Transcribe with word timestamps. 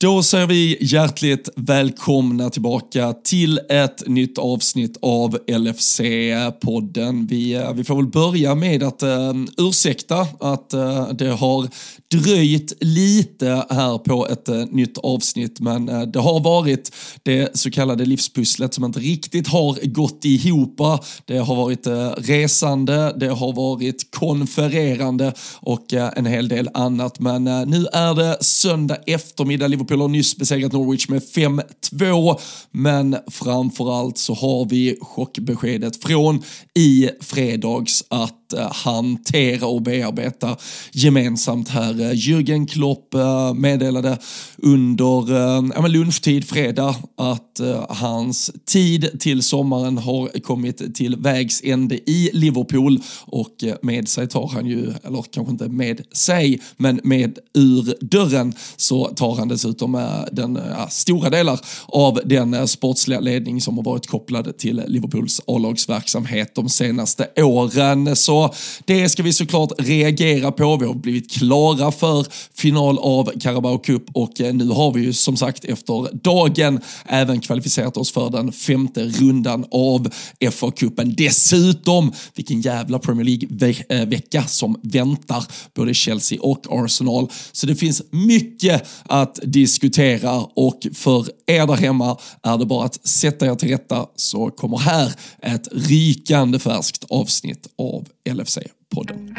Då 0.00 0.22
säger 0.22 0.46
vi 0.46 0.78
hjärtligt 0.80 1.48
välkomna 1.56 2.50
tillbaka 2.50 3.14
till 3.24 3.60
ett 3.68 4.08
nytt 4.08 4.38
avsnitt 4.38 4.96
av 5.02 5.38
LFC-podden. 5.46 7.28
Vi, 7.28 7.54
eh, 7.54 7.72
vi 7.72 7.84
får 7.84 7.96
väl 7.96 8.06
börja 8.06 8.54
med 8.54 8.82
att 8.82 9.02
uh, 9.02 9.34
ursäkta 9.56 10.26
att 10.40 10.74
uh, 10.74 11.08
det 11.12 11.28
har 11.28 11.68
dröjt 12.10 12.72
lite 12.80 13.66
här 13.70 13.98
på 13.98 14.28
ett 14.28 14.48
uh, 14.48 14.64
nytt 14.70 14.98
avsnitt, 14.98 15.60
men 15.60 15.88
uh, 15.88 16.02
det 16.02 16.18
har 16.18 16.40
varit 16.40 16.94
det 17.22 17.58
så 17.58 17.70
kallade 17.70 18.04
livspusslet 18.04 18.74
som 18.74 18.84
inte 18.84 19.00
riktigt 19.00 19.48
har 19.48 19.86
gått 19.86 20.24
ihop. 20.24 20.80
Det 21.24 21.38
har 21.38 21.56
varit 21.56 21.86
resande, 22.16 23.16
det 23.16 23.28
har 23.28 23.52
varit 23.52 24.10
konfererande 24.10 25.32
och 25.60 25.92
en 25.92 26.26
hel 26.26 26.48
del 26.48 26.70
annat, 26.74 27.20
men 27.20 27.44
nu 27.44 27.86
är 27.92 28.14
det 28.14 28.36
söndag 28.40 28.96
eftermiddag, 29.06 29.68
Liverpool 29.68 29.85
har 29.94 30.08
nyss 30.08 30.36
besegrat 30.36 30.72
Norwich 30.72 31.08
med 31.08 31.22
5-2, 31.22 32.40
men 32.70 33.16
framförallt 33.30 34.18
så 34.18 34.34
har 34.34 34.68
vi 34.68 34.98
chockbeskedet 35.00 36.02
från 36.02 36.42
i 36.74 37.10
fredags 37.20 38.04
att 38.08 38.45
att 38.46 38.52
eh, 38.52 38.72
hantera 38.72 39.66
och 39.66 39.82
bearbeta 39.82 40.56
gemensamt 40.92 41.68
här. 41.68 42.00
Eh, 42.00 42.12
Jürgen 42.12 42.66
Klopp 42.66 43.14
eh, 43.14 43.54
meddelade 43.54 44.18
under 44.56 45.88
lunchtid 45.88 46.48
fredag 46.48 46.94
att 47.16 47.60
hans 47.88 48.50
tid 48.66 49.20
till 49.20 49.42
sommaren 49.42 49.98
har 49.98 50.40
kommit 50.40 50.94
till 50.94 51.16
vägs 51.16 51.60
ände 51.64 52.10
i 52.10 52.30
Liverpool 52.32 53.00
och 53.24 53.64
med 53.82 54.08
sig 54.08 54.28
tar 54.28 54.48
han 54.48 54.66
ju, 54.66 54.92
eller 55.04 55.22
kanske 55.30 55.52
inte 55.52 55.68
med 55.68 56.00
sig, 56.12 56.60
men 56.76 57.00
med 57.04 57.38
ur 57.54 57.94
dörren 58.00 58.54
så 58.76 59.04
tar 59.04 59.34
han 59.34 59.48
dessutom 59.48 59.92
den 60.32 60.58
ja, 60.76 60.88
stora 60.88 61.30
delar 61.30 61.60
av 61.86 62.20
den 62.24 62.68
sportsliga 62.68 63.20
ledning 63.20 63.60
som 63.60 63.76
har 63.76 63.84
varit 63.84 64.06
kopplad 64.06 64.58
till 64.58 64.82
Liverpools 64.86 65.40
A-lagsverksamhet 65.46 66.54
de 66.54 66.68
senaste 66.68 67.42
åren. 67.42 68.16
Så 68.16 68.35
det 68.84 69.08
ska 69.08 69.22
vi 69.22 69.32
såklart 69.32 69.72
reagera 69.78 70.52
på. 70.52 70.76
Vi 70.76 70.86
har 70.86 70.94
blivit 70.94 71.30
klara 71.30 71.92
för 71.92 72.26
final 72.54 72.98
av 72.98 73.32
Carabao 73.40 73.78
Cup 73.78 74.02
och 74.12 74.40
eh, 74.40 74.54
nu 74.54 74.68
har 74.68 74.92
vi 74.92 75.00
ju 75.00 75.12
som 75.12 75.36
sagt 75.36 75.64
efter 75.64 76.16
dagen 76.22 76.80
även 77.04 77.40
kvalificerat 77.40 77.96
oss 77.96 78.12
för 78.12 78.30
den 78.30 78.52
femte 78.52 79.04
rundan 79.04 79.64
av 79.70 80.08
FA-cupen. 80.40 81.14
Dessutom, 81.16 82.12
vilken 82.34 82.60
jävla 82.60 82.98
Premier 82.98 83.24
League-vecka 83.24 84.38
eh, 84.38 84.46
som 84.46 84.80
väntar 84.82 85.44
både 85.74 85.94
Chelsea 85.94 86.40
och 86.42 86.66
Arsenal. 86.70 87.28
Så 87.52 87.66
det 87.66 87.74
finns 87.74 88.02
mycket 88.10 88.88
att 89.04 89.38
diskutera 89.42 90.40
och 90.40 90.86
för 90.94 91.26
er 91.46 91.66
där 91.66 91.74
hemma 91.74 92.18
är 92.42 92.58
det 92.58 92.66
bara 92.66 92.84
att 92.84 93.06
sätta 93.06 93.46
er 93.46 93.54
till 93.54 93.68
rätta 93.68 94.06
så 94.16 94.50
kommer 94.50 94.78
här 94.78 95.12
ett 95.42 95.68
rykande 95.72 96.58
färskt 96.58 97.04
avsnitt 97.08 97.66
av 97.78 98.08
LFC-podden. 98.30 99.32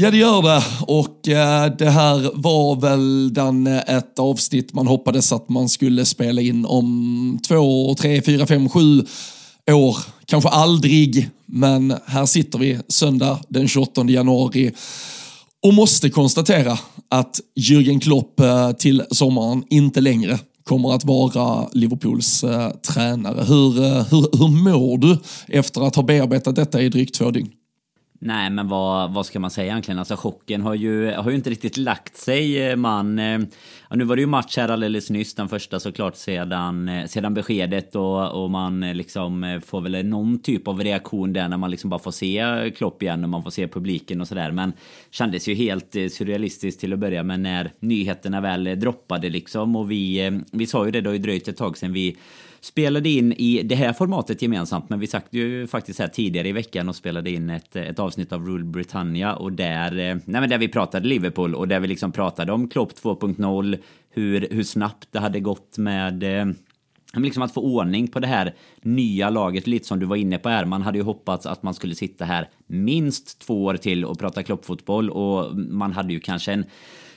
Ja, 0.00 0.10
det 0.10 0.16
gör 0.16 0.42
det. 0.42 0.62
Och 0.86 1.28
eh, 1.28 1.72
det 1.78 1.90
här 1.90 2.30
var 2.34 2.80
väl 2.80 3.34
den, 3.34 3.66
eh, 3.66 3.96
ett 3.96 4.18
avsnitt 4.18 4.72
man 4.72 4.86
hoppades 4.86 5.32
att 5.32 5.48
man 5.48 5.68
skulle 5.68 6.04
spela 6.04 6.40
in 6.40 6.66
om 6.66 7.38
två, 7.48 7.94
tre, 7.94 8.22
fyra, 8.22 8.46
fem, 8.46 8.68
sju 8.68 9.04
år. 9.70 9.96
Kanske 10.26 10.48
aldrig, 10.48 11.30
men 11.46 11.94
här 12.06 12.26
sitter 12.26 12.58
vi 12.58 12.78
söndag 12.88 13.38
den 13.48 13.68
28 13.68 14.04
januari 14.04 14.72
och 15.62 15.74
måste 15.74 16.10
konstatera 16.10 16.78
att 17.10 17.40
Jürgen 17.60 18.00
Klopp 18.00 18.40
eh, 18.40 18.72
till 18.72 19.02
sommaren 19.10 19.64
inte 19.70 20.00
längre 20.00 20.38
kommer 20.64 20.94
att 20.94 21.04
vara 21.04 21.68
Liverpools 21.72 22.44
eh, 22.44 22.70
tränare. 22.70 23.44
Hur, 23.44 23.84
eh, 23.84 24.04
hur, 24.10 24.38
hur 24.38 24.48
mår 24.48 24.98
du 24.98 25.18
efter 25.48 25.86
att 25.86 25.96
ha 25.96 26.02
bearbetat 26.02 26.56
detta 26.56 26.82
i 26.82 26.88
drygt 26.88 27.14
två 27.14 27.30
dygn? 27.30 27.50
Nej, 28.22 28.50
men 28.50 28.68
vad, 28.68 29.12
vad 29.12 29.26
ska 29.26 29.40
man 29.40 29.50
säga 29.50 29.66
egentligen? 29.66 29.98
Alltså 29.98 30.16
chocken 30.16 30.62
har 30.62 30.74
ju, 30.74 31.12
har 31.12 31.30
ju 31.30 31.36
inte 31.36 31.50
riktigt 31.50 31.76
lagt 31.76 32.16
sig. 32.16 32.68
Eh, 32.68 32.76
man, 32.76 33.18
eh, 33.18 33.40
ja, 33.88 33.96
nu 33.96 34.04
var 34.04 34.16
det 34.16 34.20
ju 34.20 34.26
match 34.26 34.56
här 34.56 34.68
alldeles 34.68 35.10
nyss, 35.10 35.34
den 35.34 35.48
första 35.48 35.80
såklart 35.80 36.16
sedan, 36.16 36.88
eh, 36.88 37.06
sedan 37.06 37.34
beskedet 37.34 37.96
och, 37.96 38.42
och 38.42 38.50
man 38.50 38.80
liksom 38.80 39.60
får 39.66 39.80
väl 39.80 40.06
någon 40.06 40.38
typ 40.38 40.68
av 40.68 40.80
reaktion 40.80 41.32
där 41.32 41.48
när 41.48 41.56
man 41.56 41.70
liksom 41.70 41.90
bara 41.90 42.00
får 42.00 42.10
se 42.10 42.72
Klopp 42.76 43.02
igen 43.02 43.24
och 43.24 43.30
man 43.30 43.42
får 43.42 43.50
se 43.50 43.68
publiken 43.68 44.20
och 44.20 44.28
sådär. 44.28 44.50
Men 44.50 44.72
kändes 45.10 45.48
ju 45.48 45.54
helt 45.54 45.92
surrealistiskt 45.92 46.80
till 46.80 46.92
att 46.92 46.98
börja 46.98 47.22
med 47.22 47.40
när 47.40 47.72
nyheterna 47.80 48.40
väl 48.40 48.80
droppade 48.80 49.28
liksom 49.28 49.76
och 49.76 49.90
vi, 49.90 50.40
vi 50.52 50.66
sa 50.66 50.84
ju 50.84 50.90
det, 50.90 51.00
det 51.00 51.08
har 51.08 51.14
ju 51.14 51.22
dröjt 51.22 51.48
ett 51.48 51.56
tag 51.56 51.78
sedan 51.78 51.92
vi 51.92 52.16
spelade 52.60 53.08
in 53.08 53.32
i 53.32 53.62
det 53.62 53.74
här 53.74 53.92
formatet 53.92 54.42
gemensamt, 54.42 54.90
men 54.90 55.00
vi 55.00 55.06
satt 55.06 55.26
ju 55.30 55.66
faktiskt 55.66 55.98
här 55.98 56.08
tidigare 56.08 56.48
i 56.48 56.52
veckan 56.52 56.88
och 56.88 56.96
spelade 56.96 57.30
in 57.30 57.50
ett, 57.50 57.76
ett 57.76 57.98
avsnitt 57.98 58.32
av 58.32 58.46
Rule 58.46 58.64
Britannia 58.64 59.34
och 59.34 59.52
där, 59.52 59.92
eh, 59.92 60.16
nej 60.24 60.40
men 60.40 60.48
där 60.48 60.58
vi 60.58 60.68
pratade 60.68 61.08
Liverpool 61.08 61.54
och 61.54 61.68
där 61.68 61.80
vi 61.80 61.88
liksom 61.88 62.12
pratade 62.12 62.52
om 62.52 62.68
Klopp 62.68 62.92
2.0, 62.92 63.78
hur, 64.10 64.48
hur 64.50 64.62
snabbt 64.62 65.08
det 65.10 65.18
hade 65.18 65.40
gått 65.40 65.78
med 65.78 66.22
eh, 66.22 66.46
liksom 67.14 67.42
att 67.42 67.54
få 67.54 67.60
ordning 67.60 68.08
på 68.08 68.20
det 68.20 68.26
här 68.26 68.54
nya 68.82 69.30
laget, 69.30 69.66
lite 69.66 69.86
som 69.86 69.98
du 69.98 70.06
var 70.06 70.16
inne 70.16 70.38
på 70.38 70.48
här. 70.48 70.64
Man 70.64 70.82
hade 70.82 70.98
ju 70.98 71.04
hoppats 71.04 71.46
att 71.46 71.62
man 71.62 71.74
skulle 71.74 71.94
sitta 71.94 72.24
här 72.24 72.48
minst 72.66 73.38
två 73.38 73.64
år 73.64 73.76
till 73.76 74.04
och 74.04 74.18
prata 74.18 74.42
kloppfotboll 74.42 75.10
och 75.10 75.56
man 75.56 75.92
hade 75.92 76.12
ju 76.12 76.20
kanske 76.20 76.52
en 76.52 76.64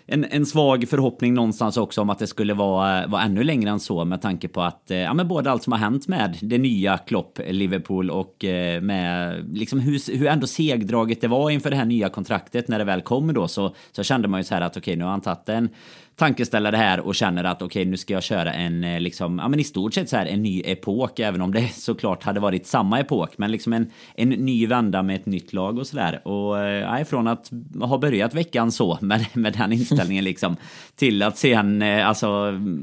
en, 0.05 0.25
en 0.25 0.45
svag 0.45 0.89
förhoppning 0.89 1.33
någonstans 1.33 1.77
också 1.77 2.01
om 2.01 2.09
att 2.09 2.19
det 2.19 2.27
skulle 2.27 2.53
vara, 2.53 3.07
vara 3.07 3.21
ännu 3.21 3.43
längre 3.43 3.69
än 3.69 3.79
så 3.79 4.05
med 4.05 4.21
tanke 4.21 4.47
på 4.47 4.61
att 4.61 4.91
eh, 4.91 4.97
ja, 4.97 5.13
men 5.13 5.27
både 5.27 5.51
allt 5.51 5.63
som 5.63 5.73
har 5.73 5.79
hänt 5.79 6.07
med 6.07 6.37
det 6.41 6.57
nya 6.57 6.97
Klopp 6.97 7.39
Liverpool 7.47 8.09
och 8.09 8.45
eh, 8.45 8.81
med 8.81 9.43
liksom 9.53 9.79
hur, 9.79 10.17
hur 10.17 10.27
ändå 10.27 10.47
segdraget 10.47 11.21
det 11.21 11.27
var 11.27 11.49
inför 11.49 11.69
det 11.69 11.75
här 11.75 11.85
nya 11.85 12.09
kontraktet 12.09 12.67
när 12.67 12.79
det 12.79 12.85
väl 12.85 13.01
kom 13.01 13.33
då 13.33 13.47
så, 13.47 13.75
så 13.91 14.03
kände 14.03 14.27
man 14.27 14.39
ju 14.39 14.43
så 14.43 14.53
här 14.53 14.61
att 14.61 14.77
okej 14.77 14.81
okay, 14.81 14.95
nu 14.95 15.03
har 15.03 15.11
han 15.11 15.21
tagit 15.21 15.49
en 15.49 15.69
tankeställare 16.15 16.75
här 16.75 16.99
och 16.99 17.15
känner 17.15 17.43
att 17.43 17.61
okej, 17.61 17.81
okay, 17.81 17.91
nu 17.91 17.97
ska 17.97 18.13
jag 18.13 18.23
köra 18.23 18.53
en 18.53 18.83
eh, 18.83 18.99
liksom, 18.99 19.39
ja 19.39 19.47
men 19.47 19.59
i 19.59 19.63
stort 19.63 19.93
sett 19.93 20.09
så 20.09 20.17
här 20.17 20.25
en 20.25 20.43
ny 20.43 20.61
epok, 20.65 21.19
även 21.19 21.41
om 21.41 21.53
det 21.53 21.67
såklart 21.73 22.23
hade 22.23 22.39
varit 22.39 22.67
samma 22.67 22.99
epok, 22.99 23.37
men 23.37 23.51
liksom 23.51 23.73
en, 23.73 23.91
en 24.15 24.29
ny 24.29 24.67
vända 24.67 25.03
med 25.03 25.15
ett 25.15 25.25
nytt 25.25 25.53
lag 25.53 25.77
och 25.77 25.87
sådär. 25.87 26.27
Och 26.27 26.59
äh, 26.59 27.03
från 27.03 27.27
att 27.27 27.51
ha 27.81 27.97
börjat 27.97 28.33
veckan 28.33 28.71
så 28.71 28.97
med, 29.01 29.25
med 29.33 29.53
den 29.53 29.73
inställningen 29.73 30.23
liksom 30.23 30.55
till 30.95 31.23
att 31.23 31.37
sen 31.37 31.81
eh, 31.81 32.07
alltså 32.07 32.27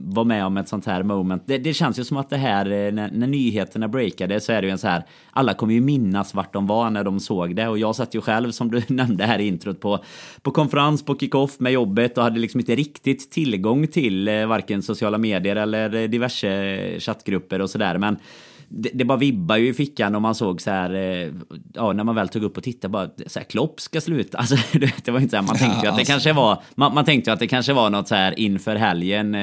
vara 0.04 0.24
med 0.24 0.46
om 0.46 0.56
ett 0.56 0.68
sånt 0.68 0.86
här 0.86 1.02
moment. 1.02 1.42
Det, 1.46 1.58
det 1.58 1.74
känns 1.74 1.98
ju 1.98 2.04
som 2.04 2.16
att 2.16 2.30
det 2.30 2.36
här 2.36 2.64
när, 2.64 3.10
när, 3.10 3.26
nyheterna 3.26 3.88
breakade 3.88 4.40
så 4.40 4.52
är 4.52 4.62
det 4.62 4.66
ju 4.66 4.72
en 4.72 4.78
så 4.78 4.88
här. 4.88 5.04
Alla 5.30 5.54
kommer 5.54 5.74
ju 5.74 5.80
minnas 5.80 6.34
vart 6.34 6.52
de 6.52 6.66
var 6.66 6.90
när 6.90 7.04
de 7.04 7.20
såg 7.20 7.56
det 7.56 7.68
och 7.68 7.78
jag 7.78 7.96
satt 7.96 8.14
ju 8.14 8.20
själv 8.20 8.50
som 8.50 8.70
du 8.70 8.82
nämnde 8.88 9.24
här 9.24 9.38
i 9.38 9.46
introt 9.46 9.80
på 9.80 10.04
på 10.42 10.50
konferens 10.50 11.04
på 11.04 11.18
kickoff 11.18 11.60
med 11.60 11.72
jobbet 11.72 12.18
och 12.18 12.24
hade 12.24 12.40
liksom 12.40 12.60
inte 12.60 12.74
riktigt 12.74 13.19
riktigt 13.20 13.32
tillgång 13.32 13.86
till 13.86 14.28
eh, 14.28 14.46
varken 14.46 14.82
sociala 14.82 15.18
medier 15.18 15.56
eller 15.56 15.94
eh, 15.94 16.08
diverse 16.08 17.00
chattgrupper 17.00 17.60
och 17.60 17.70
sådär. 17.70 17.98
Men 17.98 18.16
det, 18.72 18.90
det 18.94 19.04
bara 19.04 19.18
vibbar 19.18 19.56
ju 19.56 19.68
i 19.68 19.74
fickan 19.74 20.14
och 20.14 20.22
man 20.22 20.34
såg 20.34 20.60
så 20.60 20.70
här, 20.70 20.94
eh, 20.94 21.28
ja 21.74 21.92
när 21.92 22.04
man 22.04 22.14
väl 22.14 22.28
tog 22.28 22.42
upp 22.42 22.56
och 22.56 22.62
tittade 22.62 22.92
bara, 22.92 23.08
så 23.26 23.38
här, 23.38 23.46
Klopp 23.46 23.80
ska 23.80 24.00
sluta. 24.00 24.38
Alltså, 24.50 24.56
det 25.04 25.08
var 25.08 25.20
inte 25.20 25.30
så 25.30 25.36
här, 25.36 25.42
man 25.42 25.56
tänkte 25.56 25.76
ju 25.76 25.76
att 25.76 25.82
det 25.82 25.88
alltså. 25.88 26.12
kanske 26.12 26.32
var, 26.32 26.62
man, 26.74 26.94
man 26.94 27.04
tänkte 27.04 27.32
att 27.32 27.38
det 27.38 27.46
kanske 27.46 27.72
var 27.72 27.90
något 27.90 28.08
så 28.08 28.14
här 28.14 28.38
inför 28.38 28.76
helgen, 28.76 29.36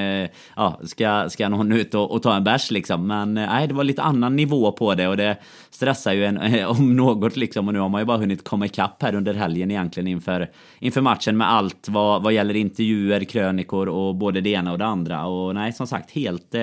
ja, 0.55 0.79
ska, 0.83 1.29
ska 1.29 1.49
någon 1.49 1.71
ut 1.71 1.93
och, 1.93 2.11
och 2.11 2.23
ta 2.23 2.35
en 2.35 2.43
bärs 2.43 2.71
liksom. 2.71 3.07
Men 3.07 3.33
nej, 3.33 3.67
det 3.67 3.73
var 3.73 3.83
lite 3.83 4.01
annan 4.01 4.35
nivå 4.35 4.71
på 4.71 4.95
det 4.95 5.07
och 5.07 5.17
det 5.17 5.37
stressar 5.69 6.13
ju 6.13 6.25
en 6.25 6.65
om 6.67 6.95
något 6.95 7.37
liksom. 7.37 7.67
Och 7.67 7.73
nu 7.73 7.79
har 7.79 7.89
man 7.89 8.01
ju 8.01 8.05
bara 8.05 8.17
hunnit 8.17 8.43
komma 8.43 8.65
ikapp 8.65 9.01
här 9.01 9.15
under 9.15 9.33
helgen 9.33 9.71
egentligen 9.71 10.07
inför, 10.07 10.49
inför 10.79 11.01
matchen 11.01 11.37
med 11.37 11.51
allt 11.51 11.87
vad, 11.89 12.23
vad 12.23 12.33
gäller 12.33 12.55
intervjuer, 12.55 13.23
krönikor 13.23 13.89
och 13.89 14.15
både 14.15 14.41
det 14.41 14.49
ena 14.49 14.71
och 14.71 14.77
det 14.77 14.85
andra. 14.85 15.25
Och 15.25 15.55
nej, 15.55 15.73
som 15.73 15.87
sagt, 15.87 16.11
helt 16.11 16.55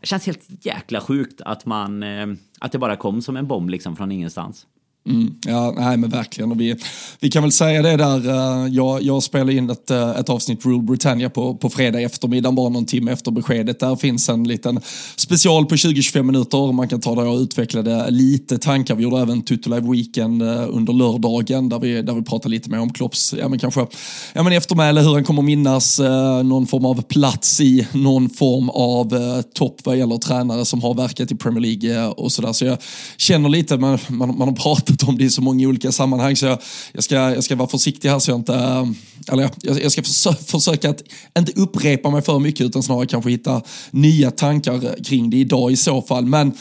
det 0.00 0.06
känns 0.06 0.26
helt 0.26 0.66
jäkla 0.66 1.00
sjukt 1.00 1.40
att 1.40 1.66
man... 1.66 2.02
Eh, 2.02 2.26
att 2.60 2.72
det 2.72 2.78
bara 2.78 2.96
kom 2.96 3.22
som 3.22 3.36
en 3.36 3.46
bomb 3.46 3.70
liksom 3.70 3.96
från 3.96 4.12
ingenstans. 4.12 4.66
Mm, 5.06 5.34
ja, 5.46 5.74
nej 5.76 5.96
men 5.96 6.10
verkligen. 6.10 6.52
Och 6.52 6.60
vi, 6.60 6.76
vi 7.20 7.30
kan 7.30 7.42
väl 7.42 7.52
säga 7.52 7.82
det 7.82 7.96
där, 7.96 8.28
uh, 8.28 8.74
jag, 8.74 9.02
jag 9.02 9.22
spelar 9.22 9.52
in 9.52 9.70
ett, 9.70 9.90
uh, 9.90 10.10
ett 10.10 10.28
avsnitt 10.28 10.66
Rule 10.66 10.82
Britannia 10.82 11.30
på, 11.30 11.54
på 11.54 11.70
fredag 11.70 12.00
eftermiddag, 12.00 12.52
bara 12.52 12.68
någon 12.68 12.86
timme 12.86 13.12
efter 13.12 13.30
beskedet. 13.30 13.80
Där 13.80 13.96
finns 13.96 14.28
en 14.28 14.44
liten 14.44 14.80
special 15.16 15.66
på 15.66 15.74
20-25 15.74 16.22
minuter. 16.22 16.72
Man 16.72 16.88
kan 16.88 17.00
ta 17.00 17.14
där 17.14 17.24
jag 17.24 17.40
utvecklade 17.40 18.10
lite 18.10 18.58
tankar. 18.58 18.94
Vi 18.94 19.02
gjorde 19.02 19.20
även 19.20 19.42
Tutto 19.42 19.70
Live 19.70 19.90
Weekend 19.92 20.42
uh, 20.42 20.66
under 20.68 20.92
lördagen 20.92 21.68
där 21.68 21.78
vi, 21.78 22.02
där 22.02 22.14
vi 22.14 22.22
pratade 22.22 22.54
lite 22.54 22.70
mer 22.70 22.80
om 22.80 22.92
Klopps, 22.92 23.34
ja 23.38 23.48
men 23.48 23.58
kanske, 23.58 23.86
ja 24.32 24.42
men 24.42 24.52
eftermäle, 24.52 25.00
hur 25.00 25.14
han 25.14 25.24
kommer 25.24 25.42
minnas, 25.42 26.00
någon 26.44 26.66
form 26.66 26.84
av 26.84 27.02
plats 27.02 27.60
i 27.60 27.86
någon 27.92 28.30
form 28.30 28.70
av 28.70 29.42
topp 29.42 29.80
vad 29.84 29.96
gäller 29.96 30.16
tränare 30.16 30.64
som 30.64 30.82
har 30.82 30.94
verkat 30.94 31.32
i 31.32 31.36
Premier 31.36 31.60
League 31.60 32.08
och 32.08 32.32
sådär. 32.32 32.52
Så 32.52 32.64
jag 32.64 32.78
känner 33.16 33.48
lite, 33.48 33.76
man, 33.76 33.98
man, 34.08 34.38
man 34.38 34.48
har 34.48 34.54
pratat 34.56 34.97
pratat 34.98 35.08
om 35.08 35.18
det 35.18 35.24
i 35.24 35.30
så 35.30 35.42
många 35.42 35.68
olika 35.68 35.92
sammanhang 35.92 36.36
så 36.36 36.46
jag, 36.46 36.58
jag, 36.92 37.04
ska, 37.04 37.14
jag 37.14 37.44
ska 37.44 37.56
vara 37.56 37.68
försiktig 37.68 38.08
här 38.08 38.18
så 38.18 38.30
jag 38.30 38.38
inte, 38.38 38.54
eh, 38.54 38.86
eller 39.32 39.50
jag, 39.62 39.82
jag 39.82 39.92
ska 39.92 40.02
försö 40.02 40.34
försöka 40.34 40.90
att 40.90 41.02
inte 41.38 41.52
upprepa 41.56 42.10
mig 42.10 42.22
för 42.22 42.38
mycket 42.38 42.66
utan 42.66 42.82
snarare 42.82 43.06
kanske 43.06 43.30
hitta 43.30 43.62
nya 43.90 44.30
tankar 44.30 45.04
kring 45.04 45.30
det 45.30 45.36
idag 45.36 45.72
i 45.72 45.76
så 45.76 46.02
fall. 46.02 46.26
Men 46.26 46.52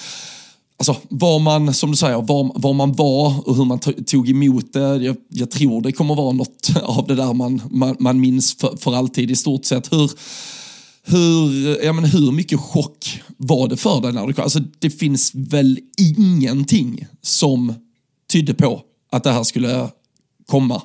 Alltså 0.80 0.95
var 1.10 1.39
man, 1.39 1.74
som 1.74 1.92
du 1.92 1.98
säger, 1.98 2.22
var, 2.22 2.51
var 2.56 2.74
man 2.74 2.94
var 2.94 3.50
och 3.50 3.56
hur 3.56 3.66
man 3.66 3.80
tog 3.80 4.30
emot 4.30 4.74
det. 4.74 4.80
Jag, 4.80 5.16
jag, 5.30 5.51
tror 5.51 5.81
det 5.81 5.92
kommer 5.92 6.16
vara 6.16 6.31
något 6.31 6.69
av 6.83 7.07
det 7.07 7.16
där 7.16 7.33
man, 7.33 7.62
man, 7.72 7.95
man 8.00 8.19
minns 8.19 8.57
för, 8.57 8.78
för 8.78 8.95
alltid 8.95 9.31
i 9.31 9.36
stort 9.36 9.66
sett. 9.66 9.92
Hur, 9.92 10.12
hur, 11.04 11.78
ja, 11.86 11.94
men 11.94 12.06
hur 12.06 12.31
mycket 12.31 12.60
chock 12.60 13.22
var 13.38 13.68
det 13.68 13.78
för 13.78 14.01
dig 14.01 14.13
när 14.13 14.28
du 14.28 14.33
kom? 14.33 14.44
Alltså, 14.44 14.60
det 14.80 14.90
finns 14.90 15.31
väl 15.36 15.80
ingenting 15.98 17.07
som 17.22 17.74
tydde 18.32 18.54
på 18.54 18.82
att 19.12 19.24
det 19.24 19.32
här 19.32 19.44
skulle 19.44 19.90
komma 20.48 20.82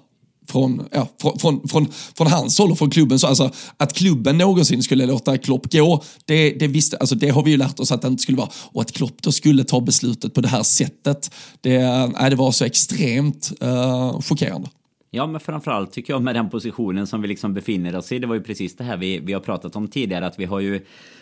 från, 0.49 0.89
ja, 0.93 1.09
från, 1.21 1.39
från, 1.39 1.69
från, 1.69 1.89
från 2.17 2.27
hans 2.27 2.59
håll 2.59 2.71
och 2.71 2.79
från 2.79 2.91
klubben. 2.91 3.19
Så 3.19 3.27
alltså, 3.27 3.51
att 3.77 3.93
klubben 3.93 4.39
någonsin 4.39 4.83
skulle 4.83 5.07
låta 5.07 5.39
Klopp 5.39 5.73
gå, 5.73 6.03
det, 6.25 6.51
det, 6.51 6.67
visste, 6.67 6.97
alltså, 6.97 7.15
det 7.15 7.29
har 7.29 7.43
vi 7.43 7.51
ju 7.51 7.57
lärt 7.57 7.81
oss 7.81 7.93
att 7.93 8.03
det 8.03 8.09
inte 8.09 8.23
skulle 8.23 8.39
vara. 8.39 8.49
Och 8.55 8.83
att 8.83 8.93
Klopp 8.93 9.23
då 9.23 9.33
skulle 9.33 9.65
ta 9.65 9.81
beslutet 9.81 10.35
på 10.35 10.41
det 10.41 10.49
här 10.49 10.63
sättet, 10.63 11.31
det, 11.61 12.07
nej, 12.07 12.31
det 12.31 12.37
var 12.37 12.53
så 12.53 12.65
extremt 12.65 13.53
uh, 13.63 14.21
chockerande. 14.21 14.69
Ja, 15.15 15.27
men 15.27 15.41
framförallt 15.41 15.93
tycker 15.93 16.13
jag 16.13 16.23
med 16.23 16.35
den 16.35 16.51
positionen 16.51 17.07
som 17.07 17.23
vi 17.23 17.29
liksom 17.29 17.55
befinner 17.55 17.97
oss 17.97 18.13
i. 18.13 18.19
Det 18.19 18.27
var 18.27 18.35
ju 18.35 18.43
precis 18.43 18.77
det 18.77 18.85
här 18.85 18.97
vi, 18.97 19.19
vi 19.19 19.33
har 19.33 19.41
pratat 19.41 19.77
om 19.77 19.89
tidigare, 19.89 20.27
att 20.27 20.39
vi 20.39 20.45
har 20.45 20.61
ju 20.61 20.81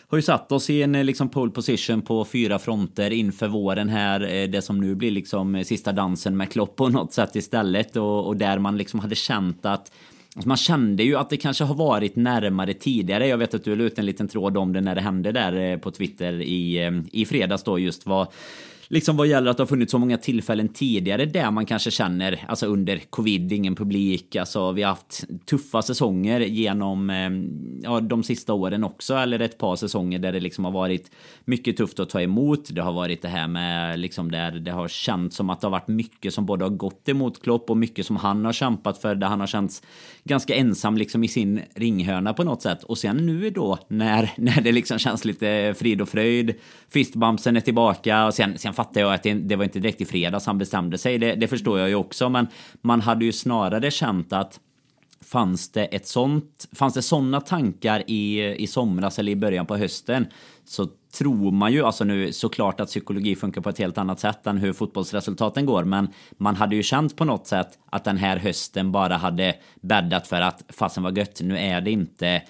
har 0.08 0.18
ju 0.18 0.22
satt 0.22 0.52
oss 0.52 0.70
i 0.70 0.82
en 0.82 0.94
eh, 0.94 1.04
liksom 1.04 1.28
pole 1.28 1.50
position 1.50 2.02
på 2.02 2.24
fyra 2.24 2.58
fronter 2.58 3.10
inför 3.10 3.48
våren 3.48 3.88
här. 3.88 4.34
Eh, 4.34 4.48
det 4.48 4.62
som 4.62 4.80
nu 4.80 4.94
blir 4.94 5.10
liksom 5.10 5.54
eh, 5.54 5.64
sista 5.64 5.92
dansen 5.92 6.36
med 6.36 6.52
Klopp 6.52 6.76
på 6.76 6.88
något 6.88 7.12
sätt 7.12 7.36
istället 7.36 7.96
och, 7.96 8.26
och 8.26 8.36
där 8.36 8.58
man 8.58 8.76
liksom 8.76 9.00
hade 9.00 9.14
känt 9.14 9.66
att 9.66 9.92
Alltså 10.34 10.48
man 10.48 10.56
kände 10.56 11.02
ju 11.02 11.16
att 11.16 11.30
det 11.30 11.36
kanske 11.36 11.64
har 11.64 11.74
varit 11.74 12.16
närmare 12.16 12.74
tidigare. 12.74 13.26
Jag 13.26 13.38
vet 13.38 13.54
att 13.54 13.64
du 13.64 13.76
la 13.76 13.84
ut 13.84 13.98
en 13.98 14.06
liten 14.06 14.28
tråd 14.28 14.56
om 14.56 14.72
det 14.72 14.80
när 14.80 14.94
det 14.94 15.00
hände 15.00 15.32
där 15.32 15.76
på 15.76 15.90
Twitter 15.90 16.32
i, 16.32 16.90
i 17.12 17.24
fredags 17.24 17.62
då 17.62 17.78
just 17.78 18.06
vad 18.06 18.26
liksom 18.90 19.16
vad 19.16 19.26
gäller 19.26 19.50
att 19.50 19.56
det 19.56 19.62
har 19.62 19.68
funnits 19.68 19.90
så 19.90 19.98
många 19.98 20.18
tillfällen 20.18 20.68
tidigare 20.68 21.26
där 21.26 21.50
man 21.50 21.66
kanske 21.66 21.90
känner, 21.90 22.44
alltså 22.48 22.66
under 22.66 22.98
covid, 23.10 23.52
ingen 23.52 23.74
publik, 23.74 24.36
alltså 24.36 24.72
vi 24.72 24.82
har 24.82 24.88
haft 24.88 25.24
tuffa 25.46 25.82
säsonger 25.82 26.40
genom 26.40 27.10
ehm, 27.10 27.80
ja, 27.82 28.00
de 28.00 28.22
sista 28.22 28.52
åren 28.52 28.84
också, 28.84 29.14
eller 29.14 29.40
ett 29.40 29.58
par 29.58 29.76
säsonger 29.76 30.18
där 30.18 30.32
det 30.32 30.40
liksom 30.40 30.64
har 30.64 30.72
varit 30.72 31.10
mycket 31.44 31.76
tufft 31.76 32.00
att 32.00 32.10
ta 32.10 32.20
emot. 32.20 32.74
Det 32.74 32.82
har 32.82 32.92
varit 32.92 33.22
det 33.22 33.28
här 33.28 33.48
med 33.48 33.98
liksom 33.98 34.30
där 34.30 34.50
det 34.50 34.70
har 34.70 34.88
känts 34.88 35.36
som 35.36 35.50
att 35.50 35.60
det 35.60 35.66
har 35.66 35.72
varit 35.72 35.88
mycket 35.88 36.34
som 36.34 36.46
både 36.46 36.64
har 36.64 36.70
gått 36.70 37.08
emot 37.08 37.42
Klopp 37.42 37.70
och 37.70 37.76
mycket 37.76 38.06
som 38.06 38.16
han 38.16 38.44
har 38.44 38.52
kämpat 38.52 38.98
för, 38.98 39.14
där 39.14 39.26
han 39.26 39.40
har 39.40 39.46
känts 39.46 39.82
ganska 40.30 40.54
ensam 40.54 40.96
liksom 40.96 41.24
i 41.24 41.28
sin 41.28 41.60
ringhörna 41.74 42.34
på 42.34 42.44
något 42.44 42.62
sätt. 42.62 42.82
Och 42.82 42.98
sen 42.98 43.16
nu 43.16 43.50
då 43.50 43.78
när, 43.88 44.32
när 44.36 44.60
det 44.60 44.72
liksom 44.72 44.98
känns 44.98 45.24
lite 45.24 45.74
frid 45.78 46.00
och 46.00 46.08
fröjd, 46.08 46.54
fistbumpsen 46.88 47.56
är 47.56 47.60
tillbaka 47.60 48.26
och 48.26 48.34
sen, 48.34 48.58
sen 48.58 48.74
fattar 48.74 49.00
jag 49.00 49.14
att 49.14 49.22
det, 49.22 49.34
det 49.34 49.56
var 49.56 49.64
inte 49.64 49.78
direkt 49.78 50.00
i 50.00 50.04
fredags 50.04 50.46
han 50.46 50.58
bestämde 50.58 50.98
sig. 50.98 51.18
Det, 51.18 51.34
det 51.34 51.48
förstår 51.48 51.78
jag 51.78 51.88
ju 51.88 51.94
också, 51.94 52.28
men 52.28 52.46
man 52.82 53.00
hade 53.00 53.24
ju 53.24 53.32
snarare 53.32 53.90
känt 53.90 54.32
att 54.32 54.60
fanns 55.24 55.72
det 55.72 55.84
ett 55.84 56.06
sånt, 56.06 56.68
fanns 56.72 56.94
det 56.94 57.02
sådana 57.02 57.40
tankar 57.40 58.02
i, 58.06 58.54
i 58.58 58.66
somras 58.66 59.18
eller 59.18 59.32
i 59.32 59.36
början 59.36 59.66
på 59.66 59.76
hösten 59.76 60.26
så 60.64 60.88
tror 61.12 61.50
man 61.50 61.72
ju, 61.72 61.84
alltså 61.84 62.04
nu 62.04 62.32
såklart 62.32 62.80
att 62.80 62.88
psykologi 62.88 63.36
funkar 63.36 63.60
på 63.60 63.70
ett 63.70 63.78
helt 63.78 63.98
annat 63.98 64.20
sätt 64.20 64.46
än 64.46 64.58
hur 64.58 64.72
fotbollsresultaten 64.72 65.66
går, 65.66 65.84
men 65.84 66.08
man 66.36 66.56
hade 66.56 66.76
ju 66.76 66.82
känt 66.82 67.16
på 67.16 67.24
något 67.24 67.46
sätt 67.46 67.78
att 67.90 68.04
den 68.04 68.16
här 68.16 68.36
hösten 68.36 68.92
bara 68.92 69.16
hade 69.16 69.56
bäddat 69.80 70.26
för 70.26 70.40
att 70.40 70.64
fasen 70.68 71.02
var 71.02 71.18
gött, 71.18 71.40
nu 71.42 71.58
är 71.58 71.80
det 71.80 71.90
inte 71.90 72.42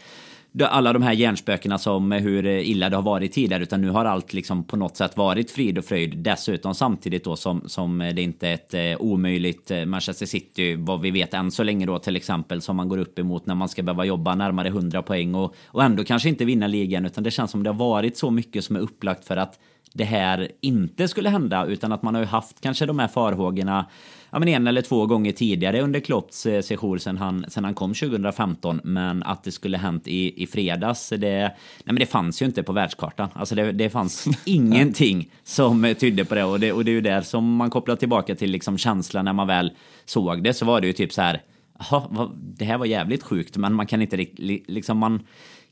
alla 0.61 0.93
de 0.93 1.03
här 1.03 1.13
hjärnspökena 1.13 1.79
som 1.79 2.13
hur 2.13 2.47
illa 2.47 2.91
det 2.91 2.97
har 2.97 3.03
varit 3.03 3.33
tidigare 3.33 3.63
utan 3.63 3.81
nu 3.81 3.91
har 3.91 4.05
allt 4.05 4.33
liksom 4.33 4.65
på 4.65 4.77
något 4.77 4.97
sätt 4.97 5.17
varit 5.17 5.51
frid 5.51 5.79
och 5.79 5.85
fröjd 5.85 6.19
dessutom 6.19 6.75
samtidigt 6.75 7.25
då 7.25 7.37
som, 7.37 7.69
som 7.69 7.99
det 7.99 8.23
inte 8.23 8.49
är 8.49 8.55
ett 8.55 8.75
eh, 8.75 9.03
omöjligt 9.03 9.71
eh, 9.71 9.85
Manchester 9.85 10.27
City 10.27 10.77
vad 10.77 11.01
vi 11.01 11.11
vet 11.11 11.35
än 11.35 11.51
så 11.51 11.63
länge 11.63 11.87
då 11.87 11.99
till 11.99 12.17
exempel 12.17 12.61
som 12.63 12.77
man 12.77 12.89
går 12.89 12.99
upp 12.99 13.19
emot 13.19 13.47
när 13.47 13.55
man 13.55 13.69
ska 13.69 13.83
behöva 13.83 14.05
jobba 14.05 14.35
närmare 14.35 14.69
100 14.69 15.03
poäng 15.03 15.35
och, 15.35 15.55
och 15.67 15.83
ändå 15.83 16.05
kanske 16.05 16.29
inte 16.29 16.45
vinna 16.45 16.67
ligan 16.67 17.07
utan 17.07 17.25
det 17.25 17.31
känns 17.31 17.51
som 17.51 17.63
det 17.63 17.71
har 17.71 17.75
varit 17.75 18.17
så 18.17 18.31
mycket 18.31 18.65
som 18.65 18.77
är 18.77 18.81
upplagt 18.81 19.25
för 19.25 19.37
att 19.37 19.59
det 19.93 20.05
här 20.05 20.49
inte 20.61 21.09
skulle 21.09 21.29
hända 21.29 21.67
utan 21.67 21.93
att 21.93 22.03
man 22.03 22.15
har 22.15 22.23
ju 22.23 22.29
haft 22.29 22.61
kanske 22.61 22.87
de 22.87 22.99
här 22.99 23.09
farhågorna 23.09 23.87
ja, 24.31 24.39
men 24.39 24.49
en 24.49 24.67
eller 24.67 24.83
två 24.83 25.07
gånger 25.07 25.33
tidigare 25.33 25.81
under 25.81 26.01
Klopps 26.01 26.47
eh, 26.47 26.63
sejour 26.63 26.99
sen 26.99 27.19
han, 27.19 27.45
sen 27.49 27.65
han 27.65 27.75
kom 27.75 27.95
2015. 27.95 28.81
Men 28.85 29.23
att 29.23 29.45
det 29.45 29.53
skulle 29.53 29.79
hänt 29.79 30.09
i, 30.09 30.43
i 30.43 30.47
fredags, 30.47 31.09
det, 31.09 31.41
nej, 31.41 31.53
men 31.85 31.97
det 31.97 32.07
fanns 32.07 32.43
ju 32.43 32.47
inte 32.47 32.63
på 32.63 32.73
världskartan. 32.73 33.29
Alltså 33.33 33.55
det, 33.55 33.73
det 33.73 33.91
fanns 33.91 34.29
ingenting 34.45 35.31
som 35.45 35.95
tydde 36.01 36.25
på 36.25 36.35
det 36.35 36.45
och, 36.45 36.61
det. 36.61 36.73
och 36.73 36.85
det 36.85 36.91
är 36.91 36.95
ju 36.95 37.01
där 37.01 37.23
som 37.23 37.57
man 37.57 37.71
kopplar 37.71 37.97
tillbaka 37.97 38.35
till 38.35 38.51
liksom 38.51 38.79
känslan 38.79 39.25
när 39.25 39.33
man 39.33 39.47
väl 39.47 39.73
såg 40.05 40.43
det 40.43 40.55
så 40.55 40.65
var 40.65 40.81
det 40.81 40.87
ju 40.87 40.93
typ 40.93 41.13
så 41.13 41.23
här. 41.23 41.43
Jaha, 41.91 42.31
det 42.37 42.65
här 42.65 42.79
var 42.79 42.87
jävligt 42.87 43.23
sjukt, 43.23 43.57
men 43.57 43.75
man 43.75 43.87
kan 43.87 44.03
inte 44.03 44.27
liksom 44.69 44.99
man 44.99 45.23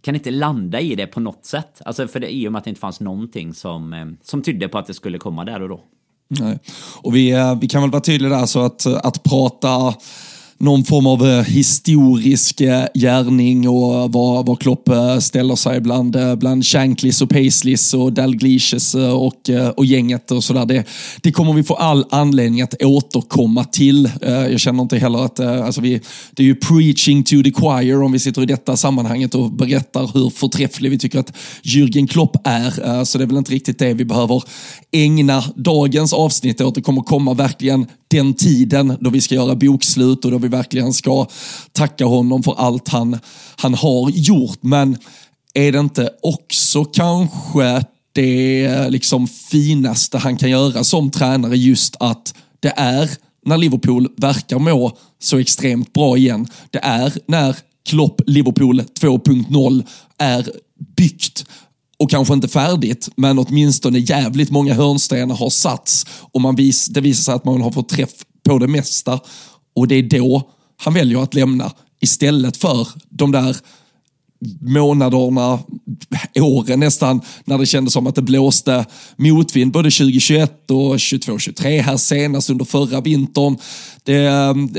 kan 0.00 0.14
inte 0.14 0.30
landa 0.30 0.80
i 0.80 0.94
det 0.94 1.06
på 1.06 1.20
något 1.20 1.44
sätt. 1.44 1.82
Alltså 1.84 2.08
för 2.08 2.20
det 2.20 2.34
i 2.34 2.48
och 2.48 2.52
med 2.52 2.58
att 2.58 2.64
det 2.64 2.70
inte 2.70 2.80
fanns 2.80 3.00
någonting 3.00 3.54
som, 3.54 3.92
eh, 3.92 4.06
som 4.22 4.42
tydde 4.42 4.68
på 4.68 4.78
att 4.78 4.86
det 4.86 4.94
skulle 4.94 5.18
komma 5.18 5.44
där 5.44 5.62
och 5.62 5.68
då. 5.68 5.80
Nej. 6.28 6.58
Och 7.02 7.16
vi, 7.16 7.30
eh, 7.30 7.58
vi 7.60 7.68
kan 7.68 7.82
väl 7.82 7.90
vara 7.90 8.02
tydliga 8.02 8.38
där 8.38 8.46
så 8.46 8.60
att, 8.60 8.86
att 8.86 9.22
prata 9.22 9.94
någon 10.60 10.84
form 10.84 11.06
av 11.06 11.26
eh, 11.26 11.44
historisk 11.44 12.60
eh, 12.60 12.84
gärning 12.94 13.68
och 13.68 14.12
vad, 14.12 14.46
vad 14.46 14.60
Klopp 14.60 14.88
eh, 14.88 15.18
ställer 15.18 15.56
sig 15.56 15.80
bland, 15.80 16.38
bland 16.38 16.66
Shanklis 16.66 17.22
och 17.22 17.30
Paisleys 17.30 17.94
och 17.94 18.12
Dalglish 18.12 18.96
och, 19.14 19.50
och 19.76 19.84
gänget 19.84 20.30
och 20.30 20.44
sådär. 20.44 20.66
Det, 20.66 20.84
det 21.20 21.32
kommer 21.32 21.52
vi 21.52 21.62
få 21.62 21.74
all 21.74 22.04
anledning 22.10 22.62
att 22.62 22.82
återkomma 22.82 23.64
till. 23.64 24.10
Jag 24.22 24.60
känner 24.60 24.82
inte 24.82 24.98
heller 24.98 25.24
att, 25.24 25.40
alltså 25.40 25.80
vi, 25.80 26.00
det 26.30 26.42
är 26.42 26.46
ju 26.46 26.54
preaching 26.54 27.22
to 27.22 27.42
the 27.44 27.52
choir 27.52 28.02
om 28.02 28.12
vi 28.12 28.18
sitter 28.18 28.42
i 28.42 28.46
detta 28.46 28.76
sammanhanget 28.76 29.34
och 29.34 29.52
berättar 29.52 30.10
hur 30.14 30.30
förträfflig 30.30 30.90
vi 30.90 30.98
tycker 30.98 31.18
att 31.18 31.36
Jürgen 31.62 32.06
Klopp 32.06 32.36
är. 32.44 33.04
Så 33.04 33.18
det 33.18 33.24
är 33.24 33.26
väl 33.26 33.36
inte 33.36 33.52
riktigt 33.52 33.78
det 33.78 33.94
vi 33.94 34.04
behöver 34.04 34.42
ägna 34.92 35.44
dagens 35.56 36.12
avsnitt 36.12 36.60
åt. 36.60 36.74
Det 36.74 36.82
kommer 36.82 37.02
komma 37.02 37.34
verkligen 37.34 37.86
den 38.08 38.34
tiden 38.34 38.96
då 39.00 39.10
vi 39.10 39.20
ska 39.20 39.34
göra 39.34 39.54
bokslut 39.54 40.24
och 40.24 40.30
då 40.30 40.38
vi 40.38 40.48
verkligen 40.48 40.92
ska 40.92 41.26
tacka 41.72 42.04
honom 42.04 42.42
för 42.42 42.54
allt 42.58 42.88
han, 42.88 43.18
han 43.56 43.74
har 43.74 44.10
gjort. 44.10 44.58
Men 44.60 44.96
är 45.54 45.72
det 45.72 45.78
inte 45.78 46.10
också 46.22 46.84
kanske 46.84 47.84
det 48.12 48.90
liksom 48.90 49.28
finaste 49.28 50.18
han 50.18 50.36
kan 50.36 50.50
göra 50.50 50.84
som 50.84 51.10
tränare 51.10 51.56
just 51.56 51.96
att 52.00 52.34
det 52.60 52.72
är 52.76 53.10
när 53.46 53.58
Liverpool 53.58 54.08
verkar 54.16 54.58
må 54.58 54.96
så 55.18 55.38
extremt 55.38 55.92
bra 55.92 56.16
igen. 56.16 56.46
Det 56.70 56.78
är 56.78 57.12
när 57.26 57.56
Klopp 57.88 58.20
Liverpool 58.26 58.80
2.0 58.80 59.86
är 60.18 60.50
byggt 60.96 61.46
och 61.98 62.10
kanske 62.10 62.34
inte 62.34 62.48
färdigt, 62.48 63.08
men 63.16 63.38
åtminstone 63.38 63.98
jävligt 63.98 64.50
många 64.50 64.74
hörnstenar 64.74 65.34
har 65.34 65.50
satts 65.50 66.06
och 66.32 66.40
man 66.40 66.56
vis, 66.56 66.86
det 66.86 67.00
visar 67.00 67.22
sig 67.22 67.34
att 67.34 67.44
man 67.44 67.62
har 67.62 67.70
fått 67.70 67.88
träff 67.88 68.10
på 68.48 68.58
det 68.58 68.68
mesta. 68.68 69.20
Och 69.76 69.88
det 69.88 69.94
är 69.94 70.02
då 70.02 70.50
han 70.76 70.94
väljer 70.94 71.22
att 71.22 71.34
lämna 71.34 71.72
istället 72.00 72.56
för 72.56 72.88
de 73.08 73.32
där 73.32 73.56
månaderna, 74.60 75.58
åren 76.40 76.80
nästan, 76.80 77.20
när 77.44 77.58
det 77.58 77.66
kändes 77.66 77.92
som 77.92 78.06
att 78.06 78.14
det 78.14 78.22
blåste 78.22 78.86
motvind 79.16 79.72
både 79.72 79.90
2021 79.90 80.70
och 80.70 80.96
2022-2023 80.96 81.80
här 81.80 81.96
senast 81.96 82.50
under 82.50 82.64
förra 82.64 83.00
vintern. 83.00 83.56
Det, 84.04 84.30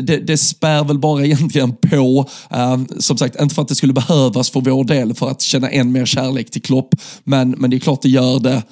det, 0.02 0.18
det 0.18 0.38
spär 0.38 0.84
väl 0.84 1.00
bara 1.00 1.26
egentligen 1.26 1.76
på, 1.76 2.30
ehm, 2.50 2.88
som 3.00 3.18
sagt, 3.18 3.42
inte 3.42 3.56
för 3.56 3.62
att 3.62 3.68
det 3.68 3.76
skulle 3.76 3.94
behövas 3.94 4.50
för 4.50 4.62
vår 4.62 4.84
del 4.84 5.14
för 5.14 5.30
att 5.30 5.42
känna 5.42 5.70
än 5.70 5.92
mer 5.92 6.06
kärlek 6.06 6.52
till 6.52 6.62
Klopp, 6.62 6.96
men, 7.24 7.52
men 7.52 7.70
det 7.70 7.78
är 7.78 7.80
klart 7.80 8.02
det 8.02 8.10
gör 8.10 8.40
det 8.40 8.64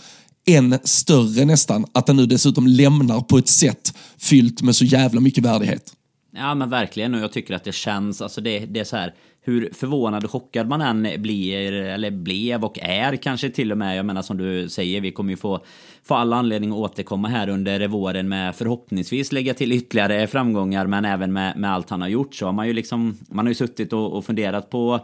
än 0.47 0.79
större 0.83 1.45
nästan 1.45 1.85
att 1.91 2.07
han 2.07 2.17
nu 2.17 2.25
dessutom 2.25 2.67
lämnar 2.67 3.21
på 3.21 3.37
ett 3.37 3.47
sätt 3.47 3.93
fyllt 4.17 4.61
med 4.61 4.75
så 4.75 4.85
jävla 4.85 5.21
mycket 5.21 5.43
värdighet. 5.43 5.93
Ja 6.35 6.55
men 6.55 6.69
verkligen 6.69 7.13
och 7.13 7.19
jag 7.19 7.31
tycker 7.31 7.53
att 7.55 7.63
det 7.63 7.75
känns, 7.75 8.21
alltså 8.21 8.41
det, 8.41 8.59
det 8.59 8.79
är 8.79 8.83
så 8.83 8.95
här 8.95 9.13
hur 9.47 9.69
förvånad 9.73 10.23
och 10.23 10.31
chockad 10.31 10.67
man 10.67 10.81
än 10.81 11.21
blir, 11.21 11.73
eller 11.73 12.11
blev 12.11 12.63
och 12.63 12.79
är 12.79 13.15
kanske 13.15 13.49
till 13.49 13.71
och 13.71 13.77
med. 13.77 13.97
Jag 13.97 14.05
menar 14.05 14.21
som 14.21 14.37
du 14.37 14.69
säger, 14.69 15.01
vi 15.01 15.11
kommer 15.11 15.29
ju 15.29 15.37
få, 15.37 15.59
få 16.03 16.15
alla 16.15 16.35
anledning 16.35 16.71
att 16.71 16.77
återkomma 16.77 17.27
här 17.27 17.49
under 17.49 17.87
våren 17.87 18.29
med 18.29 18.55
förhoppningsvis 18.55 19.31
lägga 19.31 19.53
till 19.53 19.71
ytterligare 19.71 20.27
framgångar, 20.27 20.87
men 20.87 21.05
även 21.05 21.33
med, 21.33 21.57
med 21.57 21.73
allt 21.73 21.89
han 21.89 22.01
har 22.01 22.07
gjort 22.07 22.35
så 22.35 22.45
har 22.45 22.53
man 22.53 22.67
ju 22.67 22.73
liksom, 22.73 23.17
man 23.29 23.45
har 23.45 23.51
ju 23.51 23.55
suttit 23.55 23.93
och, 23.93 24.13
och 24.17 24.25
funderat 24.25 24.69
på 24.69 24.99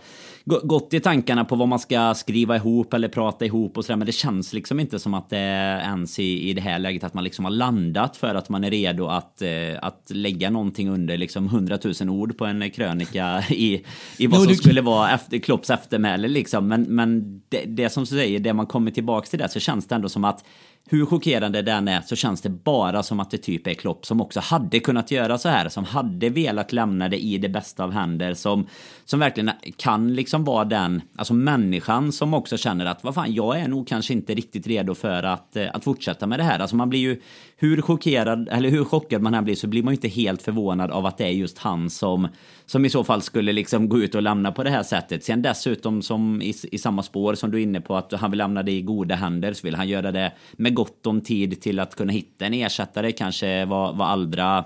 gått 0.45 0.93
i 0.93 0.99
tankarna 0.99 1.45
på 1.45 1.55
vad 1.55 1.67
man 1.67 1.79
ska 1.79 2.13
skriva 2.13 2.55
ihop 2.55 2.93
eller 2.93 3.07
prata 3.07 3.45
ihop 3.45 3.77
och 3.77 3.85
sådär. 3.85 3.97
Men 3.97 4.05
det 4.05 4.11
känns 4.11 4.53
liksom 4.53 4.79
inte 4.79 4.99
som 4.99 5.13
att 5.13 5.29
det 5.29 5.37
ens 5.83 6.19
i, 6.19 6.49
i 6.49 6.53
det 6.53 6.61
här 6.61 6.79
läget 6.79 7.03
att 7.03 7.13
man 7.13 7.23
liksom 7.23 7.45
har 7.45 7.51
landat 7.51 8.17
för 8.17 8.35
att 8.35 8.49
man 8.49 8.63
är 8.63 8.71
redo 8.71 9.07
att, 9.07 9.41
eh, 9.41 9.49
att 9.81 10.11
lägga 10.13 10.49
någonting 10.49 10.89
under 10.89 11.17
liksom 11.17 11.49
hundratusen 11.49 12.09
ord 12.09 12.37
på 12.37 12.45
en 12.45 12.71
krönika 12.71 13.43
i, 13.49 13.83
i 14.17 14.27
vad 14.33 14.41
som 14.41 14.51
du... 14.51 14.55
skulle 14.55 14.81
vara 14.81 15.11
efter, 15.11 15.39
Klopps 15.39 15.69
eftermäle 15.69 16.27
liksom. 16.27 16.67
Men, 16.67 16.81
men 16.81 17.41
det, 17.49 17.65
det 17.65 17.89
som 17.89 18.03
du 18.03 18.07
säger, 18.07 18.39
det 18.39 18.53
man 18.53 18.65
kommer 18.65 18.91
tillbaka 18.91 19.27
till 19.27 19.39
det 19.39 19.49
så 19.49 19.59
känns 19.59 19.87
det 19.87 19.95
ändå 19.95 20.09
som 20.09 20.23
att 20.23 20.43
hur 20.89 21.05
chockerande 21.05 21.61
den 21.61 21.87
är 21.87 22.01
så 22.01 22.15
känns 22.15 22.41
det 22.41 22.49
bara 22.49 23.03
som 23.03 23.19
att 23.19 23.31
det 23.31 23.37
typ 23.37 23.67
är 23.67 23.73
Klopp 23.73 24.05
som 24.05 24.21
också 24.21 24.39
hade 24.39 24.79
kunnat 24.79 25.11
göra 25.11 25.37
så 25.37 25.49
här, 25.49 25.69
som 25.69 25.83
hade 25.83 26.29
velat 26.29 26.73
lämna 26.73 27.09
det 27.09 27.23
i 27.23 27.37
det 27.37 27.49
bästa 27.49 27.83
av 27.83 27.91
händer, 27.91 28.33
som, 28.33 28.67
som 29.05 29.19
verkligen 29.19 29.51
kan 29.77 30.13
liksom 30.13 30.43
vara 30.43 30.65
den, 30.65 31.01
alltså 31.15 31.33
människan 31.33 32.11
som 32.11 32.33
också 32.33 32.57
känner 32.57 32.85
att 32.85 33.03
vad 33.03 33.15
fan, 33.15 33.33
jag 33.33 33.59
är 33.59 33.67
nog 33.67 33.87
kanske 33.87 34.13
inte 34.13 34.33
riktigt 34.33 34.67
redo 34.67 34.95
för 34.95 35.23
att, 35.23 35.55
eh, 35.55 35.67
att 35.73 35.83
fortsätta 35.83 36.27
med 36.27 36.39
det 36.39 36.43
här. 36.43 36.59
Alltså 36.59 36.75
man 36.75 36.89
blir 36.89 36.99
ju, 36.99 37.21
hur 37.63 37.81
chockerad, 37.81 38.49
eller 38.51 38.69
hur 38.69 38.83
chockad 38.83 39.21
man 39.21 39.33
än 39.33 39.43
blir 39.43 39.55
så 39.55 39.67
blir 39.67 39.83
man 39.83 39.93
ju 39.93 39.95
inte 39.95 40.07
helt 40.07 40.41
förvånad 40.41 40.91
av 40.91 41.05
att 41.05 41.17
det 41.17 41.23
är 41.23 41.29
just 41.29 41.57
han 41.57 41.89
som, 41.89 42.27
som 42.65 42.85
i 42.85 42.89
så 42.89 43.03
fall 43.03 43.21
skulle 43.21 43.53
liksom 43.53 43.89
gå 43.89 43.99
ut 43.99 44.15
och 44.15 44.21
lämna 44.21 44.51
på 44.51 44.63
det 44.63 44.69
här 44.69 44.83
sättet. 44.83 45.23
Sen 45.23 45.41
dessutom 45.41 46.01
som 46.01 46.41
i, 46.41 46.53
i 46.71 46.77
samma 46.77 47.03
spår 47.03 47.35
som 47.35 47.51
du 47.51 47.57
är 47.57 47.63
inne 47.63 47.81
på 47.81 47.95
att 47.95 48.11
han 48.11 48.31
vill 48.31 48.37
lämna 48.37 48.63
det 48.63 48.71
i 48.71 48.81
goda 48.81 49.15
händer 49.15 49.53
så 49.53 49.67
vill 49.67 49.75
han 49.75 49.87
göra 49.87 50.11
det 50.11 50.31
med 50.53 50.73
gott 50.73 51.07
om 51.07 51.21
tid 51.21 51.61
till 51.61 51.79
att 51.79 51.95
kunna 51.95 52.13
hitta 52.13 52.45
en 52.45 52.53
ersättare, 52.53 53.11
kanske 53.11 53.65
var, 53.65 53.93
var 53.93 54.05
allra 54.05 54.65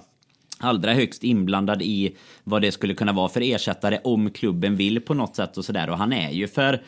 allra 0.59 0.93
högst 0.93 1.23
inblandad 1.23 1.81
i 1.81 2.15
vad 2.43 2.61
det 2.61 2.71
skulle 2.71 2.93
kunna 2.93 3.13
vara 3.13 3.29
för 3.29 3.41
ersättare 3.41 3.99
om 4.03 4.29
klubben 4.31 4.75
vill 4.75 5.01
på 5.01 5.13
något 5.13 5.35
sätt 5.35 5.57
och 5.57 5.65
sådär. 5.65 5.89
Och 5.89 5.97
han 5.97 6.13
är 6.13 6.31
ju 6.31 6.47
för 6.47 6.81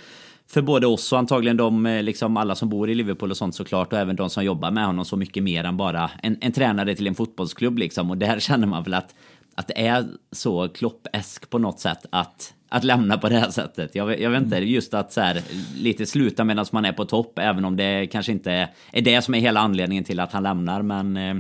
för 0.52 0.62
både 0.62 0.88
oss 0.88 1.12
och 1.12 1.20
antagligen 1.20 1.58
de, 1.58 1.86
eh, 1.86 2.04
liksom 2.04 2.38
alla 2.38 2.56
som 2.56 2.70
bor 2.70 2.90
i 2.90 2.96
Liverpool 2.96 3.32
och 3.32 3.38
sånt 3.38 3.56
såklart 3.56 3.94
och 3.94 4.00
även 4.00 4.16
de 4.16 4.30
som 4.30 4.44
jobbar 4.44 4.72
med 4.72 4.86
honom 4.86 5.06
så 5.06 5.18
mycket 5.18 5.44
mer 5.44 5.64
än 5.64 5.78
bara 5.78 6.12
en, 6.24 6.38
en 6.42 6.52
tränare 6.52 6.96
till 6.96 7.08
en 7.08 7.16
fotbollsklubb 7.16 7.78
liksom. 7.78 8.10
Och 8.10 8.18
där 8.18 8.40
känner 8.40 8.68
man 8.68 8.84
väl 8.84 8.94
att, 8.94 9.16
att 9.56 9.68
det 9.68 9.88
är 9.88 10.08
så 10.32 10.70
kloppesk 10.70 11.50
på 11.50 11.58
något 11.60 11.80
sätt 11.80 12.06
att, 12.10 12.54
att 12.70 12.84
lämna 12.84 13.18
på 13.18 13.30
det 13.30 13.40
här 13.40 13.52
sättet. 13.52 13.96
Jag, 13.96 14.22
jag 14.22 14.30
vet 14.30 14.44
inte, 14.44 14.58
just 14.58 14.94
att 14.94 15.14
så 15.14 15.22
här, 15.22 15.42
lite 15.78 16.06
sluta 16.06 16.44
medan 16.44 16.66
man 16.72 16.86
är 16.86 16.94
på 16.94 17.06
topp, 17.06 17.40
även 17.40 17.66
om 17.66 17.78
det 17.78 18.08
kanske 18.08 18.32
inte 18.32 18.70
är 18.92 19.02
det 19.02 19.22
som 19.22 19.36
är 19.36 19.40
hela 19.40 19.60
anledningen 19.60 20.04
till 20.04 20.20
att 20.20 20.32
han 20.32 20.44
lämnar. 20.44 20.82
Men 20.82 21.18
eh, 21.18 21.36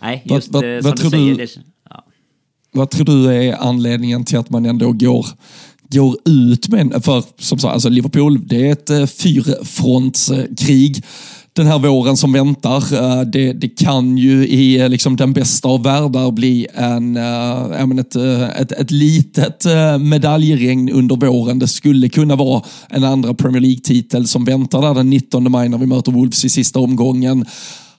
nej, 0.00 0.22
just 0.24 0.52
vad, 0.52 0.64
vad, 0.64 0.74
eh, 0.74 0.80
som 0.80 0.90
vad 0.90 1.00
du 1.00 1.10
säger. 1.10 1.34
Du, 1.34 1.46
det, 1.46 1.50
ja. 1.90 2.04
Vad 2.72 2.90
tror 2.90 3.06
du 3.06 3.34
är 3.34 3.56
anledningen 3.56 4.24
till 4.24 4.38
att 4.38 4.50
man 4.50 4.66
ändå 4.66 4.92
går 4.92 5.26
går 5.90 6.16
ut 6.24 6.68
med, 6.68 7.04
för 7.04 7.24
som 7.38 7.58
sagt, 7.58 7.74
alltså 7.74 7.88
Liverpool, 7.88 8.46
det 8.46 8.68
är 8.68 8.72
ett 8.72 8.90
eh, 8.90 9.06
fyrfrontskrig 9.06 11.04
den 11.54 11.66
här 11.66 11.78
våren 11.78 12.16
som 12.16 12.32
väntar. 12.32 12.94
Eh, 12.94 13.20
det, 13.20 13.52
det, 13.52 13.68
kan 13.68 14.18
ju 14.18 14.48
i 14.48 14.80
eh, 14.80 14.88
liksom 14.88 15.16
den 15.16 15.32
bästa 15.32 15.68
av 15.68 15.82
världar 15.82 16.30
bli 16.30 16.66
en, 16.74 17.16
äh, 17.16 17.98
ett, 17.98 18.16
ett, 18.16 18.72
ett 18.72 18.90
litet 18.90 19.64
medaljregn 20.00 20.90
under 20.90 21.16
våren. 21.16 21.58
Det 21.58 21.68
skulle 21.68 22.08
kunna 22.08 22.36
vara 22.36 22.62
en 22.88 23.04
andra 23.04 23.34
Premier 23.34 23.60
League-titel 23.60 24.26
som 24.26 24.44
väntar 24.44 24.82
där 24.82 24.94
den 24.94 25.10
19 25.10 25.50
maj 25.50 25.68
när 25.68 25.78
vi 25.78 25.86
möter 25.86 26.12
Wolves 26.12 26.44
i 26.44 26.48
sista 26.48 26.78
omgången. 26.78 27.44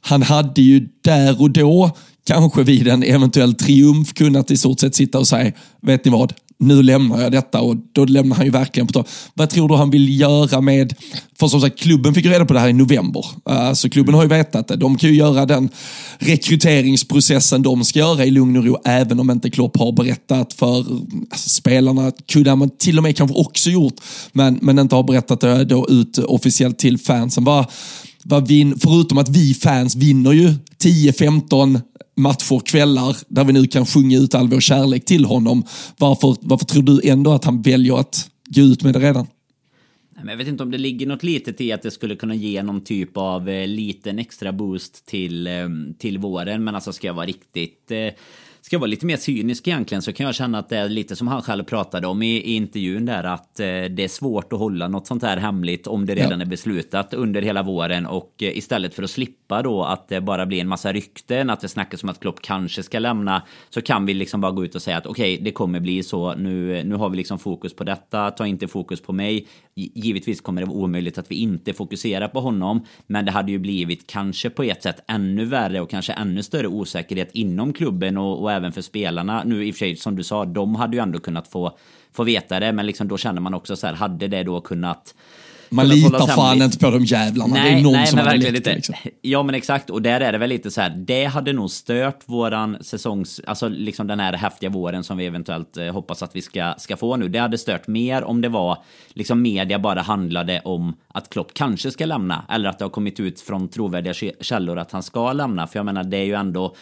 Han 0.01 0.21
hade 0.21 0.61
ju 0.61 0.87
där 1.03 1.41
och 1.41 1.51
då 1.51 1.91
kanske 2.27 2.63
vid 2.63 2.87
en 2.87 3.03
eventuell 3.03 3.53
triumf 3.53 4.13
kunnat 4.13 4.51
i 4.51 4.57
stort 4.57 4.79
sett 4.79 4.95
sitta 4.95 5.19
och 5.19 5.27
säga, 5.27 5.51
vet 5.81 6.05
ni 6.05 6.11
vad, 6.11 6.33
nu 6.59 6.83
lämnar 6.83 7.21
jag 7.21 7.31
detta 7.31 7.61
och 7.61 7.75
då 7.91 8.05
lämnar 8.05 8.35
han 8.35 8.45
ju 8.45 8.51
verkligen 8.51 8.87
på 8.87 8.93
tal. 8.93 9.07
Vad 9.33 9.49
tror 9.49 9.69
du 9.69 9.75
han 9.75 9.89
vill 9.89 10.19
göra 10.19 10.61
med, 10.61 10.93
för 11.39 11.47
som 11.47 11.61
sagt 11.61 11.79
klubben 11.79 12.13
fick 12.13 12.25
ju 12.25 12.31
reda 12.31 12.45
på 12.45 12.53
det 12.53 12.59
här 12.59 12.69
i 12.69 12.73
november. 12.73 13.25
Uh, 13.49 13.73
så 13.73 13.89
klubben 13.89 14.15
har 14.15 14.23
ju 14.23 14.29
vetat 14.29 14.67
det. 14.67 14.75
De 14.75 14.97
kan 14.97 15.09
ju 15.09 15.15
göra 15.15 15.45
den 15.45 15.69
rekryteringsprocessen 16.17 17.61
de 17.61 17.83
ska 17.83 17.99
göra 17.99 18.25
i 18.25 18.31
lugn 18.31 18.57
och 18.57 18.65
ro, 18.65 18.77
även 18.85 19.19
om 19.19 19.31
inte 19.31 19.49
Klopp 19.49 19.77
har 19.77 19.91
berättat 19.91 20.53
för 20.53 20.77
alltså, 20.77 21.49
spelarna. 21.49 22.11
Kunde 22.27 22.55
man 22.55 22.69
till 22.69 22.97
och 22.97 23.03
med 23.03 23.17
kanske 23.17 23.37
också 23.37 23.69
gjort, 23.69 23.95
men, 24.33 24.59
men 24.61 24.79
inte 24.79 24.95
har 24.95 25.03
berättat 25.03 25.41
det 25.41 25.65
då 25.65 25.89
ut 25.89 26.17
officiellt 26.17 26.79
till 26.79 26.97
fansen. 26.97 27.43
Vad, 27.43 27.65
vad 28.23 28.47
vin, 28.47 28.79
förutom 28.79 29.17
att 29.17 29.29
vi 29.29 29.53
fans 29.53 29.95
vinner 29.95 30.31
ju 30.31 30.53
10-15 30.83 31.81
matcher, 32.15 32.59
kvällar, 32.65 33.17
där 33.27 33.43
vi 33.43 33.53
nu 33.53 33.67
kan 33.67 33.85
sjunga 33.85 34.17
ut 34.17 34.35
all 34.35 34.47
vår 34.47 34.59
kärlek 34.59 35.05
till 35.05 35.25
honom. 35.25 35.63
Varför, 35.97 36.35
varför 36.41 36.65
tror 36.65 36.83
du 36.83 37.01
ändå 37.03 37.31
att 37.31 37.45
han 37.45 37.61
väljer 37.61 37.99
att 37.99 38.29
gå 38.49 38.61
ut 38.61 38.83
med 38.83 38.93
det 38.93 38.99
redan? 38.99 39.27
Jag 40.27 40.37
vet 40.37 40.47
inte 40.47 40.63
om 40.63 40.71
det 40.71 40.77
ligger 40.77 41.07
något 41.07 41.23
litet 41.23 41.61
i 41.61 41.71
att 41.71 41.81
det 41.81 41.91
skulle 41.91 42.15
kunna 42.15 42.35
ge 42.35 42.63
någon 42.63 42.83
typ 42.83 43.17
av 43.17 43.49
eh, 43.49 43.67
liten 43.67 44.19
extra 44.19 44.53
boost 44.53 45.05
till, 45.05 45.47
eh, 45.47 45.69
till 45.99 46.17
våren. 46.17 46.63
Men 46.63 46.75
alltså 46.75 46.93
ska 46.93 47.07
jag 47.07 47.13
vara 47.13 47.25
riktigt 47.25 47.91
eh, 47.91 48.13
ska 48.65 48.75
jag 48.75 48.79
vara 48.79 48.89
lite 48.89 49.05
mer 49.05 49.17
cynisk 49.17 49.67
egentligen 49.67 50.01
så 50.01 50.13
kan 50.13 50.25
jag 50.25 50.35
känna 50.35 50.59
att 50.59 50.69
det 50.69 50.77
är 50.77 50.89
lite 50.89 51.15
som 51.15 51.27
han 51.27 51.41
själv 51.41 51.63
pratade 51.63 52.07
om 52.07 52.21
i, 52.21 52.35
i 52.35 52.55
intervjun 52.55 53.05
där 53.05 53.23
att 53.23 53.59
eh, 53.59 53.65
det 53.65 54.03
är 54.03 54.07
svårt 54.07 54.53
att 54.53 54.59
hålla 54.59 54.87
något 54.87 55.07
sånt 55.07 55.23
här 55.23 55.37
hemligt 55.37 55.87
om 55.87 56.05
det 56.05 56.15
redan 56.15 56.39
ja. 56.39 56.45
är 56.45 56.49
beslutat 56.49 57.13
under 57.13 57.41
hela 57.41 57.63
våren 57.63 58.05
och 58.05 58.33
eh, 58.41 58.57
istället 58.57 58.93
för 58.93 59.03
att 59.03 59.09
slippa 59.09 59.44
då 59.47 59.83
att 59.83 60.07
det 60.07 60.21
bara 60.21 60.45
blir 60.45 60.61
en 60.61 60.67
massa 60.67 60.93
rykten, 60.93 61.49
att 61.49 61.61
det 61.61 61.67
snackas 61.67 62.03
om 62.03 62.09
att 62.09 62.19
Klopp 62.19 62.41
kanske 62.41 62.83
ska 62.83 62.99
lämna 62.99 63.41
så 63.69 63.81
kan 63.81 64.05
vi 64.05 64.13
liksom 64.13 64.41
bara 64.41 64.51
gå 64.51 64.65
ut 64.65 64.75
och 64.75 64.81
säga 64.81 64.97
att 64.97 65.05
okej, 65.05 65.33
okay, 65.33 65.43
det 65.43 65.51
kommer 65.51 65.79
bli 65.79 66.03
så. 66.03 66.33
Nu, 66.33 66.83
nu 66.83 66.95
har 66.95 67.09
vi 67.09 67.17
liksom 67.17 67.39
fokus 67.39 67.75
på 67.75 67.83
detta, 67.83 68.31
ta 68.31 68.47
inte 68.47 68.67
fokus 68.67 69.01
på 69.01 69.13
mig. 69.13 69.47
Givetvis 69.75 70.41
kommer 70.41 70.61
det 70.61 70.67
vara 70.67 70.77
omöjligt 70.77 71.17
att 71.17 71.31
vi 71.31 71.35
inte 71.35 71.73
fokuserar 71.73 72.27
på 72.27 72.39
honom, 72.39 72.85
men 73.07 73.25
det 73.25 73.31
hade 73.31 73.51
ju 73.51 73.59
blivit 73.59 74.07
kanske 74.07 74.49
på 74.49 74.63
ett 74.63 74.83
sätt 74.83 75.03
ännu 75.07 75.45
värre 75.45 75.81
och 75.81 75.89
kanske 75.89 76.13
ännu 76.13 76.43
större 76.43 76.67
osäkerhet 76.67 77.29
inom 77.33 77.73
klubben 77.73 78.17
och, 78.17 78.41
och 78.41 78.51
även 78.51 78.71
för 78.71 78.81
spelarna. 78.81 79.43
Nu 79.45 79.65
i 79.65 79.71
och 79.71 79.75
för 79.75 79.79
sig, 79.79 79.95
som 79.95 80.15
du 80.15 80.23
sa, 80.23 80.45
de 80.45 80.75
hade 80.75 80.97
ju 80.97 81.03
ändå 81.03 81.19
kunnat 81.19 81.47
få, 81.47 81.77
få 82.11 82.23
veta 82.23 82.59
det, 82.59 82.71
men 82.71 82.85
liksom 82.85 83.07
då 83.07 83.17
känner 83.17 83.41
man 83.41 83.53
också 83.53 83.75
så 83.75 83.87
här, 83.87 83.93
hade 83.93 84.27
det 84.27 84.43
då 84.43 84.61
kunnat 84.61 85.15
man 85.75 85.87
litar 85.87 86.27
fan 86.27 86.61
inte 86.61 86.79
på 86.79 86.89
de 86.89 87.03
jävlarna. 87.03 87.53
Nej, 87.53 87.73
det 87.73 87.79
är 87.79 87.83
någon 87.83 87.93
nej, 87.93 88.07
som 88.07 88.17
men 88.17 88.27
hade 88.27 88.51
läckt 88.51 88.65
liksom. 88.65 88.95
Ja 89.21 89.43
men 89.43 89.55
exakt, 89.55 89.89
och 89.89 90.01
där 90.01 90.21
är 90.21 90.31
det 90.31 90.37
väl 90.37 90.49
lite 90.49 90.71
så 90.71 90.81
här, 90.81 90.89
det 90.89 91.25
hade 91.25 91.53
nog 91.53 91.71
stört 91.71 92.19
våran 92.25 92.77
säsongs, 92.81 93.41
alltså 93.47 93.67
liksom 93.67 94.07
den 94.07 94.19
här 94.19 94.33
häftiga 94.33 94.69
våren 94.69 95.03
som 95.03 95.17
vi 95.17 95.25
eventuellt 95.25 95.77
eh, 95.77 95.85
hoppas 95.85 96.23
att 96.23 96.35
vi 96.35 96.41
ska, 96.41 96.73
ska 96.77 96.97
få 96.97 97.17
nu. 97.17 97.27
Det 97.27 97.39
hade 97.39 97.57
stört 97.57 97.87
mer 97.87 98.23
om 98.23 98.41
det 98.41 98.49
var, 98.49 98.77
liksom 99.13 99.41
media 99.41 99.79
bara 99.79 100.01
handlade 100.01 100.61
om 100.65 100.93
att 101.07 101.29
Klopp 101.29 101.53
kanske 101.53 101.91
ska 101.91 102.05
lämna, 102.05 102.45
eller 102.49 102.69
att 102.69 102.79
det 102.79 102.85
har 102.85 102.89
kommit 102.89 103.19
ut 103.19 103.41
från 103.41 103.67
trovärdiga 103.67 104.13
källor 104.41 104.79
att 104.79 104.91
han 104.91 105.03
ska 105.03 105.33
lämna. 105.33 105.67
För 105.67 105.79
jag 105.79 105.85
menar, 105.85 106.03
det 106.03 106.17
är 106.17 106.25
ju 106.25 106.33
ändå 106.33 106.75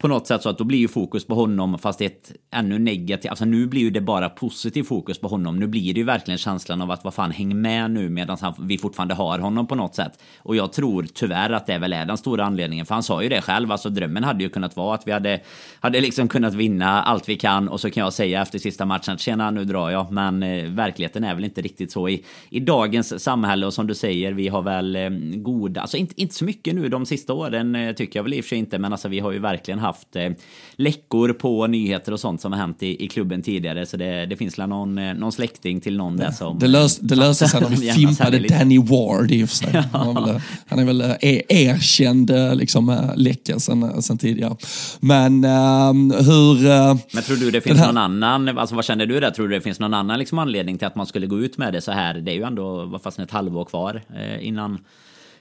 på 0.00 0.08
något 0.08 0.26
sätt 0.26 0.42
så 0.42 0.48
att 0.48 0.58
då 0.58 0.64
blir 0.64 0.78
ju 0.78 0.88
fokus 0.88 1.26
på 1.26 1.34
honom 1.34 1.78
fast 1.78 1.98
det 1.98 2.04
är 2.04 2.08
ett 2.08 2.32
ännu 2.50 2.78
negativt. 2.78 3.30
Alltså 3.30 3.44
nu 3.44 3.66
blir 3.66 3.80
ju 3.80 3.90
det 3.90 4.00
bara 4.00 4.28
positiv 4.28 4.82
fokus 4.82 5.20
på 5.20 5.28
honom. 5.28 5.56
Nu 5.56 5.66
blir 5.66 5.94
det 5.94 6.00
ju 6.00 6.06
verkligen 6.06 6.38
känslan 6.38 6.82
av 6.82 6.90
att 6.90 7.04
vad 7.04 7.14
fan 7.14 7.30
häng 7.30 7.60
med 7.60 7.90
nu 7.90 8.08
medan 8.08 8.36
han, 8.40 8.54
vi 8.58 8.78
fortfarande 8.78 9.14
har 9.14 9.38
honom 9.38 9.66
på 9.66 9.74
något 9.74 9.94
sätt. 9.94 10.12
Och 10.38 10.56
jag 10.56 10.72
tror 10.72 11.06
tyvärr 11.14 11.50
att 11.50 11.66
det 11.66 11.78
väl 11.78 11.92
är 11.92 12.06
den 12.06 12.16
stora 12.16 12.44
anledningen. 12.44 12.86
För 12.86 12.94
han 12.94 13.02
sa 13.02 13.22
ju 13.22 13.28
det 13.28 13.40
själv. 13.40 13.72
Alltså 13.72 13.88
drömmen 13.88 14.24
hade 14.24 14.44
ju 14.44 14.48
kunnat 14.48 14.76
vara 14.76 14.94
att 14.94 15.06
vi 15.06 15.12
hade, 15.12 15.40
hade 15.80 16.00
liksom 16.00 16.28
kunnat 16.28 16.54
vinna 16.54 17.02
allt 17.02 17.28
vi 17.28 17.36
kan 17.36 17.68
och 17.68 17.80
så 17.80 17.90
kan 17.90 18.04
jag 18.04 18.12
säga 18.12 18.42
efter 18.42 18.58
sista 18.58 18.86
matchen 18.86 19.14
att 19.14 19.20
tjena 19.20 19.50
nu 19.50 19.64
drar 19.64 19.90
jag. 19.90 20.12
Men 20.12 20.42
eh, 20.42 20.64
verkligheten 20.70 21.24
är 21.24 21.34
väl 21.34 21.44
inte 21.44 21.60
riktigt 21.60 21.92
så 21.92 22.08
i, 22.08 22.24
i 22.50 22.60
dagens 22.60 23.22
samhälle 23.22 23.66
och 23.66 23.74
som 23.74 23.86
du 23.86 23.94
säger 23.94 24.32
vi 24.32 24.48
har 24.48 24.62
väl 24.62 24.96
eh, 24.96 25.10
goda, 25.36 25.80
alltså 25.80 25.96
inte, 25.96 26.20
inte 26.20 26.34
så 26.34 26.44
mycket 26.44 26.74
nu 26.74 26.88
de 26.88 27.06
sista 27.06 27.32
åren 27.32 27.74
eh, 27.74 27.94
tycker 27.94 28.18
jag 28.18 28.24
väl 28.24 28.34
i 28.34 28.40
och 28.40 28.44
för 28.44 28.48
sig 28.48 28.58
inte 28.58 28.78
men 28.78 28.92
alltså 28.92 29.08
vi 29.08 29.18
har 29.18 29.32
ju 29.32 29.38
verkligen 29.38 29.78
haft 29.78 29.89
haft 29.90 30.16
eh, 30.16 30.30
läckor 30.76 31.32
på 31.32 31.66
nyheter 31.66 32.12
och 32.12 32.20
sånt 32.20 32.40
som 32.40 32.52
har 32.52 32.58
hänt 32.58 32.82
i, 32.82 33.04
i 33.04 33.08
klubben 33.08 33.42
tidigare. 33.42 33.86
Så 33.86 33.96
det, 33.96 34.26
det 34.26 34.36
finns 34.36 34.58
väl 34.58 34.68
någon, 34.68 34.98
eh, 34.98 35.14
någon 35.14 35.32
släkting 35.32 35.80
till 35.80 35.96
någon 35.96 36.16
där 36.16 36.30
som... 36.30 36.58
Det, 36.58 36.66
lös, 36.66 36.98
det 36.98 37.14
löste 37.14 37.48
sig 37.48 37.60
när 37.60 37.68
vi 37.68 37.76
fimpade 37.92 38.38
Danny 38.38 38.78
Ward 38.78 39.30
i 39.30 39.44
och 39.44 39.48
för 39.48 39.56
sig. 39.56 39.70
Ja. 39.72 39.82
Han, 39.92 40.40
han 40.66 40.78
är 40.78 40.84
väl 40.84 41.00
er, 41.20 41.42
erkänd 41.48 42.30
liksom, 42.54 43.12
läcka 43.16 43.58
sen, 43.58 44.02
sen 44.02 44.18
tidigare. 44.18 44.56
Men 45.00 45.44
uh, 45.44 46.22
hur... 46.22 46.66
Uh, 46.66 46.96
Men 47.12 47.22
tror 47.22 47.36
du 47.36 47.50
det 47.50 47.60
finns 47.60 47.78
här... 47.78 47.86
någon 47.86 47.98
annan, 47.98 48.58
alltså 48.58 48.74
vad 48.74 48.84
känner 48.84 49.06
du 49.06 49.20
där? 49.20 49.30
Tror 49.30 49.48
du 49.48 49.54
det 49.54 49.60
finns 49.60 49.80
någon 49.80 49.94
annan 49.94 50.18
liksom, 50.18 50.38
anledning 50.38 50.78
till 50.78 50.86
att 50.86 50.96
man 50.96 51.06
skulle 51.06 51.26
gå 51.26 51.40
ut 51.40 51.58
med 51.58 51.72
det 51.72 51.80
så 51.80 51.92
här? 51.92 52.14
Det 52.14 52.32
är 52.32 52.34
ju 52.34 52.42
ändå, 52.42 52.84
vad 52.84 53.02
fasen, 53.02 53.24
ett 53.24 53.30
halvår 53.30 53.64
kvar 53.64 54.02
eh, 54.14 54.46
innan 54.46 54.78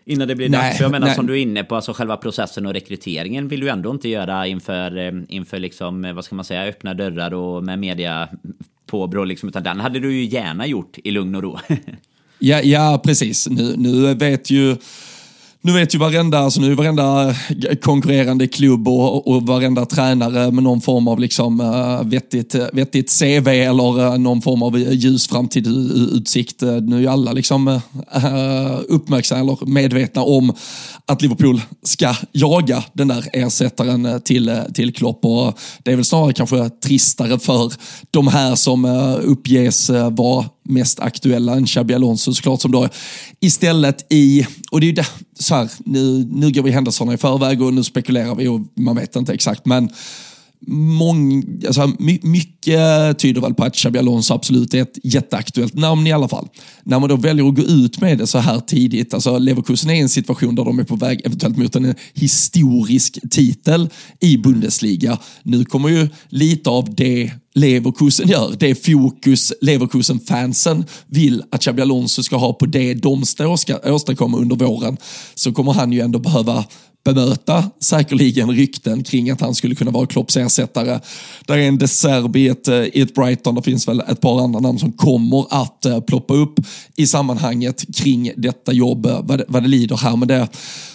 Innan 0.06 0.28
det 0.28 0.36
blir 0.36 0.50
dags. 0.50 0.78
För 0.78 0.84
jag 0.84 0.92
menar 0.92 1.08
nej. 1.08 1.16
som 1.16 1.28
du 1.28 1.34
är 1.34 1.42
inne 1.42 1.64
på, 1.64 1.76
alltså 1.76 1.94
själva 1.94 2.18
processen 2.18 2.66
och 2.66 2.74
rekryteringen 2.74 3.48
vill 3.48 3.60
du 3.60 3.70
ändå 3.70 3.92
inte 3.92 4.10
göra 4.10 4.48
inför, 4.48 4.98
eh, 4.98 5.12
inför 5.28 5.60
liksom, 5.60 6.06
eh, 6.06 6.14
vad 6.14 6.26
ska 6.26 6.36
man 6.36 6.46
säga, 6.46 6.64
öppna 6.64 6.94
dörrar 6.94 7.34
och 7.34 7.64
med 7.64 7.80
media 7.80 8.30
påbrå 8.86 9.24
liksom. 9.24 9.50
Utan 9.50 9.64
den 9.64 9.80
hade 9.80 10.00
du 10.00 10.14
ju 10.14 10.26
gärna 10.26 10.68
gjort 10.68 10.98
i 11.04 11.12
lugn 11.12 11.36
och 11.36 11.44
ro. 11.44 11.58
ja, 12.40 12.62
ja, 12.62 13.02
precis. 13.06 13.48
Nu, 13.50 13.74
nu 13.78 14.14
vet 14.14 14.50
ju 14.50 14.76
nu 15.62 15.72
vet 15.72 15.96
ju 15.96 16.00
varenda, 16.00 16.40
alltså 16.40 16.62
nu 16.62 16.72
är 16.72 16.76
varenda 16.76 17.30
eh, 17.30 17.76
konkurrerande 17.82 18.48
klubb 18.48 18.88
och, 18.88 19.28
och 19.28 19.48
varenda 19.48 19.86
tränare 19.86 20.52
med 20.52 20.64
någon 20.64 20.82
form 20.82 21.08
av 21.08 21.20
liksom, 21.20 21.62
uh, 21.62 22.04
vettigt, 22.04 22.56
eh, 22.56 22.66
vettigt 22.74 23.20
CV 23.20 23.48
eller 23.48 24.00
uh, 24.00 24.18
någon 24.18 24.42
form 24.42 24.64
av 24.64 24.80
ljus 24.80 25.28
framtidsutsikt. 25.28 26.62
Nu 26.62 27.04
är 27.04 27.10
alla 27.10 27.34
liksom 27.34 27.68
uh, 27.68 28.80
uppmärksamma 28.88 29.42
eller 29.42 29.66
medvetna 29.66 30.22
om 30.22 30.54
att 31.06 31.22
Liverpool 31.22 31.62
ska 31.84 32.16
jaga 32.32 32.84
den 32.94 33.08
där 33.08 33.26
ersättaren 33.34 34.22
till, 34.22 34.62
till 34.74 34.94
Klopp. 34.94 35.26
Och 35.26 35.60
det 35.84 35.92
är 35.92 35.96
väl 35.96 36.06
snarare 36.06 36.34
kanske 36.34 36.70
tristare 36.70 37.40
för 37.40 37.74
de 38.12 38.28
här 38.28 38.56
som 38.56 38.86
uppges 39.24 39.90
vara 40.12 40.46
mest 40.70 41.00
aktuella 41.00 41.54
än 41.54 41.66
Xabi 41.66 41.94
Alonso 41.94 42.34
såklart 42.34 42.62
som 42.62 42.72
då 42.72 42.90
istället 43.40 44.06
i, 44.10 44.46
och 44.72 44.80
det 44.80 44.86
är 44.86 44.90
ju 44.90 44.94
det, 44.94 45.06
så 45.40 45.56
här, 45.56 45.72
nu, 45.86 46.28
nu 46.32 46.52
går 46.52 46.64
vi 46.64 46.72
händelserna 46.72 47.14
i 47.14 47.18
förväg 47.18 47.62
och 47.62 47.74
nu 47.74 47.84
spekulerar 47.84 48.36
vi 48.36 48.48
och 48.48 48.62
man 48.76 48.96
vet 48.96 49.16
inte 49.16 49.34
exakt. 49.34 49.66
Men 49.66 49.90
mång, 50.68 51.44
alltså, 51.68 51.92
mycket 52.22 52.59
Eh, 52.70 53.14
tyder 53.14 53.42
väl 53.42 53.54
på 53.54 53.64
att 53.64 53.76
Xabi 53.76 54.00
Alonso 54.00 54.34
absolut 54.34 54.74
är 54.74 54.82
ett 54.82 54.98
jätteaktuellt 55.04 55.74
namn 55.74 56.08
i 56.08 56.12
alla 56.12 56.28
fall. 56.28 56.48
När 56.84 57.00
man 57.00 57.10
då 57.10 57.16
väljer 57.16 57.48
att 57.48 57.56
gå 57.56 57.62
ut 57.62 58.02
med 58.02 58.18
det 58.18 58.28
så 58.28 58.38
här 58.38 58.60
tidigt, 58.60 59.14
alltså 59.14 59.38
Leverkusen 59.38 59.90
är 59.90 59.96
i 59.96 60.00
en 60.00 60.10
situation 60.10 60.56
där 60.56 60.66
de 60.66 60.80
är 60.80 60.84
på 60.84 60.96
väg 60.96 61.22
eventuellt 61.26 61.58
mot 61.58 61.76
en 61.76 61.96
historisk 62.14 63.20
titel 63.32 63.90
i 64.20 64.38
Bundesliga. 64.38 65.18
Nu 65.44 65.66
kommer 65.66 65.90
ju 65.90 66.10
lite 66.30 66.70
av 66.70 66.96
det 66.96 67.32
Leverkusen 67.56 68.28
gör, 68.28 68.56
det 68.60 68.86
fokus 68.86 69.54
Leverkusen-fansen 69.62 70.86
vill 71.08 71.44
att 71.52 71.62
Xabi 71.62 71.82
Alonso 71.82 72.24
ska 72.24 72.36
ha 72.36 72.54
på 72.54 72.66
det 72.66 72.94
de 72.94 73.26
ska 73.26 73.58
åstadkomma 73.86 74.38
under 74.38 74.56
våren, 74.56 74.98
så 75.36 75.52
kommer 75.52 75.74
han 75.74 75.92
ju 75.92 76.00
ändå 76.00 76.20
behöva 76.20 76.66
bemöta 77.06 77.72
säkerligen 77.80 78.52
rykten 78.52 79.04
kring 79.04 79.30
att 79.30 79.42
han 79.42 79.56
skulle 79.56 79.76
kunna 79.76 79.92
vara 79.92 80.08
Klopps 80.08 80.38
ersättare. 80.38 81.00
Där 81.46 81.58
är 81.58 81.68
en 81.68 81.78
De 81.78 81.88
Serbi 81.88 82.50
ett, 82.60 82.68
eh, 82.68 83.00
i 83.00 83.02
ett 83.02 83.14
Brighton, 83.14 83.56
det 83.56 83.62
finns 83.62 83.88
väl 83.88 84.00
ett 84.00 84.22
par 84.22 84.44
andra 84.44 84.60
namn 84.60 84.80
som 84.80 84.92
kommer 84.92 85.46
att 85.50 85.86
eh, 85.86 86.00
ploppa 86.00 86.34
upp 86.34 86.60
i 86.96 87.08
sammanhanget 87.08 87.96
kring 87.96 88.32
detta 88.38 88.74
jobb, 88.74 89.06
eh, 89.06 89.20
vad, 89.24 89.38
det, 89.38 89.46
vad 89.48 89.64
det 89.64 89.70
lider 89.70 89.98
här 89.98 90.16
med 90.16 90.28
det. 90.28 90.48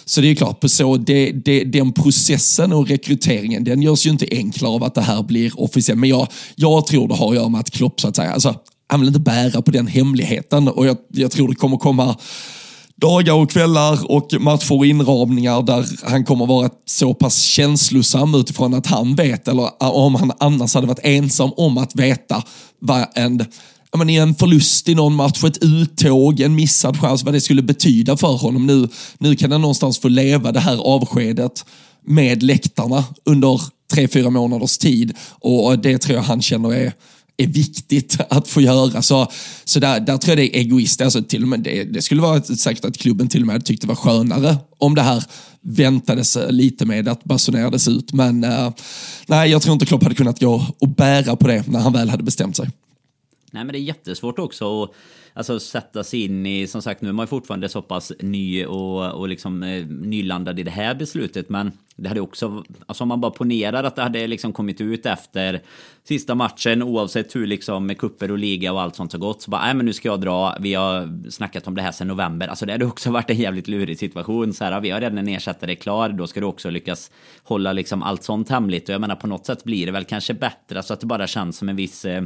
Så 0.05 0.21
det 0.21 0.27
är 0.27 0.35
klart, 0.35 0.59
på 0.59 0.69
så, 0.69 0.97
det, 0.97 1.31
det, 1.31 1.63
den 1.63 1.91
processen 1.91 2.73
och 2.73 2.87
rekryteringen, 2.87 3.63
den 3.63 3.81
görs 3.81 4.05
ju 4.05 4.09
inte 4.09 4.27
enklare 4.31 4.71
av 4.71 4.83
att 4.83 4.95
det 4.95 5.01
här 5.01 5.23
blir 5.23 5.61
officiellt. 5.61 5.99
Men 5.99 6.09
jag, 6.09 6.27
jag 6.55 6.87
tror 6.87 7.07
det 7.07 7.13
har 7.13 7.29
att 7.29 7.35
göra 7.35 7.49
med 7.49 7.59
att 7.59 7.71
Klopp, 7.71 8.01
så 8.01 8.07
att 8.07 8.15
säga, 8.15 8.31
alltså, 8.31 8.55
han 8.87 8.99
vill 8.99 9.07
inte 9.07 9.19
bära 9.19 9.61
på 9.61 9.71
den 9.71 9.87
hemligheten 9.87 10.67
och 10.67 10.87
jag, 10.87 10.97
jag 11.07 11.31
tror 11.31 11.47
det 11.47 11.55
kommer 11.55 11.77
komma 11.77 12.15
dagar 13.01 13.33
och 13.33 13.51
kvällar 13.51 14.11
och 14.11 14.33
matcher 14.39 14.73
och 14.73 14.85
inramningar 14.85 15.61
där 15.61 15.85
han 16.03 16.25
kommer 16.25 16.45
vara 16.45 16.69
så 16.85 17.13
pass 17.13 17.41
känslosam 17.41 18.35
utifrån 18.35 18.73
att 18.73 18.87
han 18.87 19.15
vet, 19.15 19.47
eller 19.47 19.83
om 19.93 20.15
han 20.15 20.31
annars 20.39 20.73
hade 20.73 20.87
varit 20.87 20.99
ensam 21.03 21.51
om 21.57 21.77
att 21.77 21.95
veta 21.95 22.43
vad 22.79 23.05
en 23.15 23.45
men 23.97 24.09
en 24.09 24.35
förlust 24.35 24.89
i 24.89 24.95
någon 24.95 25.15
match, 25.15 25.43
ett 25.43 25.63
uttåg, 25.63 26.39
en 26.39 26.55
missad 26.55 26.99
chans, 26.99 27.23
vad 27.23 27.33
det 27.33 27.41
skulle 27.41 27.61
betyda 27.61 28.17
för 28.17 28.37
honom. 28.37 28.67
Nu, 28.67 28.89
nu 29.17 29.35
kan 29.35 29.51
han 29.51 29.61
någonstans 29.61 29.99
få 29.99 30.07
leva 30.07 30.51
det 30.51 30.59
här 30.59 30.77
avskedet 30.77 31.65
med 32.05 32.43
läktarna 32.43 33.03
under 33.25 33.61
tre, 33.93 34.07
fyra 34.07 34.29
månaders 34.29 34.77
tid. 34.77 35.13
Och 35.29 35.79
det 35.79 35.97
tror 35.97 36.15
jag 36.15 36.23
han 36.23 36.41
känner 36.41 36.73
är 36.73 36.93
är 37.37 37.47
viktigt 37.47 38.17
att 38.29 38.47
få 38.47 38.61
göra. 38.61 39.01
Så, 39.01 39.31
så 39.63 39.79
där, 39.79 39.99
där 39.99 40.17
tror 40.17 40.29
jag 40.29 40.37
det 40.37 40.57
är 40.57 40.59
egoistiskt. 40.59 41.01
Alltså, 41.01 41.23
till 41.23 41.41
och 41.41 41.47
med 41.47 41.59
det, 41.59 41.83
det 41.83 42.01
skulle 42.01 42.21
vara 42.21 42.41
säkert 42.41 42.85
att 42.85 42.97
klubben 42.97 43.27
till 43.27 43.41
och 43.41 43.47
med 43.47 43.65
tyckte 43.65 43.87
det 43.87 43.89
var 43.89 43.95
skönare 43.95 44.57
om 44.77 44.95
det 44.95 45.01
här 45.01 45.23
väntades 45.61 46.37
lite 46.49 46.85
med 46.85 47.07
att 47.07 47.23
basunerades 47.23 47.87
ut. 47.87 48.13
Men 48.13 48.43
uh, 48.43 48.71
nej, 49.27 49.51
jag 49.51 49.61
tror 49.61 49.73
inte 49.73 49.85
Klopp 49.85 50.03
hade 50.03 50.15
kunnat 50.15 50.39
gå 50.39 50.65
och 50.79 50.89
bära 50.89 51.35
på 51.35 51.47
det 51.47 51.67
när 51.67 51.79
han 51.79 51.93
väl 51.93 52.09
hade 52.09 52.23
bestämt 52.23 52.57
sig. 52.57 52.69
Nej, 53.51 53.65
men 53.65 53.73
det 53.73 53.79
är 53.79 53.83
jättesvårt 53.83 54.39
också 54.39 54.65
Och 54.65 54.95
alltså, 55.35 55.59
sätta 55.59 56.03
sig 56.03 56.23
in 56.23 56.45
i, 56.45 56.67
som 56.67 56.81
sagt 56.81 57.01
nu 57.01 57.09
är 57.09 57.13
man 57.13 57.27
fortfarande 57.27 57.69
så 57.69 57.81
pass 57.81 58.11
ny 58.19 58.65
och, 58.65 59.11
och 59.11 59.29
liksom 59.29 59.63
eh, 59.63 59.85
nylandad 59.87 60.59
i 60.59 60.63
det 60.63 60.71
här 60.71 60.95
beslutet. 60.95 61.49
Men 61.49 61.71
det 61.95 62.07
hade 62.07 62.21
också, 62.21 62.63
alltså 62.85 63.03
om 63.03 63.07
man 63.07 63.21
bara 63.21 63.31
ponerar 63.31 63.83
att 63.83 63.95
det 63.95 64.01
hade 64.01 64.27
liksom 64.27 64.53
kommit 64.53 64.81
ut 64.81 65.05
efter 65.05 65.61
sista 66.03 66.35
matchen 66.35 66.83
oavsett 66.83 67.35
hur 67.35 67.47
liksom 67.47 67.85
med 67.85 67.97
kupper 67.97 68.31
och 68.31 68.37
liga 68.37 68.73
och 68.73 68.81
allt 68.81 68.95
sånt 68.95 69.11
har 69.11 69.19
gått. 69.19 69.41
Så 69.41 69.51
bara, 69.51 69.61
nej 69.61 69.73
men 69.73 69.85
nu 69.85 69.93
ska 69.93 70.07
jag 70.07 70.21
dra, 70.21 70.57
vi 70.59 70.73
har 70.73 71.29
snackat 71.29 71.67
om 71.67 71.75
det 71.75 71.81
här 71.81 71.91
sedan 71.91 72.07
november. 72.07 72.47
Alltså 72.47 72.65
det 72.65 72.71
hade 72.71 72.85
också 72.85 73.11
varit 73.11 73.29
en 73.29 73.37
jävligt 73.37 73.67
lurig 73.67 73.99
situation. 73.99 74.53
Så 74.53 74.63
här, 74.63 74.81
vi 74.81 74.89
har 74.89 75.01
redan 75.01 75.17
en 75.17 75.27
ersättare 75.27 75.75
klar, 75.75 76.09
då 76.09 76.27
ska 76.27 76.39
du 76.39 76.45
också 76.45 76.69
lyckas 76.69 77.11
hålla 77.43 77.73
liksom 77.73 78.03
allt 78.03 78.23
sånt 78.23 78.49
hemligt. 78.49 78.89
Och 78.89 78.93
jag 78.93 79.01
menar 79.01 79.15
på 79.15 79.27
något 79.27 79.45
sätt 79.45 79.63
blir 79.63 79.85
det 79.85 79.91
väl 79.91 80.05
kanske 80.05 80.33
bättre, 80.33 80.83
så 80.83 80.93
att 80.93 80.99
det 80.99 81.05
bara 81.05 81.27
känns 81.27 81.57
som 81.57 81.69
en 81.69 81.75
viss 81.75 82.05
eh, 82.05 82.23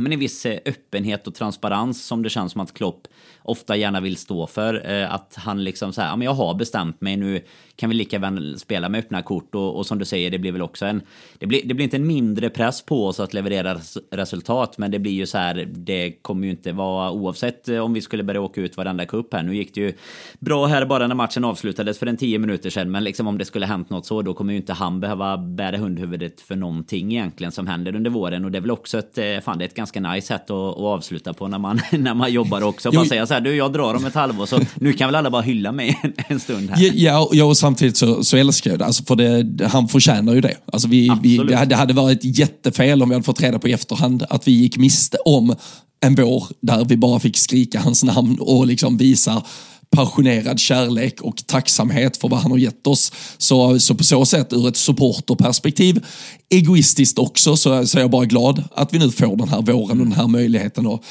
men 0.00 0.12
en 0.12 0.18
viss 0.18 0.46
eh, 0.46 0.58
öppenhet 0.64 1.26
och 1.26 1.34
transparens 1.34 2.06
som 2.06 2.22
det 2.22 2.30
känns 2.30 2.52
som 2.52 2.60
att 2.60 2.74
Klopp 2.74 3.08
ofta 3.42 3.76
gärna 3.76 4.00
vill 4.00 4.16
stå 4.16 4.46
för. 4.46 4.90
Eh, 4.90 5.14
att 5.14 5.34
han 5.36 5.64
liksom 5.64 5.92
så 5.92 6.00
här, 6.00 6.08
ja 6.08 6.16
men 6.16 6.24
jag 6.24 6.34
har 6.34 6.54
bestämt 6.54 7.00
mig 7.00 7.16
nu, 7.16 7.42
kan 7.76 7.90
vi 7.90 7.96
lika 7.96 8.18
väl 8.18 8.58
spela 8.58 8.88
med 8.88 8.98
öppna 8.98 9.22
kort 9.22 9.54
och, 9.54 9.76
och 9.76 9.86
som 9.86 9.98
du 9.98 10.04
säger, 10.04 10.30
det 10.30 10.38
blir 10.38 10.52
väl 10.52 10.62
också 10.62 10.86
en... 10.86 11.02
Det 11.38 11.46
blir, 11.46 11.60
det 11.64 11.74
blir 11.74 11.84
inte 11.84 11.96
en 11.96 12.06
mindre 12.06 12.50
press 12.50 12.82
på 12.82 13.06
oss 13.06 13.20
att 13.20 13.34
leverera 13.34 13.80
resultat, 14.10 14.78
men 14.78 14.90
det 14.90 14.98
blir 14.98 15.12
ju 15.12 15.26
så 15.26 15.38
här, 15.38 15.68
det 15.72 16.12
kommer 16.22 16.44
ju 16.44 16.50
inte 16.50 16.72
vara 16.72 17.10
oavsett 17.10 17.68
eh, 17.68 17.78
om 17.78 17.92
vi 17.94 18.00
skulle 18.00 18.22
börja 18.22 18.40
åka 18.40 18.60
ut 18.60 18.76
varenda 18.76 19.06
cup 19.06 19.34
här. 19.34 19.42
Nu 19.42 19.56
gick 19.56 19.74
det 19.74 19.80
ju 19.80 19.94
bra 20.38 20.66
här 20.66 20.86
bara 20.86 21.06
när 21.06 21.14
matchen 21.14 21.44
avslutades 21.44 21.98
för 21.98 22.06
en 22.06 22.16
tio 22.16 22.38
minuter 22.38 22.70
sedan, 22.70 22.90
men 22.90 23.04
liksom 23.04 23.26
om 23.26 23.38
det 23.38 23.44
skulle 23.44 23.66
hänt 23.66 23.90
något 23.90 24.06
så, 24.06 24.22
då 24.22 24.34
kommer 24.34 24.52
ju 24.52 24.56
inte 24.56 24.72
han 24.72 25.00
behöva 25.00 25.38
bära 25.38 25.76
hundhuvudet 25.76 26.40
för 26.40 26.56
någonting 26.56 27.12
egentligen 27.12 27.52
som 27.52 27.66
händer 27.66 27.96
under 27.96 28.10
våren 28.10 28.44
och 28.44 28.50
det 28.50 28.58
är 28.58 28.62
väl 28.62 28.70
också 28.70 28.98
ett, 28.98 29.44
fan 29.44 29.58
det 29.58 29.64
är 29.64 29.68
ett 29.68 29.74
ganska 29.74 29.85
nice 29.94 30.26
sätt 30.26 30.42
att, 30.42 30.50
att 30.50 30.78
avsluta 30.78 31.34
på 31.34 31.48
när 31.48 31.58
man, 31.58 31.80
när 31.90 32.14
man 32.14 32.32
jobbar 32.32 32.62
också. 32.62 32.90
Bara 32.92 33.04
säga 33.04 33.26
så 33.26 33.34
här, 33.34 33.40
du 33.40 33.56
jag 33.56 33.72
drar 33.72 33.94
om 33.94 34.04
ett 34.04 34.14
halvår 34.14 34.46
så 34.46 34.60
nu 34.74 34.92
kan 34.92 35.08
väl 35.08 35.14
alla 35.14 35.30
bara 35.30 35.42
hylla 35.42 35.72
mig 35.72 36.00
en, 36.02 36.12
en 36.28 36.40
stund 36.40 36.70
här. 36.70 36.90
Ja, 36.94 37.28
ja 37.32 37.44
och 37.44 37.56
samtidigt 37.56 37.96
så, 37.96 38.24
så 38.24 38.36
älskar 38.36 38.70
jag 38.70 38.78
det, 38.78 38.84
alltså 38.84 39.04
för 39.04 39.16
det, 39.16 39.66
han 39.66 39.88
förtjänar 39.88 40.34
ju 40.34 40.40
det. 40.40 40.56
Alltså 40.72 40.88
vi, 40.88 41.12
vi, 41.22 41.36
det 41.38 41.76
hade 41.76 41.94
varit 41.94 42.20
jättefel 42.22 43.02
om 43.02 43.08
vi 43.08 43.14
hade 43.14 43.24
fått 43.24 43.40
reda 43.40 43.58
på 43.58 43.68
i 43.68 43.72
efterhand 43.72 44.24
att 44.30 44.48
vi 44.48 44.52
gick 44.52 44.76
miste 44.76 45.16
om 45.24 45.54
en 46.00 46.14
vår 46.14 46.44
där 46.60 46.84
vi 46.84 46.96
bara 46.96 47.20
fick 47.20 47.36
skrika 47.36 47.80
hans 47.80 48.04
namn 48.04 48.36
och 48.40 48.66
liksom 48.66 48.96
visa 48.96 49.42
passionerad 49.90 50.60
kärlek 50.60 51.20
och 51.20 51.46
tacksamhet 51.46 52.16
för 52.16 52.28
vad 52.28 52.40
han 52.40 52.50
har 52.50 52.58
gett 52.58 52.86
oss. 52.86 53.12
Så, 53.38 53.80
så 53.80 53.94
på 53.94 54.04
så 54.04 54.24
sätt 54.24 54.52
ur 54.52 54.68
ett 54.68 54.76
supporterperspektiv, 54.76 56.04
egoistiskt 56.50 57.18
också, 57.18 57.56
så, 57.56 57.86
så 57.86 57.98
är 57.98 58.02
jag 58.02 58.10
bara 58.10 58.24
glad 58.24 58.64
att 58.74 58.94
vi 58.94 58.98
nu 58.98 59.10
får 59.10 59.36
den 59.36 59.48
här 59.48 59.62
våren 59.62 60.00
och 60.00 60.06
den 60.06 60.12
här 60.12 60.28
möjligheten. 60.28 60.86
Och, 60.86 61.04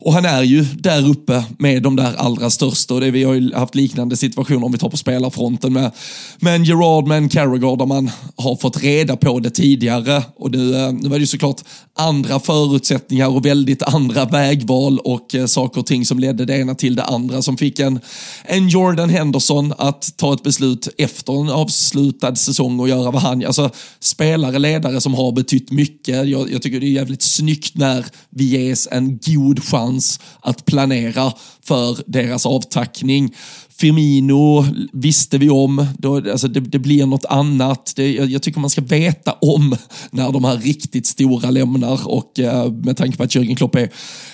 och 0.00 0.12
han 0.12 0.24
är 0.24 0.42
ju 0.42 0.62
där 0.62 1.08
uppe 1.08 1.44
med 1.58 1.82
de 1.82 1.96
där 1.96 2.14
allra 2.16 2.50
största 2.50 2.94
och 2.94 3.00
det, 3.00 3.10
vi 3.10 3.24
har 3.24 3.34
ju 3.34 3.54
haft 3.54 3.74
liknande 3.74 4.16
situationer 4.16 4.64
om 4.64 4.72
vi 4.72 4.78
tar 4.78 4.88
på 4.88 4.96
spelarfronten 4.96 5.72
med, 5.72 5.90
med 6.38 6.54
en 6.54 6.64
Gerard, 6.64 7.06
med 7.06 7.18
en 7.18 7.28
Carragher 7.28 7.76
där 7.76 7.86
man 7.86 8.10
har 8.36 8.56
fått 8.56 8.82
reda 8.82 9.16
på 9.16 9.40
det 9.40 9.50
tidigare. 9.50 10.22
Och 10.36 10.50
nu, 10.50 10.76
eh, 10.76 10.92
nu 10.92 11.08
var 11.08 11.16
det 11.16 11.20
ju 11.20 11.26
såklart 11.26 11.60
andra 11.94 12.40
förutsättningar 12.40 13.28
och 13.28 13.46
väldigt 13.46 13.82
andra 13.82 14.24
vägval 14.24 14.98
och 14.98 15.34
eh, 15.34 15.46
saker 15.46 15.80
och 15.80 15.86
ting 15.86 16.06
som 16.06 16.18
ledde 16.18 16.44
det 16.44 16.58
ena 16.58 16.74
till 16.74 16.96
det 16.96 17.04
andra 17.04 17.42
som 17.42 17.56
fick 17.56 17.78
en, 17.78 18.00
en 18.44 18.68
Jordan 18.68 19.10
Henderson 19.10 19.74
att 19.78 20.16
ta 20.16 20.34
ett 20.34 20.42
beslut 20.42 20.88
efter 20.98 21.40
en 21.40 21.50
avslutad 21.50 22.36
säsong 22.36 22.80
och 22.80 22.88
göra 22.88 23.10
vad 23.10 23.22
han, 23.22 23.46
alltså 23.46 23.70
spelare, 24.00 24.58
ledare 24.58 25.00
som 25.00 25.14
har 25.14 25.32
betytt 25.32 25.70
mycket. 25.70 26.28
Jag, 26.28 26.52
jag 26.52 26.62
tycker 26.62 26.80
det 26.80 26.86
är 26.86 26.90
jävligt 26.90 27.22
snyggt 27.22 27.76
när 27.76 28.06
vi 28.30 28.44
ges 28.44 28.88
en 28.90 29.18
god 29.26 29.64
chans 29.64 29.89
chans 29.90 30.20
att 30.40 30.64
planera 30.64 31.32
för 31.64 31.98
deras 32.06 32.46
avtackning. 32.46 33.34
Firmino 33.80 34.64
visste 34.92 35.38
vi 35.38 35.50
om, 35.50 35.86
då, 35.98 36.16
alltså 36.16 36.48
det, 36.48 36.60
det 36.60 36.78
blir 36.78 37.06
något 37.06 37.24
annat. 37.24 37.92
Det, 37.96 38.12
jag, 38.12 38.30
jag, 38.30 38.42
tycker 38.42 38.60
man 38.60 38.70
ska 38.70 38.80
veta 38.80 39.32
om 39.32 39.76
när 40.10 40.32
de 40.32 40.44
här 40.44 40.56
riktigt 40.56 41.06
stora 41.06 41.50
lämnar 41.50 42.08
och 42.08 42.38
eh, 42.38 42.72
med 42.72 42.96
tanke 42.96 43.16
på 43.16 43.22
att 43.22 43.34
Jürgen 43.34 43.56
Klopp 43.56 43.74
är 43.74 43.88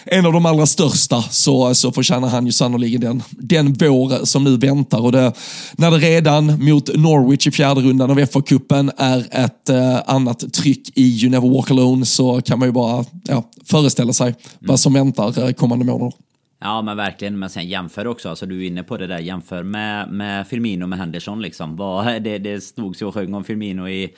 en 0.04 0.26
av 0.26 0.32
de 0.32 0.46
allra 0.46 0.66
största 0.66 1.22
så, 1.22 1.74
så 1.74 1.92
förtjänar 1.92 2.28
han 2.28 2.46
ju 2.46 2.52
sannoliken 2.52 3.00
den, 3.00 3.22
den 3.30 3.72
vår 3.72 4.24
som 4.24 4.44
nu 4.44 4.56
väntar. 4.56 5.00
Och 5.00 5.12
det, 5.12 5.32
när 5.76 5.90
det 5.90 5.98
redan 5.98 6.64
mot 6.64 6.96
Norwich 6.96 7.46
i 7.46 7.50
fjärde 7.50 7.80
rundan 7.80 8.10
av 8.10 8.18
FA-cupen 8.18 8.90
är 8.96 9.26
ett 9.30 9.68
eh, 9.68 9.98
annat 10.06 10.52
tryck 10.52 10.98
i 10.98 11.02
You 11.02 11.30
Never 11.30 11.48
Walk 11.48 11.70
Alone 11.70 12.06
så 12.06 12.40
kan 12.40 12.58
man 12.58 12.68
ju 12.68 12.72
bara 12.72 13.04
ja, 13.28 13.50
föreställa 13.64 14.12
sig 14.12 14.26
mm. 14.26 14.38
vad 14.60 14.80
som 14.80 14.92
väntar 14.94 15.44
eh, 15.44 15.52
kommande 15.52 15.84
månader. 15.84 16.25
Ja 16.58 16.82
men 16.82 16.96
verkligen, 16.96 17.38
men 17.38 17.50
sen 17.50 17.66
jämför 17.66 18.06
också, 18.06 18.28
alltså 18.28 18.46
du 18.46 18.62
är 18.62 18.66
inne 18.66 18.82
på 18.82 18.96
det 18.96 19.06
där, 19.06 19.18
jämför 19.18 19.62
med, 19.62 20.08
med 20.08 20.48
Firmino 20.48 20.86
med 20.86 20.98
Henderson 20.98 21.42
liksom. 21.42 21.76
Vad, 21.76 22.22
det, 22.22 22.38
det 22.38 22.60
stod 22.60 22.96
så 22.96 23.08
och 23.08 23.14
sjöng 23.14 23.34
om 23.34 23.44
Firmino 23.44 23.88
i 23.88 24.14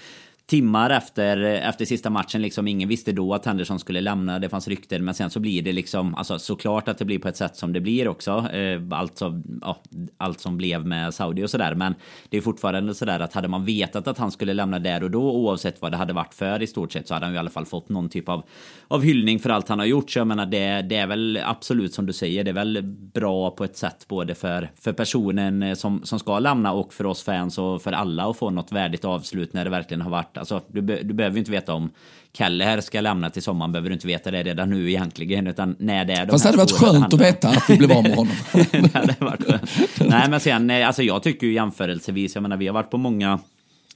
timmar 0.49 0.91
efter, 0.91 1.37
efter 1.43 1.85
sista 1.85 2.11
matchen. 2.11 2.43
Liksom, 2.43 2.69
ingen 2.69 2.89
visste 2.89 3.13
då 3.13 3.35
att 3.35 3.47
Henderson 3.47 3.79
skulle 3.79 4.01
lämna. 4.01 4.39
Det 4.39 4.49
fanns 4.49 4.69
rykten. 4.69 5.05
Men 5.05 5.15
sen 5.15 5.31
så 5.31 5.41
blir 5.41 5.63
det 5.63 5.73
liksom, 5.73 6.15
alltså 6.15 6.39
såklart 6.39 6.89
att 6.89 6.99
det 6.99 7.05
blir 7.05 7.19
på 7.19 7.29
ett 7.29 7.37
sätt 7.37 7.57
som 7.57 7.73
det 7.73 7.81
blir 7.81 8.09
också. 8.09 8.49
Eh, 8.53 8.83
allt, 8.91 9.19
som, 9.19 9.61
ja, 9.63 9.83
allt 10.17 10.41
som 10.41 10.57
blev 10.57 10.87
med 10.87 11.15
Saudi 11.15 11.45
och 11.45 11.51
sådär. 11.51 11.75
Men 11.75 11.95
det 12.29 12.37
är 12.37 12.41
fortfarande 12.41 12.95
sådär 12.95 13.21
att 13.21 13.33
hade 13.33 13.49
man 13.49 13.65
vetat 13.65 14.09
att 14.09 14.19
han 14.19 14.31
skulle 14.31 14.55
lämna 14.55 14.79
där 14.79 15.03
och 15.03 15.11
då, 15.11 15.33
oavsett 15.33 15.83
vad 15.83 15.93
det 15.93 15.97
hade 15.97 16.13
varit 16.13 16.35
för 16.35 16.63
i 16.63 16.67
stort 16.67 16.93
sett, 16.93 17.09
så 17.09 17.15
hade 17.15 17.27
han 17.27 17.33
ju 17.33 17.37
i 17.37 17.39
alla 17.39 17.51
fall 17.51 17.67
fått 17.67 17.89
någon 17.89 18.09
typ 18.09 18.29
av, 18.29 18.43
av 18.89 19.03
hyllning 19.03 19.39
för 19.39 19.51
allt 19.51 19.69
han 19.69 19.79
har 19.79 19.87
gjort. 19.87 20.11
Så 20.11 20.19
jag 20.19 20.27
menar, 20.27 20.47
det, 20.47 20.83
det 20.83 20.97
är 20.97 21.07
väl 21.07 21.41
absolut 21.45 21.95
som 21.95 22.07
du 22.07 22.13
säger, 22.13 22.45
det 22.45 22.51
är 22.51 22.55
väl 22.55 22.83
bra 23.15 23.51
på 23.51 23.65
ett 23.65 23.77
sätt 23.77 24.09
både 24.09 24.35
för, 24.35 24.71
för 24.81 24.93
personen 24.93 25.63
eh, 25.63 25.75
som, 25.75 26.01
som 26.05 26.19
ska 26.19 26.39
lämna 26.39 26.73
och 26.73 26.95
för 26.95 27.07
oss 27.07 27.23
fans 27.23 27.59
och 27.59 27.83
för 27.83 27.93
alla 27.93 28.31
att 28.31 28.37
få 28.37 28.51
något 28.51 28.73
värdigt 28.73 29.05
avslut 29.05 29.53
när 29.53 29.65
det 29.65 29.71
verkligen 29.71 30.01
har 30.01 30.11
varit 30.11 30.38
Alltså, 30.39 30.63
du, 30.69 30.83
be, 30.83 31.03
du 31.03 31.15
behöver 31.15 31.39
inte 31.39 31.51
veta 31.51 31.75
om 31.75 31.91
Keller 32.33 32.81
ska 32.81 33.01
lämna 33.01 33.31
till 33.31 33.43
sommaren, 33.43 33.73
behöver 33.73 33.89
du 33.89 33.95
inte 33.95 34.07
veta 34.07 34.31
det 34.31 34.43
redan 34.43 34.71
nu 34.71 34.89
egentligen, 34.91 35.47
utan 35.47 35.77
när 35.79 36.05
det 36.05 36.13
är 36.13 36.27
de 36.27 36.33
Fast 36.33 36.45
det 36.45 36.49
hade 36.49 36.59
varit 36.59 36.73
skönt 36.73 37.15
att 37.15 37.21
veta 37.21 37.49
att 37.49 37.71
vi 37.71 37.77
blev 37.77 37.93
av 37.93 38.03
med 38.03 38.17
honom. 38.17 38.35
det 38.71 38.95
hade 38.95 39.15
varit 39.19 39.45
skönt. 39.45 40.11
Nej, 40.11 40.31
men 40.31 40.41
sen, 40.41 40.71
eh, 40.71 40.87
alltså 40.87 41.03
jag 41.03 41.23
tycker 41.23 41.47
ju 41.47 41.53
jämförelsevis, 41.53 42.35
jag 42.35 42.43
menar 42.43 42.57
vi 42.57 42.67
har 42.67 42.75
varit 42.75 42.91
på 42.91 42.99
många 42.99 43.39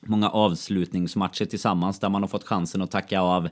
många 0.07 0.29
avslutningsmatcher 0.29 1.45
tillsammans 1.45 1.99
där 1.99 2.09
man 2.09 2.23
har 2.23 2.29
fått 2.29 2.45
chansen 2.45 2.83
att 2.83 2.91
tacka 2.91 3.21
av 3.21 3.49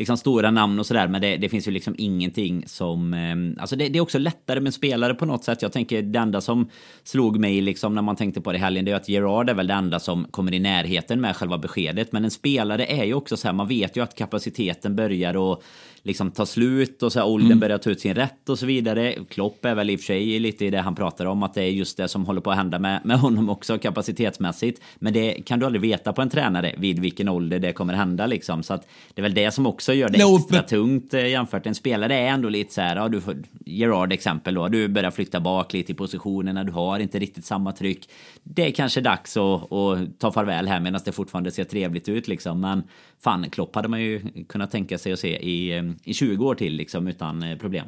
liksom 0.00 0.16
stora 0.16 0.50
namn 0.50 0.78
och 0.78 0.86
sådär. 0.86 1.08
Men 1.08 1.20
det, 1.20 1.36
det, 1.36 1.48
finns 1.48 1.68
ju 1.68 1.70
liksom 1.70 1.94
ingenting 1.98 2.64
som... 2.66 3.14
Eh, 3.14 3.62
alltså 3.62 3.76
det, 3.76 3.88
det, 3.88 3.98
är 3.98 4.02
också 4.02 4.18
lättare 4.18 4.60
med 4.60 4.74
spelare 4.74 5.14
på 5.14 5.26
något 5.26 5.44
sätt. 5.44 5.62
Jag 5.62 5.72
tänker 5.72 6.02
det 6.02 6.18
enda 6.18 6.40
som 6.40 6.68
slog 7.04 7.38
mig 7.38 7.60
liksom 7.60 7.94
när 7.94 8.02
man 8.02 8.16
tänkte 8.16 8.40
på 8.40 8.52
det 8.52 8.58
i 8.58 8.60
helgen, 8.60 8.84
det 8.84 8.90
är 8.90 8.96
att 8.96 9.08
Gerard 9.08 9.50
är 9.50 9.54
väl 9.54 9.66
det 9.66 9.74
enda 9.74 10.00
som 10.00 10.24
kommer 10.24 10.54
i 10.54 10.58
närheten 10.58 11.20
med 11.20 11.36
själva 11.36 11.58
beskedet. 11.58 12.12
Men 12.12 12.24
en 12.24 12.30
spelare 12.30 12.86
är 12.86 13.04
ju 13.04 13.14
också 13.14 13.36
så 13.36 13.48
här, 13.48 13.52
man 13.52 13.68
vet 13.68 13.96
ju 13.96 14.02
att 14.02 14.14
kapaciteten 14.14 14.96
börjar 14.96 15.36
och 15.36 15.62
liksom 16.02 16.30
ta 16.30 16.46
slut 16.46 17.02
och 17.02 17.12
så 17.12 17.18
här, 17.18 17.26
åldern 17.26 17.46
mm. 17.46 17.60
börjar 17.60 17.78
ta 17.78 17.90
ut 17.90 18.00
sin 18.00 18.14
rätt 18.14 18.48
och 18.48 18.58
så 18.58 18.66
vidare. 18.66 19.14
Klopp 19.28 19.64
är 19.64 19.74
väl 19.74 19.90
i 19.90 19.96
och 19.96 20.00
för 20.00 20.04
sig 20.04 20.38
lite 20.38 20.66
i 20.66 20.70
det 20.70 20.80
han 20.80 20.94
pratar 20.94 21.26
om, 21.26 21.42
att 21.42 21.54
det 21.54 21.62
är 21.62 21.70
just 21.70 21.96
det 21.96 22.08
som 22.08 22.26
håller 22.26 22.40
på 22.40 22.50
att 22.50 22.56
hända 22.56 22.78
med, 22.78 23.00
med 23.04 23.18
honom 23.18 23.50
också 23.50 23.78
kapacitetsmässigt. 23.78 24.82
Men 24.96 25.12
det 25.12 25.46
kan 25.46 25.58
du 25.58 25.66
aldrig 25.66 25.82
veta 25.82 26.12
på 26.12 26.22
en 26.22 26.30
tränare 26.30 26.74
vid 26.78 26.98
vilken 26.98 27.28
ålder 27.28 27.58
det 27.58 27.72
kommer 27.72 27.94
hända 27.94 28.26
liksom. 28.26 28.62
Så 28.62 28.74
att 28.74 28.88
det 29.14 29.20
är 29.20 29.22
väl 29.22 29.34
det 29.34 29.50
som 29.50 29.66
också 29.66 29.89
gör 29.94 30.08
det 30.08 30.24
no, 30.24 30.36
extra 30.36 30.56
men... 30.56 30.66
tungt 30.66 31.14
eh, 31.14 31.28
jämfört. 31.28 31.66
En 31.66 31.74
spelare 31.74 32.14
är 32.14 32.28
ändå 32.28 32.48
lite 32.48 32.74
så 32.74 32.80
här, 32.80 32.96
ja, 32.96 33.08
du 33.08 33.20
får 33.20 33.36
Gerard 33.66 34.12
exempel 34.12 34.54
då, 34.54 34.68
du 34.68 34.88
börjar 34.88 35.10
flytta 35.10 35.40
bak 35.40 35.72
lite 35.72 35.92
i 35.92 35.94
positionerna, 35.94 36.64
du 36.64 36.72
har 36.72 36.98
inte 36.98 37.18
riktigt 37.18 37.44
samma 37.44 37.72
tryck. 37.72 38.10
Det 38.42 38.66
är 38.66 38.70
kanske 38.70 39.00
dags 39.00 39.36
att, 39.36 39.72
att 39.72 40.18
ta 40.18 40.32
farväl 40.32 40.68
här 40.68 40.80
medan 40.80 41.00
det 41.04 41.12
fortfarande 41.12 41.50
ser 41.50 41.64
trevligt 41.64 42.08
ut 42.08 42.28
liksom. 42.28 42.60
Men 42.60 42.82
fan, 43.24 43.50
Klopp 43.50 43.74
hade 43.74 43.88
man 43.88 44.00
ju 44.00 44.44
kunnat 44.48 44.70
tänka 44.70 44.98
sig 44.98 45.12
att 45.12 45.18
se 45.18 45.36
i, 45.36 45.76
eh, 45.76 45.84
i 46.04 46.14
20 46.14 46.46
år 46.46 46.54
till 46.54 46.76
liksom 46.76 47.06
utan 47.06 47.42
eh, 47.42 47.58
problem. 47.58 47.86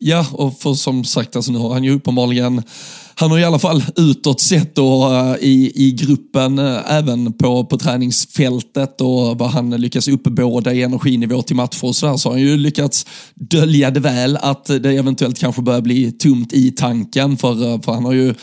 Ja, 0.00 0.26
och 0.32 0.58
för 0.58 0.74
som 0.74 1.04
sagt, 1.04 1.36
alltså, 1.36 1.52
nu 1.52 1.58
har 1.58 1.72
han 1.72 1.84
ju 1.84 1.94
uppenbarligen, 1.94 2.62
han 3.14 3.30
har 3.30 3.38
i 3.38 3.44
alla 3.44 3.58
fall 3.58 3.84
utåt 3.96 4.40
sett 4.40 4.78
och 4.78 5.14
eh, 5.14 5.30
uh, 5.30 5.36
i, 5.40 5.72
i 5.74 5.92
gruppen, 5.92 6.58
uh, 6.58 6.92
även 6.92 7.32
på, 7.32 7.64
på 7.64 7.78
träningsfältet 7.78 9.00
och 9.00 9.38
vad 9.38 9.50
han 9.50 9.70
lyckas 9.70 10.08
uppbåda 10.08 10.72
i 10.72 10.82
energinivå 10.82 11.42
till 11.42 11.56
matcher 11.56 11.84
och 11.84 11.96
sådär, 11.96 12.16
så 12.16 12.28
har 12.28 12.34
han 12.34 12.42
ju 12.42 12.56
lyckats 12.56 13.06
dölja 13.34 13.90
det 13.90 14.00
väl 14.00 14.36
att 14.36 14.64
det 14.64 14.90
eventuellt 14.90 15.38
kanske 15.38 15.62
börjar 15.62 15.80
bli 15.80 16.12
tomt 16.12 16.52
i 16.52 16.70
tanken, 16.70 17.36
för, 17.36 17.66
uh, 17.66 17.80
för 17.80 17.92
han 17.92 18.04
har 18.04 18.12
ju 18.12 18.34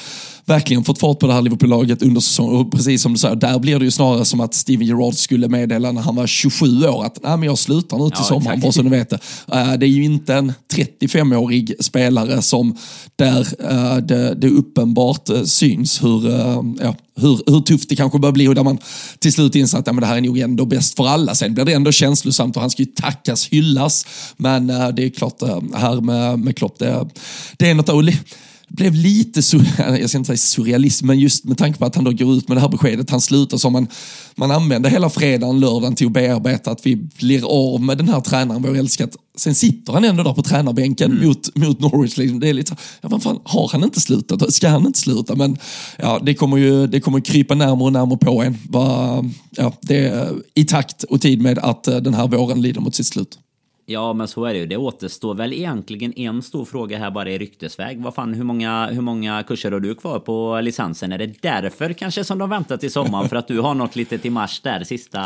verkligen 0.45 0.83
fått 0.83 0.99
fart 0.99 1.19
på 1.19 1.27
det 1.27 1.33
här 1.33 1.41
Liverpool-laget 1.41 2.01
under 2.01 2.21
säsongen. 2.21 2.55
Och 2.55 2.71
precis 2.71 3.01
som 3.01 3.13
du 3.13 3.19
säger, 3.19 3.35
där 3.35 3.59
blir 3.59 3.79
det 3.79 3.85
ju 3.85 3.91
snarare 3.91 4.25
som 4.25 4.39
att 4.39 4.53
Steven 4.53 4.87
Gerrard 4.87 5.13
skulle 5.13 5.47
meddela 5.47 5.91
när 5.91 6.01
han 6.01 6.15
var 6.15 6.27
27 6.27 6.87
år 6.87 7.05
att 7.05 7.19
Nej, 7.23 7.37
men 7.37 7.43
jag 7.43 7.57
slutar 7.57 7.97
nu 7.97 8.09
till 8.09 8.17
ja, 8.17 8.23
sommaren, 8.23 8.59
bara 8.59 8.71
så 8.71 8.81
ni 8.81 8.89
vet 8.89 9.09
det. 9.09 9.19
Uh, 9.53 9.73
det 9.73 9.85
är 9.85 9.89
ju 9.89 10.03
inte 10.03 10.33
en 10.33 10.53
35-årig 10.73 11.73
spelare 11.79 12.41
som 12.41 12.77
där 13.15 13.39
uh, 13.71 13.97
det, 13.97 14.35
det 14.35 14.49
uppenbart 14.49 15.29
uh, 15.29 15.43
syns 15.43 16.03
hur, 16.03 16.29
ja, 16.81 16.95
hur, 17.15 17.51
hur 17.51 17.61
tufft 17.61 17.89
det 17.89 17.95
kanske 17.95 18.19
börjar 18.19 18.33
bli 18.33 18.47
och 18.47 18.55
där 18.55 18.63
man 18.63 18.77
till 19.19 19.33
slut 19.33 19.55
inser 19.55 19.77
att 19.77 19.87
ja, 19.87 19.93
men 19.93 20.01
det 20.01 20.07
här 20.07 20.17
är 20.17 20.21
nog 20.21 20.39
ändå 20.39 20.65
bäst 20.65 20.95
för 20.95 21.07
alla. 21.07 21.35
Sen 21.35 21.53
blir 21.53 21.65
det 21.65 21.73
ändå 21.73 21.91
känslosamt 21.91 22.55
och 22.55 22.61
han 22.61 22.69
ska 22.69 22.81
ju 22.81 22.89
tackas, 22.89 23.47
hyllas. 23.47 24.05
Men 24.37 24.67
det 24.67 25.03
är 25.03 25.09
klart, 25.09 25.41
här 25.75 26.01
med, 26.01 26.39
med 26.39 26.57
Klopp, 26.57 26.79
det, 26.79 27.07
det 27.57 27.69
är 27.69 27.73
något 27.73 27.89
blev 28.67 28.93
lite, 28.93 29.39
jag 29.77 30.09
ska 30.09 30.17
inte 30.17 30.27
säga 30.27 30.37
surrealism, 30.37 31.07
men 31.07 31.19
just 31.19 31.43
med 31.43 31.57
tanke 31.57 31.79
på 31.79 31.85
att 31.85 31.95
han 31.95 32.03
då 32.03 32.11
går 32.11 32.33
ut 32.33 32.47
med 32.47 32.57
det 32.57 32.61
här 32.61 32.69
beskedet, 32.69 33.09
han 33.09 33.21
slutar 33.21 33.57
som 33.57 33.73
man, 33.73 33.87
man 34.35 34.51
använder 34.51 34.89
hela 34.89 35.09
fredagen, 35.09 35.59
lördagen 35.59 35.95
till 35.95 36.07
att 36.07 36.13
bearbeta 36.13 36.71
att 36.71 36.85
vi 36.85 36.95
blir 36.95 37.43
av 37.45 37.81
med 37.81 37.97
den 37.97 38.09
här 38.09 38.21
tränaren 38.21 38.61
vi 38.61 38.67
har 38.67 38.75
älskat. 38.75 39.15
Sen 39.37 39.55
sitter 39.55 39.93
han 39.93 40.03
ändå 40.03 40.23
där 40.23 40.33
på 40.33 40.41
tränarbänken 40.41 41.11
mm. 41.11 41.27
mot, 41.27 41.55
mot 41.55 41.79
Norwich. 41.79 42.17
Liksom. 42.17 42.39
Det 42.39 42.49
är 42.49 42.53
lite 42.53 42.75
ja, 43.01 43.09
vad 43.09 43.23
fan, 43.23 43.39
har 43.43 43.69
han 43.71 43.83
inte 43.83 44.01
slutat? 44.01 44.53
Ska 44.53 44.69
han 44.69 44.85
inte 44.85 44.99
sluta? 44.99 45.35
Men 45.35 45.57
ja, 45.97 46.21
det 46.23 46.33
kommer 46.33 46.57
ju 46.57 46.87
det 46.87 46.99
kommer 46.99 47.19
krypa 47.19 47.55
närmare 47.55 47.85
och 47.85 47.93
närmare 47.93 48.17
på 48.17 48.43
en. 48.43 48.57
Bara, 48.63 49.29
ja, 49.49 49.73
det 49.81 50.07
är 50.07 50.33
i 50.53 50.65
takt 50.65 51.03
och 51.03 51.21
tid 51.21 51.41
med 51.41 51.59
att 51.59 51.87
eh, 51.87 51.97
den 51.97 52.13
här 52.13 52.27
våren 52.27 52.61
lider 52.61 52.81
mot 52.81 52.95
sitt 52.95 53.07
slut. 53.07 53.37
Ja, 53.87 54.13
men 54.13 54.27
så 54.27 54.45
är 54.45 54.53
det 54.53 54.59
ju. 54.59 54.65
Det 54.65 54.77
återstår 54.77 55.35
väl 55.35 55.53
egentligen 55.53 56.13
en 56.19 56.41
stor 56.41 56.65
fråga 56.65 56.97
här 56.97 57.11
bara 57.11 57.29
i 57.29 57.37
ryktesväg. 57.37 58.01
Vad 58.01 58.15
fan, 58.15 58.33
hur 58.33 58.43
många, 58.43 58.87
hur 58.87 59.01
många 59.01 59.43
kurser 59.43 59.71
har 59.71 59.79
du 59.79 59.95
kvar 59.95 60.19
på 60.19 60.61
licensen? 60.61 61.11
Är 61.11 61.17
det 61.17 61.41
därför 61.41 61.93
kanske 61.93 62.23
som 62.23 62.37
de 62.37 62.49
väntar 62.49 62.77
till 62.77 62.91
sommaren? 62.91 63.29
För 63.29 63.35
att 63.35 63.47
du 63.47 63.59
har 63.59 63.73
något 63.73 63.95
litet 63.95 64.25
i 64.25 64.29
mars 64.29 64.61
där, 64.63 64.83
sista... 64.83 65.21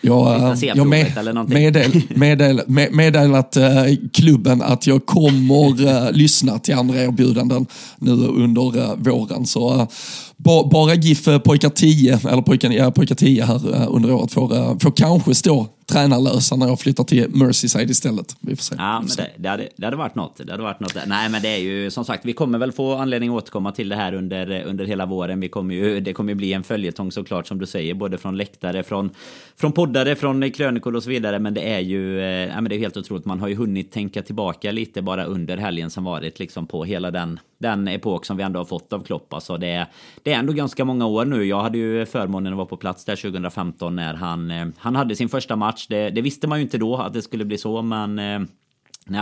Jag, 0.00 0.56
jag 0.62 0.86
med, 0.86 1.48
meddel, 1.48 2.02
meddel, 2.08 2.60
med, 2.66 2.92
meddelat 2.92 3.56
uh, 3.56 3.64
klubben 4.12 4.62
att 4.62 4.86
jag 4.86 5.06
kommer 5.06 5.82
uh, 5.82 6.12
lyssna 6.12 6.58
till 6.58 6.74
andra 6.74 7.02
erbjudanden 7.02 7.66
nu 7.98 8.10
under 8.12 8.76
uh, 8.76 8.94
våren. 8.96 9.46
Så 9.46 9.86
ba, 10.36 10.68
bara 10.70 10.94
GIF 10.94 11.24
pojkar 11.44 11.68
10, 11.68 12.18
eller 12.28 12.42
pojkar, 12.42 12.70
ja, 12.70 12.90
pojkar 12.90 13.14
10 13.14 13.44
här 13.44 13.88
under 13.88 14.12
året 14.12 14.32
får, 14.32 14.78
får 14.80 14.90
kanske 14.90 15.34
stå 15.34 15.66
tränarlösa 15.88 16.56
när 16.56 16.66
jag 16.66 16.80
flyttar 16.80 17.04
till 17.04 17.26
Merseyside 17.30 17.90
istället. 17.90 18.36
Vi 18.40 18.56
får 18.56 18.62
se. 18.62 18.74
Ja, 18.78 19.00
men 19.00 19.08
det, 19.16 19.30
det, 19.36 19.48
hade, 19.48 19.68
det 19.76 19.84
hade 19.84 19.96
varit 19.96 20.14
något. 20.14 20.40
Det 20.44 20.52
hade 20.52 20.62
varit 20.62 20.80
något. 20.80 20.96
Nej, 21.06 21.28
men 21.28 21.42
det 21.42 21.48
är 21.48 21.58
ju 21.58 21.90
som 21.90 22.04
sagt, 22.04 22.24
vi 22.24 22.32
kommer 22.32 22.58
väl 22.58 22.72
få 22.72 22.94
anledning 22.94 23.30
att 23.30 23.36
återkomma 23.36 23.72
till 23.72 23.88
det 23.88 23.96
här 23.96 24.12
under, 24.12 24.62
under 24.62 24.84
hela 24.84 25.06
våren. 25.06 25.40
Vi 25.40 25.48
kommer 25.48 25.74
ju, 25.74 26.00
det 26.00 26.12
kommer 26.12 26.32
ju 26.32 26.34
bli 26.34 26.52
en 26.52 26.62
följetong 26.62 27.12
såklart 27.12 27.46
som 27.46 27.58
du 27.58 27.66
säger, 27.66 27.94
både 27.94 28.18
från 28.18 28.36
läktare, 28.36 28.82
från, 28.82 29.10
från 29.56 29.72
poddare, 29.72 30.16
från 30.16 30.50
krönikor 30.50 30.96
och 30.96 31.02
så 31.02 31.10
vidare. 31.10 31.38
Men 31.38 31.54
det 31.54 31.72
är 31.72 31.80
ju 31.80 32.20
eh, 32.20 32.26
ja, 32.26 32.54
men 32.60 32.64
det 32.64 32.74
är 32.74 32.78
helt 32.78 32.96
otroligt. 32.96 33.24
Man 33.24 33.40
har 33.40 33.48
ju 33.48 33.54
hunnit 33.54 33.92
tänka 33.92 34.22
tillbaka 34.22 34.72
lite 34.72 35.02
bara 35.02 35.24
under 35.24 35.56
helgen 35.56 35.90
som 35.90 36.04
varit 36.04 36.38
liksom 36.38 36.66
på 36.66 36.84
hela 36.84 37.10
den, 37.10 37.40
den 37.58 37.88
epok 37.88 38.24
som 38.24 38.36
vi 38.36 38.42
ändå 38.42 38.60
har 38.60 38.64
fått 38.64 38.92
av 38.92 39.04
Klopp. 39.04 39.34
Alltså 39.34 39.56
det, 39.56 39.86
det 40.22 40.32
är 40.32 40.38
ändå 40.38 40.52
ganska 40.52 40.84
många 40.84 41.06
år 41.06 41.24
nu. 41.24 41.44
Jag 41.44 41.62
hade 41.62 41.78
ju 41.78 42.06
förmånen 42.06 42.52
att 42.52 42.56
vara 42.56 42.66
på 42.66 42.76
plats 42.76 43.04
där 43.04 43.16
2015 43.16 43.96
när 43.96 44.14
han, 44.14 44.50
eh, 44.50 44.66
han 44.78 44.96
hade 44.96 45.16
sin 45.16 45.28
första 45.28 45.56
match 45.56 45.77
match. 45.78 45.86
Det, 45.88 46.10
det, 46.10 46.22
visste 46.22 46.46
man 46.46 46.58
ju 46.58 46.62
inte 46.62 46.78
då 46.78 46.96
att 46.96 47.12
det 47.12 47.22
skulle 47.22 47.44
bli 47.44 47.58
så, 47.58 47.82
men 47.82 48.18
eh, 48.18 48.40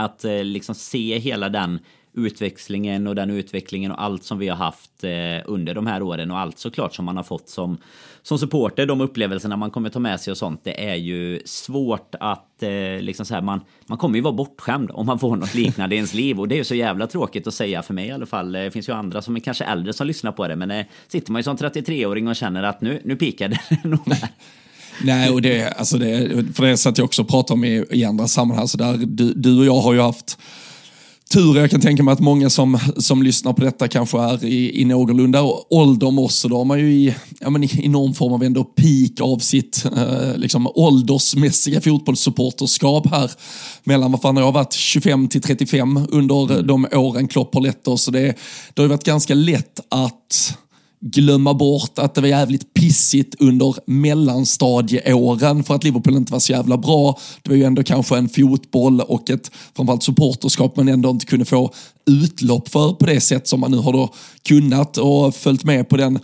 att 0.03 0.25
eh, 0.25 0.43
liksom 0.43 0.75
se 0.75 1.19
hela 1.19 1.49
den 1.49 1.79
utväxlingen 2.13 3.07
och 3.07 3.15
den 3.15 3.29
utvecklingen 3.29 3.91
och 3.91 4.01
allt 4.01 4.23
som 4.23 4.39
vi 4.39 4.47
har 4.47 4.55
haft 4.55 5.03
eh, 5.03 5.41
under 5.45 5.73
de 5.73 5.87
här 5.87 6.01
åren 6.01 6.31
och 6.31 6.39
allt 6.39 6.57
såklart 6.57 6.95
som 6.95 7.05
man 7.05 7.17
har 7.17 7.23
fått 7.23 7.49
som, 7.49 7.77
som 8.21 8.37
supporter, 8.37 8.85
de 8.85 9.01
upplevelserna 9.01 9.57
man 9.57 9.71
kommer 9.71 9.89
ta 9.89 9.99
med 9.99 10.19
sig 10.19 10.31
och 10.31 10.37
sånt. 10.37 10.63
Det 10.63 10.89
är 10.89 10.95
ju 10.95 11.41
svårt 11.45 12.15
att 12.19 12.63
eh, 12.63 13.01
liksom 13.01 13.25
så 13.25 13.33
här, 13.33 13.41
man, 13.41 13.61
man 13.87 13.97
kommer 13.97 14.15
ju 14.15 14.21
vara 14.21 14.33
bortskämd 14.33 14.91
om 14.91 15.05
man 15.05 15.19
får 15.19 15.35
något 15.35 15.53
liknande 15.53 15.95
i 15.95 15.97
ens 15.97 16.13
liv 16.13 16.39
och 16.39 16.47
det 16.47 16.55
är 16.55 16.57
ju 16.57 16.63
så 16.63 16.75
jävla 16.75 17.07
tråkigt 17.07 17.47
att 17.47 17.53
säga 17.53 17.81
för 17.81 17.93
mig 17.93 18.07
i 18.07 18.11
alla 18.11 18.25
fall. 18.25 18.51
Det 18.51 18.71
finns 18.71 18.89
ju 18.89 18.93
andra 18.93 19.21
som 19.21 19.35
är 19.35 19.39
kanske 19.39 19.63
äldre 19.63 19.93
som 19.93 20.07
lyssnar 20.07 20.31
på 20.31 20.47
det, 20.47 20.55
men 20.55 20.71
eh, 20.71 20.85
sitter 21.07 21.31
man 21.31 21.39
ju 21.39 21.43
som 21.43 21.57
33-åring 21.57 22.27
och 22.27 22.35
känner 22.35 22.63
att 22.63 22.81
nu, 22.81 23.01
nu 23.05 23.15
pikar 23.15 23.47
det 23.49 23.83
nog. 23.89 23.99
Nej, 25.03 25.29
och 25.29 25.41
det, 25.41 25.69
alltså 25.69 25.97
det, 25.97 26.29
för 26.53 26.65
det 26.65 26.77
satt 26.77 26.97
jag 26.97 27.05
också 27.05 27.21
och 27.21 27.27
pratade 27.27 27.53
om 27.53 27.63
i, 27.63 27.85
i 27.91 28.05
andra 28.05 28.27
sammanhang. 28.27 28.67
Så 28.67 28.77
där, 28.77 28.97
du, 28.97 29.33
du 29.33 29.59
och 29.59 29.65
jag 29.65 29.81
har 29.81 29.93
ju 29.93 30.01
haft 30.01 30.37
tur. 31.33 31.59
Jag 31.59 31.71
kan 31.71 31.81
tänka 31.81 32.03
mig 32.03 32.11
att 32.11 32.19
många 32.19 32.49
som, 32.49 32.79
som 32.97 33.23
lyssnar 33.23 33.53
på 33.53 33.63
detta 33.63 33.87
kanske 33.87 34.19
är 34.19 34.45
i, 34.45 34.81
i 34.81 34.85
någorlunda 34.85 35.43
ålder 35.69 36.11
med 36.11 36.23
oss. 36.23 36.43
Då 36.49 36.57
har 36.57 36.65
man 36.65 36.79
ju 36.79 36.93
i, 36.93 37.15
ja, 37.39 37.49
men 37.49 37.63
i, 37.63 37.69
i 37.83 37.87
någon 37.87 38.13
form 38.13 38.33
av 38.33 38.43
ändå 38.43 38.63
peak 38.63 39.21
av 39.21 39.39
sitt 39.39 39.85
eh, 39.85 40.37
liksom 40.37 40.67
åldersmässiga 40.67 41.81
fotbollssupporterskap 41.81 43.07
här. 43.07 43.31
Mellan, 43.83 44.11
vad 44.11 44.21
fan 44.21 44.37
har 44.37 44.43
jag 44.43 44.51
varit, 44.51 44.73
25 44.73 45.27
till 45.27 45.41
35 45.41 46.07
under 46.11 46.51
mm. 46.51 46.67
de 46.67 46.87
åren 46.93 47.27
Klopp 47.27 47.53
har 47.53 47.61
lett 47.61 47.87
oss. 47.87 48.05
det, 48.05 48.19
det 48.73 48.81
har 48.81 48.83
ju 48.83 48.89
varit 48.89 49.03
ganska 49.03 49.33
lätt 49.33 49.79
att 49.89 50.57
glömma 51.01 51.53
bort 51.53 51.99
att 51.99 52.15
det 52.15 52.21
var 52.21 52.27
jävligt 52.27 52.73
pissigt 52.73 53.35
under 53.39 53.75
mellanstadieåren 53.85 55.63
för 55.63 55.75
att 55.75 55.83
Liverpool 55.83 56.15
inte 56.15 56.31
var 56.31 56.39
så 56.39 56.51
jävla 56.51 56.77
bra. 56.77 57.19
Det 57.41 57.49
var 57.49 57.57
ju 57.57 57.63
ändå 57.63 57.83
kanske 57.83 58.17
en 58.17 58.29
fotboll 58.29 59.01
och 59.01 59.29
ett 59.29 59.51
framförallt 59.75 60.03
supporterskap 60.03 60.75
man 60.75 60.87
ändå 60.87 61.09
inte 61.09 61.25
kunde 61.25 61.45
få 61.45 61.73
utlopp 62.05 62.69
för 62.69 62.93
på 62.93 63.05
det 63.05 63.21
sätt 63.21 63.47
som 63.47 63.59
man 63.59 63.71
nu 63.71 63.77
har 63.77 63.93
då 63.93 64.13
kunnat 64.47 64.97
och 64.97 65.35
följt 65.35 65.63
med 65.63 65.89
på 65.89 65.97
den 65.97 66.19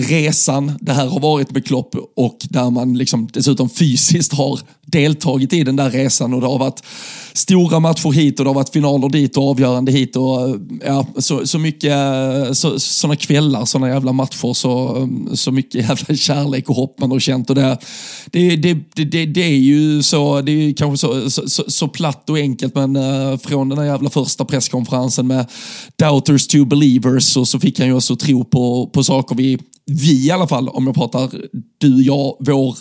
resan 0.00 0.72
det 0.80 0.92
här 0.92 1.06
har 1.06 1.20
varit 1.20 1.50
med 1.50 1.66
Klopp 1.66 1.94
och 2.16 2.38
där 2.42 2.70
man 2.70 2.98
liksom 2.98 3.28
dessutom 3.32 3.70
fysiskt 3.70 4.32
har 4.32 4.60
deltagit 4.90 5.52
i 5.52 5.64
den 5.64 5.76
där 5.76 5.90
resan 5.90 6.34
och 6.34 6.40
det 6.40 6.46
har 6.46 6.58
varit 6.58 6.82
stora 7.32 7.80
matcher 7.80 8.12
hit 8.12 8.38
och 8.38 8.44
det 8.44 8.48
har 8.48 8.54
varit 8.54 8.72
finaler 8.72 9.08
dit 9.08 9.36
och 9.36 9.50
avgörande 9.50 9.92
hit 9.92 10.16
och 10.16 10.48
eh, 10.48 10.54
ja, 10.84 11.06
så, 11.18 11.46
så 11.46 11.58
mycket 11.58 11.92
eh, 11.92 12.52
så, 12.52 12.80
sådana 12.80 13.16
kvällar, 13.16 13.64
sådana 13.64 13.88
jävla 13.88 14.12
matcher, 14.12 14.52
så, 14.52 14.96
mm, 14.96 15.36
så 15.36 15.52
mycket 15.52 15.74
jävla 15.88 16.16
kärlek 16.16 16.68
och 16.68 16.76
hopp 16.76 17.00
man 17.00 17.10
har 17.10 17.18
känt 17.18 17.50
och 17.50 17.56
det, 17.56 17.78
det, 18.30 18.56
det, 18.56 19.04
det, 19.04 19.26
det 19.26 19.44
är 19.44 19.58
ju 19.58 20.02
så, 20.02 20.40
det 20.40 20.52
är 20.52 20.72
kanske 20.72 21.06
så, 21.06 21.30
så, 21.30 21.48
så, 21.48 21.64
så 21.68 21.88
platt 21.88 22.30
och 22.30 22.38
enkelt 22.38 22.74
men 22.74 22.96
uh, 22.96 23.38
från 23.38 23.68
den 23.68 23.78
där 23.78 23.84
jävla 23.84 24.10
första 24.10 24.44
presskonferensen 24.44 25.26
med 25.26 25.46
doubters 25.96 26.46
to 26.46 26.64
believers 26.64 27.36
och 27.36 27.48
så 27.48 27.60
fick 27.60 27.78
han 27.78 27.88
ju 27.88 27.94
också 27.94 28.16
tro 28.16 28.44
på, 28.44 28.90
på 28.94 29.04
saker 29.04 29.36
vi 29.36 29.58
vi 29.86 30.26
i 30.26 30.30
alla 30.30 30.48
fall, 30.48 30.68
om 30.68 30.86
jag 30.86 30.94
pratar 30.94 31.30
du, 31.78 32.02
jag, 32.02 32.36
vår 32.40 32.76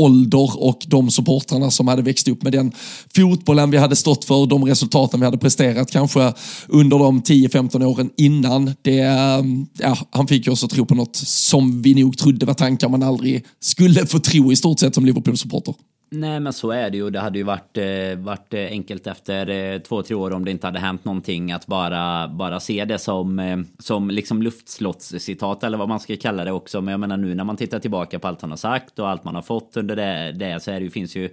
ålder 0.00 0.62
och 0.62 0.78
de 0.86 1.10
supportrarna 1.10 1.70
som 1.70 1.88
hade 1.88 2.02
växt 2.02 2.28
upp 2.28 2.42
med 2.42 2.52
den 2.52 2.72
fotbollen 3.16 3.70
vi 3.70 3.76
hade 3.76 3.96
stått 3.96 4.24
för, 4.24 4.46
de 4.46 4.64
resultaten 4.64 5.20
vi 5.20 5.26
hade 5.26 5.38
presterat 5.38 5.90
kanske 5.90 6.32
under 6.68 6.98
de 6.98 7.22
10-15 7.22 7.84
åren 7.84 8.10
innan. 8.16 8.74
Det, 8.82 8.98
eh, 8.98 9.42
ja, 9.78 9.98
han 10.10 10.28
fick 10.28 10.48
oss 10.48 10.64
att 10.64 10.70
tro 10.70 10.86
på 10.86 10.94
något 10.94 11.16
som 11.16 11.82
vi 11.82 11.94
nog 11.94 12.18
trodde 12.18 12.46
var 12.46 12.54
tankar 12.54 12.88
man 12.88 13.02
aldrig 13.02 13.44
skulle 13.60 14.06
få 14.06 14.18
tro 14.18 14.52
i 14.52 14.56
stort 14.56 14.78
sett 14.78 14.94
som 14.94 15.06
Liverpool-supporter. 15.06 15.74
Nej 16.12 16.40
men 16.40 16.52
så 16.52 16.70
är 16.70 16.90
det 16.90 16.96
ju. 16.96 17.10
Det 17.10 17.20
hade 17.20 17.38
ju 17.38 17.44
varit, 17.44 17.76
eh, 17.76 18.18
varit 18.18 18.54
eh, 18.54 18.64
enkelt 18.64 19.06
efter 19.06 19.48
eh, 19.50 19.78
två, 19.78 20.02
tre 20.02 20.16
år 20.16 20.30
om 20.30 20.44
det 20.44 20.50
inte 20.50 20.66
hade 20.66 20.78
hänt 20.78 21.04
någonting 21.04 21.52
att 21.52 21.66
bara, 21.66 22.28
bara 22.28 22.60
se 22.60 22.84
det 22.84 22.98
som, 22.98 23.38
eh, 23.38 23.58
som 23.78 24.10
liksom 24.10 24.42
luftslottscitat 24.42 25.64
eller 25.64 25.78
vad 25.78 25.88
man 25.88 26.00
ska 26.00 26.16
kalla 26.16 26.44
det 26.44 26.52
också. 26.52 26.80
Men 26.80 26.92
jag 26.92 27.00
menar 27.00 27.16
nu 27.16 27.34
när 27.34 27.44
man 27.44 27.56
tittar 27.56 27.78
tillbaka 27.78 28.18
på 28.18 28.28
allt 28.28 28.40
han 28.40 28.50
har 28.50 28.56
sagt 28.56 28.98
och 28.98 29.08
allt 29.08 29.24
man 29.24 29.34
har 29.34 29.42
fått 29.42 29.76
under 29.76 29.96
det, 29.96 30.32
det 30.32 30.62
så 30.62 30.70
är 30.70 30.74
det 30.74 30.84
ju, 30.84 30.90
finns 30.90 31.16
ju 31.16 31.24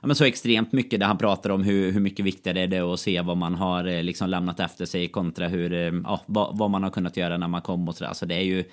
ja, 0.00 0.06
men 0.06 0.16
så 0.16 0.24
extremt 0.24 0.72
mycket 0.72 1.00
där 1.00 1.06
han 1.06 1.18
pratar 1.18 1.50
om 1.50 1.62
hur, 1.62 1.92
hur 1.92 2.00
mycket 2.00 2.24
viktigare 2.24 2.66
det 2.66 2.76
är 2.76 2.94
att 2.94 3.00
se 3.00 3.20
vad 3.20 3.36
man 3.36 3.54
har 3.54 3.84
eh, 3.84 4.02
liksom 4.02 4.30
lämnat 4.30 4.60
efter 4.60 4.86
sig 4.86 5.08
kontra 5.08 5.48
hur, 5.48 6.02
ja, 6.04 6.20
vad, 6.26 6.58
vad 6.58 6.70
man 6.70 6.82
har 6.82 6.90
kunnat 6.90 7.16
göra 7.16 7.36
när 7.36 7.48
man 7.48 7.62
kom 7.62 7.88
och 7.88 7.94
sådär. 7.94 8.06
Så 8.06 8.10
alltså, 8.10 8.26
det 8.26 8.34
är 8.34 8.44
ju 8.44 8.64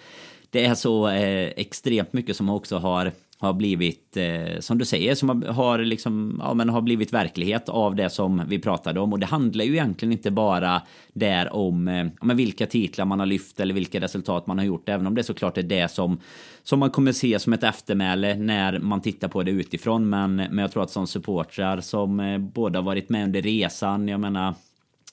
det 0.50 0.65
är 0.65 0.76
så 0.76 1.08
eh, 1.08 1.50
extremt 1.56 2.13
mycket 2.13 2.36
som 2.36 2.50
också 2.50 2.78
har 2.78 3.12
har 3.42 3.54
blivit, 3.54 4.18
eh, 4.18 4.60
som 4.60 4.78
du 4.78 4.86
säger, 4.86 5.16
som 5.16 5.44
har, 5.48 5.80
liksom, 5.80 6.42
ja, 6.44 6.54
men 6.54 6.70
har 6.70 6.82
blivit 6.82 7.14
verklighet 7.14 7.70
av 7.70 7.96
det 7.96 8.10
som 8.10 8.44
vi 8.48 8.60
pratade 8.60 9.00
om. 9.00 9.14
Och 9.14 9.20
det 9.20 9.26
handlar 9.26 9.66
ju 9.66 9.72
egentligen 9.72 10.12
inte 10.12 10.32
bara 10.32 10.82
där 11.14 11.54
om 11.56 11.88
eh, 11.88 12.08
men 12.22 12.38
vilka 12.38 12.66
titlar 12.66 13.06
man 13.06 13.20
har 13.20 13.26
lyft 13.26 13.60
eller 13.60 13.74
vilka 13.74 14.00
resultat 14.00 14.48
man 14.48 14.58
har 14.58 14.66
gjort, 14.66 14.90
även 14.90 15.08
om 15.08 15.16
det 15.16 15.24
såklart 15.24 15.58
är 15.58 15.64
det 15.64 15.92
som, 15.92 16.20
som 16.64 16.80
man 16.80 16.90
kommer 16.90 17.12
se 17.12 17.40
som 17.40 17.54
ett 17.54 17.64
eftermäle 17.64 18.36
när 18.36 18.80
man 18.80 19.02
tittar 19.02 19.28
på 19.28 19.44
det 19.44 19.52
utifrån. 19.52 20.10
Men, 20.10 20.36
men 20.36 20.58
jag 20.58 20.72
tror 20.72 20.84
att 20.84 20.92
som 20.92 21.08
supportrar 21.08 21.82
som 21.82 22.20
eh, 22.20 22.38
båda 22.38 22.82
varit 22.82 23.10
med 23.10 23.24
under 23.24 23.42
resan, 23.42 24.08
jag 24.08 24.20
menar 24.20 24.54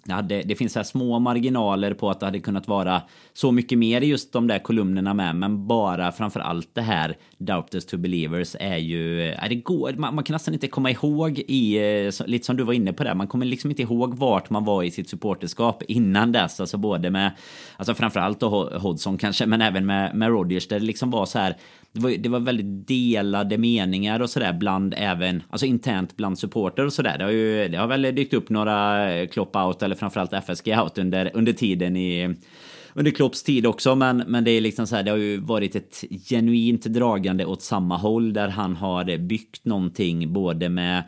det, 0.09 0.15
hade, 0.15 0.43
det 0.43 0.55
finns 0.55 0.73
så 0.73 0.85
små 0.85 1.19
marginaler 1.19 1.95
på 1.95 2.11
att 2.11 2.21
det 2.21 2.27
hade 2.27 2.41
kunnat 2.41 2.69
vara 2.69 3.03
så 3.33 3.53
mycket 3.53 3.79
mer 3.79 4.01
i 4.01 4.07
just 4.07 4.33
de 4.33 4.47
där 4.47 4.59
kolumnerna 4.59 5.15
med. 5.15 5.37
Men 5.37 5.67
bara 5.67 6.13
framför 6.13 6.41
allt 6.41 6.69
det 6.75 6.81
här 6.81 7.17
Doubters 7.39 7.85
to 7.85 7.97
Believers 7.97 8.57
är 8.61 8.77
ju... 8.77 9.23
Är 9.23 9.49
det 9.49 9.55
går, 9.55 9.93
man, 9.93 10.15
man, 10.15 10.25
kan 10.25 10.35
nästan 10.35 10.55
inte 10.55 10.69
komma 10.69 10.91
ihåg 10.91 11.39
i... 11.39 11.77
Eh, 12.07 12.27
lite 12.27 12.47
som 12.47 12.57
du 12.57 12.65
var 12.65 12.73
inne 12.73 12.93
på 12.93 13.05
där. 13.05 13.15
Man 13.15 13.27
kommer 13.27 13.47
liksom 13.47 13.71
inte 13.71 13.83
ihåg 13.83 14.15
vart 14.15 14.51
man 14.51 14.65
var 14.65 14.83
i 14.83 14.91
sitt 14.91 15.11
supporterskap 15.11 15.83
innan 15.89 16.33
dess. 16.33 16.61
Alltså 16.61 16.77
både 16.77 17.11
med... 17.11 17.31
Alltså 17.77 17.95
framförallt 17.95 18.41
då 18.41 18.79
Hodgson 18.79 19.19
kanske, 19.19 19.47
men 19.47 19.63
även 19.63 19.87
med, 19.87 20.15
med 20.15 20.29
Rodgers. 20.29 20.69
Där 20.69 20.81
det 20.81 20.87
liksom 20.87 21.11
var 21.11 21.27
så 21.27 21.39
här 21.39 21.57
det 21.93 22.01
var, 22.01 22.11
det 22.11 22.29
var 22.29 22.41
väldigt 22.41 22.89
delade 22.89 23.59
meningar 23.59 24.21
och 24.21 24.31
sådär 24.31 24.53
bland 24.53 24.95
även, 24.97 25.43
alltså 25.51 25.67
internt 25.67 26.17
bland 26.17 26.39
supporter 26.39 26.87
och 26.87 26.93
sådär. 26.93 27.19
Det 27.19 27.25
har 27.25 27.31
ju, 27.31 27.69
det 27.69 27.77
har 27.77 27.87
väl 27.87 28.03
dykt 28.03 28.35
upp 28.35 28.51
några 28.51 29.07
Klopp 29.27 29.57
out 29.57 29.83
eller 29.83 29.97
framförallt 29.97 30.33
FSG 30.33 30.79
out 30.79 30.99
under, 30.99 31.31
under 31.35 31.53
tiden 31.53 31.97
i 31.97 32.37
under 32.95 33.11
Klopps 33.11 33.43
tid 33.43 33.67
också, 33.67 33.95
men, 33.95 34.17
men 34.27 34.45
det 34.45 34.51
är 34.51 34.61
liksom 34.61 34.87
så 34.87 34.97
här, 34.97 35.03
det 35.03 35.11
har 35.11 35.19
ju 35.19 35.37
varit 35.37 35.77
ett 35.77 36.05
genuint 36.29 36.85
dragande 36.85 37.45
åt 37.45 37.63
samma 37.63 37.97
håll 37.97 38.33
där 38.33 38.49
han 38.49 38.77
har 38.77 39.19
byggt 39.19 39.65
någonting 39.65 40.33
både 40.33 40.69
med 40.69 41.03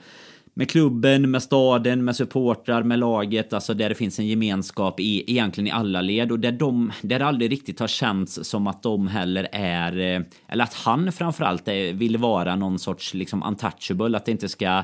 med 0.55 0.71
klubben, 0.71 1.31
med 1.31 1.43
staden, 1.43 2.05
med 2.05 2.17
supportrar, 2.17 2.83
med 2.83 2.99
laget, 2.99 3.53
alltså 3.53 3.75
där 3.75 3.89
det 3.89 3.95
finns 3.95 4.19
en 4.19 4.27
gemenskap 4.27 5.01
i 5.01 5.25
egentligen 5.31 5.69
i 5.69 5.71
alla 5.71 6.01
led. 6.01 6.33
Och 6.33 6.41
där 6.41 6.53
de, 6.53 6.93
där 7.03 7.19
det 7.19 7.27
aldrig 7.27 7.53
riktigt 7.53 7.81
har 7.81 7.89
känts 7.89 8.45
som 8.45 8.67
att 8.67 8.83
de 8.83 9.09
heller 9.09 9.49
är, 9.53 9.99
eh, 9.99 10.23
eller 10.49 10.65
att 10.65 10.75
han 10.75 11.13
framförallt 11.13 11.69
är, 11.69 11.93
vill 11.93 12.17
vara 12.17 12.57
någon 12.57 12.79
sorts 12.79 13.15
liksom 13.15 13.43
untouchable, 13.43 14.17
att 14.17 14.25
det 14.25 14.33
inte 14.33 14.49
ska 14.49 14.83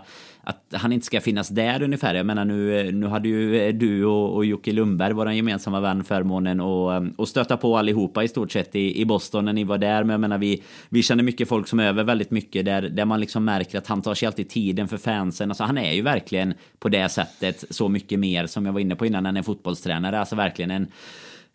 att 0.48 0.64
han 0.72 0.92
inte 0.92 1.06
ska 1.06 1.20
finnas 1.20 1.48
där 1.48 1.82
ungefär. 1.82 2.14
Jag 2.14 2.26
menar 2.26 2.44
nu, 2.44 2.92
nu 2.92 3.06
hade 3.06 3.28
ju 3.28 3.72
du 3.72 4.04
och, 4.04 4.35
och 4.35 4.44
Jocke 4.44 4.72
Lundberg, 4.72 5.12
vår 5.12 5.32
gemensamma 5.32 5.80
vän, 5.80 6.04
förmånen 6.04 6.61
och, 6.61 6.94
eh, 6.94 7.04
och 7.16 7.28
stöta 7.28 7.56
på 7.56 7.78
allihopa 7.78 8.24
i 8.24 8.28
stort 8.28 8.52
sett 8.52 8.76
i, 8.76 9.00
i 9.00 9.04
Boston 9.04 9.44
när 9.44 9.52
ni 9.52 9.64
var 9.64 9.78
där. 9.78 10.04
Men 10.04 10.11
jag 10.11 10.20
menar 10.20 10.38
vi, 10.38 10.62
vi 10.88 11.02
känner 11.02 11.22
mycket 11.22 11.48
folk 11.48 11.68
som 11.68 11.80
är 11.80 11.87
över 11.87 12.04
väldigt 12.04 12.30
mycket 12.30 12.64
där, 12.64 12.82
där 12.82 13.04
man 13.04 13.20
liksom 13.20 13.44
märker 13.44 13.78
att 13.78 13.87
han 13.87 14.02
tar 14.02 14.14
sig 14.14 14.26
alltid 14.26 14.48
tiden 14.48 14.88
för 14.88 14.96
fansen. 14.96 15.50
Alltså 15.50 15.64
han 15.64 15.78
är 15.78 15.92
ju 15.92 16.02
verkligen 16.02 16.54
på 16.78 16.88
det 16.88 17.09
sättet 17.09 17.64
så 17.70 17.88
mycket 17.88 18.18
mer 18.18 18.46
som 18.46 18.66
jag 18.66 18.72
var 18.72 18.80
inne 18.80 18.96
på 18.96 19.06
innan 19.06 19.26
än 19.26 19.37
en 19.37 19.44
fotbollstränare. 19.44 20.20
Alltså 20.20 20.37
verkligen 20.37 20.70
en 20.70 20.87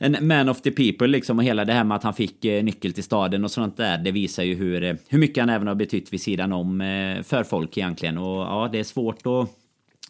en 0.04 0.28
man 0.28 0.50
of 0.50 0.62
the 0.62 0.72
people 0.72 1.08
liksom 1.08 1.38
och 1.38 1.44
hela 1.44 1.66
det 1.66 1.74
här 1.74 1.84
med 1.84 1.96
att 1.96 2.04
han 2.04 2.14
fick 2.14 2.46
eh, 2.46 2.64
nyckel 2.64 2.94
till 2.94 3.04
staden 3.04 3.44
och 3.44 3.52
sånt 3.52 3.78
där. 3.78 3.98
Det 3.98 4.12
visar 4.12 4.44
ju 4.44 4.56
hur, 4.56 4.84
eh, 4.84 4.96
hur 5.08 5.20
mycket 5.20 5.42
han 5.42 5.50
även 5.50 5.68
har 5.68 5.76
betytt 5.76 6.14
vid 6.14 6.22
sidan 6.22 6.54
om 6.54 6.82
eh, 6.82 7.24
för 7.24 7.44
folk 7.44 7.78
egentligen. 7.78 8.18
Och 8.18 8.42
ja, 8.42 8.70
det 8.72 8.80
är 8.80 8.84
svårt 8.84 9.28
att 9.28 9.58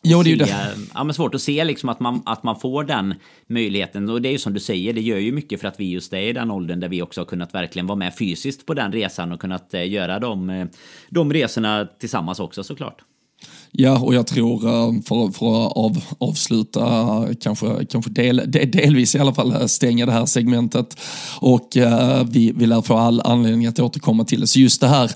Jo, 0.03 0.23
det 0.23 0.29
är 0.29 0.31
ju 0.31 0.37
det. 0.37 0.75
Ja, 0.93 1.03
men 1.03 1.13
svårt 1.13 1.35
att 1.35 1.41
se 1.41 1.63
liksom 1.63 1.89
att 1.89 1.99
man, 1.99 2.21
att 2.25 2.43
man 2.43 2.59
får 2.59 2.83
den 2.83 3.15
möjligheten. 3.47 4.09
Och 4.09 4.21
det 4.21 4.29
är 4.29 4.31
ju 4.31 4.37
som 4.37 4.53
du 4.53 4.59
säger, 4.59 4.93
det 4.93 5.01
gör 5.01 5.17
ju 5.17 5.31
mycket 5.31 5.61
för 5.61 5.67
att 5.67 5.79
vi 5.79 5.91
just 5.91 6.13
är 6.13 6.17
i 6.17 6.33
den 6.33 6.51
åldern 6.51 6.79
där 6.79 6.89
vi 6.89 7.01
också 7.01 7.21
har 7.21 7.25
kunnat 7.25 7.53
verkligen 7.53 7.87
vara 7.87 7.95
med 7.95 8.17
fysiskt 8.17 8.65
på 8.65 8.73
den 8.73 8.91
resan 8.91 9.31
och 9.31 9.39
kunnat 9.41 9.73
göra 9.73 10.19
de, 10.19 10.67
de 11.09 11.33
resorna 11.33 11.87
tillsammans 11.99 12.39
också 12.39 12.63
såklart. 12.63 13.01
Ja, 13.71 13.99
och 13.99 14.15
jag 14.15 14.27
tror 14.27 14.67
eh, 14.67 15.01
för, 15.01 15.31
för 15.31 15.65
att 15.65 15.73
av, 15.77 16.03
avsluta, 16.17 17.27
kanske, 17.41 17.85
kanske 17.89 18.11
del, 18.11 18.51
delvis 18.51 19.15
i 19.15 19.19
alla 19.19 19.33
fall 19.33 19.51
eh, 19.51 19.65
stänga 19.65 20.05
det 20.05 20.11
här 20.11 20.25
segmentet 20.25 20.97
och 21.39 21.77
eh, 21.77 22.23
vi, 22.29 22.51
vi 22.55 22.65
lär 22.65 22.81
få 22.81 22.97
all 22.97 23.21
anledning 23.21 23.67
att 23.67 23.79
återkomma 23.79 24.25
till 24.25 24.41
det. 24.41 24.47
Så 24.47 24.59
just 24.59 24.81
det 24.81 24.87
här 24.87 25.11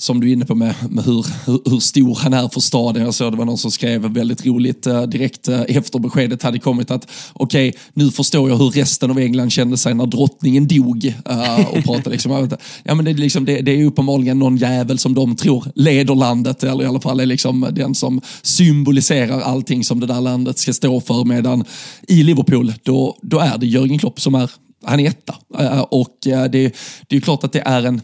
som 0.00 0.20
du 0.20 0.28
är 0.28 0.32
inne 0.32 0.44
på 0.44 0.54
med, 0.54 0.74
med 0.90 1.04
hur, 1.04 1.26
hur, 1.70 1.80
stor 1.80 2.18
han 2.22 2.34
är 2.34 2.48
för 2.48 2.60
staden. 2.60 3.02
Jag 3.02 3.14
såg 3.14 3.32
det 3.32 3.36
var 3.36 3.44
någon 3.44 3.58
som 3.58 3.70
skrev 3.70 4.00
väldigt 4.00 4.46
roligt 4.46 4.86
eh, 4.86 5.02
direkt 5.02 5.48
eh, 5.48 5.60
efter 5.60 5.98
beskedet 5.98 6.42
hade 6.42 6.58
kommit 6.58 6.90
att 6.90 7.10
okej, 7.32 7.68
okay, 7.68 7.80
nu 7.94 8.10
förstår 8.10 8.50
jag 8.50 8.56
hur 8.56 8.70
resten 8.70 9.10
av 9.10 9.18
England 9.18 9.50
kände 9.50 9.76
sig 9.76 9.94
när 9.94 10.06
drottningen 10.06 10.66
dog. 10.66 11.14
Eh, 11.24 11.68
och 11.68 11.84
pratade 11.84 12.10
liksom, 12.10 12.48
ja, 12.82 12.94
men 12.94 13.04
det, 13.04 13.10
är 13.10 13.14
liksom, 13.14 13.44
det, 13.44 13.60
det 13.60 13.70
är 13.70 13.84
uppenbarligen 13.84 14.38
någon 14.38 14.56
jävel 14.56 14.98
som 14.98 15.14
de 15.14 15.36
tror 15.36 15.64
leder 15.74 16.14
landet, 16.14 16.64
eller 16.64 16.84
i 16.84 16.86
alla 16.86 17.00
fall 17.00 17.20
är 17.20 17.26
liksom 17.26 17.68
den 17.72 17.94
som 17.94 18.20
symboliserar 18.42 19.40
allting 19.40 19.84
som 19.84 20.00
det 20.00 20.06
där 20.06 20.20
landet 20.20 20.58
ska 20.58 20.72
stå 20.72 21.00
för. 21.00 21.24
Medan 21.24 21.64
i 22.08 22.22
Liverpool, 22.22 22.72
då, 22.82 23.18
då 23.22 23.38
är 23.38 23.58
det 23.58 23.66
Jörgen 23.66 23.98
Klopp 23.98 24.20
som 24.20 24.34
är 24.34 24.50
han 24.84 25.00
är 25.00 25.08
etta. 25.08 25.34
Och 25.90 26.16
det, 26.22 26.72
det 27.08 27.16
är 27.16 27.20
klart 27.20 27.44
att 27.44 27.52
det 27.52 27.60
är 27.60 27.82
en 27.82 28.00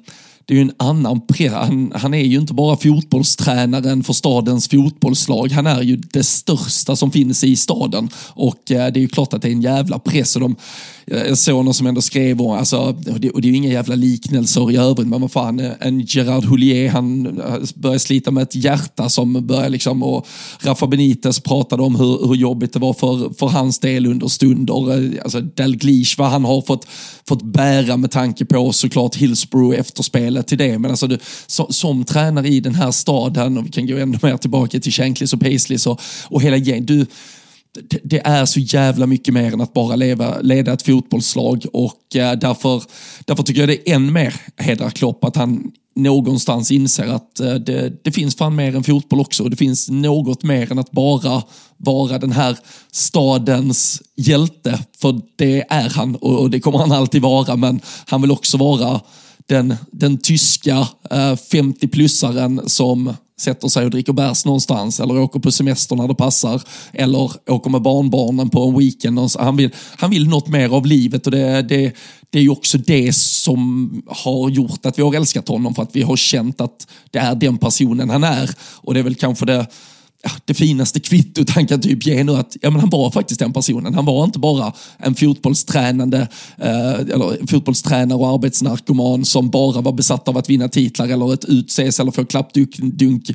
det 0.47 0.55
är 0.55 0.57
ju 0.57 0.63
en 0.63 0.73
annan 0.77 1.21
han, 1.53 1.93
han 1.95 2.15
är 2.15 2.25
ju 2.25 2.39
inte 2.39 2.55
bara 2.55 2.77
fotbollstränaren 2.77 4.05
för 4.05 4.13
stadens 4.13 4.69
fotbollslag. 4.69 5.51
Han 5.53 5.67
är 5.67 5.83
ju 5.83 5.97
det 5.97 6.25
största 6.25 6.97
som 6.97 7.11
finns 7.11 7.45
i 7.45 7.57
staden. 7.57 8.09
Och 8.29 8.71
eh, 8.71 8.93
det 8.93 8.99
är 8.99 9.03
ju 9.03 9.09
klart 9.09 9.35
att 9.35 9.43
det 9.43 9.49
är 9.49 9.53
en 9.53 9.63
jävla 9.63 9.99
press. 9.99 10.37
Och 10.37 10.41
de, 10.41 10.57
Eh, 11.07 11.27
jag 11.27 11.39
såg 11.39 11.65
någon 11.65 11.75
som 11.75 11.87
ändå 11.87 12.01
skrev, 12.01 12.41
alltså, 12.43 12.79
och 13.13 13.21
det, 13.21 13.31
och 13.31 13.41
det 13.41 13.49
är 13.49 13.51
ju 13.51 13.57
inga 13.57 13.73
jävla 13.73 13.95
liknelser 13.95 14.71
i 14.71 14.77
övrigt, 14.77 15.09
men 15.09 15.21
vad 15.21 15.33
fan, 15.33 15.61
eh, 15.61 15.73
en 15.81 16.01
Gerard 16.01 16.45
Houllier, 16.45 16.89
han 16.89 17.23
började 17.23 17.67
börjar 17.75 17.99
slita 17.99 18.31
med 18.31 18.43
ett 18.43 18.55
hjärta 18.55 19.09
som 19.09 19.47
börjar 19.47 19.69
liksom, 19.69 20.03
och 20.03 20.27
Rafa 20.61 20.87
Benitez 20.87 21.41
pratade 21.41 21.83
om 21.83 21.97
hur, 21.97 22.29
hur 22.29 22.35
jobbigt 22.35 22.73
det 22.73 22.79
var 22.79 22.93
för, 22.93 23.39
för 23.39 23.47
hans 23.47 23.79
del 23.79 24.07
under 24.07 24.29
stunder. 24.29 25.21
Alltså 25.23 25.41
Dalglish, 25.41 26.19
vad 26.19 26.29
han 26.29 26.45
har 26.45 26.63
fått, 26.63 26.87
fått 27.29 27.43
bära 27.43 27.97
med 27.97 28.11
tanke 28.11 28.45
på 28.45 28.73
såklart 28.73 29.17
Hillsborough 29.17 29.81
efterspelet 29.81 30.47
till 30.47 30.59
det, 30.59 30.79
men 30.79 30.91
alltså 30.91 31.07
du, 31.07 31.19
så, 31.47 31.73
som 31.73 32.05
tränare 32.05 32.49
i 32.49 32.61
den 32.61 32.75
här 32.75 32.91
staden, 32.91 33.59
och 33.59 33.67
vi 33.67 33.71
kan 33.71 33.87
gå 33.87 33.97
ännu 33.97 34.19
mer 34.23 34.37
tillbaka 34.37 34.81
till 34.81 34.93
Shankleys 34.93 35.33
och 35.33 35.41
Paisley 35.41 35.79
och, 35.87 36.01
och 36.29 36.43
hela 36.43 36.57
gänget, 36.57 37.09
det, 37.83 38.01
det 38.05 38.27
är 38.27 38.45
så 38.45 38.61
jävla 38.61 39.07
mycket 39.07 39.35
mer 39.35 39.53
än 39.53 39.61
att 39.61 39.73
bara 39.73 39.97
leva, 39.97 40.41
leda 40.41 40.73
ett 40.73 40.83
fotbollslag 40.83 41.67
och 41.73 42.17
eh, 42.17 42.33
därför, 42.33 42.83
därför 43.25 43.43
tycker 43.43 43.61
jag 43.61 43.69
det 43.69 43.91
är 43.91 43.95
än 43.95 44.13
mer 44.13 44.35
hedrar 44.57 44.91
Klopp 44.91 45.25
att 45.25 45.37
han 45.37 45.73
någonstans 45.97 46.71
inser 46.71 47.07
att 47.07 47.41
eh, 47.41 47.55
det, 47.55 48.05
det 48.05 48.13
finns 48.13 48.37
fan 48.37 48.57
mer 48.57 48.77
än 48.77 48.85
fotboll 48.85 49.21
också. 49.21 49.45
Det 49.45 49.57
finns 49.57 49.89
något 49.89 50.43
mer 50.43 50.73
än 50.73 50.79
att 50.79 50.91
bara 50.91 51.43
vara 51.77 52.19
den 52.19 52.33
här 52.33 52.59
stadens 52.93 54.03
hjälte. 54.17 54.79
För 55.01 55.21
det 55.37 55.65
är 55.69 55.91
han 55.91 56.17
och 56.17 56.51
det 56.51 56.61
kommer 56.61 56.79
han 56.79 56.93
alltid 56.93 57.23
vara. 57.23 57.57
Men 57.57 57.81
han 58.07 58.21
vill 58.23 58.31
också 58.31 58.57
vara 58.57 59.01
den, 59.47 59.77
den 59.93 60.19
tyska 60.19 60.89
eh, 61.11 61.35
50-plussaren 61.35 62.69
som 62.69 63.15
sätter 63.41 63.69
sig 63.69 63.85
och 63.85 63.91
dricker 63.91 64.13
bärs 64.13 64.45
någonstans 64.45 65.01
eller 65.01 65.19
åker 65.19 65.41
på 65.41 65.53
semester 65.53 65.97
när 65.97 66.09
det 66.09 66.15
passar 66.15 66.63
eller 66.93 67.31
åker 67.51 67.71
med 67.71 67.83
barnbarnen 67.83 68.51
på 68.51 68.63
en 68.69 68.79
weekend. 68.79 69.19
Han 69.39 69.57
vill, 69.57 69.71
han 69.97 70.11
vill 70.11 70.29
något 70.29 70.49
mer 70.49 70.75
av 70.75 70.87
livet 70.87 71.27
och 71.27 71.33
det, 71.33 71.63
det, 71.63 71.93
det 72.31 72.39
är 72.39 72.43
ju 72.43 72.51
också 72.51 72.79
det 72.79 73.17
som 73.17 74.03
har 74.07 74.51
gjort 74.51 74.87
att 74.87 74.99
vi 74.99 75.03
har 75.03 75.15
älskat 75.15 75.49
honom 75.49 75.75
för 75.75 75.83
att 75.83 75.97
vi 75.97 76.03
har 76.03 76.17
känt 76.17 76.61
att 76.61 76.87
det 77.11 77.19
är 77.19 77.35
den 77.35 77.59
personen 77.59 78.11
han 78.11 78.25
är 78.25 78.51
och 78.61 78.95
det 78.95 79.01
är 79.01 79.05
väl 79.05 79.15
kanske 79.15 79.47
det 79.47 79.67
det 80.45 80.55
finaste 80.55 81.01
kvittot 81.01 81.51
han 81.51 81.67
kan 81.67 81.81
typ 81.81 82.07
ge 82.07 82.25
nu 82.25 82.33
att 82.33 82.57
ja, 82.61 82.71
men 82.71 82.81
han 82.81 82.91
var 82.91 83.11
faktiskt 83.11 83.41
den 83.41 83.53
personen. 83.53 83.95
Han 83.95 84.05
var 84.05 84.25
inte 84.25 84.39
bara 84.39 84.73
en 84.99 85.15
fotbollstränande, 85.15 86.29
eh, 86.59 86.95
eller 86.95 87.47
fotbollstränare 87.47 88.19
och 88.19 88.29
arbetsnarkoman 88.29 89.25
som 89.25 89.51
bara 89.51 89.81
var 89.81 89.93
besatt 89.93 90.29
av 90.29 90.39
att 90.39 90.51
vinna 90.51 90.69
titlar 90.69 91.09
eller 91.09 91.35
ett 91.35 91.45
utses 91.45 92.01
eller 92.01 92.11
få 92.11 92.25
klappdunk, 92.25 93.31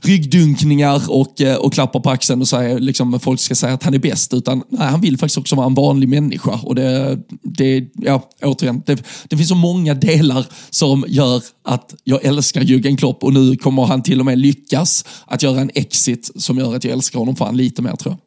ryggdunkningar 0.00 1.10
och, 1.10 1.40
eh, 1.40 1.56
och 1.56 1.72
klappar 1.72 2.00
på 2.00 2.10
axeln 2.10 2.40
och 2.40 2.48
säger, 2.48 2.78
liksom, 2.78 3.20
folk 3.20 3.40
ska 3.40 3.54
säga 3.54 3.74
att 3.74 3.82
han 3.82 3.94
är 3.94 3.98
bäst. 3.98 4.34
Utan 4.34 4.62
nej, 4.68 4.88
han 4.88 5.00
vill 5.00 5.18
faktiskt 5.18 5.38
också 5.38 5.56
vara 5.56 5.66
en 5.66 5.74
vanlig 5.74 6.08
människa. 6.08 6.60
Och 6.62 6.74
det, 6.74 7.18
det, 7.42 7.84
ja, 7.94 8.30
återigen, 8.42 8.82
det, 8.86 9.02
det 9.28 9.36
finns 9.36 9.48
så 9.48 9.54
många 9.54 9.94
delar 9.94 10.46
som 10.70 11.04
gör 11.08 11.42
att 11.64 11.94
jag 12.04 12.24
älskar 12.24 12.60
Jürgen 12.60 12.96
Klopp 12.96 13.24
och 13.24 13.32
nu 13.32 13.56
kommer 13.56 13.84
han 13.84 14.02
till 14.02 14.20
och 14.20 14.26
med 14.26 14.38
lyckas 14.38 15.04
att 15.26 15.42
göra 15.42 15.60
en 15.60 15.70
exit 15.74 16.27
som 16.36 16.58
gör 16.58 16.76
att 16.76 16.84
jag 16.84 16.92
älskar 16.92 17.18
honom 17.18 17.36
fan 17.36 17.56
lite 17.56 17.82
mer 17.82 17.96
tror 17.96 18.12
jag. 18.14 18.20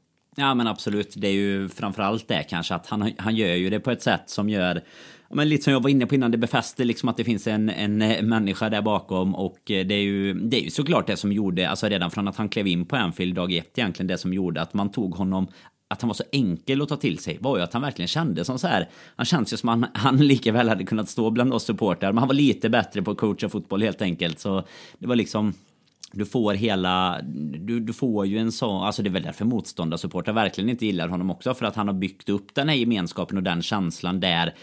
Ja 0.46 0.54
men 0.54 0.68
absolut, 0.68 1.14
det 1.18 1.28
är 1.28 1.32
ju 1.32 1.70
framförallt 1.70 2.28
det 2.28 2.44
kanske 2.44 2.76
att 2.76 2.88
han, 2.88 3.12
han 3.18 3.36
gör 3.36 3.56
ju 3.56 3.70
det 3.70 3.80
på 3.80 3.92
ett 3.92 4.02
sätt 4.02 4.24
som 4.26 4.50
gör 4.50 4.82
men 5.34 5.50
lite 5.50 5.64
som 5.64 5.74
jag 5.74 5.84
var 5.84 5.90
inne 5.90 6.06
på 6.06 6.16
innan, 6.16 6.32
det 6.32 6.38
befäster 6.38 6.86
liksom 6.86 7.10
att 7.10 7.18
det 7.18 7.24
finns 7.24 7.48
en, 7.48 7.70
en 7.70 8.02
eh, 8.02 8.22
människa 8.22 8.70
där 8.70 8.82
bakom 8.82 9.36
och 9.36 9.72
eh, 9.72 9.86
det 9.86 9.96
är 9.96 10.02
ju, 10.02 10.34
det 10.34 10.58
är 10.58 10.62
ju 10.62 10.70
såklart 10.70 11.08
det 11.08 11.18
som 11.18 11.32
gjorde, 11.32 11.70
alltså 11.70 11.88
redan 11.88 12.12
från 12.12 12.28
att 12.28 12.38
han 12.38 12.50
klev 12.50 12.68
in 12.68 12.86
på 12.86 12.96
Anfield 12.96 13.36
dag 13.36 13.54
ett 13.54 13.78
egentligen, 13.78 14.08
det 14.08 14.18
som 14.18 14.34
gjorde 14.34 14.62
att 14.62 14.74
man 14.74 14.92
tog 14.92 15.16
honom 15.16 15.48
att 15.88 16.02
han 16.02 16.08
var 16.08 16.16
så 16.16 16.24
enkel 16.32 16.82
att 16.82 16.90
ta 16.90 16.98
till 16.98 17.18
sig 17.18 17.38
var 17.42 17.58
ju 17.58 17.64
att 17.64 17.74
han 17.74 17.82
verkligen 17.82 18.08
kände 18.08 18.46
som 18.46 18.60
så 18.60 18.68
här. 18.68 18.90
Han 19.16 19.26
känns 19.26 19.54
ju 19.54 19.58
som 19.58 19.70
han, 19.70 19.86
han 19.94 20.18
lika 20.18 20.52
väl 20.52 20.70
hade 20.70 20.84
kunnat 20.84 21.10
stå 21.10 21.30
bland 21.30 21.54
oss 21.54 21.64
supportrar, 21.64 22.12
men 22.12 22.18
han 22.18 22.28
var 22.28 22.36
lite 22.36 22.70
bättre 22.70 23.02
på 23.02 23.12
att 23.12 23.18
coacha 23.18 23.50
fotboll 23.50 23.82
helt 23.82 24.02
enkelt. 24.02 24.40
Så 24.40 24.64
det 25.00 25.08
var 25.08 25.16
liksom 25.16 25.54
du 26.12 26.26
får 26.26 26.54
hela, 26.54 27.21
du, 27.60 27.80
du 27.80 27.93
får 27.93 28.26
ju 28.26 28.38
en 28.38 28.52
sån, 28.52 28.84
alltså 28.84 29.04
det 29.04 29.10
är 29.10 29.12
väl 29.12 29.24
därför 29.24 29.45
motståndarsupportrar 29.45 30.34
verkligen 30.34 30.69
inte 30.69 30.86
gillar 30.86 31.08
honom 31.08 31.30
också, 31.30 31.54
för 31.54 31.65
att 31.65 31.76
han 31.76 31.88
har 31.88 31.95
byggt 31.95 32.30
upp 32.30 32.56
den 32.56 32.69
här 32.69 32.76
gemenskapen 32.76 33.38
och 33.38 33.43
den 33.43 33.62
känslan 33.62 34.19
där 34.19 34.54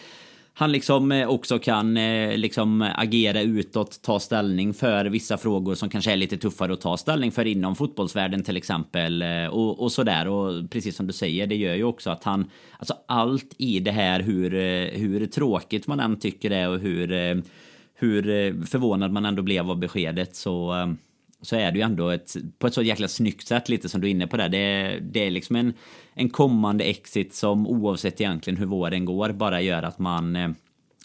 han 0.58 0.72
liksom 0.72 1.12
eh, 1.12 1.28
också 1.28 1.58
kan 1.58 1.96
eh, 1.96 2.36
liksom 2.36 2.82
agera 2.94 3.40
utåt, 3.40 4.02
ta 4.02 4.20
ställning 4.20 4.74
för 4.74 5.04
vissa 5.04 5.38
frågor 5.38 5.74
som 5.74 5.88
kanske 5.88 6.12
är 6.12 6.16
lite 6.16 6.36
tuffare 6.36 6.72
att 6.72 6.80
ta 6.80 6.96
ställning 6.96 7.32
för 7.32 7.44
inom 7.44 7.76
fotbollsvärlden 7.76 8.42
till 8.42 8.56
exempel 8.56 9.22
eh, 9.22 9.46
och, 9.46 9.82
och 9.82 9.92
sådär. 9.92 10.28
Och 10.28 10.70
precis 10.70 10.96
som 10.96 11.06
du 11.06 11.12
säger, 11.12 11.46
det 11.46 11.56
gör 11.56 11.74
ju 11.74 11.84
också 11.84 12.10
att 12.10 12.24
han, 12.24 12.50
alltså 12.78 12.94
allt 13.08 13.54
i 13.58 13.80
det 13.80 13.90
här 13.90 14.20
hur, 14.20 14.50
hur 14.98 15.26
tråkigt 15.26 15.86
man 15.86 16.00
än 16.00 16.18
tycker 16.18 16.50
det 16.50 16.56
är 16.56 16.68
och 16.68 16.78
hur, 16.78 17.08
hur 17.94 18.22
förvånad 18.66 19.12
man 19.12 19.24
ändå 19.24 19.42
blev 19.42 19.70
av 19.70 19.78
beskedet 19.78 20.36
så 20.36 20.74
så 21.42 21.56
är 21.56 21.72
det 21.72 21.78
ju 21.78 21.84
ändå 21.84 22.08
ett, 22.08 22.36
på 22.58 22.66
ett 22.66 22.74
så 22.74 22.82
jäkla 22.82 23.08
snyggt 23.08 23.48
sätt 23.48 23.68
lite 23.68 23.88
som 23.88 24.00
du 24.00 24.06
är 24.06 24.10
inne 24.10 24.26
på 24.26 24.36
där. 24.36 24.48
Det, 24.48 24.98
det 25.00 25.26
är 25.26 25.30
liksom 25.30 25.56
en, 25.56 25.72
en 26.14 26.30
kommande 26.30 26.84
exit 26.84 27.34
som 27.34 27.66
oavsett 27.66 28.20
egentligen 28.20 28.56
hur 28.56 28.66
våren 28.66 29.04
går 29.04 29.32
bara 29.32 29.60
gör 29.60 29.82
att 29.82 29.98
man 29.98 30.36
eh, 30.36 30.50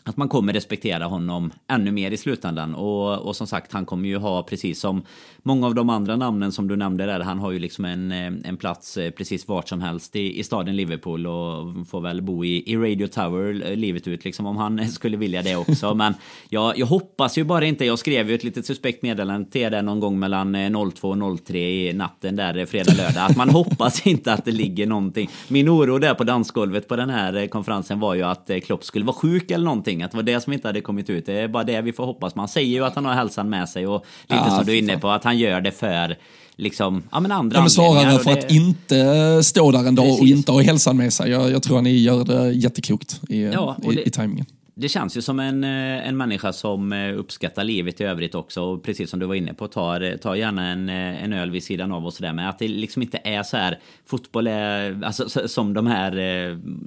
att 0.05 0.17
man 0.17 0.29
kommer 0.29 0.53
respektera 0.53 1.05
honom 1.05 1.51
ännu 1.67 1.91
mer 1.91 2.11
i 2.11 2.17
slutändan. 2.17 2.75
Och, 2.75 3.19
och 3.19 3.35
som 3.35 3.47
sagt, 3.47 3.73
han 3.73 3.85
kommer 3.85 4.09
ju 4.09 4.17
ha 4.17 4.43
precis 4.43 4.79
som 4.79 5.01
många 5.43 5.67
av 5.67 5.75
de 5.75 5.89
andra 5.89 6.15
namnen 6.15 6.51
som 6.51 6.67
du 6.67 6.75
nämnde 6.75 7.05
där. 7.05 7.19
Han 7.19 7.39
har 7.39 7.51
ju 7.51 7.59
liksom 7.59 7.85
en, 7.85 8.11
eh, 8.11 8.49
en 8.49 8.57
plats 8.57 8.97
eh, 8.97 9.11
precis 9.11 9.47
vart 9.47 9.69
som 9.69 9.81
helst 9.81 10.15
i, 10.15 10.39
i 10.39 10.43
staden 10.43 10.75
Liverpool 10.75 11.27
och 11.27 11.87
får 11.87 12.01
väl 12.01 12.21
bo 12.21 12.45
i, 12.45 12.71
i 12.71 12.77
Radio 12.77 13.07
Tower 13.07 13.71
eh, 13.71 13.75
livet 13.75 14.07
ut 14.07 14.25
liksom 14.25 14.45
om 14.45 14.57
han 14.57 14.87
skulle 14.91 15.17
vilja 15.17 15.41
det 15.41 15.55
också. 15.55 15.95
Men 15.95 16.13
jag, 16.49 16.77
jag 16.79 16.85
hoppas 16.85 17.37
ju 17.37 17.43
bara 17.43 17.65
inte. 17.65 17.85
Jag 17.85 17.99
skrev 17.99 18.29
ju 18.29 18.35
ett 18.35 18.43
litet 18.43 18.65
suspekt 18.65 19.03
meddelande 19.03 19.51
till 19.51 19.61
er 19.61 19.81
någon 19.81 19.99
gång 19.99 20.19
mellan 20.19 20.55
02 20.93 21.09
och 21.09 21.45
03 21.45 21.59
i 21.59 21.93
natten 21.93 22.35
där 22.35 22.65
fredag 22.65 22.93
lördag. 22.97 23.25
Att 23.29 23.37
man 23.37 23.49
hoppas 23.53 24.07
inte 24.07 24.33
att 24.33 24.45
det 24.45 24.51
ligger 24.51 24.87
någonting. 24.87 25.29
Min 25.47 25.69
oro 25.69 25.97
där 25.97 26.13
på 26.13 26.23
dansgolvet 26.23 26.87
på 26.87 26.95
den 26.95 27.09
här 27.09 27.47
konferensen 27.47 27.99
var 27.99 28.15
ju 28.15 28.23
att 28.23 28.49
Klopp 28.63 28.83
skulle 28.83 29.05
vara 29.05 29.15
sjuk 29.15 29.51
eller 29.51 29.65
någonting 29.65 29.92
någonting. 29.93 30.03
Att 30.03 30.11
det 30.11 30.17
var 30.17 30.37
det 30.37 30.43
som 30.43 30.53
inte 30.53 30.67
hade 30.67 30.81
kommit 30.81 31.09
ut. 31.09 31.25
Det 31.25 31.33
är 31.33 31.47
bara 31.47 31.63
det 31.63 31.81
vi 31.81 31.93
får 31.93 32.05
hoppas. 32.05 32.35
Man 32.35 32.47
säger 32.47 32.69
ju 32.69 32.85
att 32.85 32.95
han 32.95 33.05
har 33.05 33.13
hälsan 33.13 33.49
med 33.49 33.69
sig 33.69 33.87
och 33.87 34.05
lite 34.27 34.43
ja, 34.47 34.55
som 34.57 34.65
du 34.65 34.71
är 34.71 34.77
inne 34.77 34.97
på 34.97 35.09
att 35.09 35.23
han 35.23 35.37
gör 35.37 35.61
det 35.61 35.71
för 35.71 36.17
liksom, 36.55 37.03
ja 37.11 37.19
men 37.19 37.31
andra 37.31 37.57
ja, 37.57 37.61
men 37.61 37.69
Snarare 37.69 38.19
för 38.19 38.35
det... 38.35 38.39
att 38.39 38.51
inte 38.51 39.43
stå 39.43 39.71
där 39.71 39.87
en 39.87 39.95
dag 39.95 40.05
Precis. 40.05 40.21
och 40.21 40.27
inte 40.27 40.51
ha 40.51 40.61
hälsan 40.61 40.97
med 40.97 41.13
sig. 41.13 41.31
Jag, 41.31 41.51
jag 41.51 41.63
tror 41.63 41.77
att 41.77 41.83
ni 41.83 41.97
gör 41.97 42.25
det 42.25 42.51
jätteklokt 42.51 43.21
i, 43.29 43.43
ja, 43.43 43.77
i, 43.83 43.95
det, 43.95 44.07
i 44.07 44.09
tajmingen 44.09 44.45
det 44.75 44.89
känns 44.89 45.17
ju 45.17 45.21
som 45.21 45.39
en, 45.39 45.63
eh, 45.63 46.07
en 46.07 46.17
människa 46.17 46.53
som 46.53 46.93
eh, 46.93 47.17
uppskattar 47.17 47.63
livet 47.63 48.01
i 48.01 48.03
övrigt 48.03 48.35
också. 48.35 48.61
Och 48.61 48.83
precis 48.83 49.09
som 49.09 49.19
du 49.19 49.25
var 49.25 49.35
inne 49.35 49.53
på, 49.53 49.67
tar, 49.67 50.17
tar 50.17 50.35
gärna 50.35 50.67
en, 50.67 50.89
eh, 50.89 51.23
en 51.23 51.33
öl 51.33 51.51
vid 51.51 51.63
sidan 51.63 51.91
av 51.91 52.05
och 52.05 52.13
sådär. 52.13 52.33
Men 52.33 52.47
att 52.47 52.59
det 52.59 52.67
liksom 52.67 53.01
inte 53.01 53.19
är 53.23 53.43
så 53.43 53.57
här, 53.57 53.79
fotboll 54.05 54.47
är, 54.47 55.03
alltså 55.03 55.47
som 55.47 55.73
de 55.73 55.87
här 55.87 56.13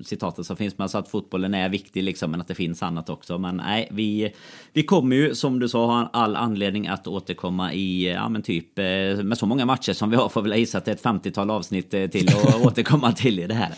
citaten 0.05 0.45
som 0.45 0.57
finns, 0.57 0.79
men 0.79 0.83
alltså 0.83 0.99
att 0.99 1.09
fotbollen 1.09 1.55
är 1.55 1.69
viktig 1.69 2.03
liksom, 2.03 2.31
men 2.31 2.41
att 2.41 2.49
det 2.49 2.55
finns 2.55 2.83
annat 2.83 3.11
också. 3.11 3.39
Men 3.39 3.57
nej, 3.57 3.89
vi, 3.91 4.33
vi 4.73 4.83
kommer 4.83 5.17
ju 5.17 5.35
som 5.35 5.59
du 5.59 5.69
sa 5.69 5.87
ha 5.87 6.11
all 6.13 6.37
anledning 6.37 6.89
att 6.89 7.07
återkomma 7.07 7.73
i, 7.73 8.13
ja 8.13 8.29
men 8.29 8.43
typ, 8.43 8.77
med 8.77 9.39
så 9.39 9.47
många 9.47 9.67
matcher 9.67 9.93
som 9.93 10.11
vi 10.11 10.17
har 10.17 10.29
får 10.29 10.43
väl 10.43 10.59
gissa 10.59 10.79
att 10.79 10.85
det 10.85 10.91
är 10.91 10.95
ett 10.95 11.03
50-tal 11.03 11.51
avsnitt 11.51 11.91
till 11.91 12.29
att 12.29 12.61
återkomma 12.67 13.13
till 13.13 13.41
i 13.41 13.47
det 13.47 13.55
här. 13.55 13.75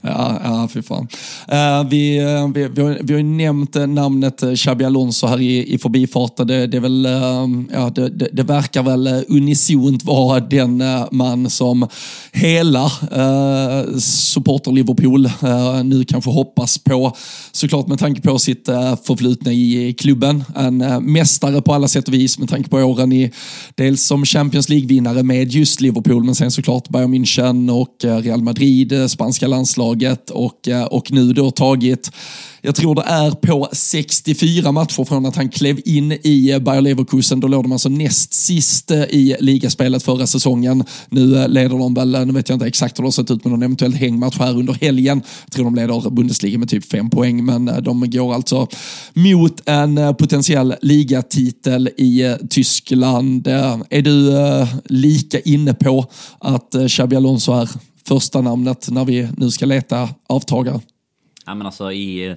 ja, 0.00 0.40
ja, 0.44 0.68
fy 0.72 0.82
fan. 0.82 1.08
Uh, 1.52 1.90
vi, 1.90 2.18
vi, 2.54 2.68
vi, 2.68 2.82
har, 2.82 2.98
vi 3.02 3.12
har 3.12 3.18
ju 3.18 3.22
nämnt 3.52 3.76
eh, 3.76 3.86
namnet 3.86 4.42
eh, 4.42 4.54
Xabi 4.54 4.84
Alonso 4.84 5.26
här 5.26 5.40
i, 5.40 5.74
i 5.74 5.78
förbifarten. 5.78 6.46
Det, 6.46 6.66
det, 6.66 6.80
väl, 6.80 7.06
ehm, 7.06 7.68
ja, 7.72 7.90
det, 7.94 8.08
det, 8.08 8.28
det, 8.32 8.42
verkar 8.42 8.82
väl 8.82 9.06
eh, 9.06 9.20
unisont 9.28 10.04
vara 10.04 10.40
den 10.40 10.82
man 11.12 11.50
som 11.50 11.88
hela 12.32 12.84
eh, 13.12 13.98
supporter 13.98 14.72
Liverpool 14.72 15.26
eh, 15.26 15.84
nu 15.84 16.04
kanske 16.04 16.30
hoppas 16.30 16.78
på. 16.78 17.16
Såklart 17.52 17.88
med 17.88 17.98
tanke 17.98 18.22
på 18.22 18.38
sitt 18.38 18.68
eh, 18.68 18.96
förflutna 19.04 19.52
i 19.52 19.94
klubben. 19.98 20.44
En 20.56 20.80
eh, 20.80 21.00
mästare 21.00 21.62
på 21.62 21.74
alla 21.74 21.88
sätt 21.88 22.08
och 22.08 22.14
vis 22.14 22.38
med 22.38 22.48
tanke 22.48 22.70
på 22.70 22.76
åren 22.76 23.12
i 23.12 23.30
dels 23.74 24.02
som 24.02 24.24
Champions 24.24 24.68
League-vinnare 24.68 25.22
med 25.22 25.52
just 25.52 25.80
Liverpool 25.80 26.24
men 26.24 26.34
sen 26.34 26.50
såklart 26.50 26.88
Bayern 26.88 27.14
München 27.14 27.70
och 27.70 28.22
Real 28.24 28.42
Madrid, 28.42 29.10
spanska 29.10 29.46
landslaget 29.46 30.30
och, 30.30 30.68
och 30.90 31.12
nu 31.12 31.32
då 31.32 31.50
tagit 31.50 32.10
jag 32.64 32.74
tror 32.74 32.94
det 32.94 33.02
är 33.06 33.30
på 33.46 33.68
64 33.72 34.72
matcher 34.72 35.04
från 35.04 35.26
att 35.26 35.36
han 35.36 35.48
klev 35.48 35.80
in 35.84 36.12
i 36.12 36.58
Bayer 36.60 36.80
Leverkusen. 36.80 37.40
Då 37.40 37.48
låg 37.48 37.64
de 37.64 37.72
alltså 37.72 37.88
näst 37.88 38.32
sist 38.32 38.90
eh, 38.90 39.02
i 39.02 39.36
ligaspelet 39.40 40.02
förra 40.02 40.26
säsongen. 40.26 40.84
Nu 41.08 41.36
eh, 41.36 41.48
leder 41.48 41.78
de 41.78 41.94
väl, 41.94 42.14
eh, 42.14 42.26
nu 42.26 42.32
vet 42.32 42.48
jag 42.48 42.56
inte 42.56 42.66
exakt 42.66 42.98
hur 42.98 43.02
det 43.02 43.06
har 43.06 43.12
sett 43.12 43.30
ut 43.30 43.44
med 43.44 43.50
någon 43.50 43.62
eventuell 43.62 43.94
hängmatch 43.94 44.38
här 44.38 44.58
under 44.58 44.72
helgen. 44.72 45.22
Jag 45.44 45.52
tror 45.52 45.64
de 45.64 45.74
leder 45.74 46.10
Bundesliga 46.10 46.58
med 46.58 46.68
typ 46.68 46.84
fem 46.84 47.10
poäng, 47.10 47.44
men 47.44 47.82
de 47.82 48.10
går 48.10 48.34
alltså 48.34 48.68
mot 49.14 49.68
en 49.68 50.14
potentiell 50.14 50.74
ligatitel 50.82 51.88
i 51.88 52.36
Tyskland. 52.50 53.46
Är 53.46 54.02
du 54.02 54.32
lika 54.84 55.40
inne 55.40 55.74
på 55.74 56.06
att 56.38 56.74
Xabi 56.88 57.16
Alonso 57.16 57.52
är 57.52 57.68
första 58.08 58.40
namnet 58.40 58.88
när 58.90 59.04
vi 59.04 59.28
nu 59.36 59.50
ska 59.50 59.66
leta 59.66 60.08
avtagare? 60.26 60.80
Ja, 61.46 61.54
men 61.54 61.66
alltså 61.66 61.92
i, 61.92 62.36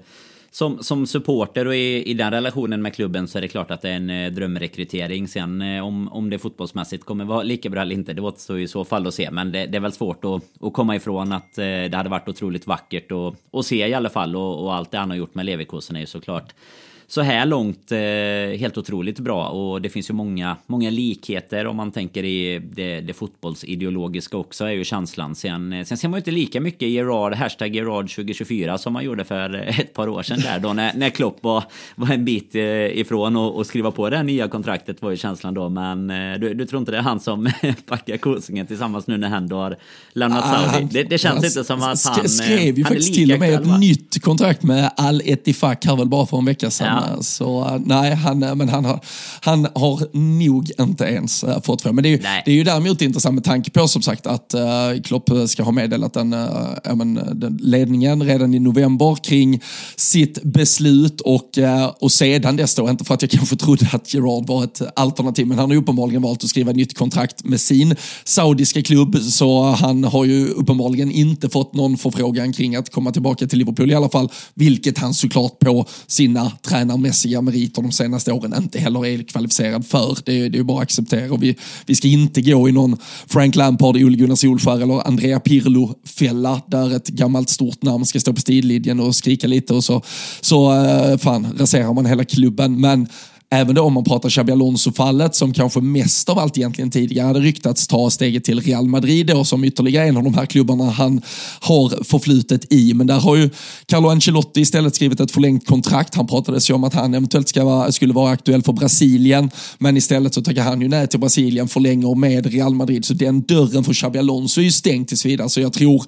som, 0.56 0.84
som 0.84 1.08
supporter 1.08 1.68
och 1.68 1.76
i, 1.76 2.04
i 2.12 2.14
den 2.14 2.32
relationen 2.32 2.82
med 2.82 2.94
klubben 2.94 3.28
så 3.28 3.38
är 3.38 3.42
det 3.42 3.48
klart 3.48 3.72
att 3.72 3.82
det 3.82 3.90
är 3.90 3.96
en 3.96 4.10
eh, 4.10 4.32
drömrekrytering. 4.32 5.28
Sen 5.28 5.62
eh, 5.62 5.86
om, 5.86 6.08
om 6.08 6.30
det 6.30 6.40
fotbollsmässigt 6.40 7.06
kommer 7.06 7.26
vara 7.26 7.44
lika 7.44 7.70
bra 7.70 7.82
eller 7.82 7.96
inte, 7.96 8.14
det 8.14 8.22
återstår 8.22 8.60
i 8.60 8.68
så 8.68 8.86
fall 8.86 9.08
att 9.08 9.14
se. 9.14 9.32
Men 9.32 9.52
det, 9.52 9.66
det 9.66 9.78
är 9.78 9.82
väl 9.82 9.92
svårt 9.92 10.26
att, 10.26 10.44
att 10.62 10.74
komma 10.74 10.96
ifrån 10.96 11.32
att 11.32 11.58
eh, 11.58 11.64
det 11.66 11.94
hade 11.94 12.10
varit 12.10 12.30
otroligt 12.30 12.68
vackert 12.68 13.12
att, 13.12 13.36
att 13.52 13.66
se 13.66 13.88
i 13.88 13.94
alla 13.94 14.10
fall. 14.10 14.36
Och, 14.36 14.64
och 14.64 14.76
allt 14.76 14.92
det 14.92 14.98
han 14.98 15.10
har 15.10 15.18
gjort 15.18 15.36
med 15.36 15.46
Leverkusen 15.46 15.96
är 15.96 16.00
ju 16.00 16.06
såklart 16.06 16.54
så 17.08 17.22
här 17.22 17.46
långt 17.46 17.92
eh, 17.92 18.60
helt 18.60 18.78
otroligt 18.78 19.20
bra 19.20 19.48
och 19.48 19.82
det 19.82 19.90
finns 19.90 20.10
ju 20.10 20.14
många, 20.14 20.58
många 20.68 20.90
likheter 20.90 21.68
om 21.68 21.76
man 21.76 21.92
tänker 21.92 22.24
i 22.24 22.60
det, 22.60 23.02
det 23.02 23.14
fotbollsideologiska 23.14 24.38
också 24.38 24.66
är 24.66 24.72
ju 24.72 24.84
känslan. 24.84 25.36
Sen, 25.36 25.74
eh, 25.74 25.86
sen 25.86 25.98
ser 25.98 26.08
man 26.08 26.18
ju 26.18 26.20
inte 26.20 26.32
lika 26.32 26.62
mycket 26.62 26.90
Gerard, 26.90 27.34
hashtag 27.34 27.76
Gerard 27.76 28.16
2024 28.16 28.78
som 28.78 28.94
man 28.94 29.04
gjorde 29.04 29.24
för 29.24 29.54
ett 29.80 29.94
par 29.94 30.08
år 30.08 30.24
sedan 30.24 30.40
där 30.40 30.60
då 30.60 30.74
när, 30.74 30.94
när 30.94 31.10
Klopp 31.10 31.38
var, 31.42 31.64
var 31.96 32.14
en 32.14 32.26
bit 32.26 32.56
eh, 32.56 32.62
ifrån 33.00 33.36
och, 33.36 33.56
och 33.56 33.66
skriva 33.66 33.92
på 33.92 34.10
det 34.10 34.18
här 34.18 34.24
nya 34.24 34.48
kontraktet 34.48 35.02
var 35.02 35.12
ju 35.12 35.18
känslan 35.18 35.54
då. 35.54 35.70
Men 35.70 36.08
du, 36.42 36.54
du 36.54 36.66
tror 36.66 36.80
inte 36.80 36.92
det 36.92 36.98
är 36.98 37.02
han 37.02 37.20
som 37.20 37.50
packar 37.86 38.18
Kosingen 38.18 38.68
tillsammans 38.68 39.08
nu 39.08 39.18
när 39.18 39.30
han 39.30 39.48
då 39.48 39.56
har 39.56 39.78
lämnat 40.14 40.44
ah, 40.46 40.72
Saudi? 40.72 40.88
Det, 40.92 41.04
det 41.04 41.18
känns 41.18 41.46
inte 41.46 41.64
som 41.64 41.82
att 41.82 42.06
han... 42.06 42.30
skrev 42.30 42.78
ju 42.78 42.84
faktiskt 42.84 43.14
till 43.14 43.34
och 43.34 43.40
med 43.40 43.54
ett 43.54 43.80
nytt 43.80 44.24
kontrakt 44.24 44.64
med 44.64 44.92
Al 44.98 45.22
Ettifaq 45.26 45.86
här 45.86 45.96
väl 45.96 46.08
bara 46.08 46.26
för 46.26 46.38
en 46.38 46.46
vecka 46.46 46.70
sedan. 46.70 46.88
Ja. 46.88 46.95
Så 47.22 47.80
nej, 47.86 48.16
han, 48.16 48.40
men 48.40 48.70
han 48.70 48.86
har, 48.86 49.00
han 49.42 49.68
har 49.76 50.18
nog 50.18 50.72
inte 50.80 51.04
ens 51.04 51.46
fått 51.64 51.82
för. 51.82 51.92
Men 51.92 52.04
det 52.04 52.10
är, 52.10 52.12
ju, 52.12 52.18
det 52.18 52.52
är 52.52 52.56
ju 52.56 52.64
däremot 52.64 53.02
intressant 53.02 53.36
med 53.36 53.44
tanke 53.44 53.72
på 53.72 53.88
som 53.88 54.02
sagt 54.02 54.28
att 54.28 54.56
uh, 54.56 55.02
Klopp 55.02 55.30
ska 55.48 55.64
ha 55.64 55.72
meddelat 55.72 56.14
den, 56.14 56.34
uh, 56.34 56.96
men, 56.96 57.14
den 57.34 57.60
ledningen 57.62 58.24
redan 58.24 58.54
i 58.54 58.60
november 58.60 59.16
kring 59.24 59.62
sitt 59.96 60.44
beslut 60.44 61.22
och, 61.22 61.50
och 62.00 62.12
sedan 62.12 62.56
dess 62.56 62.76
då, 62.76 62.90
inte 62.90 63.04
för 63.04 63.14
att 63.14 63.22
jag 63.22 63.32
kanske 63.32 63.56
trodde 63.56 63.90
att 63.92 64.14
Gerard 64.14 64.48
var 64.48 64.64
ett 64.64 64.82
alternativ, 64.96 65.48
men 65.48 65.60
han 65.60 65.70
har 65.70 65.78
uppenbarligen 65.78 66.22
valt 66.22 66.44
att 66.44 66.50
skriva 66.50 66.72
nytt 66.72 66.98
kontrakt 66.98 67.44
med 67.44 67.62
sin 67.62 67.96
saudiska 68.24 68.82
klubb, 68.82 69.18
så 69.18 69.64
han 69.64 70.04
har 70.04 70.26
ju 70.26 70.48
uppenbarligen 70.48 71.12
inte 71.12 71.50
fått 71.50 71.74
någon 71.74 71.98
förfrågan 71.98 72.54
kring 72.54 72.76
att 72.76 72.90
komma 72.90 73.12
tillbaka 73.12 73.48
till 73.48 73.60
Liverpool 73.60 73.92
i 73.92 73.96
alla 73.96 74.10
fall, 74.10 74.32
vilket 74.54 74.98
han 74.98 75.14
såklart 75.14 75.60
på 75.60 75.86
sina 76.08 76.52
tränarmässiga 76.86 77.42
meriter 77.42 77.82
de 77.82 77.92
senaste 77.92 78.32
åren 78.32 78.54
inte 78.58 78.80
heller 78.80 79.06
är 79.06 79.24
kvalificerad 79.24 79.86
för. 79.86 80.18
Det, 80.26 80.42
är, 80.42 80.50
det 80.50 80.58
är 80.58 80.64
bara 80.64 80.78
att 80.78 80.84
acceptera 80.84 81.34
och 81.34 81.44
vi, 81.44 81.56
vi 81.86 81.96
ska 81.96 82.08
inte 82.08 82.42
gå 82.42 82.70
i 82.70 82.72
någon 82.72 82.98
Frank 83.28 83.56
Lampard, 83.56 83.96
Ole 83.96 84.18
Gunnar 84.18 84.36
Solskär 84.36 84.82
eller 84.82 85.08
Andrea 85.08 85.40
Pirlo-fälla 85.40 86.62
där 86.68 86.96
ett 86.96 87.08
gammalt 87.08 87.50
stort 87.50 87.84
namn 87.84 88.06
ska 88.06 88.20
stå 88.20 88.34
på 88.34 88.42
stillinjen 88.42 89.00
och 89.00 89.16
skrika 89.16 89.48
lite 89.48 89.74
och 89.74 89.84
så, 89.84 90.02
så 90.42 90.74
eh, 90.74 91.18
fan 91.18 91.48
raserar 91.58 91.94
man 91.94 92.06
hela 92.06 92.26
klubben. 92.26 92.82
Men 92.82 93.08
Även 93.50 93.76
då 93.76 93.82
om 93.82 93.94
man 93.94 94.04
pratar 94.04 94.30
Xabi 94.30 94.52
Alonso-fallet 94.52 95.36
som 95.36 95.54
kanske 95.54 95.82
mest 95.82 96.30
av 96.30 96.40
allt 96.40 96.58
egentligen 96.58 96.92
tidigare 96.92 97.28
hade 97.28 97.40
ryktats 97.40 97.88
ta 97.88 98.10
steget 98.10 98.44
till 98.44 98.60
Real 98.60 98.88
Madrid 98.88 99.28
då, 99.28 99.44
som 99.44 99.64
ytterligare 99.64 100.08
en 100.08 100.18
av 100.18 100.24
de 100.24 100.34
här 100.34 100.46
klubbarna 100.46 100.90
han 100.90 101.22
har 101.60 102.04
förflutet 102.04 102.74
i. 102.74 102.94
Men 102.94 103.08
där 103.08 103.20
har 103.20 103.36
ju 103.36 103.50
Carlo 103.86 104.10
Ancelotti 104.10 104.62
istället 104.62 104.96
skrivit 104.96 105.20
ett 105.20 105.32
förlängt 105.32 105.68
kontrakt. 105.68 106.16
Han 106.16 106.28
pratades 106.28 106.70
ju 106.70 106.74
om 106.74 106.84
att 106.84 106.94
han 106.94 107.14
eventuellt 107.14 107.50
ska 107.50 107.66
vara, 107.66 107.92
skulle 107.92 108.14
vara 108.14 108.32
aktuell 108.32 108.64
för 108.64 108.74
Brasilien, 108.74 109.52
men 109.78 109.98
istället 109.98 110.34
så 110.34 110.42
tackar 110.42 110.64
han 110.64 110.82
ju 110.82 110.88
nej 110.88 111.08
till 111.08 111.20
Brasilien, 111.20 111.68
förlänger 111.68 112.16
med 112.16 112.46
Real 112.46 112.76
Madrid. 112.76 113.06
Så 113.06 113.14
den 113.14 113.42
dörren 113.42 113.84
för 113.84 113.94
Xabi 113.94 114.20
Alonso 114.20 114.62
är 114.62 114.66
ju 114.66 114.72
stängd 114.72 115.08
tills 115.08 115.26
vidare. 115.26 115.50
Så 115.50 115.62
jag 115.62 115.74
tror 115.74 116.06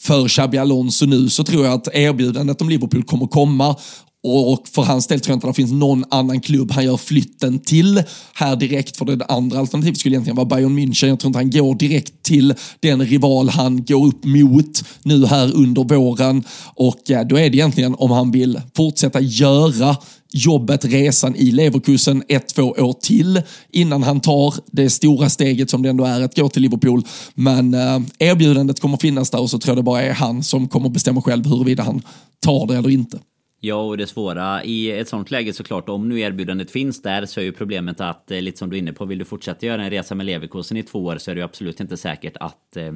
för 0.00 0.28
Xabi 0.28 0.58
Alonso 0.58 1.06
nu 1.06 1.28
så 1.28 1.44
tror 1.44 1.64
jag 1.64 1.74
att 1.74 1.88
erbjudandet 1.94 2.60
om 2.60 2.68
Liverpool 2.68 3.02
kommer 3.02 3.26
komma 3.26 3.76
och 4.26 4.68
för 4.68 4.82
hans 4.82 5.06
del 5.06 5.20
tror 5.20 5.32
jag 5.32 5.36
inte 5.36 5.46
det 5.46 5.54
finns 5.54 5.72
någon 5.72 6.04
annan 6.10 6.40
klubb 6.40 6.70
han 6.70 6.84
gör 6.84 6.96
flytten 6.96 7.58
till 7.58 8.02
här 8.34 8.56
direkt. 8.56 8.96
För 8.96 9.04
det 9.04 9.24
andra 9.24 9.58
alternativet 9.58 9.98
skulle 9.98 10.14
egentligen 10.14 10.36
vara 10.36 10.46
Bayern 10.46 10.78
München. 10.78 11.06
Jag 11.06 11.20
tror 11.20 11.28
inte 11.28 11.38
han 11.38 11.50
går 11.50 11.74
direkt 11.74 12.22
till 12.22 12.54
den 12.80 13.06
rival 13.06 13.48
han 13.48 13.84
går 13.84 14.06
upp 14.06 14.24
mot 14.24 14.84
nu 15.02 15.26
här 15.26 15.54
under 15.54 15.84
våren. 15.84 16.44
Och 16.74 17.10
eh, 17.10 17.26
då 17.26 17.38
är 17.38 17.50
det 17.50 17.56
egentligen 17.56 17.94
om 17.94 18.10
han 18.10 18.30
vill 18.30 18.60
fortsätta 18.76 19.20
göra 19.20 19.96
jobbet, 20.32 20.84
resan 20.84 21.36
i 21.36 21.50
Leverkusen 21.50 22.22
ett, 22.28 22.48
två 22.48 22.62
år 22.62 22.92
till 22.92 23.42
innan 23.72 24.02
han 24.02 24.20
tar 24.20 24.54
det 24.72 24.90
stora 24.90 25.28
steget 25.28 25.70
som 25.70 25.82
det 25.82 25.88
ändå 25.88 26.04
är 26.04 26.20
att 26.20 26.36
gå 26.36 26.48
till 26.48 26.62
Liverpool. 26.62 27.02
Men 27.34 27.74
eh, 27.74 28.00
erbjudandet 28.18 28.80
kommer 28.80 28.96
finnas 28.96 29.30
där 29.30 29.40
och 29.40 29.50
så 29.50 29.58
tror 29.58 29.70
jag 29.70 29.78
det 29.78 29.82
bara 29.82 30.02
är 30.02 30.12
han 30.12 30.42
som 30.42 30.68
kommer 30.68 30.88
bestämma 30.88 31.22
själv 31.22 31.46
huruvida 31.46 31.82
han 31.82 32.02
tar 32.40 32.66
det 32.66 32.76
eller 32.76 32.90
inte. 32.90 33.18
Ja, 33.60 33.74
och 33.74 33.96
det 33.96 34.06
svåra 34.06 34.64
i 34.64 34.90
ett 34.90 35.08
sånt 35.08 35.30
läge 35.30 35.52
såklart, 35.52 35.88
om 35.88 36.08
nu 36.08 36.20
erbjudandet 36.20 36.70
finns 36.70 37.02
där 37.02 37.26
så 37.26 37.40
är 37.40 37.44
ju 37.44 37.52
problemet 37.52 38.00
att, 38.00 38.30
eh, 38.30 38.40
lite 38.40 38.58
som 38.58 38.70
du 38.70 38.76
är 38.76 38.78
inne 38.78 38.92
på, 38.92 39.04
vill 39.04 39.18
du 39.18 39.24
fortsätta 39.24 39.66
göra 39.66 39.84
en 39.84 39.90
resa 39.90 40.14
med 40.14 40.26
Leverkusen 40.26 40.76
i 40.76 40.82
två 40.82 41.04
år 41.04 41.18
så 41.18 41.30
är 41.30 41.34
det 41.34 41.38
ju 41.38 41.44
absolut 41.44 41.80
inte 41.80 41.96
säkert 41.96 42.36
att 42.40 42.76
eh, 42.76 42.92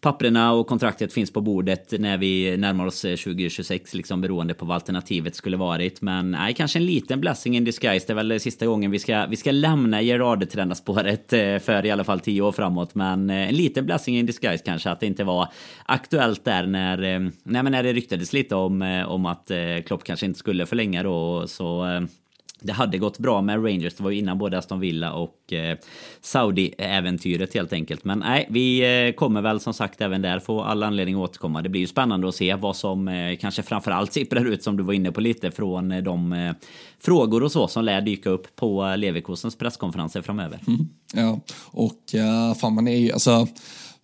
papperna 0.00 0.52
och 0.52 0.66
kontraktet 0.66 1.12
finns 1.12 1.32
på 1.32 1.40
bordet 1.40 1.92
när 1.98 2.18
vi 2.18 2.56
närmar 2.56 2.86
oss 2.86 3.04
eh, 3.04 3.16
2026, 3.16 3.94
liksom 3.94 4.20
beroende 4.20 4.54
på 4.54 4.64
vad 4.64 4.74
alternativet 4.74 5.34
skulle 5.34 5.56
varit. 5.56 6.02
Men 6.02 6.30
nej, 6.30 6.54
kanske 6.54 6.78
en 6.78 6.86
liten 6.86 7.20
blessing 7.20 7.56
in 7.56 7.64
disguise. 7.64 8.06
Det 8.06 8.12
är 8.12 8.14
väl 8.14 8.40
sista 8.40 8.66
gången 8.66 8.90
vi 8.90 8.98
ska, 8.98 9.26
vi 9.26 9.36
ska 9.36 9.50
lämna 9.50 10.02
Gerard-tränarspåret 10.02 11.32
eh, 11.32 11.58
för 11.58 11.86
i 11.86 11.90
alla 11.90 12.04
fall 12.04 12.20
tio 12.20 12.42
år 12.42 12.52
framåt. 12.52 12.94
Men 12.94 13.30
eh, 13.30 13.48
en 13.48 13.54
liten 13.54 13.86
blessing 13.86 14.16
in 14.16 14.26
disguise 14.26 14.64
kanske, 14.64 14.90
att 14.90 15.00
det 15.00 15.06
inte 15.06 15.24
var 15.24 15.48
aktuellt 15.86 16.44
där 16.44 16.66
när, 16.66 16.96
nej, 17.42 17.62
men 17.62 17.72
när 17.72 17.82
det 17.82 17.92
ryktades 17.92 18.32
lite 18.32 18.54
om, 18.54 19.04
om 19.08 19.26
att 19.26 19.50
Klopp 19.86 20.04
kanske 20.04 20.26
inte 20.26 20.38
skulle 20.38 20.66
förlänga 20.66 21.02
då. 21.02 21.46
Så 21.46 21.86
det 22.62 22.72
hade 22.72 22.98
gått 22.98 23.18
bra 23.18 23.42
med 23.42 23.64
Rangers, 23.64 23.94
det 23.94 24.02
var 24.02 24.10
ju 24.10 24.18
innan 24.18 24.38
både 24.38 24.58
Aston 24.58 24.80
Villa 24.80 25.12
och 25.12 25.52
eh, 25.52 25.78
Saudi-äventyret 26.20 27.54
helt 27.54 27.72
enkelt. 27.72 28.04
Men 28.04 28.18
nej, 28.18 28.46
vi 28.50 28.80
eh, 29.08 29.14
kommer 29.14 29.42
väl 29.42 29.60
som 29.60 29.74
sagt 29.74 30.00
även 30.00 30.22
där 30.22 30.38
få 30.38 30.62
all 30.62 30.82
anledning 30.82 31.14
att 31.14 31.30
återkomma. 31.30 31.62
Det 31.62 31.68
blir 31.68 31.80
ju 31.80 31.86
spännande 31.86 32.28
att 32.28 32.34
se 32.34 32.54
vad 32.54 32.76
som 32.76 33.08
eh, 33.08 33.36
kanske 33.36 33.62
framförallt 33.62 34.12
sipprar 34.12 34.44
ut 34.44 34.62
som 34.62 34.76
du 34.76 34.82
var 34.82 34.92
inne 34.92 35.12
på 35.12 35.20
lite 35.20 35.50
från 35.50 35.92
eh, 35.92 36.02
de 36.02 36.32
eh, 36.32 36.52
frågor 37.00 37.42
och 37.42 37.52
så 37.52 37.68
som 37.68 37.84
lär 37.84 38.00
dyka 38.00 38.30
upp 38.30 38.56
på 38.56 38.86
eh, 38.86 38.98
Leverkusens 38.98 39.56
presskonferenser 39.56 40.22
framöver. 40.22 40.60
Mm, 40.66 40.88
ja, 41.14 41.40
och 41.66 42.00
uh, 42.14 42.54
fan 42.54 42.74
man 42.74 42.88
är 42.88 42.96
ju 42.96 43.12
alltså 43.12 43.46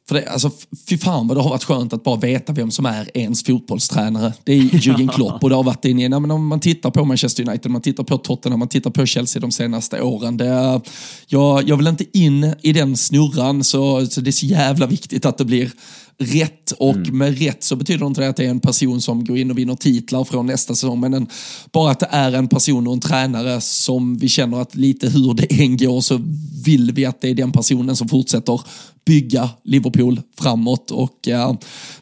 för 0.08 0.14
det, 0.14 0.26
alltså, 0.28 0.50
fy 0.88 0.98
fan 0.98 1.28
vad 1.28 1.36
det 1.36 1.40
har 1.40 1.50
varit 1.50 1.64
skönt 1.64 1.92
att 1.92 2.04
bara 2.04 2.16
veta 2.16 2.52
vem 2.52 2.70
som 2.70 2.86
är 2.86 3.10
ens 3.14 3.44
fotbollstränare. 3.44 4.32
Det 4.44 4.52
är 4.52 4.60
Jürgen 4.60 5.08
Klopp 5.08 5.42
och 5.42 5.50
det 5.50 5.56
har 5.56 5.62
varit 5.62 5.84
in 5.84 5.98
i, 5.98 6.08
men 6.08 6.30
om 6.30 6.46
man 6.46 6.60
tittar 6.60 6.90
på 6.90 7.04
Manchester 7.04 7.48
United, 7.48 7.70
man 7.70 7.82
tittar 7.82 8.04
på 8.04 8.18
Tottenham, 8.18 8.58
man 8.58 8.68
tittar 8.68 8.90
på 8.90 9.06
Chelsea 9.06 9.40
de 9.40 9.52
senaste 9.52 10.02
åren. 10.02 10.36
Det, 10.36 10.80
jag, 11.26 11.68
jag 11.68 11.76
vill 11.76 11.86
inte 11.86 12.18
in 12.18 12.54
i 12.62 12.72
den 12.72 12.96
snurran 12.96 13.64
så, 13.64 14.06
så 14.06 14.20
det 14.20 14.30
är 14.30 14.32
så 14.32 14.46
jävla 14.46 14.86
viktigt 14.86 15.26
att 15.26 15.38
det 15.38 15.44
blir 15.44 15.70
rätt 16.18 16.72
och 16.72 16.96
mm. 16.96 17.18
med 17.18 17.38
rätt 17.38 17.64
så 17.64 17.76
betyder 17.76 18.06
inte 18.06 18.20
det 18.20 18.28
att 18.28 18.36
det 18.36 18.44
är 18.44 18.50
en 18.50 18.60
person 18.60 19.00
som 19.00 19.24
går 19.24 19.38
in 19.38 19.50
och 19.50 19.58
vinner 19.58 19.74
titlar 19.74 20.24
från 20.24 20.46
nästa 20.46 20.74
säsong 20.74 21.00
men 21.00 21.14
en, 21.14 21.26
bara 21.72 21.90
att 21.90 22.00
det 22.00 22.08
är 22.10 22.32
en 22.32 22.48
person 22.48 22.86
och 22.86 22.92
en 22.92 23.00
tränare 23.00 23.60
som 23.60 24.16
vi 24.18 24.28
känner 24.28 24.60
att 24.60 24.74
lite 24.74 25.08
hur 25.08 25.34
det 25.34 25.62
än 25.62 25.76
går 25.76 26.00
så 26.00 26.20
vill 26.64 26.92
vi 26.92 27.04
att 27.04 27.20
det 27.20 27.28
är 27.28 27.34
den 27.34 27.52
personen 27.52 27.96
som 27.96 28.08
fortsätter 28.08 28.60
bygga 29.06 29.50
Liverpool 29.62 30.20
framåt 30.38 30.90
och 30.90 31.28
eh, 31.28 31.54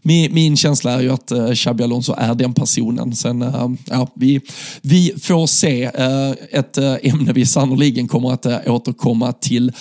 min, 0.02 0.34
min, 0.34 0.56
känsla 0.56 0.92
är 0.92 1.00
ju 1.00 1.12
att 1.12 1.30
eh, 1.30 1.52
Xabi 1.52 1.84
Alonso 1.84 2.14
är 2.18 2.34
den 2.34 2.54
personen. 2.54 3.16
Sen, 3.16 3.42
eh, 3.42 3.70
ja, 3.90 4.08
vi, 4.14 4.40
vi 4.82 5.14
får 5.22 5.46
se 5.46 5.84
eh, 5.84 6.30
ett 6.50 6.78
eh, 6.78 6.96
ämne 7.02 7.32
vi 7.32 7.46
sannoliken 7.46 8.08
kommer 8.08 8.32
att 8.32 8.46
eh, 8.46 8.58
återkomma 8.66 9.32
till 9.32 9.72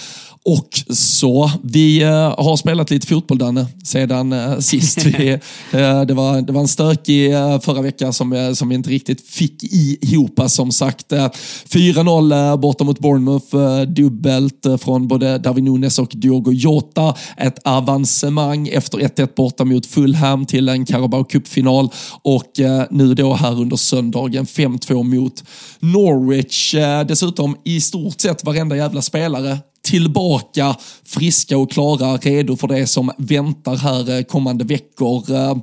och 0.46 0.96
så, 0.96 1.52
vi 1.64 2.04
uh, 2.04 2.10
har 2.12 2.58
spelat 2.58 2.90
lite 2.90 3.08
fotboll 3.08 3.38
Danne, 3.38 3.68
sedan 3.84 4.34
uh, 4.34 4.60
sist. 4.60 5.06
Vi, 5.06 5.34
uh, 5.34 6.02
det, 6.02 6.14
var, 6.14 6.42
det 6.42 6.54
var 6.54 6.62
en 6.62 6.68
stökig 6.68 7.32
förra 7.62 7.82
veckan 7.82 8.14
som, 8.14 8.56
som 8.56 8.70
vi 8.70 8.76
inte 8.76 8.90
riktigt 8.90 9.28
fick 9.28 9.64
ihop 10.04 10.40
som 10.48 10.72
sagt. 10.72 11.12
4-0 11.12 12.58
borta 12.58 12.84
mot 12.84 13.00
Bournemouth, 13.00 13.82
dubbelt 13.88 14.66
från 14.82 15.08
både 15.08 15.38
Darwin 15.38 15.66
Nunes 15.66 16.00
och 16.00 16.12
Diogo 16.14 16.52
Jota. 16.52 17.16
Ett 17.38 17.60
avancemang 17.64 18.68
efter 18.68 18.98
1-1 18.98 19.36
borta 19.36 19.66
mot 19.66 19.86
Fulham 19.86 20.46
till 20.46 20.70
en 20.70 20.86
Carabao 20.86 21.24
Cup-final 21.24 21.90
och 22.22 22.52
nu 22.90 23.14
då 23.14 23.34
här 23.34 23.62
under 23.62 23.78
söndagen 23.78 24.46
5-2 24.46 25.04
mot 25.04 25.44
Norwich. 25.80 26.76
Dessutom 27.08 27.58
i 27.64 27.82
stort 27.82 28.22
sett 28.22 28.44
varenda 28.44 28.76
jävla 28.76 29.02
spelare 29.02 29.58
tillbaka 29.84 30.76
friska 31.06 31.58
och 31.58 31.72
klara, 31.72 32.18
redo 32.18 32.56
för 32.56 32.68
det 32.68 32.88
som 32.88 33.12
väntar 33.18 33.76
här 33.76 34.18
eh, 34.18 34.24
kommande 34.24 34.64
veckor. 34.64 35.32
Eh, 35.32 35.58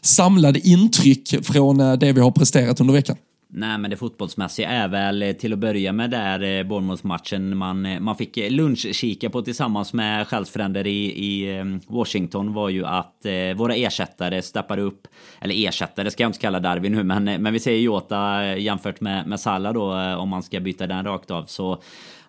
Samlade 0.00 0.68
intryck 0.68 1.46
från 1.46 1.80
eh, 1.80 1.92
det 1.92 2.12
vi 2.12 2.20
har 2.20 2.30
presterat 2.30 2.80
under 2.80 2.94
veckan. 2.94 3.16
Nej 3.56 3.78
men 3.78 3.90
det 3.90 3.96
fotbollsmässiga 3.96 4.68
är 4.68 4.88
väl 4.88 5.34
till 5.38 5.52
att 5.52 5.58
börja 5.58 5.92
med 5.92 6.10
där 6.10 6.64
Bournemouth-matchen 6.64 7.56
man, 7.56 8.04
man 8.04 8.16
fick 8.16 8.36
lunchkika 8.50 9.30
på 9.30 9.42
tillsammans 9.42 9.92
med 9.92 10.28
själsfränder 10.28 10.86
i, 10.86 11.04
i 11.04 11.62
Washington 11.86 12.52
var 12.52 12.68
ju 12.68 12.86
att 12.86 13.26
eh, 13.26 13.56
våra 13.56 13.74
ersättare 13.74 14.42
steppade 14.42 14.82
upp. 14.82 15.08
Eller 15.40 15.68
ersättare 15.68 16.10
ska 16.10 16.22
jag 16.22 16.28
inte 16.28 16.38
kalla 16.38 16.60
Darwin 16.60 16.92
nu 16.92 17.02
men, 17.02 17.24
men 17.24 17.52
vi 17.52 17.60
säger 17.60 17.80
Jota 17.80 18.46
jämfört 18.56 19.00
med, 19.00 19.26
med 19.26 19.40
Salah 19.40 19.72
då 19.72 19.94
om 20.16 20.28
man 20.28 20.42
ska 20.42 20.60
byta 20.60 20.86
den 20.86 21.04
rakt 21.04 21.30
av 21.30 21.44
så 21.44 21.82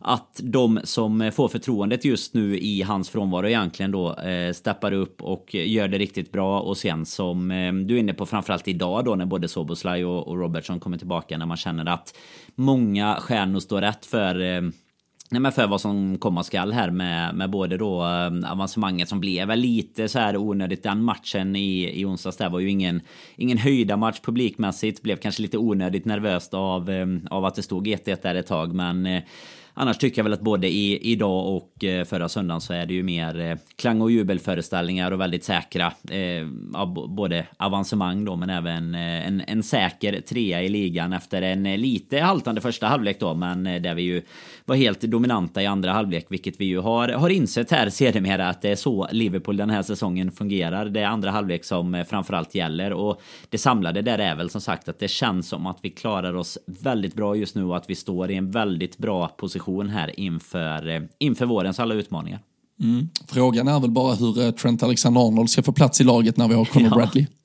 att 0.07 0.39
de 0.43 0.79
som 0.83 1.31
får 1.35 1.47
förtroendet 1.47 2.05
just 2.05 2.33
nu 2.33 2.59
i 2.59 2.81
hans 2.81 3.09
frånvaro 3.09 3.47
egentligen 3.47 3.91
då 3.91 4.15
eh, 4.15 4.53
steppar 4.53 4.91
upp 4.91 5.21
och 5.21 5.55
gör 5.55 5.87
det 5.87 5.97
riktigt 5.97 6.31
bra 6.31 6.59
och 6.59 6.77
sen 6.77 7.05
som 7.05 7.51
eh, 7.51 7.73
du 7.73 7.95
är 7.95 7.99
inne 7.99 8.13
på 8.13 8.25
framförallt 8.25 8.67
idag 8.67 9.05
då 9.05 9.15
när 9.15 9.25
både 9.25 9.47
Soboslaj 9.47 10.05
och, 10.05 10.27
och 10.27 10.37
Robertson 10.37 10.79
kommer 10.79 10.97
tillbaka 10.97 11.37
när 11.37 11.45
man 11.45 11.57
känner 11.57 11.85
att 11.85 12.17
många 12.55 13.15
stjärnor 13.15 13.59
står 13.59 13.81
rätt 13.81 14.05
för 14.05 14.41
eh, 14.41 14.61
Nej, 15.29 15.41
men 15.41 15.51
för 15.51 15.67
vad 15.67 15.81
som 15.81 16.17
komma 16.17 16.43
skall 16.43 16.71
här 16.71 16.91
med, 16.91 17.35
med 17.35 17.49
både 17.49 17.77
då 17.77 18.01
eh, 18.03 18.51
avancemanget 18.51 19.09
som 19.09 19.19
blev 19.19 19.57
lite 19.57 20.07
så 20.07 20.19
här 20.19 20.37
onödigt. 20.37 20.83
Den 20.83 21.03
matchen 21.03 21.55
i, 21.55 22.01
i 22.01 22.05
onsdags 22.05 22.37
där 22.37 22.49
var 22.49 22.59
ju 22.59 22.69
ingen, 22.69 23.01
ingen 23.35 23.57
höjda 23.57 23.97
match 23.97 24.19
publikmässigt. 24.19 25.01
Blev 25.01 25.15
kanske 25.15 25.41
lite 25.41 25.57
onödigt 25.57 26.05
nervöst 26.05 26.53
av, 26.53 26.89
eh, 26.89 27.07
av 27.29 27.45
att 27.45 27.55
det 27.55 27.63
stod 27.63 27.87
1-1 27.87 28.17
där 28.21 28.35
ett 28.35 28.47
tag. 28.47 28.73
Men 28.73 29.05
eh, 29.05 29.23
Annars 29.77 29.97
tycker 29.97 30.19
jag 30.19 30.23
väl 30.23 30.33
att 30.33 30.41
både 30.41 30.67
i, 30.67 31.11
idag 31.11 31.55
och 31.55 31.83
eh, 31.83 32.05
förra 32.05 32.29
söndagen 32.29 32.61
så 32.61 32.73
är 32.73 32.85
det 32.85 32.93
ju 32.93 33.03
mer 33.03 33.39
eh, 33.39 33.57
klang 33.75 34.01
och 34.01 34.11
jubelföreställningar 34.11 35.11
och 35.11 35.21
väldigt 35.21 35.43
säkra. 35.43 35.93
Eh, 36.09 36.47
både 37.07 37.47
avancemang 37.57 38.25
då 38.25 38.35
men 38.35 38.49
även 38.49 38.95
eh, 38.95 39.27
en, 39.27 39.43
en 39.47 39.63
säker 39.63 40.21
trea 40.21 40.63
i 40.63 40.69
ligan 40.69 41.13
efter 41.13 41.41
en 41.41 41.65
eh, 41.65 41.77
lite 41.77 42.19
haltande 42.19 42.61
första 42.61 42.87
halvlek 42.87 43.19
då 43.19 43.33
men 43.33 43.67
eh, 43.67 43.81
där 43.81 43.93
vi 43.93 44.01
ju 44.01 44.21
var 44.65 44.75
helt 44.75 45.01
dominanta 45.01 45.61
i 45.61 45.65
andra 45.65 45.91
halvlek 45.91 46.25
vilket 46.29 46.59
vi 46.59 46.65
ju 46.65 46.79
har, 46.79 47.09
har 47.09 47.29
insett 47.29 47.71
här 47.71 47.89
sedermera 47.89 48.49
att 48.49 48.61
det 48.61 48.69
är 48.69 48.75
så 48.75 49.07
Liverpool 49.11 49.57
den 49.57 49.69
här 49.69 49.83
säsongen 49.83 50.31
fungerar. 50.31 50.85
Det 50.85 50.99
är 50.99 51.05
andra 51.05 51.31
halvlek 51.31 51.65
som 51.65 52.05
framförallt 52.09 52.55
gäller 52.55 52.93
och 52.93 53.21
det 53.49 53.57
samlade 53.57 54.01
där 54.01 54.19
är 54.19 54.35
väl 54.35 54.49
som 54.49 54.61
sagt 54.61 54.89
att 54.89 54.99
det 54.99 55.07
känns 55.07 55.47
som 55.47 55.67
att 55.67 55.77
vi 55.81 55.89
klarar 55.89 56.33
oss 56.33 56.57
väldigt 56.65 57.13
bra 57.13 57.35
just 57.35 57.55
nu 57.55 57.63
och 57.63 57.77
att 57.77 57.89
vi 57.89 57.95
står 57.95 58.31
i 58.31 58.35
en 58.35 58.51
väldigt 58.51 58.97
bra 58.97 59.27
position 59.27 59.89
här 59.89 60.19
inför, 60.19 60.87
eh, 60.87 61.01
inför 61.19 61.45
vårens 61.45 61.79
alla 61.79 61.93
utmaningar. 61.93 62.39
Mm. 62.81 63.09
Frågan 63.27 63.67
är 63.67 63.79
väl 63.79 63.91
bara 63.91 64.15
hur 64.15 64.41
eh, 64.41 64.51
Trent 64.51 64.83
Alexander-Arnold 64.83 65.49
ska 65.49 65.63
få 65.63 65.71
plats 65.71 66.01
i 66.01 66.03
laget 66.03 66.37
när 66.37 66.47
vi 66.47 66.53
har 66.53 66.65
Conor 66.65 66.87
ja. 66.91 66.95
Bradley. 66.95 67.25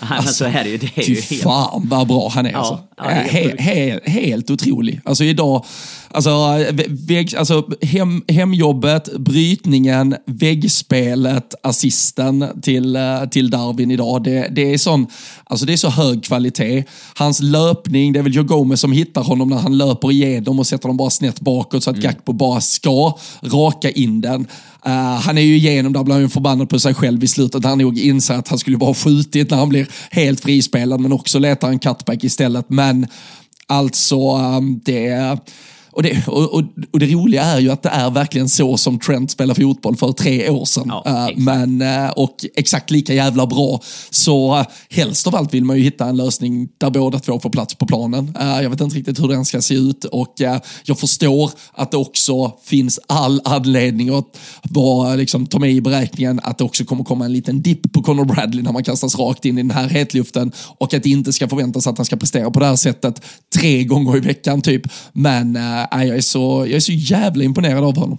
Alltså, 0.00 0.34
så 0.34 0.44
är 0.44 0.64
det 0.64 0.70
ju. 0.70 0.78
Det 0.78 0.98
är 0.98 1.02
ju 1.02 1.14
helt... 1.14 1.42
fan 1.42 1.88
vad 1.88 2.08
bra 2.08 2.28
han 2.34 2.46
är. 2.46 2.52
Ja, 2.52 2.58
alltså. 2.58 2.78
Ja, 2.96 3.04
helt, 3.04 3.60
helt, 3.60 4.08
helt 4.08 4.50
otrolig. 4.50 5.00
Alltså 5.04 5.24
idag, 5.24 5.64
alltså, 6.12 6.64
vägg, 6.88 7.36
alltså 7.36 7.68
hem, 7.82 8.22
hemjobbet, 8.28 9.18
brytningen, 9.18 10.16
väggspelet, 10.26 11.54
assisten 11.62 12.46
till, 12.62 12.96
eh, 12.96 13.24
till 13.30 13.50
Darwin 13.50 13.90
idag. 13.90 14.24
Det, 14.24 14.48
det, 14.50 14.74
är 14.74 14.78
sån, 14.78 15.06
alltså 15.44 15.66
det 15.66 15.72
är 15.72 15.76
så 15.76 15.88
hög 15.88 16.24
kvalitet. 16.24 16.84
Hans 17.14 17.40
löpning, 17.42 18.12
det 18.12 18.18
är 18.18 18.22
väl 18.22 18.34
Joe 18.34 18.44
Gomez 18.44 18.80
som 18.80 18.92
hittar 18.92 19.22
honom 19.22 19.48
när 19.48 19.58
han 19.58 19.78
löper 19.78 20.12
igenom 20.12 20.58
och 20.58 20.66
sätter 20.66 20.88
dem 20.88 20.96
bara 20.96 21.10
snett 21.10 21.40
bakåt 21.40 21.84
så 21.84 21.90
att 21.90 21.96
mm. 21.96 22.04
Gakpo 22.04 22.32
bara 22.32 22.60
ska 22.60 23.18
raka 23.42 23.90
in 23.90 24.20
den. 24.20 24.46
Uh, 24.86 24.92
han 24.92 25.38
är 25.38 25.42
ju 25.42 25.56
igenom 25.56 25.92
där, 25.92 26.04
blir 26.04 26.14
han 26.14 26.30
förbannad 26.30 26.68
på 26.68 26.78
sig 26.78 26.94
själv 26.94 27.24
i 27.24 27.28
slutet. 27.28 27.64
Han 27.64 27.78
nog 27.78 27.98
inser 27.98 28.34
att 28.34 28.48
han 28.48 28.58
skulle 28.58 28.76
bara 28.76 28.94
skjutit 28.94 29.50
när 29.50 29.58
han 29.58 29.68
blir 29.68 29.88
helt 30.10 30.40
frispelad, 30.40 31.00
men 31.00 31.12
också 31.12 31.38
letar 31.38 31.68
en 31.68 31.78
cutback 31.78 32.24
istället. 32.24 32.64
Men 32.68 33.06
alltså, 33.66 34.36
um, 34.36 34.80
det 34.84 35.38
och 35.92 36.02
det, 36.02 36.28
och, 36.28 36.54
och, 36.54 36.62
och, 36.92 36.98
det 36.98 37.06
roliga 37.06 37.42
är 37.42 37.60
ju 37.60 37.70
att 37.70 37.82
det 37.82 37.88
är 37.88 38.10
verkligen 38.10 38.48
så 38.48 38.76
som 38.76 38.98
Trent 38.98 39.30
spelade 39.30 39.60
fotboll 39.60 39.96
för 39.96 40.12
tre 40.12 40.48
år 40.48 40.64
sedan. 40.64 40.92
Ja, 41.04 41.28
uh, 41.30 41.38
men, 41.38 41.82
uh, 41.82 42.10
och 42.10 42.44
exakt 42.56 42.90
lika 42.90 43.14
jävla 43.14 43.46
bra. 43.46 43.80
Så 44.10 44.58
uh, 44.58 44.64
helst 44.90 45.26
av 45.26 45.36
allt 45.36 45.54
vill 45.54 45.64
man 45.64 45.76
ju 45.76 45.82
hitta 45.82 46.06
en 46.06 46.16
lösning 46.16 46.68
där 46.78 46.90
båda 46.90 47.18
två 47.18 47.40
får 47.40 47.50
plats 47.50 47.74
på 47.74 47.86
planen. 47.86 48.36
jag 48.38 48.70
vet 48.70 48.80
inte 48.80 48.96
riktigt 48.96 49.20
hur 49.20 49.28
den 49.28 49.44
ska 49.44 49.62
se 49.62 49.74
ut 49.74 50.04
och 50.04 50.34
jag 50.84 50.98
förstår 50.98 51.50
att 51.72 51.90
det 51.90 51.96
också 51.96 52.52
finns 52.64 53.00
all 53.06 53.40
anledning 53.44 54.14
att 54.14 54.38
vara, 54.62 55.14
liksom, 55.14 55.46
ta 55.46 55.58
med 55.58 55.70
i 55.70 55.80
beräkningen 55.80 56.40
att 56.42 56.58
det 56.58 56.64
också 56.64 56.84
kommer 56.84 57.04
komma 57.04 57.24
en 57.24 57.32
liten 57.32 57.62
dipp 57.62 57.92
på 57.92 58.02
Conor 58.02 58.24
Bradley 58.24 58.62
när 58.62 58.72
man 58.72 58.84
kastas 58.84 59.18
rakt 59.18 59.44
in 59.44 59.58
i 59.58 59.62
den 59.62 59.70
här 59.70 59.88
hetluften 59.88 60.52
och 60.78 60.94
att 60.94 61.02
det 61.02 61.10
inte 61.10 61.32
ska 61.32 61.48
förväntas 61.48 61.86
att 61.86 61.98
han 61.98 62.04
ska 62.04 62.16
prestera 62.16 62.50
på 62.50 62.60
det 62.60 62.66
här 62.66 62.76
sättet 62.76 63.22
tre 63.54 63.84
gånger 63.84 64.16
i 64.16 64.20
veckan 64.20 64.62
typ. 64.62 64.82
Men 65.12 65.58
jag, 65.90 66.08
är 66.08 66.20
så, 66.20 66.66
jag 66.66 66.76
är 66.76 66.80
så 66.80 66.92
jävla 66.92 67.44
imponerad 67.44 67.84
av 67.84 67.96
honom. 67.96 68.18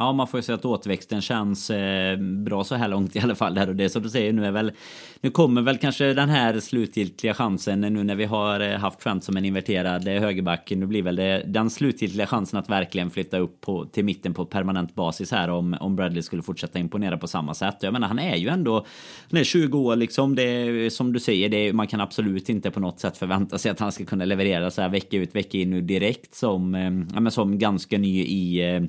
Ja, 0.00 0.12
man 0.12 0.26
får 0.26 0.38
ju 0.38 0.42
säga 0.42 0.56
att 0.56 0.64
återväxten 0.64 1.20
känns 1.20 1.70
eh, 1.70 2.18
bra 2.18 2.64
så 2.64 2.74
här 2.74 2.88
långt 2.88 3.16
i 3.16 3.20
alla 3.20 3.34
fall. 3.34 3.54
Där. 3.54 3.68
Och 3.68 3.76
det 3.76 3.88
som 3.88 4.02
du 4.02 4.10
säger, 4.10 4.32
nu 4.32 4.46
är 4.46 4.50
väl... 4.50 4.72
Nu 5.20 5.30
kommer 5.30 5.62
väl 5.62 5.78
kanske 5.78 6.14
den 6.14 6.28
här 6.28 6.60
slutgiltiga 6.60 7.34
chansen 7.34 7.80
nu 7.80 8.04
när 8.04 8.14
vi 8.14 8.24
har 8.24 8.60
eh, 8.60 8.78
haft 8.78 9.00
Trent 9.00 9.24
som 9.24 9.36
en 9.36 9.44
inverterad 9.44 10.08
eh, 10.08 10.20
högerback. 10.20 10.72
Nu 10.76 10.86
blir 10.86 11.02
väl 11.02 11.16
det 11.16 11.42
den 11.46 11.70
slutgiltiga 11.70 12.26
chansen 12.26 12.58
att 12.58 12.70
verkligen 12.70 13.10
flytta 13.10 13.38
upp 13.38 13.60
på, 13.60 13.84
till 13.84 14.04
mitten 14.04 14.34
på 14.34 14.44
permanent 14.44 14.94
basis 14.94 15.30
här 15.30 15.48
om, 15.48 15.76
om 15.80 15.96
Bradley 15.96 16.22
skulle 16.22 16.42
fortsätta 16.42 16.78
imponera 16.78 17.18
på 17.18 17.28
samma 17.28 17.54
sätt. 17.54 17.76
Jag 17.80 17.92
menar, 17.92 18.08
han 18.08 18.18
är 18.18 18.36
ju 18.36 18.48
ändå... 18.48 18.86
Han 19.30 19.40
är 19.40 19.44
20 19.44 19.78
år 19.78 19.96
liksom. 19.96 20.34
Det 20.34 20.42
är, 20.42 20.90
som 20.90 21.12
du 21.12 21.20
säger, 21.20 21.48
det 21.48 21.56
är, 21.56 21.72
man 21.72 21.86
kan 21.86 22.00
absolut 22.00 22.48
inte 22.48 22.70
på 22.70 22.80
något 22.80 23.00
sätt 23.00 23.16
förvänta 23.16 23.58
sig 23.58 23.70
att 23.70 23.80
han 23.80 23.92
ska 23.92 24.04
kunna 24.04 24.24
leverera 24.24 24.70
så 24.70 24.82
här 24.82 24.88
vecka 24.88 25.16
ut, 25.16 25.34
vecka 25.34 25.58
in 25.58 25.70
nu 25.70 25.80
direkt 25.80 26.34
som, 26.34 26.74
eh, 26.74 26.92
ja, 27.14 27.20
men 27.20 27.30
som 27.30 27.58
ganska 27.58 27.98
ny 27.98 28.22
i 28.22 28.74
eh, 28.74 28.82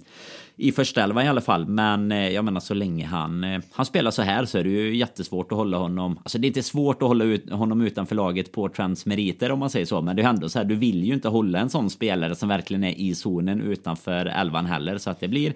i 0.61 0.71
första 0.71 1.03
elvan 1.03 1.25
i 1.25 1.27
alla 1.27 1.41
fall. 1.41 1.67
Men 1.67 2.11
eh, 2.11 2.29
jag 2.29 2.45
menar 2.45 2.59
så 2.59 2.73
länge 2.73 3.05
han, 3.05 3.43
eh, 3.43 3.61
han 3.71 3.85
spelar 3.85 4.11
så 4.11 4.21
här 4.21 4.45
så 4.45 4.57
är 4.57 4.63
det 4.63 4.69
ju 4.69 4.95
jättesvårt 4.95 5.51
att 5.51 5.57
hålla 5.57 5.77
honom. 5.77 6.17
Alltså 6.17 6.37
det 6.37 6.45
är 6.45 6.49
inte 6.49 6.63
svårt 6.63 7.01
att 7.01 7.07
hålla 7.07 7.23
ut, 7.23 7.51
honom 7.51 7.81
utanför 7.81 8.15
laget 8.15 8.51
på 8.51 8.69
Trents 8.69 9.05
meriter 9.05 9.51
om 9.51 9.59
man 9.59 9.69
säger 9.69 9.85
så. 9.85 10.01
Men 10.01 10.15
det 10.15 10.21
är 10.21 10.27
ändå 10.27 10.49
så 10.49 10.59
här, 10.59 10.65
du 10.65 10.75
vill 10.75 11.03
ju 11.03 11.13
inte 11.13 11.27
hålla 11.27 11.59
en 11.59 11.69
sån 11.69 11.89
spelare 11.89 12.35
som 12.35 12.49
verkligen 12.49 12.83
är 12.83 12.99
i 12.99 13.15
zonen 13.15 13.61
utanför 13.61 14.25
elvan 14.25 14.65
heller. 14.65 14.97
Så 14.97 15.09
att 15.09 15.19
det 15.19 15.27
blir 15.27 15.53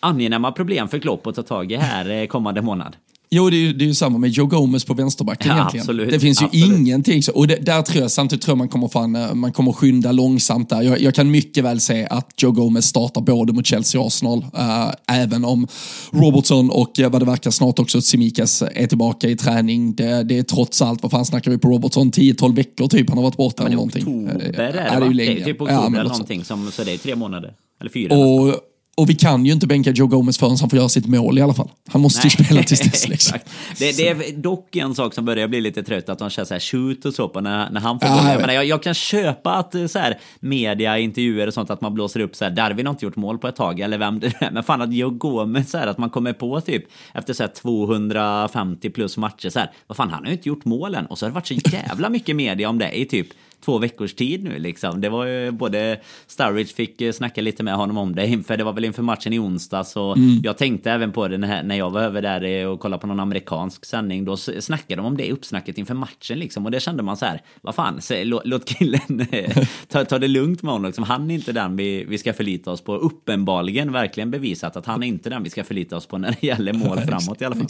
angenäma 0.00 0.52
problem 0.52 0.88
för 0.88 0.98
Klopp 0.98 1.26
att 1.26 1.34
ta 1.34 1.42
tag 1.42 1.72
i 1.72 1.76
här 1.76 2.10
eh, 2.10 2.26
kommande 2.26 2.62
månad. 2.62 2.96
Jo, 3.30 3.50
det 3.50 3.56
är 3.56 3.58
ju, 3.58 3.72
det 3.72 3.84
är 3.84 3.86
ju 3.86 3.94
samma 3.94 4.18
med 4.18 4.30
Joe 4.30 4.46
Gomez 4.46 4.84
på 4.84 4.94
vänsterbacken 4.94 5.48
ja, 5.48 5.56
egentligen. 5.56 5.82
Absolut, 5.82 6.10
det 6.10 6.20
finns 6.20 6.42
ju 6.42 6.44
absolut. 6.44 6.78
ingenting. 6.78 7.22
Så, 7.22 7.32
och 7.32 7.46
det, 7.46 7.56
där 7.56 7.82
tror 7.82 8.02
jag, 8.02 8.10
samtidigt 8.10 8.44
tror 8.44 8.52
jag 8.52 8.58
man 8.58 8.68
kommer, 8.68 8.88
fan, 8.88 9.16
eh, 9.16 9.34
man 9.34 9.52
kommer 9.52 9.72
skynda 9.72 10.12
långsamt 10.12 10.68
där. 10.68 10.82
Jag, 10.82 11.00
jag, 11.00 11.14
kan 11.14 11.30
mycket 11.30 11.64
väl 11.64 11.80
se 11.80 12.06
att 12.10 12.42
Joe 12.42 12.50
Gomez 12.50 12.86
startar 12.86 13.20
både 13.20 13.52
mot 13.52 13.66
Chelsea 13.66 14.00
och 14.00 14.06
Arsenal. 14.06 14.38
Uh, 14.38 14.92
även 15.06 15.44
om 15.44 15.66
Robertson 16.10 16.70
och 16.70 16.98
uh, 16.98 17.08
vad 17.08 17.22
det 17.22 17.26
verkar 17.26 17.50
snart 17.50 17.78
också 17.78 18.00
Simikas 18.00 18.62
är 18.62 18.86
tillbaka 18.86 19.28
i 19.28 19.36
träning. 19.36 19.94
Det, 19.94 20.22
det 20.22 20.38
är 20.38 20.42
trots 20.42 20.82
allt, 20.82 21.02
vad 21.02 21.10
fan 21.10 21.26
snackar 21.26 21.50
vi 21.50 21.58
på 21.58 21.68
Robertson? 21.68 22.12
10-12 22.12 22.56
veckor 22.56 22.88
typ 22.88 23.08
han 23.08 23.18
har 23.18 23.24
varit 23.24 23.36
borta. 23.36 23.62
Ja, 23.62 23.66
eller 23.66 23.76
någonting. 23.76 24.02
Oktober 24.02 24.44
är 24.44 24.52
det, 24.52 24.52
det, 24.52 24.78
är 24.78 25.14
det 25.14 25.40
är 25.40 25.44
typ 25.44 25.60
oktober 25.60 25.72
ja, 25.72 25.86
eller 25.86 26.02
någonting, 26.02 26.44
som, 26.44 26.70
så 26.70 26.84
det 26.84 26.92
är 26.92 26.98
tre 26.98 27.16
månader. 27.16 27.54
Eller 27.80 27.90
fyra 27.90 28.16
och. 28.16 28.54
Och 28.98 29.10
vi 29.10 29.14
kan 29.14 29.46
ju 29.46 29.52
inte 29.52 29.66
bänka 29.66 29.90
Joe 29.90 30.06
Gomez 30.06 30.38
förrän 30.38 30.56
han 30.60 30.70
får 30.70 30.76
göra 30.78 30.88
sitt 30.88 31.06
mål 31.06 31.38
i 31.38 31.42
alla 31.42 31.54
fall. 31.54 31.70
Han 31.88 32.00
måste 32.00 32.26
Nej. 32.26 32.34
ju 32.38 32.44
spela 32.44 32.62
tills 32.62 32.80
dess. 32.92 33.08
Liksom. 33.08 33.38
det, 33.78 33.96
det, 33.96 34.08
är 34.08 34.36
dock 34.36 34.76
en 34.76 34.94
sak 34.94 35.14
som 35.14 35.24
börjar 35.24 35.48
bli 35.48 35.60
lite 35.60 35.82
trött, 35.82 36.08
att 36.08 36.18
de 36.18 36.30
kör 36.30 36.44
så 36.44 36.54
här 36.54 36.60
shoot 36.60 37.04
och 37.04 37.14
så 37.14 37.28
på 37.28 37.40
när, 37.40 37.70
när 37.70 37.80
han 37.80 38.00
får 38.00 38.08
ja, 38.08 38.40
jag, 38.40 38.54
jag, 38.54 38.64
jag, 38.64 38.82
kan 38.82 38.94
köpa 38.94 39.52
att 39.52 39.74
eh, 39.74 39.86
så 39.86 39.98
här, 39.98 40.18
media, 40.40 40.98
intervjuer 40.98 41.46
och 41.46 41.54
sånt, 41.54 41.70
att 41.70 41.80
man 41.80 41.94
blåser 41.94 42.20
upp 42.20 42.36
så 42.36 42.44
här, 42.44 42.50
Darwin 42.50 42.86
har 42.86 42.94
inte 42.94 43.04
gjort 43.04 43.16
mål 43.16 43.38
på 43.38 43.48
ett 43.48 43.56
tag, 43.56 43.80
eller 43.80 43.98
vem 43.98 44.20
det 44.20 44.26
är. 44.26 44.50
Men 44.50 44.62
fan 44.62 44.82
att 44.82 44.94
Joe 44.94 45.10
Gomez, 45.10 45.70
så 45.70 45.78
här, 45.78 45.86
att 45.86 45.98
man 45.98 46.10
kommer 46.10 46.32
på 46.32 46.60
typ 46.60 46.84
efter 47.14 47.34
så 47.34 47.42
här 47.42 47.50
250 47.50 48.90
plus 48.90 49.16
matcher, 49.16 49.50
så 49.50 49.58
här, 49.58 49.70
vad 49.86 49.96
fan, 49.96 50.10
han 50.10 50.18
har 50.18 50.26
ju 50.26 50.32
inte 50.32 50.48
gjort 50.48 50.64
målen. 50.64 51.06
Och 51.06 51.18
så 51.18 51.26
har 51.26 51.30
det 51.30 51.34
varit 51.34 51.46
så 51.46 51.54
jävla 51.54 52.08
mycket 52.08 52.36
media 52.36 52.68
om 52.68 52.78
det 52.78 52.98
i 52.98 53.04
typ 53.04 53.28
två 53.66 53.78
veckors 53.78 54.14
tid 54.14 54.44
nu 54.44 54.58
liksom. 54.58 55.00
Det 55.00 55.08
var 55.08 55.26
ju 55.26 55.50
både 55.50 56.00
Sturridge 56.26 56.74
fick 56.74 57.00
eh, 57.00 57.12
snacka 57.12 57.40
lite 57.40 57.62
med 57.62 57.74
honom 57.74 57.98
om 57.98 58.14
det 58.14 58.26
inför, 58.26 58.56
det 58.58 58.64
var 58.64 58.72
väl 58.72 58.84
inför 58.84 59.02
matchen 59.02 59.32
i 59.32 59.38
onsdags 59.38 59.96
och 59.96 60.16
mm. 60.16 60.40
jag 60.44 60.58
tänkte 60.58 60.90
även 60.90 61.12
på 61.12 61.28
det 61.28 61.38
när, 61.38 61.62
när 61.62 61.76
jag 61.76 61.90
var 61.90 62.00
över 62.00 62.22
där 62.22 62.44
eh, 62.44 62.66
och 62.66 62.80
kollade 62.80 63.00
på 63.00 63.06
någon 63.06 63.20
amerikansk 63.20 63.84
sändning. 63.84 64.24
Då 64.24 64.36
snackade 64.36 64.96
de 64.96 65.06
om 65.06 65.16
det 65.16 65.32
uppsnacket 65.32 65.78
inför 65.78 65.94
matchen 65.94 66.38
liksom 66.38 66.64
och 66.64 66.70
det 66.70 66.80
kände 66.80 67.02
man 67.02 67.16
så 67.16 67.24
här, 67.24 67.40
vad 67.60 67.74
fan, 67.74 68.00
låt 68.44 68.64
killen 68.64 69.26
eh, 69.30 69.64
ta, 69.88 70.04
ta 70.04 70.18
det 70.18 70.28
lugnt 70.28 70.62
med 70.62 70.72
honom 70.72 70.86
liksom. 70.86 71.04
Han 71.04 71.30
är 71.30 71.34
inte 71.34 71.52
den 71.52 71.76
vi, 71.76 72.04
vi 72.04 72.18
ska 72.18 72.32
förlita 72.32 72.70
oss 72.70 72.80
på. 72.80 72.94
Uppenbarligen 72.96 73.92
verkligen 73.92 74.30
bevisat 74.30 74.76
att 74.76 74.86
han 74.86 75.02
är 75.02 75.06
inte 75.06 75.30
den 75.30 75.42
vi 75.42 75.50
ska 75.50 75.64
förlita 75.64 75.96
oss 75.96 76.06
på 76.06 76.18
när 76.18 76.36
det 76.40 76.46
gäller 76.46 76.72
mål 76.84 77.00
framåt 77.00 77.42
i 77.42 77.44
alla 77.44 77.54
fall. 77.54 77.66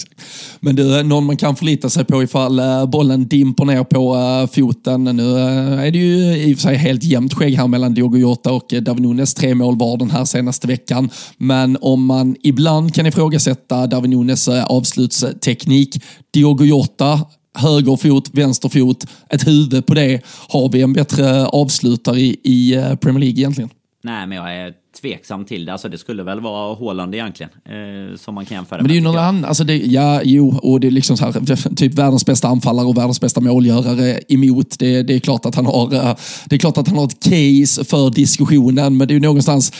Men 0.60 0.76
du, 0.76 1.02
någon 1.02 1.24
man 1.24 1.36
kan 1.36 1.56
förlita 1.56 1.90
sig 1.90 2.04
på 2.04 2.22
ifall 2.22 2.60
bollen 2.88 3.28
dimper 3.28 3.64
ner 3.64 3.84
på 3.84 4.16
foten. 4.52 5.04
Nu 5.04 5.85
är 5.86 5.90
det 5.90 5.98
ju 5.98 6.36
i 6.36 6.54
och 6.54 6.58
för 6.58 6.62
sig 6.62 6.76
helt 6.76 7.04
jämnt 7.04 7.34
skägg 7.34 7.54
här 7.54 7.66
mellan 7.66 7.94
Diogo 7.94 8.18
Jota 8.18 8.52
och 8.52 8.74
eh, 8.74 8.82
David 8.82 9.02
Nunes. 9.02 9.34
Tre 9.34 9.54
mål 9.54 9.78
var 9.78 9.96
den 9.96 10.10
här 10.10 10.24
senaste 10.24 10.66
veckan. 10.66 11.10
Men 11.36 11.78
om 11.80 12.06
man 12.06 12.36
ibland 12.42 12.94
kan 12.94 13.06
ifrågasätta 13.06 13.86
David 13.86 14.10
Nunes 14.10 14.48
eh, 14.48 14.64
avslutsteknik, 14.64 16.02
Diogo 16.30 16.64
Jota 16.64 17.20
höger 17.58 17.96
fot, 17.96 18.30
vänster 18.32 18.68
fot, 18.68 19.06
ett 19.30 19.46
huvud 19.46 19.86
på 19.86 19.94
det. 19.94 20.20
Har 20.48 20.68
vi 20.68 20.82
en 20.82 20.92
bättre 20.92 21.46
avslutare 21.46 22.20
i, 22.20 22.40
i 22.42 22.74
eh, 22.74 22.94
Premier 22.94 23.20
League 23.20 23.38
egentligen? 23.38 23.70
Nej, 24.04 24.26
men 24.26 24.38
jag 24.38 24.56
är 24.56 24.72
tveksam 25.00 25.44
till 25.44 25.64
det. 25.64 25.72
Alltså 25.72 25.88
det 25.88 25.98
skulle 25.98 26.22
väl 26.22 26.40
vara 26.40 26.74
Håland 26.74 27.14
egentligen. 27.14 27.50
Eh, 27.64 28.16
som 28.16 28.34
man 28.34 28.46
kan 28.46 28.56
jämföra 28.56 28.78
Men 28.78 28.88
det 28.88 28.92
är 28.92 28.96
ju 28.96 29.00
någon 29.00 29.18
annan, 29.18 29.44
alltså 29.44 29.64
det, 29.64 29.76
ja, 29.76 30.20
jo, 30.24 30.58
och 30.62 30.80
det 30.80 30.86
är 30.86 30.90
liksom 30.90 31.16
så 31.16 31.24
här, 31.24 31.74
typ 31.76 31.94
världens 31.94 32.26
bästa 32.26 32.48
anfallare 32.48 32.86
och 32.86 32.96
världens 32.96 33.20
bästa 33.20 33.40
målgörare 33.40 34.20
emot. 34.28 34.78
Det, 34.78 35.02
det, 35.02 35.14
är 35.14 35.20
klart 35.20 35.46
att 35.46 35.54
han 35.54 35.66
har, 35.66 35.94
eh, 35.94 36.16
det 36.44 36.56
är 36.56 36.58
klart 36.58 36.78
att 36.78 36.88
han 36.88 36.98
har 36.98 37.04
ett 37.04 37.22
case 37.22 37.84
för 37.84 38.10
diskussionen, 38.10 38.96
men 38.96 39.08
det 39.08 39.12
är 39.12 39.16
ju 39.16 39.20
någonstans 39.20 39.72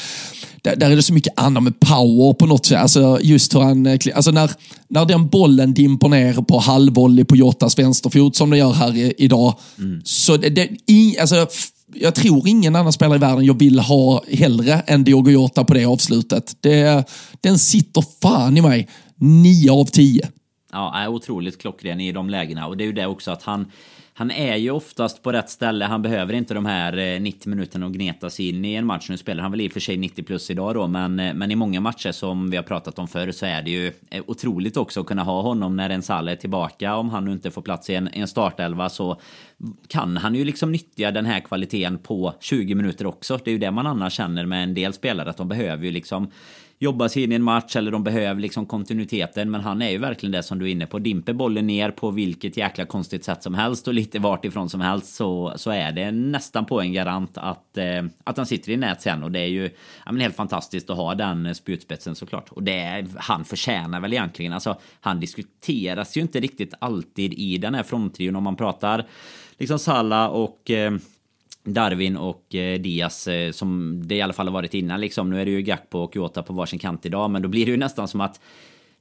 där, 0.67 0.77
där 0.77 0.91
är 0.91 0.97
det 0.97 1.03
så 1.03 1.13
mycket 1.13 1.41
annat 1.41 1.63
med 1.63 1.81
power 1.81 2.33
på 2.33 2.47
något 2.47 2.67
sätt. 2.67 2.79
Alltså 2.79 3.19
just 3.23 3.55
hur 3.55 3.61
han, 3.61 3.87
alltså 3.87 4.31
när, 4.31 4.51
när 4.89 5.05
den 5.05 5.29
bollen 5.29 5.75
dimper 5.75 6.09
ner 6.09 6.33
på 6.33 6.59
halvvolley 6.59 7.25
på 7.25 7.37
Jottas 7.37 7.79
vänsterfot 7.79 8.37
som 8.37 8.51
det 8.51 8.59
gör 8.59 8.73
här 8.73 8.97
i, 8.97 9.15
idag. 9.19 9.55
Mm. 9.79 10.01
Så 10.05 10.37
det, 10.37 10.49
det 10.49 10.69
i, 10.87 11.19
alltså, 11.19 11.47
jag 12.01 12.15
tror 12.15 12.49
ingen 12.49 12.77
annan 12.77 12.93
spelare 12.93 13.17
i 13.17 13.21
världen 13.21 13.45
jag 13.45 13.59
vill 13.59 13.79
ha 13.79 14.23
hellre 14.33 14.73
än 14.87 15.05
Diogo 15.05 15.31
Jota 15.31 15.65
på 15.65 15.75
det 15.75 15.85
avslutet. 15.85 16.57
Det, 16.61 17.05
den 17.41 17.59
sitter 17.59 18.05
fan 18.23 18.57
i 18.57 18.63
mig. 18.63 18.89
9 19.19 19.73
av 19.73 19.85
10. 19.85 20.29
Ja, 20.77 20.95
är 20.95 21.09
otroligt 21.09 21.61
klockren 21.61 22.01
i 22.01 22.13
de 22.13 22.31
lägena 22.31 22.67
och 22.67 22.77
det 22.77 22.85
är 22.85 22.87
ju 22.87 22.93
det 22.93 23.07
också 23.07 23.31
att 23.31 23.43
han 23.43 23.71
han 24.19 24.31
är 24.31 24.57
ju 24.57 24.71
oftast 24.71 25.23
på 25.23 25.33
rätt 25.33 25.51
ställe. 25.51 25.85
Han 25.85 26.03
behöver 26.03 26.33
inte 26.33 26.55
de 26.55 26.67
här 26.67 26.99
eh, 26.99 27.21
90 27.21 27.49
minuterna 27.49 27.87
och 27.87 27.93
gneta 27.93 28.31
sig 28.31 28.49
in 28.49 28.65
i 28.65 28.75
en 28.75 28.87
match. 28.87 29.09
Nu 29.11 29.17
spelar 29.17 29.43
han 29.43 29.51
väl 29.51 29.61
i 29.61 29.69
och 29.69 29.73
för 29.73 29.81
sig 29.81 29.97
90 29.97 30.23
plus 30.23 30.51
idag 30.51 30.75
då, 30.75 30.87
men, 30.87 31.21
eh, 31.21 31.35
men 31.35 31.51
i 31.51 31.55
många 31.55 31.81
matcher 31.81 32.13
som 32.13 32.51
vi 32.51 32.57
har 32.57 32.65
pratat 32.65 32.99
om 32.99 33.09
förr 33.09 33.33
så 33.33 33.47
är 33.47 33.63
det 33.63 33.71
ju 33.71 33.93
eh, 34.11 34.23
otroligt 34.27 34.77
också 34.77 35.01
att 35.01 35.07
kunna 35.07 35.23
ha 35.23 35.43
honom 35.43 35.77
när 35.77 35.91
en 35.91 36.03
Salah 36.03 36.33
är 36.33 36.37
tillbaka. 36.37 36.97
Om 36.97 37.11
han 37.11 37.25
nu 37.25 37.33
inte 37.33 37.51
får 37.51 37.63
plats 37.63 37.91
i 37.91 37.95
en, 37.95 38.09
en 38.09 38.29
startelva 38.29 38.89
så 38.89 39.21
kan 39.89 40.17
han 40.17 40.35
ju 40.35 40.45
liksom 40.45 40.73
nyttja 40.73 41.11
den 41.11 41.27
här 41.27 41.41
kvaliteten 41.41 41.99
på 41.99 42.35
20 42.41 42.75
minuter 42.75 43.07
också. 43.07 43.39
Det 43.45 43.51
är 43.51 43.53
ju 43.53 43.59
det 43.59 43.71
man 43.71 43.87
annars 43.87 44.13
känner 44.13 44.47
med 44.47 44.63
en 44.63 44.75
del 44.75 44.93
spelare, 44.93 45.31
att 45.31 45.37
de 45.37 45.49
behöver 45.49 45.85
ju 45.85 45.93
liksom 45.93 46.31
jobba 46.79 47.09
sig 47.09 47.23
in 47.23 47.33
i 47.33 47.35
en 47.35 47.43
match 47.43 47.77
eller 47.77 47.91
de 47.91 48.05
behöver 48.05 48.41
liksom 48.41 48.67
kontinuiteten. 48.67 49.51
Men 49.51 49.61
han 49.61 49.83
är 49.83 49.91
ju 49.91 49.99
verkligen 49.99 50.33
det 50.33 50.43
som 50.43 50.59
du 50.59 50.65
är 50.67 50.71
inne 50.71 50.87
på. 50.87 50.99
Dimper 50.99 51.33
bollen 51.33 51.67
ner 51.67 51.91
på 51.91 52.11
vilket 52.11 52.57
jäkla 52.57 52.87
konstigt 52.87 53.25
sätt 53.25 53.43
som 53.43 53.55
helst 53.55 53.89
och 53.89 53.95
lite 53.95 54.19
vart 54.19 54.45
ifrån 54.45 54.71
som 54.71 54.81
helst 54.81 55.15
så, 55.15 55.53
så 55.57 55.71
är 55.71 55.93
det 55.93 56.11
nästan 56.11 56.67
på 56.67 56.81
en 56.81 56.93
garant 56.93 57.39
att, 57.39 57.79
eh, 57.79 58.05
att 58.25 58.37
han 58.37 58.47
sitter 58.47 58.73
i 58.73 58.77
nät 58.77 59.03
sen. 59.03 59.23
Och 59.23 59.33
det 59.33 59.41
är 59.41 59.47
ju 59.47 59.71
ja, 60.05 60.13
men 60.13 60.21
helt 60.21 60.37
fantastiskt 60.37 60.91
att 60.91 60.97
ha 60.97 61.15
den 61.15 61.55
spjutspetsen 61.55 62.15
såklart. 62.15 62.49
Och 62.51 62.63
det 62.63 62.79
är, 62.79 63.07
han 63.17 63.45
förtjänar 63.45 64.01
väl 64.01 64.13
egentligen. 64.13 64.53
Alltså, 64.53 64.81
han 65.01 65.21
diskuteras 65.21 66.17
ju 66.17 66.21
inte 66.21 66.41
riktigt 66.41 66.75
alltid 66.79 67.35
i 67.35 67.59
den 67.59 67.75
här 67.75 67.83
fronttrion 67.83 68.37
om 68.37 68.45
man 68.45 68.57
pratar 68.57 69.07
liksom 69.59 69.79
Salla 69.79 70.29
och 70.29 70.71
eh, 70.71 70.93
Darwin 71.67 72.17
och 72.17 72.55
eh, 72.55 72.81
Diaz 72.81 73.29
eh, 73.29 73.53
som 73.53 74.03
det 74.07 74.15
i 74.15 74.23
alla 74.23 74.33
fall 74.33 74.47
har 74.47 74.53
varit 74.53 74.75
innan 74.75 75.01
liksom. 75.01 75.31
Nu 75.31 75.41
är 75.41 75.45
det 75.45 75.51
ju 75.51 75.63
Gakpo 75.63 75.99
och 75.99 76.17
Jota 76.17 76.43
på 76.43 76.53
varsin 76.53 76.79
kant 76.79 77.07
idag, 77.07 77.31
men 77.31 77.43
då 77.43 77.49
blir 77.49 77.67
det 77.67 77.71
ju 77.71 77.77
nästan 77.77 78.09
som 78.09 78.21
att 78.21 78.41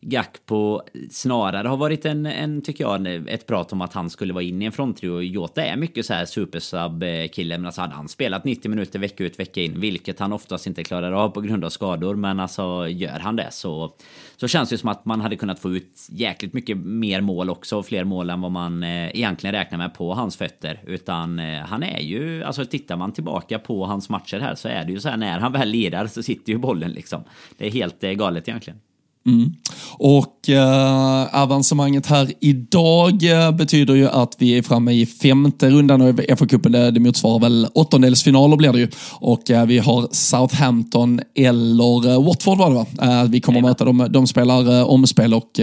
Gakpo 0.07 0.81
snarare 1.11 1.67
har 1.67 1.77
varit 1.77 2.05
en, 2.05 2.25
en, 2.25 2.61
tycker 2.61 2.83
jag, 2.83 3.07
ett 3.29 3.47
prat 3.47 3.73
om 3.73 3.81
att 3.81 3.93
han 3.93 4.09
skulle 4.09 4.33
vara 4.33 4.43
inne 4.43 4.63
i 4.63 4.65
en 4.65 4.71
fronttrio. 4.71 5.21
Jota 5.21 5.65
är 5.65 5.77
mycket 5.77 6.05
så 6.05 6.13
här 6.13 6.25
supersub-kille, 6.25 7.55
eh, 7.55 7.59
men 7.59 7.65
alltså 7.65 7.81
hade 7.81 7.93
han 7.93 8.07
spelat 8.07 8.43
90 8.43 8.69
minuter 8.69 8.99
vecka 8.99 9.23
ut 9.23 9.39
vecka 9.39 9.61
in, 9.61 9.79
vilket 9.79 10.19
han 10.19 10.33
oftast 10.33 10.67
inte 10.67 10.83
klarar 10.83 11.11
av 11.11 11.29
på 11.29 11.41
grund 11.41 11.65
av 11.65 11.69
skador, 11.69 12.15
men 12.15 12.39
alltså 12.39 12.87
gör 12.87 13.19
han 13.19 13.35
det 13.35 13.47
så, 13.51 13.93
så 14.37 14.47
känns 14.47 14.69
det 14.69 14.77
som 14.77 14.89
att 14.89 15.05
man 15.05 15.21
hade 15.21 15.35
kunnat 15.35 15.59
få 15.59 15.71
ut 15.71 16.07
jäkligt 16.09 16.53
mycket 16.53 16.77
mer 16.77 17.21
mål 17.21 17.49
också, 17.49 17.83
fler 17.83 18.03
mål 18.03 18.29
än 18.29 18.41
vad 18.41 18.51
man 18.51 18.83
eh, 18.83 19.15
egentligen 19.15 19.55
räknar 19.55 19.77
med 19.77 19.93
på 19.93 20.13
hans 20.13 20.37
fötter. 20.37 20.81
Utan 20.87 21.39
eh, 21.39 21.59
han 21.59 21.83
är 21.83 21.99
ju, 21.99 22.43
alltså 22.43 22.65
tittar 22.65 22.97
man 22.97 23.11
tillbaka 23.11 23.59
på 23.59 23.85
hans 23.85 24.09
matcher 24.09 24.39
här 24.39 24.55
så 24.55 24.67
är 24.67 24.85
det 24.85 24.91
ju 24.91 24.99
så 24.99 25.09
här 25.09 25.17
när 25.17 25.39
han 25.39 25.51
väl 25.51 25.69
lirar 25.69 26.07
så 26.07 26.23
sitter 26.23 26.51
ju 26.51 26.57
bollen 26.57 26.91
liksom. 26.91 27.23
Det 27.57 27.67
är 27.67 27.71
helt 27.71 28.01
galet 28.01 28.47
egentligen. 28.47 28.79
Mm. 29.27 29.53
Och 29.97 30.49
eh, 30.49 31.41
avancemanget 31.41 32.05
här 32.05 32.31
idag 32.39 33.23
eh, 33.23 33.51
betyder 33.51 33.95
ju 33.95 34.09
att 34.09 34.35
vi 34.37 34.57
är 34.57 34.61
framme 34.61 34.91
i 34.91 35.05
femte 35.05 35.69
rundan 35.69 36.01
och 36.01 36.09
FA-cupen 36.09 36.71
det, 36.71 36.91
det 36.91 36.99
motsvarar 36.99 37.39
väl 37.39 37.67
åttondelsfinaler 37.73 38.57
blir 38.57 38.73
det 38.73 38.79
ju. 38.79 38.87
Och 39.11 39.51
eh, 39.51 39.65
vi 39.65 39.79
har 39.79 40.07
Southampton 40.11 41.21
eller 41.35 42.09
eh, 42.11 42.25
Watford 42.25 42.57
var 42.57 42.69
det 42.69 42.75
va? 42.75 42.85
Eh, 43.01 43.29
vi 43.29 43.41
kommer 43.41 43.59
att 43.59 43.65
möta 43.65 43.85
dem, 43.85 44.07
de 44.09 44.27
spelar 44.27 44.79
eh, 44.79 44.89
omspel 44.89 45.33
och 45.33 45.59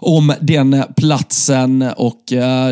om 0.00 0.34
den 0.40 0.82
platsen 0.96 1.84
och 1.96 2.22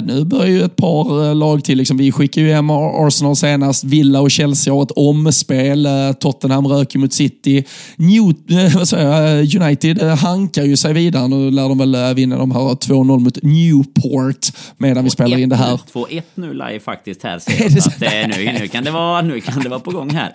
nu 0.02 0.24
börjar 0.24 0.46
ju 0.46 0.62
ett 0.62 0.76
par 0.76 1.34
lag 1.34 1.64
till. 1.64 1.78
Liksom, 1.78 1.96
vi 1.96 2.12
skickar 2.12 2.42
ju 2.42 2.52
hem 2.52 2.70
Arsenal 2.70 3.36
senast, 3.36 3.84
Villa 3.84 4.20
och 4.20 4.30
Chelsea 4.30 4.74
har 4.74 4.82
ett 4.82 4.90
omspel, 4.90 5.88
Tottenham 6.20 6.66
rök 6.66 6.94
mot 6.94 7.12
City, 7.12 7.64
New, 7.96 8.22
United 9.62 9.99
Eh, 9.99 9.99
hankar 10.08 10.62
ju 10.62 10.76
sig 10.76 10.92
vidare. 10.92 11.28
Nu 11.28 11.50
lär 11.50 11.68
de 11.68 11.78
väl 11.78 11.94
eh, 11.94 12.14
vinna. 12.14 12.38
De 12.38 12.50
har 12.50 12.74
2-0 12.74 13.18
mot 13.18 13.42
Newport 13.42 14.46
medan 14.78 15.04
vi 15.04 15.10
spelar 15.10 15.38
in 15.38 15.48
det 15.48 15.56
här. 15.56 15.80
2-1 15.92 16.22
nu 16.34 16.52
live 16.52 16.80
faktiskt 16.80 17.22
här. 17.22 17.38
Så 17.80 17.88
att, 17.88 18.02
eh, 18.02 18.10
nu, 18.38 18.58
nu, 18.60 18.68
kan 18.68 18.84
det 18.84 18.90
vara, 18.90 19.22
nu 19.22 19.40
kan 19.40 19.62
det 19.62 19.68
vara 19.68 19.80
på 19.80 19.90
gång 19.90 20.10
här. 20.10 20.34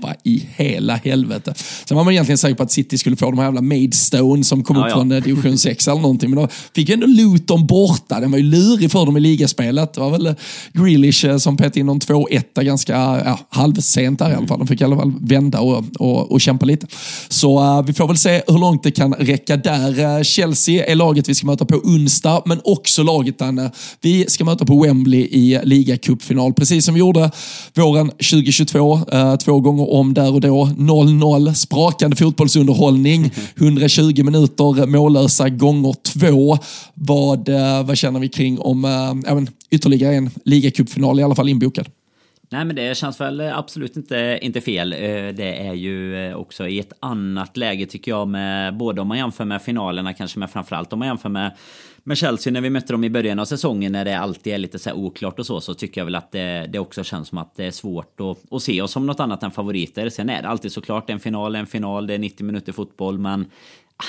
Bara 0.00 0.14
I 0.24 0.48
hela 0.56 0.94
helvete. 0.96 1.54
Sen 1.84 1.96
var 1.96 2.04
man 2.04 2.12
egentligen 2.12 2.38
säker 2.38 2.54
på 2.54 2.62
att 2.62 2.70
City 2.70 2.98
skulle 2.98 3.16
få 3.16 3.30
de 3.30 3.38
här 3.38 3.44
jävla 3.44 3.60
Maidstone 3.60 4.44
som 4.44 4.62
kom 4.64 4.76
ja, 4.76 4.82
upp 4.82 4.88
ja. 4.88 4.94
från 4.94 5.08
division 5.08 5.58
6 5.58 5.88
eller 5.88 6.00
någonting. 6.00 6.30
Men 6.30 6.42
då 6.42 6.48
fick 6.74 6.88
ju 6.88 6.92
ändå 6.94 7.06
Luton 7.06 7.66
borta. 7.66 8.20
Den 8.20 8.30
var 8.30 8.38
ju 8.38 8.44
lurig 8.44 8.90
för 8.90 9.06
dem 9.06 9.16
i 9.16 9.20
ligaspelet. 9.20 9.94
Det 9.94 10.00
var 10.00 10.10
väl 10.10 10.34
Grealish 10.72 11.36
som 11.38 11.56
petade 11.56 11.80
in 11.80 11.86
någon 11.86 12.00
2-1 12.00 12.62
ganska 12.62 12.92
ja, 13.24 13.38
halvsent 13.48 14.18
där 14.18 14.30
i 14.30 14.34
alla 14.34 14.46
fall. 14.46 14.58
De 14.58 14.66
fick 14.66 14.80
i 14.80 14.84
alla 14.84 14.96
fall 14.96 15.12
vända 15.20 15.60
och, 15.60 15.84
och, 15.98 16.32
och 16.32 16.40
kämpa 16.40 16.66
lite. 16.66 16.86
Så 17.28 17.78
uh, 17.78 17.86
vi 17.86 17.92
får 17.92 18.08
väl 18.08 18.16
se 18.16 18.42
hur 18.46 18.58
långt 18.58 18.82
det 18.82 18.90
kan 18.90 19.01
kan 19.02 19.14
räcka 19.14 19.56
där. 19.56 20.16
Eh, 20.18 20.22
Chelsea 20.22 20.84
är 20.84 20.94
laget 20.94 21.28
vi 21.28 21.34
ska 21.34 21.46
möta 21.46 21.64
på 21.64 21.74
onsdag, 21.74 22.42
men 22.46 22.60
också 22.64 23.02
laget 23.02 23.38
Danne, 23.38 23.70
vi 24.00 24.24
ska 24.28 24.44
möta 24.44 24.64
på 24.64 24.82
Wembley 24.82 25.20
i 25.20 25.60
ligacupfinal. 25.64 26.54
Precis 26.54 26.84
som 26.84 26.94
vi 26.94 27.00
gjorde 27.00 27.30
våren 27.74 28.08
2022, 28.08 29.00
eh, 29.12 29.36
två 29.36 29.60
gånger 29.60 29.92
om 29.92 30.14
där 30.14 30.34
och 30.34 30.40
då. 30.40 30.70
0-0, 30.76 31.54
sprakande 31.54 32.16
fotbollsunderhållning, 32.16 33.30
120 33.56 34.22
minuter 34.22 34.86
mållösa 34.86 35.48
gånger 35.48 35.94
två. 36.02 36.58
Vad, 36.94 37.48
eh, 37.48 37.82
vad 37.84 37.98
känner 37.98 38.20
vi 38.20 38.28
kring 38.28 38.58
om 38.58 38.84
äh, 38.84 39.42
ytterligare 39.70 40.14
en 40.14 40.30
ligacupfinal 40.44 41.20
i 41.20 41.22
alla 41.22 41.34
fall 41.34 41.48
inbokad? 41.48 41.86
Nej 42.52 42.64
men 42.64 42.76
det 42.76 42.96
känns 42.96 43.20
väl 43.20 43.40
eh, 43.40 43.58
absolut 43.58 43.96
inte, 43.96 44.38
inte 44.42 44.60
fel. 44.60 44.92
Eh, 44.92 44.98
det 45.34 45.66
är 45.66 45.74
ju 45.74 46.26
eh, 46.26 46.36
också 46.36 46.68
i 46.68 46.78
ett 46.78 46.92
annat 47.00 47.56
läge 47.56 47.86
tycker 47.86 48.10
jag 48.10 48.28
med 48.28 48.76
både 48.76 49.00
om 49.00 49.08
man 49.08 49.18
jämför 49.18 49.44
med 49.44 49.62
finalerna 49.62 50.14
kanske 50.14 50.38
men 50.38 50.48
framförallt 50.48 50.92
om 50.92 50.98
man 50.98 51.08
jämför 51.08 51.28
med 51.28 51.56
med 52.04 52.18
Chelsea 52.18 52.52
när 52.52 52.60
vi 52.60 52.70
mötte 52.70 52.92
dem 52.92 53.04
i 53.04 53.10
början 53.10 53.38
av 53.38 53.44
säsongen 53.44 53.92
när 53.92 54.04
det 54.04 54.18
alltid 54.18 54.54
är 54.54 54.58
lite 54.58 54.78
så 54.78 54.92
oklart 54.92 55.38
och 55.38 55.46
så 55.46 55.60
så 55.60 55.74
tycker 55.74 56.00
jag 56.00 56.04
väl 56.04 56.14
att 56.14 56.32
det, 56.32 56.66
det 56.72 56.78
också 56.78 57.04
känns 57.04 57.28
som 57.28 57.38
att 57.38 57.56
det 57.56 57.64
är 57.64 57.70
svårt 57.70 58.20
att, 58.20 58.52
att 58.52 58.62
se 58.62 58.82
oss 58.82 58.92
som 58.92 59.06
något 59.06 59.20
annat 59.20 59.42
än 59.42 59.50
favoriter. 59.50 60.08
Sen 60.08 60.28
är 60.28 60.42
det 60.42 60.48
alltid 60.48 60.72
såklart 60.72 61.10
en 61.10 61.20
final, 61.20 61.54
en 61.54 61.66
final, 61.66 62.06
det 62.06 62.14
är 62.14 62.18
90 62.18 62.46
minuter 62.46 62.72
fotboll 62.72 63.18
men 63.18 63.46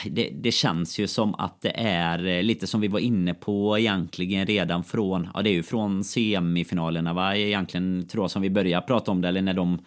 det, 0.06 0.30
det, 0.34 0.52
känns 0.52 1.00
ju 1.00 1.08
som 1.08 1.36
att 1.36 1.62
det 1.62 1.74
är 1.76 2.26
eh, 2.26 2.44
lite 2.44 2.68
som 2.68 2.82
vi 2.82 2.88
var 2.88 3.00
inne 3.00 3.34
på 3.34 3.80
egentligen 3.80 4.46
redan 4.46 4.84
från, 4.84 5.30
ja 5.34 5.42
det 5.42 5.50
är 5.50 5.54
ju 5.54 5.64
från 5.64 6.04
semifinalerna 6.04 7.14
va, 7.14 7.36
egentligen 7.36 8.08
tror 8.08 8.24
jag 8.24 8.32
som 8.32 8.42
vi 8.42 8.50
började 8.50 8.88
prata 8.88 9.12
om 9.12 9.22
det, 9.22 9.28
eller 9.28 9.42
när 9.42 9.54
de 9.54 9.80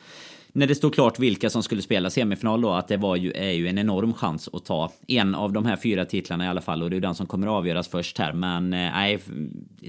när 0.57 0.67
det 0.67 0.75
stod 0.75 0.95
klart 0.95 1.19
vilka 1.19 1.51
som 1.51 1.63
skulle 1.63 1.83
spela 1.83 2.11
semifinal 2.11 2.61
då, 2.61 2.73
att 2.73 2.89
det 2.89 2.97
var 2.97 3.17
ju, 3.17 3.33
är 3.33 3.51
ju 3.51 3.69
en 3.69 3.79
enorm 3.79 4.15
chans 4.15 4.49
att 4.53 4.65
ta 4.65 4.93
en 5.09 5.35
av 5.35 5.53
de 5.53 5.67
här 5.67 5.77
fyra 5.77 6.05
titlarna 6.05 6.45
i 6.45 6.49
alla 6.49 6.61
fall 6.61 6.83
och 6.83 6.91
det 6.91 6.97
är 6.97 7.01
den 7.01 7.15
som 7.15 7.27
kommer 7.27 7.47
att 7.47 7.53
avgöras 7.53 7.89
först 7.89 8.19
här. 8.19 8.33
Men 8.33 8.73
eh, 8.73 8.79
nej, 8.79 9.19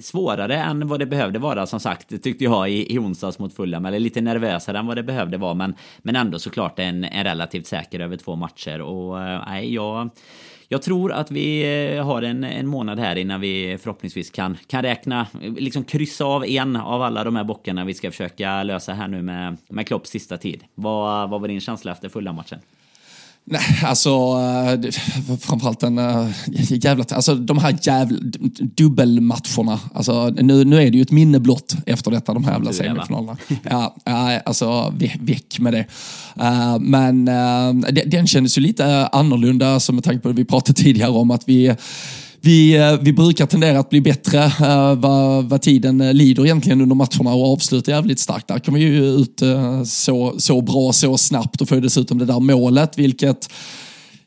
svårare 0.01 0.55
än 0.55 0.87
vad 0.87 0.99
det 0.99 1.05
behövde 1.05 1.39
vara 1.39 1.67
som 1.67 1.79
sagt, 1.79 2.23
tyckte 2.23 2.43
jag 2.43 2.69
i, 2.69 2.93
i 2.93 2.99
onsdags 2.99 3.39
mot 3.39 3.53
Fulham, 3.53 3.85
eller 3.85 3.99
lite 3.99 4.21
nervösare 4.21 4.77
än 4.77 4.87
vad 4.87 4.95
det 4.95 5.03
behövde 5.03 5.37
vara, 5.37 5.53
men, 5.53 5.75
men 5.97 6.15
ändå 6.15 6.39
såklart 6.39 6.79
en, 6.79 7.03
en 7.03 7.23
relativt 7.23 7.67
säker 7.67 7.99
över 7.99 8.17
två 8.17 8.35
matcher 8.35 8.81
och 8.81 9.21
eh, 9.23 9.43
nej, 9.47 9.73
jag 9.73 10.09
jag 10.69 10.81
tror 10.81 11.11
att 11.11 11.31
vi 11.31 11.61
eh, 11.95 12.05
har 12.05 12.21
en, 12.21 12.43
en 12.43 12.67
månad 12.67 12.99
här 12.99 13.15
innan 13.15 13.41
vi 13.41 13.77
förhoppningsvis 13.81 14.29
kan, 14.29 14.57
kan 14.67 14.81
räkna, 14.81 15.27
liksom 15.41 15.83
kryssa 15.83 16.25
av 16.25 16.45
en 16.45 16.75
av 16.75 17.01
alla 17.01 17.23
de 17.23 17.35
här 17.35 17.43
bockarna 17.43 17.85
vi 17.85 17.93
ska 17.93 18.11
försöka 18.11 18.63
lösa 18.63 18.93
här 18.93 19.07
nu 19.07 19.21
med, 19.21 19.57
med 19.67 19.87
Klopps 19.87 20.09
sista 20.09 20.37
tid. 20.37 20.63
Vad, 20.75 21.29
vad 21.29 21.41
var 21.41 21.47
din 21.47 21.61
känsla 21.61 21.91
efter 21.91 22.09
fulla 22.09 22.33
matchen? 22.33 22.59
Nej, 23.49 23.61
alltså 23.83 24.09
äh, 24.09 24.91
framförallt 25.39 25.79
den 25.79 25.97
äh, 25.97 26.27
jävla, 26.69 27.05
alltså 27.11 27.35
de 27.35 27.57
här 27.57 27.77
jävla 27.81 28.17
dubbelmatcherna. 28.59 29.79
Alltså, 29.93 30.29
nu, 30.29 30.65
nu 30.65 30.75
är 30.75 30.91
det 30.91 30.97
ju 30.97 31.01
ett 31.01 31.11
minne 31.11 31.39
blott 31.39 31.75
efter 31.85 32.11
detta, 32.11 32.33
de 32.33 32.43
här 32.43 32.51
jävla 32.51 32.73
semifinalerna. 32.73 33.37
Ja, 33.63 33.95
alltså 34.45 34.93
väck 35.19 35.59
med 35.59 35.73
det. 35.73 35.85
Uh, 36.39 36.79
men 36.79 37.25
den 38.05 38.27
kändes 38.27 38.57
ju 38.57 38.61
lite 38.61 39.07
annorlunda, 39.07 39.79
som 39.79 39.95
med 39.95 40.03
tanke 40.03 40.19
på 40.19 40.29
att 40.29 40.35
vi 40.35 40.45
pratade 40.45 40.81
tidigare 40.81 41.11
om 41.11 41.31
att 41.31 41.43
vi 41.49 41.75
vi, 42.47 42.75
eh, 42.75 42.99
vi 43.01 43.13
brukar 43.13 43.45
tendera 43.45 43.79
att 43.79 43.89
bli 43.89 44.01
bättre 44.01 44.45
uh, 44.45 44.93
vad, 44.93 45.45
vad 45.45 45.61
tiden 45.61 46.01
eh, 46.01 46.13
lider 46.13 46.45
egentligen 46.45 46.81
under 46.81 46.95
matcherna 46.95 47.35
och 47.35 47.53
avsluta 47.53 47.91
jävligt 47.91 48.19
starkt. 48.19 48.47
Där 48.47 48.59
kom 48.59 48.73
vi 48.73 48.81
ju 48.81 49.05
ut 49.05 49.41
uh, 49.41 49.83
så, 49.83 50.35
så 50.37 50.61
bra 50.61 50.93
så 50.93 51.17
snabbt 51.17 51.61
och 51.61 51.69
får 51.69 51.75
dessutom 51.75 52.17
det 52.17 52.25
där 52.25 52.39
målet, 52.39 52.99
vilket 52.99 53.49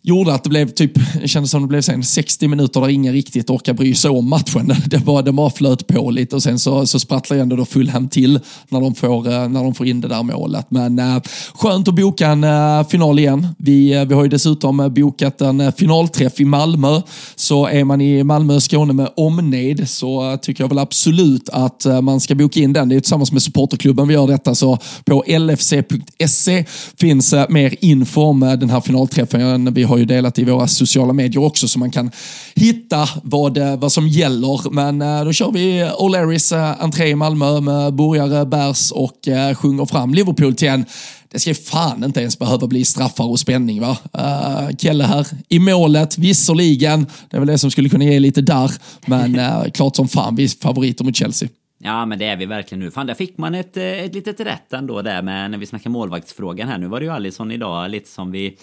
gjorde 0.03 0.35
att 0.35 0.45
det 0.45 0.51
blev 0.51 0.69
typ, 0.69 0.93
det 1.21 1.29
kändes 1.29 1.51
som 1.51 1.63
det 1.63 1.69
blev 1.69 1.81
sen 1.81 2.05
60 2.05 2.49
minuter 2.49 2.81
där 2.81 2.89
ingen 2.89 3.13
riktigt 3.13 3.51
orkar 3.51 3.73
bry 3.73 3.95
sig 3.95 4.11
om 4.11 4.29
matchen. 4.29 4.75
Det 4.87 4.99
bara, 4.99 5.23
det 5.23 5.33
bara 5.33 5.51
flöt 5.51 5.87
på 5.87 6.11
lite 6.11 6.37
och 6.37 6.43
sen 6.43 6.59
så, 6.59 6.87
så 6.87 6.99
sprattlar 6.99 7.37
ändå 7.37 7.57
då 7.57 7.65
Fulham 7.65 8.09
till 8.09 8.41
när 8.69 8.81
de, 8.81 8.95
får, 8.95 9.33
eh, 9.33 9.49
när 9.49 9.65
de 9.65 9.75
får 9.75 9.87
in 9.87 10.01
det 10.01 10.09
där 10.09 10.23
målet. 10.23 10.67
Men 10.71 10.99
äh, 10.99 11.23
skönt 11.55 11.89
att 11.89 11.95
boka 11.95 12.27
en 12.27 12.45
äh, 12.45 12.89
final 12.89 13.19
igen. 13.19 13.47
Vi, 13.59 14.05
vi 14.09 14.15
har 14.15 14.23
ju 14.23 14.29
dessutom 14.29 14.93
bokat 14.95 15.41
en 15.41 15.73
finalträff 15.73 16.41
i 16.41 16.45
Malmö. 16.45 17.01
Så 17.37 17.67
är 17.67 17.85
man 17.85 18.01
i 18.01 18.25
Malmö 18.25 18.55
och 18.55 18.63
Skåne 18.63 18.93
med 18.93 19.09
omnejd 19.17 19.89
så 19.89 20.39
tycker 20.43 20.65
jag 20.65 20.69
väl 20.69 20.79
absolut 20.79 21.49
att 21.49 21.87
man 22.03 22.21
ska 22.21 22.35
boka 22.35 22.61
in 22.61 22.73
den. 22.73 22.89
Det 22.89 22.97
är 22.97 23.01
tillsammans 23.01 23.33
med 23.33 23.43
supporterklubben 23.43 24.09
vi 24.09 24.15
gör 24.15 24.27
detta. 24.27 24.55
Så 24.55 24.79
på 25.05 25.25
lfc.se 25.27 26.65
finns 27.01 27.35
mer 27.49 27.75
info 27.81 28.21
om 28.21 28.41
den 28.41 28.71
här 28.71 28.81
finalträffen. 28.81 29.75
Vi 29.75 29.83
har 29.91 29.99
ju 29.99 30.05
delat 30.05 30.39
i 30.39 30.45
våra 30.45 30.67
sociala 30.67 31.13
medier 31.13 31.43
också 31.43 31.69
så 31.69 31.79
man 31.79 31.91
kan 31.91 32.11
hitta 32.55 33.09
vad, 33.23 33.59
vad 33.59 33.93
som 33.93 34.09
gäller. 34.09 34.71
Men 34.71 35.03
eh, 35.03 35.25
då 35.25 35.33
kör 35.33 35.51
vi 35.51 35.85
O'Larrys 35.85 36.57
eh, 36.57 36.83
entré 36.85 37.09
i 37.09 37.15
Malmö 37.15 37.61
med 37.61 37.95
burgare, 37.95 38.47
bärs 38.47 38.93
och 38.93 39.29
eh, 39.29 39.55
sjunger 39.55 39.87
fram 39.87 40.15
Liverpool 40.15 40.55
till 40.55 40.69
en 40.69 40.85
det 41.33 41.39
ska 41.39 41.55
fan 41.55 42.05
inte 42.05 42.21
ens 42.21 42.39
behöva 42.39 42.67
bli 42.67 42.85
straffar 42.85 43.25
och 43.25 43.41
spänning. 43.41 43.81
va? 43.81 43.97
Uh, 44.19 44.77
Kelle 44.77 45.05
här 45.05 45.27
i 45.49 45.59
målet, 45.59 46.19
visserligen. 46.19 47.07
Det 47.31 47.37
är 47.37 47.41
väl 47.41 47.49
det 47.49 47.59
som 47.59 47.71
skulle 47.71 47.89
kunna 47.89 48.05
ge 48.05 48.19
lite 48.19 48.41
där. 48.41 48.71
Men 49.07 49.39
uh, 49.39 49.65
klart 49.75 49.97
som 49.97 50.09
fan, 50.09 50.37
vi 50.37 50.45
är 50.45 50.63
favoriter 50.63 51.05
mot 51.05 51.17
Chelsea. 51.17 51.49
Ja, 51.83 52.07
men 52.07 52.19
det 52.19 52.25
är 52.25 52.37
vi 52.37 52.47
verkligen 52.47 52.81
nu. 52.81 52.91
Fan, 52.91 53.07
där 53.07 53.15
fick 53.15 53.39
man 53.39 53.55
ett, 53.55 53.77
ett 53.77 54.15
litet 54.15 54.41
rätt 54.41 54.73
ändå 54.73 55.03
där 55.03 55.23
med 55.23 55.51
när 55.51 55.59
vi 55.59 55.67
snackar 55.67 55.91
målvaktsfrågan 55.91 56.69
här. 56.69 56.79
Nu 56.79 56.87
var 56.87 57.01
det 57.01 57.07
ju 57.07 57.13
Alisson 57.13 57.51
idag, 57.51 57.91
lite 57.91 58.09
som 58.09 58.31
vi 58.31 58.57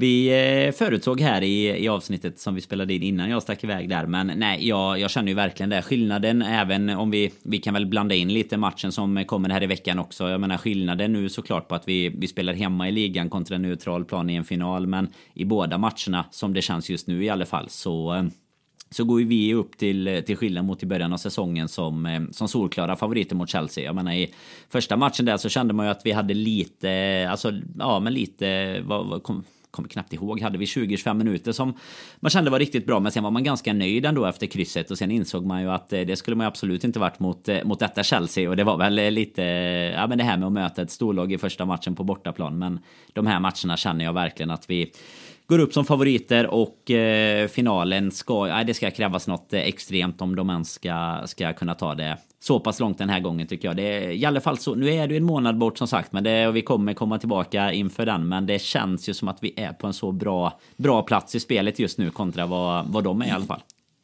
vi 0.00 0.28
eh, 0.66 0.72
förutsåg 0.72 1.20
här 1.20 1.42
i, 1.42 1.84
i 1.84 1.88
avsnittet 1.88 2.38
som 2.38 2.54
vi 2.54 2.60
spelade 2.60 2.94
in 2.94 3.02
innan 3.02 3.30
jag 3.30 3.42
stack 3.42 3.64
iväg 3.64 3.88
där. 3.88 4.06
Men 4.06 4.32
nej, 4.36 4.68
jag, 4.68 5.00
jag 5.00 5.10
känner 5.10 5.28
ju 5.28 5.34
verkligen 5.34 5.70
det. 5.70 5.82
Skillnaden, 5.82 6.42
även 6.42 6.90
om 6.90 7.10
vi, 7.10 7.32
vi 7.42 7.58
kan 7.58 7.74
väl 7.74 7.86
blanda 7.86 8.14
in 8.14 8.32
lite 8.32 8.56
matchen 8.56 8.92
som 8.92 9.24
kommer 9.24 9.48
här 9.48 9.62
i 9.62 9.66
veckan 9.66 9.98
också. 9.98 10.28
Jag 10.28 10.40
menar 10.40 10.56
skillnaden 10.56 11.12
nu 11.12 11.28
såklart 11.28 11.68
på 11.68 11.74
att 11.74 11.88
vi, 11.88 12.08
vi 12.08 12.28
spelar 12.28 12.52
hemma 12.52 12.88
i 12.88 12.92
ligan 12.92 13.30
kontra 13.30 13.56
en 13.56 13.62
neutral 13.62 14.04
plan 14.04 14.30
i 14.30 14.34
en 14.34 14.44
final. 14.44 14.86
Men 14.86 15.08
i 15.34 15.44
båda 15.44 15.78
matcherna, 15.78 16.24
som 16.30 16.54
det 16.54 16.62
känns 16.62 16.90
just 16.90 17.06
nu 17.06 17.24
i 17.24 17.28
alla 17.28 17.46
fall, 17.46 17.68
så 17.68 18.14
eh, 18.14 18.24
så 18.90 19.04
går 19.04 19.20
ju 19.20 19.26
vi 19.26 19.54
upp 19.54 19.78
till, 19.78 20.22
till 20.26 20.36
skillnad 20.36 20.64
mot 20.64 20.82
i 20.82 20.86
början 20.86 21.12
av 21.12 21.16
säsongen 21.16 21.68
som, 21.68 22.06
eh, 22.06 22.22
som 22.30 22.48
solklara 22.48 22.96
favoriter 22.96 23.36
mot 23.36 23.50
Chelsea. 23.50 23.84
Jag 23.84 23.94
menar 23.94 24.12
i 24.12 24.34
första 24.68 24.96
matchen 24.96 25.24
där 25.24 25.36
så 25.36 25.48
kände 25.48 25.74
man 25.74 25.86
ju 25.86 25.92
att 25.92 26.02
vi 26.04 26.12
hade 26.12 26.34
lite, 26.34 27.26
alltså 27.30 27.52
ja 27.78 28.00
men 28.00 28.14
lite, 28.14 28.80
vad, 28.80 29.06
vad 29.06 29.22
kom, 29.22 29.44
kommer 29.70 29.88
knappt 29.88 30.12
ihåg, 30.12 30.40
hade 30.40 30.58
vi 30.58 30.64
20-25 30.64 31.14
minuter 31.14 31.52
som 31.52 31.74
man 32.20 32.30
kände 32.30 32.50
var 32.50 32.58
riktigt 32.58 32.86
bra. 32.86 33.00
Men 33.00 33.12
sen 33.12 33.22
var 33.22 33.30
man 33.30 33.44
ganska 33.44 33.72
nöjd 33.72 34.06
ändå 34.06 34.24
efter 34.24 34.46
krysset 34.46 34.90
och 34.90 34.98
sen 34.98 35.10
insåg 35.10 35.46
man 35.46 35.62
ju 35.62 35.70
att 35.70 35.92
eh, 35.92 36.00
det 36.00 36.16
skulle 36.16 36.36
man 36.36 36.46
absolut 36.46 36.84
inte 36.84 36.98
varit 36.98 37.20
mot, 37.20 37.48
eh, 37.48 37.64
mot 37.64 37.78
detta 37.78 38.02
Chelsea. 38.02 38.50
Och 38.50 38.56
det 38.56 38.64
var 38.64 38.76
väl 38.76 38.98
eh, 38.98 39.10
lite, 39.10 39.42
ja 39.96 40.06
men 40.06 40.18
det 40.18 40.24
här 40.24 40.36
med 40.36 40.46
att 40.46 40.52
möta 40.52 40.82
ett 40.82 40.90
storlag 40.90 41.32
i 41.32 41.38
första 41.38 41.64
matchen 41.64 41.94
på 41.94 42.04
bortaplan. 42.04 42.58
Men 42.58 42.80
de 43.12 43.26
här 43.26 43.40
matcherna 43.40 43.76
känner 43.76 44.04
jag 44.04 44.12
verkligen 44.12 44.50
att 44.50 44.70
vi 44.70 44.92
går 45.48 45.58
upp 45.58 45.72
som 45.72 45.84
favoriter 45.84 46.46
och 46.46 46.90
eh, 46.90 47.48
finalen 47.48 48.10
ska, 48.10 48.48
ja, 48.48 48.64
det 48.64 48.74
ska 48.74 48.90
krävas 48.90 49.28
något 49.28 49.52
eh, 49.52 49.60
extremt 49.60 50.22
om 50.22 50.36
de 50.36 50.50
ens 50.50 50.72
ska, 50.72 51.22
ska 51.26 51.52
kunna 51.52 51.74
ta 51.74 51.94
det 51.94 52.18
så 52.40 52.60
pass 52.60 52.80
långt 52.80 52.98
den 52.98 53.08
här 53.08 53.20
gången 53.20 53.46
tycker 53.46 53.68
jag. 53.68 53.76
Det 53.76 53.82
är 53.82 54.10
i 54.10 54.24
alla 54.24 54.40
fall 54.40 54.58
så. 54.58 54.74
Nu 54.74 54.90
är 54.90 55.08
det 55.08 55.16
en 55.16 55.24
månad 55.24 55.58
bort 55.58 55.78
som 55.78 55.88
sagt, 55.88 56.12
men 56.12 56.24
det, 56.24 56.48
och 56.48 56.56
vi 56.56 56.62
kommer 56.62 56.94
komma 56.94 57.18
tillbaka 57.18 57.72
inför 57.72 58.06
den. 58.06 58.28
Men 58.28 58.46
det 58.46 58.62
känns 58.62 59.08
ju 59.08 59.14
som 59.14 59.28
att 59.28 59.38
vi 59.40 59.52
är 59.56 59.72
på 59.72 59.86
en 59.86 59.92
så 59.92 60.12
bra, 60.12 60.60
bra 60.76 61.02
plats 61.02 61.34
i 61.34 61.40
spelet 61.40 61.78
just 61.78 61.98
nu 61.98 62.10
kontra 62.10 62.46
vad, 62.46 62.86
vad 62.86 63.04
de 63.04 63.22
är 63.22 63.26
i 63.26 63.30
alla 63.30 63.44
fall. 63.44 63.60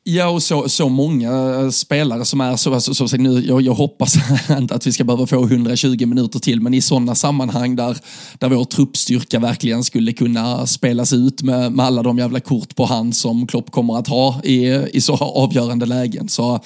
Ja, 0.07 0.29
och 0.29 0.43
så, 0.43 0.69
så 0.69 0.89
många 0.89 1.31
eh, 1.31 1.71
spelare 1.71 2.25
som 2.25 2.41
är 2.41 2.57
så, 2.57 2.81
så, 2.81 3.09
så 3.09 3.17
nu, 3.17 3.45
jag, 3.47 3.63
jag 3.63 3.75
hoppas 3.75 4.15
inte 4.51 4.75
att 4.75 4.87
vi 4.87 4.93
ska 4.93 5.05
behöva 5.05 5.27
få 5.27 5.45
120 5.45 6.07
minuter 6.07 6.39
till, 6.39 6.61
men 6.61 6.75
i 6.75 6.81
sådana 6.81 7.15
sammanhang 7.15 7.77
där, 7.77 7.97
där 8.39 8.49
vår 8.49 8.65
truppstyrka 8.65 9.39
verkligen 9.39 9.85
skulle 9.85 10.13
kunna 10.13 10.67
spelas 10.67 11.13
ut 11.13 11.43
med, 11.43 11.73
med 11.73 11.87
alla 11.87 12.03
de 12.03 12.19
jävla 12.19 12.41
kort 12.41 12.77
på 12.77 12.85
hand 12.85 13.17
som 13.17 13.47
Klopp 13.47 13.71
kommer 13.71 13.99
att 13.99 14.09
ha 14.09 14.43
i, 14.43 14.67
i 14.93 15.01
så 15.01 15.15
avgörande 15.17 15.87
lägen. 15.87 16.29
Så 16.29 16.61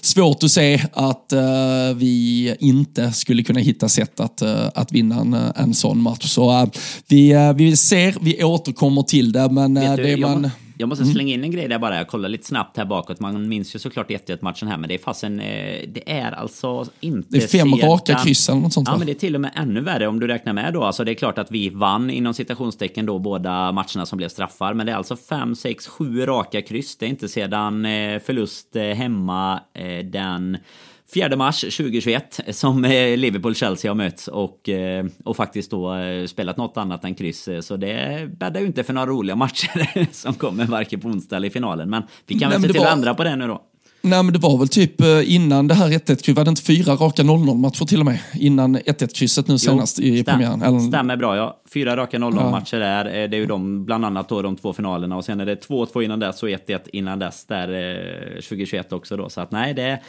svårt 0.00 0.42
att 0.42 0.50
se 0.50 0.82
att 0.92 1.32
uh, 1.32 1.96
vi 1.96 2.54
inte 2.60 3.12
skulle 3.12 3.42
kunna 3.42 3.60
hitta 3.60 3.88
sätt 3.88 4.20
att, 4.20 4.42
uh, 4.42 4.68
att 4.74 4.92
vinna 4.92 5.20
en, 5.20 5.34
en 5.34 5.74
sån 5.74 6.02
match. 6.02 6.28
Så 6.28 6.62
uh, 6.62 6.68
vi, 7.08 7.52
vi 7.56 7.76
ser, 7.76 8.16
vi 8.20 8.44
återkommer 8.44 9.02
till 9.02 9.32
det, 9.32 9.48
men 9.50 9.74
det 9.74 10.16
man... 10.16 10.50
Jag 10.80 10.88
måste 10.88 11.02
mm. 11.02 11.14
slänga 11.14 11.34
in 11.34 11.44
en 11.44 11.50
grej 11.50 11.68
där 11.68 11.78
bara. 11.78 11.96
Jag 11.96 12.08
kollar 12.08 12.28
lite 12.28 12.46
snabbt 12.46 12.76
här 12.76 12.84
bakåt. 12.84 13.20
Man 13.20 13.48
minns 13.48 13.74
ju 13.74 13.78
såklart 13.78 14.10
1 14.10 14.42
matchen 14.42 14.68
här, 14.68 14.76
men 14.76 14.88
det 14.88 14.94
är 14.94 14.98
fasen... 14.98 15.40
Eh, 15.40 15.88
det 15.88 16.10
är 16.10 16.32
alltså 16.32 16.84
inte... 17.00 17.28
Det 17.30 17.44
är 17.44 17.48
fem 17.48 17.72
sedan... 17.72 17.90
raka 17.90 18.14
kryss 18.14 18.48
eller 18.48 18.60
något 18.60 18.72
sånt 18.72 18.88
Ja, 18.88 18.92
va? 18.92 18.98
men 18.98 19.06
det 19.06 19.12
är 19.12 19.14
till 19.14 19.34
och 19.34 19.40
med 19.40 19.50
ännu 19.54 19.80
värre 19.80 20.06
om 20.06 20.20
du 20.20 20.26
räknar 20.26 20.52
med 20.52 20.72
då. 20.72 20.84
Alltså 20.84 21.04
det 21.04 21.12
är 21.12 21.14
klart 21.14 21.38
att 21.38 21.50
vi 21.50 21.68
vann 21.68 22.10
inom 22.10 22.34
citationstecken 22.34 23.06
då 23.06 23.18
båda 23.18 23.72
matcherna 23.72 24.06
som 24.06 24.16
blev 24.16 24.28
straffar. 24.28 24.74
Men 24.74 24.86
det 24.86 24.92
är 24.92 24.96
alltså 24.96 25.16
fem, 25.16 25.54
sex, 25.54 25.86
sju 25.86 26.26
raka 26.26 26.62
kryss. 26.62 26.96
Det 26.96 27.06
är 27.06 27.10
inte 27.10 27.28
sedan 27.28 27.86
eh, 27.86 28.20
förlust 28.20 28.76
eh, 28.76 28.82
hemma 28.82 29.60
den 30.04 30.58
4 31.14 31.36
mars 31.36 31.60
2021 31.60 32.40
som 32.50 32.84
eh, 32.84 32.90
Liverpool-Chelsea 33.16 33.90
har 33.90 33.94
mötts 33.94 34.28
och, 34.28 34.68
eh, 34.68 35.06
och 35.24 35.36
faktiskt 35.36 35.70
då 35.70 35.94
eh, 35.94 36.26
spelat 36.26 36.56
något 36.56 36.76
annat 36.76 37.04
än 37.04 37.14
kryss. 37.14 37.48
Så 37.60 37.76
det 37.76 38.28
bäddar 38.38 38.60
ju 38.60 38.66
inte 38.66 38.84
för 38.84 38.92
några 38.92 39.06
roliga 39.06 39.36
matcher 39.36 40.06
som 40.12 40.34
kommer 40.34 40.66
varken 40.66 41.00
på 41.00 41.08
onsdag 41.08 41.36
eller 41.36 41.48
i 41.48 41.50
finalen. 41.50 41.90
Men 41.90 42.02
vi 42.26 42.38
kan 42.38 42.50
väl 42.50 42.62
se 42.62 42.68
till 42.68 42.78
var... 42.78 42.86
att 42.86 42.92
ändra 42.92 43.14
på 43.14 43.24
det 43.24 43.36
nu 43.36 43.46
då. 43.46 43.62
Nej 44.00 44.22
men 44.22 44.32
det 44.32 44.38
var 44.38 44.58
väl 44.58 44.68
typ 44.68 45.00
innan 45.24 45.68
det 45.68 45.74
här 45.74 45.88
1-1 45.88 46.34
var 46.34 46.44
det 46.44 46.48
inte 46.48 46.62
fyra 46.62 46.94
raka 46.94 47.22
0-0 47.22 47.54
matcher 47.54 47.84
till 47.84 48.00
och 48.00 48.06
med? 48.06 48.18
Innan 48.34 48.76
1-1 48.76 49.18
krysset 49.18 49.48
nu 49.48 49.58
senast 49.58 49.98
i 49.98 50.22
stäm, 50.22 50.38
premiären. 50.38 50.62
Eller... 50.62 50.78
Stämmer 50.78 51.16
bra 51.16 51.36
ja. 51.36 51.60
Fyra 51.74 51.96
raka 51.96 52.18
0-0 52.18 52.36
ja. 52.36 52.50
matcher 52.50 52.76
där. 52.80 53.04
Det 53.04 53.36
är 53.36 53.40
ju 53.40 53.46
de, 53.46 53.84
bland 53.84 54.04
annat 54.04 54.28
då 54.28 54.42
de 54.42 54.56
två 54.56 54.72
finalerna 54.72 55.16
och 55.16 55.24
sen 55.24 55.40
är 55.40 55.46
det 55.46 55.68
2-2 55.68 56.02
innan 56.02 56.20
dess 56.20 56.42
och 56.42 56.48
1-1 56.48 56.78
innan 56.92 57.18
dess 57.18 57.46
där 57.46 57.68
2021 58.34 58.92
också 58.92 59.16
då. 59.16 59.28
Så 59.28 59.40
att 59.40 59.50
nej 59.50 59.74
det 59.74 60.00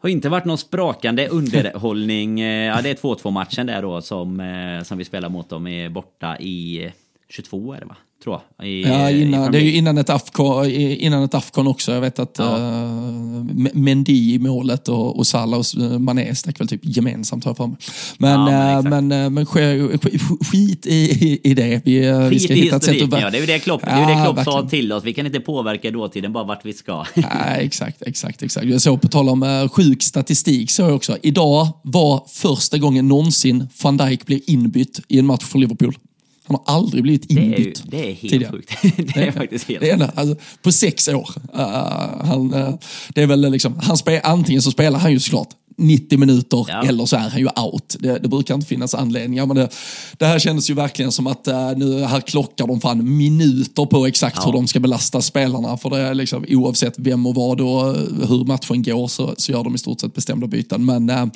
har 0.00 0.08
inte 0.08 0.28
varit 0.28 0.44
någon 0.44 0.58
sprakande 0.58 1.28
underhållning. 1.28 2.40
Eh, 2.40 2.66
ja, 2.66 2.82
det 2.82 2.90
är 2.90 2.94
2-2 2.94 3.30
matchen 3.30 3.66
där 3.66 3.82
då 3.82 4.02
som, 4.02 4.40
eh, 4.40 4.82
som 4.82 4.98
vi 4.98 5.04
spelar 5.04 5.28
mot 5.28 5.48
dem 5.48 5.66
eh, 5.66 5.88
borta 5.88 6.38
i 6.38 6.90
22 7.30 7.72
är 7.72 7.80
det 7.80 7.86
va? 7.86 7.96
tror 8.24 8.40
jag. 8.56 8.68
I, 8.68 8.82
ja, 8.82 9.10
innan, 9.10 9.52
det 9.52 9.58
är 9.58 9.62
ju 9.62 9.72
innan 9.72 9.98
ett, 9.98 10.10
Afcon, 10.10 10.70
innan 10.70 11.22
ett 11.22 11.34
Afcon 11.34 11.66
också. 11.66 11.92
Jag 11.92 12.00
vet 12.00 12.18
att 12.18 12.36
ja. 12.38 12.44
uh, 12.44 13.44
Mendy 13.74 14.34
i 14.34 14.38
målet 14.38 14.88
och, 14.88 15.18
och 15.18 15.26
Salah 15.26 15.60
och 15.60 15.82
eh, 15.82 15.98
Mané 15.98 16.34
stack 16.34 16.60
väl 16.60 16.68
typ 16.68 16.80
gemensamt 16.82 17.44
har 17.44 17.50
jag 17.50 17.56
för 17.56 17.66
mig. 17.66 17.76
Men, 18.18 18.30
ja, 18.30 18.82
men, 18.82 18.86
uh, 18.86 18.90
men, 18.90 19.24
uh, 19.24 19.30
men 19.30 19.46
skit 20.50 20.86
i, 20.86 20.94
i, 20.94 21.40
i 21.44 21.54
det. 21.54 21.82
Vi, 21.84 22.12
skit 22.12 22.32
vi 22.32 22.40
ska 22.40 22.54
i 22.54 22.60
hitta 22.60 22.76
ett 22.76 22.84
sätt 22.84 23.02
att... 23.02 23.20
Ja, 23.20 23.30
det 23.30 23.36
är 23.36 23.40
ju 23.40 23.46
det 23.46 23.58
Klopp, 23.58 23.82
ja, 23.86 23.96
det, 23.96 24.02
är 24.02 24.16
det 24.16 24.24
Klopp 24.24 24.44
sa 24.44 24.68
till 24.68 24.92
oss. 24.92 25.04
Vi 25.04 25.14
kan 25.14 25.26
inte 25.26 25.40
påverka 25.40 25.90
dåtiden, 25.90 26.32
bara 26.32 26.44
vart 26.44 26.64
vi 26.64 26.72
ska. 26.72 27.04
ja, 27.14 27.44
exakt, 27.44 28.02
exakt, 28.02 28.42
exakt. 28.42 28.66
Jag 28.66 28.80
såg 28.80 29.00
på 29.00 29.08
tal 29.08 29.28
om 29.28 29.68
sjuk 29.72 30.02
statistik 30.02 30.70
så 30.70 30.82
jag 30.82 30.94
också. 30.94 31.16
Idag 31.22 31.68
var 31.82 32.24
första 32.28 32.78
gången 32.78 33.08
någonsin 33.08 33.68
van 33.82 33.96
Dijk 33.96 34.26
blev 34.26 34.40
inbytt 34.46 35.00
i 35.08 35.18
en 35.18 35.26
match 35.26 35.44
för 35.44 35.58
Liverpool. 35.58 35.94
Han 36.50 36.60
har 36.66 36.74
aldrig 36.74 37.02
blivit 37.02 37.30
inbytt. 37.30 37.82
Det 37.86 37.96
är, 37.96 38.02
det 38.02 38.10
är 38.10 38.14
helt 38.14 38.20
tidigare. 38.20 38.52
sjukt. 38.52 38.70
det 39.14 39.20
är 39.20 39.32
faktiskt 39.32 39.68
helt 39.68 39.80
det 39.80 39.90
är, 39.90 40.10
alltså, 40.14 40.36
På 40.62 40.72
sex 40.72 41.08
år. 41.08 41.30
Uh, 41.54 41.60
han, 42.26 42.54
uh, 42.54 42.74
det 43.14 43.22
är 43.22 43.26
väl 43.26 43.52
liksom, 43.52 43.80
han 43.82 43.96
spel, 43.96 44.20
antingen 44.24 44.62
så 44.62 44.70
spelar 44.70 44.98
han 44.98 45.12
ju 45.12 45.20
såklart 45.20 45.48
90 45.80 46.18
minuter 46.18 46.66
ja. 46.68 46.82
eller 46.82 47.06
så 47.06 47.16
är 47.16 47.28
han 47.28 47.40
ju 47.40 47.48
out. 47.56 47.96
Det, 47.98 48.18
det 48.18 48.28
brukar 48.28 48.54
inte 48.54 48.66
finnas 48.66 48.94
anledningar. 48.94 49.46
Men 49.46 49.56
det, 49.56 49.68
det, 50.18 50.26
här 50.26 50.38
kändes 50.38 50.70
ju 50.70 50.74
verkligen 50.74 51.12
som 51.12 51.26
att 51.26 51.48
uh, 51.48 51.72
nu 51.76 52.04
här 52.04 52.20
klockar 52.20 52.66
de 52.66 52.80
fan 52.80 53.16
minuter 53.16 53.86
på 53.86 54.06
exakt 54.06 54.36
ja. 54.36 54.46
hur 54.46 54.52
de 54.52 54.66
ska 54.66 54.80
belasta 54.80 55.22
spelarna. 55.22 55.76
För 55.76 55.90
det 55.90 55.98
är 55.98 56.14
liksom 56.14 56.44
oavsett 56.48 56.94
vem 56.96 57.26
och 57.26 57.34
vad 57.34 57.60
och 57.60 57.96
hur 58.28 58.44
matchen 58.44 58.82
går 58.82 59.08
så, 59.08 59.34
så 59.36 59.52
gör 59.52 59.64
de 59.64 59.74
i 59.74 59.78
stort 59.78 60.00
sett 60.00 60.14
bestämda 60.14 60.46
byten. 60.46 60.84
Men 60.84 61.10
uh, 61.10 61.26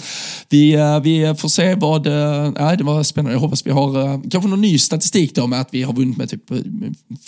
vi, 0.48 0.76
uh, 0.76 1.00
vi 1.00 1.34
får 1.38 1.48
se 1.48 1.74
vad... 1.74 2.06
Uh, 2.06 2.74
det 2.78 2.84
var 2.84 3.02
spännande. 3.02 3.32
Jag 3.34 3.40
hoppas 3.40 3.66
vi 3.66 3.70
har 3.70 4.20
kanske 4.30 4.50
någon 4.50 4.60
ny 4.60 4.78
statistik 4.78 5.34
då 5.34 5.46
med 5.46 5.60
att 5.60 5.68
vi 5.70 5.82
har 5.82 5.92
vunnit 5.92 6.16
med 6.16 6.30
typ 6.30 6.50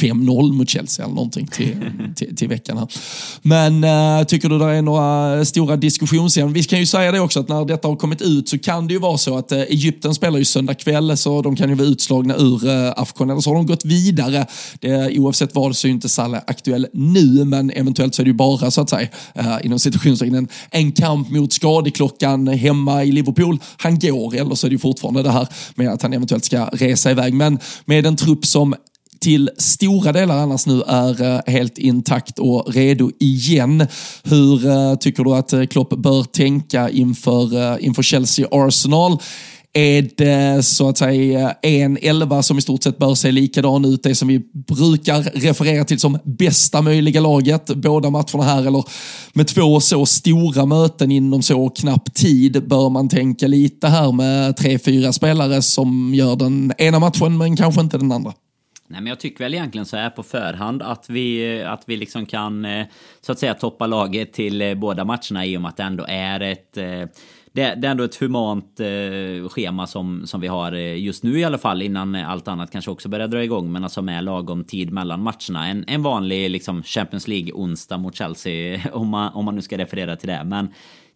5-0 0.00 0.52
mot 0.52 0.68
Chelsea 0.68 1.04
eller 1.04 1.14
någonting 1.14 1.46
till, 1.46 1.76
till, 2.16 2.36
till, 2.36 2.48
veckan 2.48 2.78
här. 2.78 2.88
Men 3.42 4.26
tycker 4.26 4.48
du 4.48 4.58
det 4.58 4.64
är 4.64 4.82
några 4.82 5.44
stora 5.44 5.76
diskussionsämnen? 5.76 6.52
Vi 6.52 6.62
kan 6.62 6.78
ju 6.78 6.86
säga 6.86 7.05
säga 7.06 7.12
det 7.12 7.20
också 7.20 7.40
att 7.40 7.48
när 7.48 7.64
detta 7.64 7.88
har 7.88 7.96
kommit 7.96 8.22
ut 8.22 8.48
så 8.48 8.58
kan 8.58 8.86
det 8.86 8.94
ju 8.94 9.00
vara 9.00 9.18
så 9.18 9.38
att 9.38 9.52
eh, 9.52 9.60
Egypten 9.60 10.14
spelar 10.14 10.38
ju 10.38 10.44
söndag 10.44 10.74
kväll 10.74 11.16
så 11.16 11.42
de 11.42 11.56
kan 11.56 11.68
ju 11.68 11.74
vara 11.74 11.88
utslagna 11.88 12.36
ur 12.36 12.68
eh, 12.68 12.72
eller 12.72 13.40
så 13.40 13.50
har 13.50 13.54
de 13.54 13.66
gått 13.66 13.84
vidare. 13.84 14.46
Det, 14.80 15.18
oavsett 15.18 15.54
vad 15.54 15.76
så 15.76 15.86
är 15.86 15.88
ju 15.88 15.94
inte 15.94 16.08
Salah 16.08 16.40
aktuell 16.46 16.86
nu 16.92 17.44
men 17.44 17.70
eventuellt 17.70 18.14
så 18.14 18.22
är 18.22 18.24
det 18.24 18.30
ju 18.30 18.34
bara 18.34 18.70
så 18.70 18.80
att 18.80 18.90
säga 18.90 19.08
eh, 19.34 19.56
inom 19.62 19.78
situationstecken 19.78 20.48
en 20.70 20.92
kamp 20.92 21.30
mot 21.30 21.52
skadeklockan 21.52 22.48
hemma 22.48 23.04
i 23.04 23.12
Liverpool. 23.12 23.58
Han 23.76 23.98
går 23.98 24.34
eller 24.34 24.54
så 24.54 24.66
är 24.66 24.68
det 24.68 24.74
ju 24.74 24.78
fortfarande 24.78 25.22
det 25.22 25.30
här 25.30 25.48
med 25.74 25.88
att 25.88 26.02
han 26.02 26.12
eventuellt 26.12 26.44
ska 26.44 26.64
resa 26.72 27.10
iväg 27.10 27.34
men 27.34 27.58
med 27.84 28.06
en 28.06 28.16
trupp 28.16 28.46
som 28.46 28.74
till 29.20 29.50
stora 29.58 30.12
delar 30.12 30.36
annars 30.36 30.66
nu 30.66 30.82
är 30.82 31.22
eh, 31.22 31.40
helt 31.46 31.78
intakt 31.78 32.38
och 32.38 32.74
redo 32.74 33.10
igen. 33.20 33.86
Hur 34.24 34.66
eh, 34.66 34.94
tycker 34.94 35.24
du 35.24 35.34
att 35.34 35.52
eh, 35.52 35.66
Klopp 35.66 35.96
bör 35.96 36.22
tänka 36.22 36.90
inför, 36.90 37.78
inför 37.78 38.02
Chelsea-Arsenal? 38.02 39.18
Är 39.76 40.10
det 40.16 40.62
så 40.62 40.88
att 40.88 40.98
säga 40.98 41.54
en 41.62 41.98
elva 42.02 42.42
som 42.42 42.58
i 42.58 42.62
stort 42.62 42.82
sett 42.82 42.98
bör 42.98 43.14
se 43.14 43.32
likadan 43.32 43.84
ut, 43.84 44.02
det 44.02 44.14
som 44.14 44.28
vi 44.28 44.38
brukar 44.68 45.22
referera 45.22 45.84
till 45.84 45.98
som 45.98 46.18
bästa 46.24 46.82
möjliga 46.82 47.20
laget, 47.20 47.66
båda 47.66 48.10
matcherna 48.10 48.42
här, 48.42 48.66
eller 48.66 48.84
med 49.32 49.46
två 49.46 49.80
så 49.80 50.06
stora 50.06 50.66
möten 50.66 51.10
inom 51.12 51.42
så 51.42 51.68
knapp 51.68 52.14
tid, 52.14 52.68
bör 52.68 52.88
man 52.88 53.08
tänka 53.08 53.46
lite 53.46 53.88
här 53.88 54.12
med 54.12 54.56
tre, 54.56 54.78
fyra 54.78 55.12
spelare 55.12 55.62
som 55.62 56.14
gör 56.14 56.36
den 56.36 56.72
ena 56.78 56.98
matchen 56.98 57.38
men 57.38 57.56
kanske 57.56 57.80
inte 57.80 57.98
den 57.98 58.12
andra? 58.12 58.32
Nej, 58.88 59.00
men 59.00 59.06
jag 59.06 59.20
tycker 59.20 59.44
väl 59.44 59.54
egentligen 59.54 59.86
så 59.86 59.96
här 59.96 60.10
på 60.10 60.22
förhand 60.22 60.82
att 60.82 61.10
vi, 61.10 61.62
att 61.62 61.82
vi 61.86 61.96
liksom 61.96 62.26
kan 62.26 62.64
eh, 62.64 62.86
så 63.20 63.32
att 63.32 63.38
säga 63.38 63.54
toppa 63.54 63.86
laget 63.86 64.32
till 64.32 64.62
eh, 64.62 64.74
båda 64.74 65.04
matcherna 65.04 65.46
i 65.46 65.56
och 65.56 65.62
med 65.62 65.68
att 65.68 65.76
det 65.76 65.82
ändå 65.82 66.04
är 66.08 66.40
ett 66.40 66.76
eh, 66.76 67.02
det, 67.52 67.62
är 67.62 67.84
ändå 67.84 68.04
ett 68.04 68.16
humant 68.16 68.80
schema 69.50 69.86
som, 69.86 70.26
som 70.26 70.40
vi 70.40 70.46
har 70.46 70.72
just 70.72 71.22
nu 71.22 71.38
i 71.38 71.44
alla 71.44 71.58
fall 71.58 71.82
innan 71.82 72.14
allt 72.14 72.48
annat 72.48 72.70
kanske 72.70 72.90
också 72.90 73.08
börjar 73.08 73.28
dra 73.28 73.44
igång. 73.44 73.72
Men 73.72 73.84
alltså 73.84 74.02
med 74.02 74.24
lagom 74.24 74.64
tid 74.64 74.92
mellan 74.92 75.22
matcherna. 75.22 75.68
En, 75.68 75.84
en 75.88 76.02
vanlig 76.02 76.50
liksom 76.50 76.82
Champions 76.82 77.28
League 77.28 77.52
onsdag 77.52 77.98
mot 77.98 78.14
Chelsea 78.14 78.80
om 78.92 79.08
man, 79.08 79.32
om 79.32 79.44
man 79.44 79.54
nu 79.54 79.62
ska 79.62 79.78
referera 79.78 80.16
till 80.16 80.28
det. 80.28 80.44
Men 80.44 80.68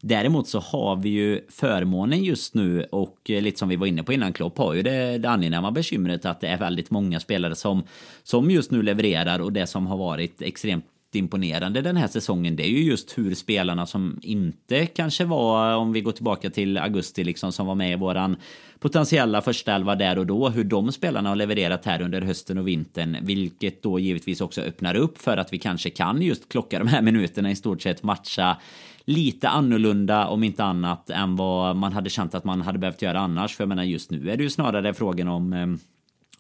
Däremot 0.03 0.49
så 0.49 0.59
har 0.59 0.97
vi 0.97 1.09
ju 1.09 1.41
förmånen 1.49 2.25
just 2.25 2.55
nu 2.55 2.85
och 2.85 3.31
eh, 3.31 3.43
lite 3.43 3.59
som 3.59 3.69
vi 3.69 3.77
var 3.77 3.87
inne 3.87 4.03
på 4.03 4.13
innan 4.13 4.33
Klopp 4.33 4.59
har 4.59 4.75
ju 4.75 4.83
det, 4.83 5.19
det 5.19 5.31
angenäma 5.31 5.71
bekymret 5.71 6.27
att 6.27 6.41
det 6.41 6.49
är 6.49 6.59
väldigt 6.59 6.91
många 6.91 7.21
spelare 7.21 7.55
som, 7.55 7.83
som 8.23 8.51
just 8.51 8.71
nu 8.71 8.83
levererar 8.83 9.39
och 9.39 9.53
det 9.53 9.67
som 9.67 9.87
har 9.87 9.97
varit 9.97 10.43
extremt 10.43 10.85
imponerande 11.13 11.81
den 11.81 11.97
här 11.97 12.07
säsongen 12.07 12.57
det 12.57 12.67
är 12.67 12.71
ju 12.71 12.83
just 12.83 13.19
hur 13.19 13.35
spelarna 13.35 13.87
som 13.87 14.19
inte 14.23 14.87
kanske 14.87 15.25
var, 15.25 15.77
om 15.77 15.93
vi 15.93 16.01
går 16.01 16.13
tillbaka 16.13 16.51
till 16.51 16.79
augusti 16.79 17.25
liksom, 17.25 17.53
som 17.53 17.67
var 17.67 17.75
med 17.75 17.93
i 17.93 17.97
våran 17.97 18.37
potentiella 18.79 19.43
första 19.43 19.75
elva 19.75 19.95
där 19.95 20.19
och 20.19 20.27
då, 20.27 20.49
hur 20.49 20.65
de 20.65 20.93
spelarna 20.93 21.29
har 21.29 21.37
levererat 21.37 21.85
här 21.85 22.03
under 22.03 22.23
hösten 22.23 22.59
och 22.59 22.69
vintern, 22.69 23.17
vilket 23.23 23.83
då 23.83 23.99
givetvis 23.99 24.41
också 24.41 24.61
öppnar 24.61 24.95
upp 24.95 25.19
för 25.19 25.37
att 25.37 25.53
vi 25.53 25.59
kanske 25.59 25.91
kan 25.91 26.23
just 26.23 26.49
klocka 26.49 26.79
de 26.79 26.89
här 26.89 27.03
minuterna 27.03 27.51
i 27.51 27.57
stort 27.57 27.83
sett 27.83 28.03
matcha 28.03 28.57
lite 29.05 29.49
annorlunda 29.49 30.27
om 30.27 30.45
inte 30.45 30.65
annat 30.65 31.11
än 31.11 31.37
vad 31.37 31.77
man 31.77 31.93
hade 31.93 32.11
känt 32.11 32.35
att 32.35 32.45
man 32.45 32.61
hade 32.61 32.79
behövt 32.79 33.03
göra 33.03 33.21
annars. 33.21 33.57
För 33.57 33.65
jag 33.65 33.69
menar 33.69 33.83
just 33.83 34.11
nu 34.11 34.31
är 34.31 34.37
det 34.37 34.43
ju 34.43 34.51
snarare 34.51 34.95
frågan 34.95 35.29
om 35.29 35.53
eh, 35.53 35.67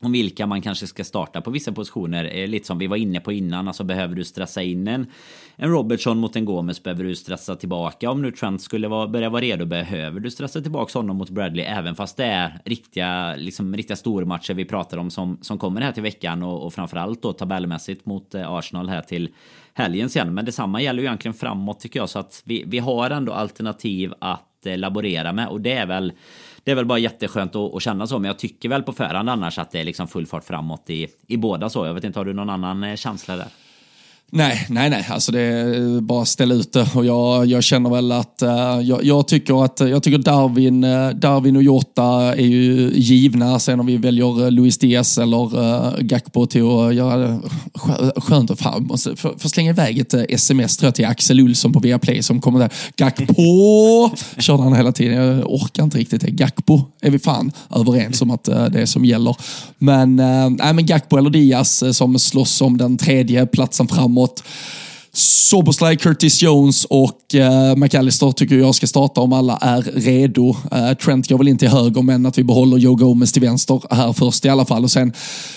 om 0.02 0.12
vilka 0.12 0.46
man 0.46 0.62
kanske 0.62 0.86
ska 0.86 1.04
starta 1.04 1.40
på 1.40 1.50
vissa 1.50 1.72
positioner. 1.72 2.30
Eh, 2.34 2.48
lite 2.48 2.66
som 2.66 2.78
vi 2.78 2.86
var 2.86 2.96
inne 2.96 3.20
på 3.20 3.32
innan, 3.32 3.68
alltså 3.68 3.84
behöver 3.84 4.14
du 4.14 4.24
stressa 4.24 4.62
in 4.62 4.88
en, 4.88 5.06
en 5.56 5.70
Robertson 5.70 6.18
mot 6.18 6.36
en 6.36 6.44
Gomes, 6.44 6.82
behöver 6.82 7.04
du 7.04 7.14
stressa 7.14 7.56
tillbaka. 7.56 8.10
Om 8.10 8.22
nu 8.22 8.30
Trent 8.30 8.62
skulle 8.62 8.88
vara, 8.88 9.08
börja 9.08 9.30
vara 9.30 9.42
redo, 9.42 9.66
behöver 9.66 10.20
du 10.20 10.30
stressa 10.30 10.60
tillbaka 10.60 10.98
honom 10.98 11.16
mot 11.16 11.30
Bradley, 11.30 11.64
även 11.64 11.94
fast 11.94 12.16
det 12.16 12.24
är 12.24 12.60
riktiga, 12.64 13.36
liksom, 13.36 13.76
riktiga 13.76 13.96
stormatcher 13.96 14.54
vi 14.54 14.64
pratar 14.64 14.98
om 14.98 15.10
som, 15.10 15.38
som 15.42 15.58
kommer 15.58 15.80
här 15.80 15.92
till 15.92 16.02
veckan 16.02 16.42
och, 16.42 16.66
och 16.66 16.74
framförallt 16.74 17.22
då 17.22 17.32
tabellmässigt 17.32 18.06
mot 18.06 18.34
eh, 18.34 18.50
Arsenal 18.50 18.88
här 18.88 19.02
till 19.02 19.28
helgen 19.74 20.10
sen. 20.10 20.34
Men 20.34 20.44
detsamma 20.44 20.82
gäller 20.82 21.02
ju 21.02 21.06
egentligen 21.06 21.34
framåt 21.34 21.80
tycker 21.80 22.00
jag, 22.00 22.08
så 22.08 22.18
att 22.18 22.42
vi, 22.44 22.64
vi 22.66 22.78
har 22.78 23.10
ändå 23.10 23.32
alternativ 23.32 24.14
att 24.18 24.66
eh, 24.66 24.78
laborera 24.78 25.32
med 25.32 25.48
och 25.48 25.60
det 25.60 25.72
är 25.72 25.86
väl 25.86 26.12
det 26.64 26.70
är 26.70 26.74
väl 26.74 26.86
bara 26.86 26.98
jätteskönt 26.98 27.56
att, 27.56 27.74
att 27.74 27.82
känna 27.82 28.06
så. 28.06 28.18
Men 28.18 28.28
jag 28.28 28.38
tycker 28.38 28.68
väl 28.68 28.82
på 28.82 28.92
förhand 28.92 29.30
annars 29.30 29.58
att 29.58 29.70
det 29.70 29.80
är 29.80 29.84
liksom 29.84 30.08
full 30.08 30.26
fart 30.26 30.44
framåt 30.44 30.90
i, 30.90 31.08
i 31.26 31.36
båda 31.36 31.70
så. 31.70 31.86
Jag 31.86 31.94
vet 31.94 32.04
inte, 32.04 32.18
har 32.18 32.24
du 32.24 32.32
någon 32.32 32.50
annan 32.50 32.84
eh, 32.84 32.96
känsla 32.96 33.36
där? 33.36 33.48
Nej, 34.32 34.66
nej, 34.68 34.90
nej, 34.90 35.06
alltså 35.10 35.32
det 35.32 35.40
är 35.40 36.00
bara 36.00 36.22
att 36.22 36.28
ställa 36.28 36.54
ut 36.54 36.72
det. 36.72 36.88
Och 36.94 37.04
jag, 37.04 37.46
jag 37.46 37.64
känner 37.64 37.90
väl 37.90 38.12
att 38.12 38.42
uh, 38.42 38.48
jag, 38.82 39.04
jag, 39.04 39.28
tycker 39.28 39.64
att 39.64 39.80
jag 39.80 40.02
tycker 40.02 40.18
Darwin, 40.18 40.84
uh, 40.84 41.10
Darwin 41.10 41.56
och 41.56 41.62
Jota 41.62 42.34
är 42.34 42.46
ju 42.46 42.92
givna. 42.94 43.58
Sen 43.58 43.80
om 43.80 43.86
vi 43.86 43.96
väljer 43.96 44.42
uh, 44.42 44.50
Luis 44.50 44.78
Diaz 44.78 45.18
eller 45.18 45.58
uh, 45.58 46.00
Gakpo 46.00 46.46
till 46.46 46.62
att 46.62 46.94
göra 46.94 47.16
det 47.16 47.40
skönt. 48.16 48.50
att 48.50 48.60
fan, 48.60 48.86
måste 48.86 49.16
för, 49.16 49.34
för 49.38 49.48
slänga 49.48 49.70
iväg 49.70 49.98
ett 49.98 50.14
sms 50.14 50.76
tror 50.76 50.86
jag 50.86 50.94
till 50.94 51.06
Axel 51.06 51.40
Olsson 51.40 51.72
på 51.72 51.80
Viaplay 51.80 52.22
som 52.22 52.40
kommer 52.40 52.58
där. 52.58 52.70
Gakpo! 52.96 54.16
Körde 54.38 54.62
han 54.62 54.76
hela 54.76 54.92
tiden. 54.92 55.16
Jag 55.16 55.52
orkar 55.52 55.82
inte 55.82 55.98
riktigt 55.98 56.20
det. 56.20 56.30
Gakpo 56.30 56.80
är 57.00 57.10
vi 57.10 57.18
fan 57.18 57.52
överens 57.70 58.22
om 58.22 58.30
att 58.30 58.44
det 58.44 58.80
är 58.80 58.86
som 58.86 59.04
gäller. 59.04 59.36
Men, 59.78 60.16
nej, 60.56 60.74
men 60.74 60.86
Gakpo 60.86 61.16
eller 61.16 61.30
Diaz 61.30 61.96
som 61.96 62.18
slåss 62.18 62.60
om 62.60 62.78
den 62.78 62.96
tredje 62.96 63.46
platsen 63.46 63.88
framåt 63.88 64.19
framåt. 64.20 64.44
Soboslaj, 65.20 65.96
Curtis 65.96 66.42
Jones 66.42 66.84
och 66.84 67.34
uh, 67.34 67.76
McAllister 67.76 68.32
tycker 68.32 68.56
jag 68.56 68.74
ska 68.74 68.86
starta 68.86 69.20
om 69.20 69.32
alla 69.32 69.56
är 69.56 69.82
redo. 69.82 70.48
Uh, 70.48 70.92
Trent 71.04 71.28
går 71.28 71.38
väl 71.38 71.48
in 71.48 71.58
till 71.58 71.68
höger, 71.68 72.02
men 72.02 72.26
att 72.26 72.38
vi 72.38 72.44
behåller 72.44 72.76
Joe 72.76 72.94
Gomez 72.94 73.32
till 73.32 73.42
vänster 73.42 73.82
här 73.90 74.12
först 74.12 74.44
i 74.44 74.48
alla 74.48 74.64
fall. 74.64 74.84
Och 74.84 74.90
sen 74.90 75.12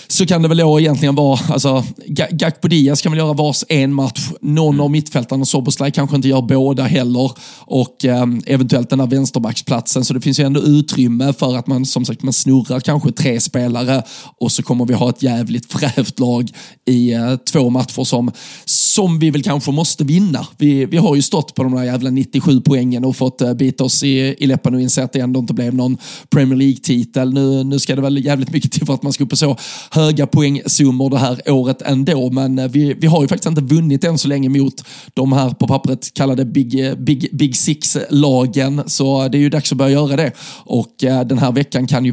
så 0.08 0.26
kan 0.26 0.42
det 0.42 0.48
väl 0.48 0.58
då 0.58 0.80
egentligen 0.80 1.14
vara, 1.14 1.38
alltså, 1.48 1.84
Gakpo 2.30 2.68
Diaz 2.68 3.02
kan 3.02 3.12
väl 3.12 3.18
göra 3.18 3.32
vars 3.32 3.64
en 3.68 3.94
match. 3.94 4.30
Någon 4.40 4.80
av 4.80 4.90
mittfältarna 4.90 5.44
Soboslaj 5.44 5.92
kanske 5.92 6.16
inte 6.16 6.28
gör 6.28 6.42
båda 6.42 6.82
heller. 6.82 7.32
Och 7.58 8.04
um, 8.04 8.42
eventuellt 8.46 8.90
den 8.90 9.00
här 9.00 9.06
vänsterbacksplatsen. 9.06 10.04
Så 10.04 10.14
det 10.14 10.20
finns 10.20 10.40
ju 10.40 10.44
ändå 10.44 10.60
utrymme 10.60 11.32
för 11.32 11.56
att 11.56 11.66
man 11.66 11.86
som 11.86 12.04
sagt 12.04 12.22
man 12.22 12.32
snurrar 12.32 12.80
kanske 12.80 13.12
tre 13.12 13.40
spelare 13.40 14.02
och 14.38 14.52
så 14.52 14.62
kommer 14.62 14.86
vi 14.86 14.94
ha 14.94 15.10
ett 15.10 15.22
jävligt 15.22 15.72
frävt 15.72 16.18
lag 16.18 16.50
i 16.86 17.14
uh, 17.14 17.36
två 17.36 17.70
matcher 17.70 18.04
som, 18.04 18.30
som 18.64 19.18
vi 19.18 19.30
väl 19.30 19.42
kanske 19.42 19.53
kanske 19.54 19.72
måste 19.72 20.04
vinna. 20.04 20.46
Vi, 20.58 20.86
vi 20.86 20.96
har 20.96 21.16
ju 21.16 21.22
stått 21.22 21.54
på 21.54 21.62
de 21.62 21.74
där 21.74 21.84
jävla 21.84 22.10
97 22.10 22.60
poängen 22.60 23.04
och 23.04 23.16
fått 23.16 23.40
eh, 23.40 23.54
bita 23.54 23.84
oss 23.84 24.02
i, 24.02 24.34
i 24.38 24.46
läppen 24.46 24.74
och 24.74 24.80
inse 24.80 25.04
att 25.04 25.12
det 25.12 25.20
ändå 25.20 25.40
inte 25.40 25.54
blev 25.54 25.74
någon 25.74 25.96
Premier 26.30 26.56
League-titel. 26.56 27.34
Nu, 27.34 27.64
nu 27.64 27.78
ska 27.78 27.96
det 27.96 28.02
väl 28.02 28.24
jävligt 28.24 28.52
mycket 28.52 28.72
till 28.72 28.86
för 28.86 28.94
att 28.94 29.02
man 29.02 29.12
ska 29.12 29.24
upp 29.24 29.30
på 29.30 29.36
så 29.36 29.56
höga 29.90 30.26
poängsummor 30.26 31.10
det 31.10 31.18
här 31.18 31.50
året 31.50 31.82
ändå. 31.82 32.30
Men 32.30 32.58
eh, 32.58 32.68
vi, 32.68 32.94
vi 32.94 33.06
har 33.06 33.22
ju 33.22 33.28
faktiskt 33.28 33.48
inte 33.48 33.74
vunnit 33.74 34.04
än 34.04 34.18
så 34.18 34.28
länge 34.28 34.48
mot 34.48 34.84
de 35.14 35.32
här 35.32 35.50
på 35.50 35.66
pappret 35.66 36.14
kallade 36.14 36.44
Big, 36.44 36.86
eh, 36.86 36.94
Big, 36.94 37.28
Big 37.32 37.56
Six-lagen. 37.56 38.82
Så 38.86 39.28
det 39.28 39.38
är 39.38 39.40
ju 39.40 39.50
dags 39.50 39.72
att 39.72 39.78
börja 39.78 39.90
göra 39.90 40.16
det. 40.16 40.32
Och 40.64 40.94
den 41.26 41.38
här 41.38 41.52
veckan 41.52 41.86
kan 41.86 42.04
ju 42.04 42.12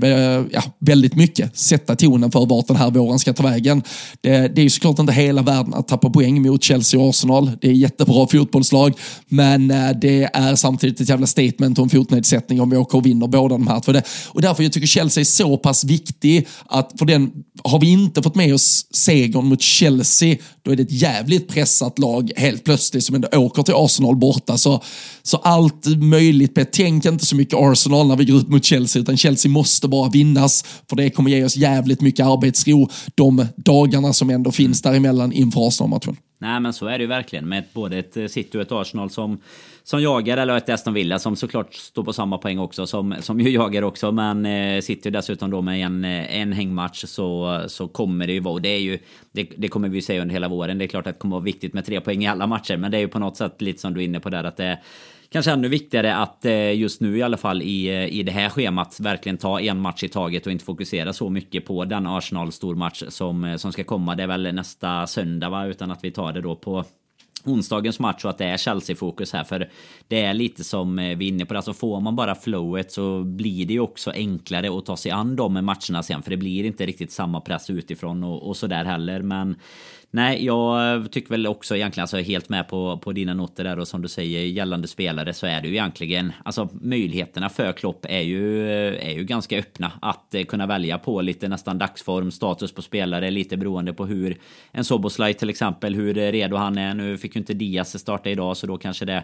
ja, 0.52 0.64
väldigt 0.80 1.16
mycket 1.16 1.58
sätta 1.58 1.96
tonen 1.96 2.32
för 2.32 2.46
vart 2.46 2.68
den 2.68 2.78
här 2.78 2.92
våren 2.92 3.20
ska 3.20 3.34
ta 3.34 3.44
vägen. 3.44 3.84
Det, 4.22 4.56
det 4.56 4.62
är 4.62 4.64
ju 4.64 4.70
såklart 4.70 5.00
inte 5.00 5.14
hela 5.14 5.42
världen 5.42 5.74
att 5.74 5.88
tappa 5.88 6.10
poäng 6.10 6.42
mot 6.42 6.64
Chelsea 6.64 7.00
och 7.00 7.16
Arsenal. 7.22 7.52
Det 7.62 7.68
är 7.68 7.72
jättebra 7.72 8.28
fotbollslag, 8.28 8.94
men 9.28 9.72
eh, 9.72 9.90
det 10.02 10.24
är 10.34 10.56
samtidigt 10.56 11.02
ett 11.02 11.10
jävla 11.10 11.28
statement 11.28 11.80
och 11.80 11.84
en 11.84 11.90
fotnedsättning 11.90 12.62
om 12.62 12.70
vi 12.70 12.78
åker 12.78 12.98
och 12.98 13.06
vinner 13.06 13.28
båda 13.28 13.56
de 13.56 13.68
här. 13.68 13.82
För 13.82 13.94
det. 13.94 14.04
Och 14.28 14.42
därför 14.42 14.64
jag 14.64 14.74
tycker 14.74 14.88
Chelsea 14.88 15.22
är 15.22 15.26
så 15.26 15.58
pass 15.58 15.84
viktig 15.84 16.48
att 16.66 16.94
för 17.00 17.06
den, 17.06 17.32
har 17.64 17.80
vi 17.80 17.92
inte 17.92 18.24
fått 18.24 18.36
med 18.36 18.54
oss 18.54 18.86
segern 18.92 19.46
mot 19.46 19.62
Chelsea, 19.62 20.38
då 20.64 20.72
är 20.72 20.76
det 20.76 20.84
ett 20.84 20.92
jävligt 20.92 21.48
pressat 21.48 22.00
lag 22.00 22.32
helt 22.36 22.64
plötsligt 22.64 23.04
som 23.04 23.16
ändå 23.16 23.28
åker 23.34 23.64
till 23.64 23.74
Arsenal 23.78 24.16
borta. 24.16 24.58
Så, 24.58 24.84
så 25.24 25.38
allt 25.38 25.86
möjligt, 25.98 26.72
tänk 26.72 27.06
inte 27.06 27.26
så 27.26 27.36
mycket 27.36 27.60
Arsenal 27.60 28.08
när 28.08 28.16
vi 28.16 28.26
går 28.26 28.38
ut 28.38 28.48
mot 28.48 28.66
Chelsea, 28.66 29.02
utan 29.02 29.18
Chelsea 29.18 29.52
måste 29.52 29.88
bara 29.88 30.10
vinnas, 30.10 30.66
för 30.90 30.96
det 30.96 31.10
kommer 31.10 31.32
ge 31.32 31.44
oss 31.44 31.56
jävligt 31.56 32.02
mycket 32.02 32.26
arbetsro 32.26 32.90
de 33.16 33.46
dagarna 33.56 34.14
som 34.14 34.30
ändå 34.30 34.52
finns 34.52 34.82
däremellan 34.82 35.32
inför 35.32 35.68
Arsenal-matchen. 35.68 36.18
Nej 36.42 36.60
men 36.60 36.74
så 36.74 36.88
är 36.88 36.98
det 36.98 37.02
ju 37.02 37.08
verkligen 37.08 37.50
med 37.50 37.64
både 37.74 37.98
ett 37.98 38.18
eh, 38.18 38.28
City 38.28 38.58
och 38.58 38.62
ett 38.62 38.72
Arsenal 38.72 39.10
som, 39.10 39.42
som 39.84 40.02
jagar 40.02 40.38
eller 40.38 40.58
ett 40.58 40.70
Aston 40.70 40.94
Villa 40.94 41.20
som 41.20 41.36
såklart 41.36 41.74
står 41.74 42.04
på 42.04 42.14
samma 42.14 42.38
poäng 42.38 42.60
också 42.60 42.88
som, 42.88 43.16
som 43.20 43.40
ju 43.40 43.50
jagar 43.50 43.82
också. 43.82 44.12
Men 44.12 44.46
eh, 44.46 44.82
City 44.82 45.10
dessutom 45.10 45.52
då 45.52 45.62
med 45.62 45.86
en, 45.86 46.06
eh, 46.06 46.38
en 46.38 46.54
hängmatch 46.54 47.06
så, 47.06 47.62
så 47.68 47.88
kommer 47.88 48.28
det 48.28 48.34
ju 48.34 48.40
vara. 48.40 48.54
Och 48.54 48.62
det, 48.62 48.70
är 48.70 48.80
ju, 48.80 49.00
det, 49.32 49.48
det 49.58 49.68
kommer 49.68 49.90
vi 49.90 50.02
säga 50.02 50.22
under 50.22 50.34
hela 50.34 50.50
våren. 50.52 50.78
Det 50.78 50.86
är 50.86 50.88
klart 50.88 51.08
att 51.08 51.14
det 51.14 51.20
kommer 51.20 51.36
vara 51.36 51.44
viktigt 51.44 51.74
med 51.74 51.86
tre 51.86 52.02
poäng 52.02 52.24
i 52.24 52.28
alla 52.28 52.48
matcher. 52.48 52.78
Men 52.78 52.92
det 52.92 52.98
är 52.98 53.02
ju 53.02 53.08
på 53.08 53.20
något 53.20 53.38
sätt 53.38 53.62
lite 53.62 53.80
som 53.80 53.94
du 53.94 54.02
är 54.02 54.06
inne 54.06 54.20
på 54.20 54.30
där 54.30 54.44
att 54.44 54.58
det 54.58 54.80
kanske 55.32 55.52
ännu 55.52 55.68
viktigare 55.68 56.16
att 56.16 56.46
eh, 56.46 56.74
just 56.74 57.02
nu 57.02 57.18
i 57.18 57.22
alla 57.22 57.38
fall 57.38 57.62
i, 57.62 57.88
eh, 57.88 58.06
i 58.06 58.24
det 58.24 58.32
här 58.32 58.50
schemat 58.50 59.00
verkligen 59.00 59.38
ta 59.38 59.62
en 59.62 59.80
match 59.80 60.04
i 60.04 60.08
taget 60.08 60.46
och 60.46 60.52
inte 60.52 60.66
fokusera 60.66 61.14
så 61.14 61.30
mycket 61.30 61.66
på 61.66 61.86
den 61.86 62.08
Arsenal 62.08 62.52
stormatch 62.52 63.04
som, 63.08 63.44
eh, 63.44 63.56
som 63.56 63.72
ska 63.72 63.84
komma. 63.84 64.16
Det 64.16 64.24
är 64.24 64.28
väl 64.28 64.54
nästa 64.54 65.08
söndag 65.08 65.50
va? 65.50 65.66
Utan 65.66 65.92
att 65.92 66.04
vi 66.04 66.12
tar 66.12 66.34
det 66.34 66.42
då 66.42 66.56
på 66.56 66.86
onsdagens 67.46 68.00
match 68.00 68.26
och 68.26 68.30
att 68.30 68.38
det 68.38 68.46
är 68.46 68.58
Chelsea-fokus 68.58 69.34
här. 69.34 69.44
För 69.44 69.70
det 70.08 70.22
är 70.22 70.34
lite 70.34 70.64
som 70.64 70.96
vi 70.96 71.04
är 71.04 71.22
inne 71.22 71.46
på, 71.46 71.56
alltså 71.56 71.74
får 71.74 72.00
man 72.00 72.16
bara 72.16 72.36
flowet 72.36 72.92
så 72.92 73.24
blir 73.24 73.66
det 73.66 73.74
ju 73.74 73.80
också 73.80 74.12
enklare 74.12 74.78
att 74.78 74.86
ta 74.86 74.98
sig 74.98 75.12
an 75.12 75.36
de 75.36 75.54
matcherna 75.54 76.04
sen. 76.04 76.22
För 76.22 76.30
det 76.30 76.38
blir 76.38 76.64
inte 76.64 76.86
riktigt 76.86 77.12
samma 77.12 77.42
press 77.42 77.70
utifrån 77.70 78.24
och, 78.24 78.48
och 78.48 78.58
sådär 78.58 78.86
heller. 78.86 79.22
Men 79.22 79.56
Nej, 80.14 80.46
jag 80.46 81.12
tycker 81.12 81.30
väl 81.30 81.48
också 81.48 81.76
egentligen, 81.76 82.04
alltså 82.04 82.18
helt 82.18 82.50
med 82.50 82.68
på, 82.68 82.98
på 82.98 83.12
dina 83.12 83.34
noter 83.34 83.64
där 83.64 83.80
och 83.80 83.88
som 83.88 84.02
du 84.02 84.08
säger 84.08 84.46
gällande 84.46 84.88
spelare 84.88 85.34
så 85.34 85.46
är 85.46 85.62
det 85.62 85.68
ju 85.68 85.74
egentligen, 85.74 86.34
alltså 86.46 86.70
möjligheterna 86.74 87.50
för 87.50 87.74
Klopp 87.74 88.06
är 88.10 88.20
ju, 88.20 88.68
är 88.96 89.12
ju 89.12 89.24
ganska 89.24 89.60
öppna 89.60 89.92
att 90.02 90.36
eh, 90.36 90.44
kunna 90.44 90.68
välja 90.68 90.98
på 90.98 91.22
lite 91.22 91.48
nästan 91.48 91.78
dagsform, 91.78 92.32
status 92.32 92.72
på 92.72 92.82
spelare, 92.82 93.32
lite 93.32 93.58
beroende 93.58 93.94
på 93.94 94.06
hur 94.06 94.38
en 94.72 94.84
Soboslaj 94.84 95.34
till 95.34 95.50
exempel, 95.50 95.96
hur 95.96 96.14
redo 96.14 96.56
han 96.56 96.78
är. 96.78 96.94
Nu 96.94 97.18
fick 97.18 97.36
ju 97.36 97.40
inte 97.40 97.54
Diaz 97.54 98.00
starta 98.00 98.30
idag 98.30 98.58
så 98.58 98.68
då 98.68 98.78
kanske 98.78 99.06
det 99.06 99.24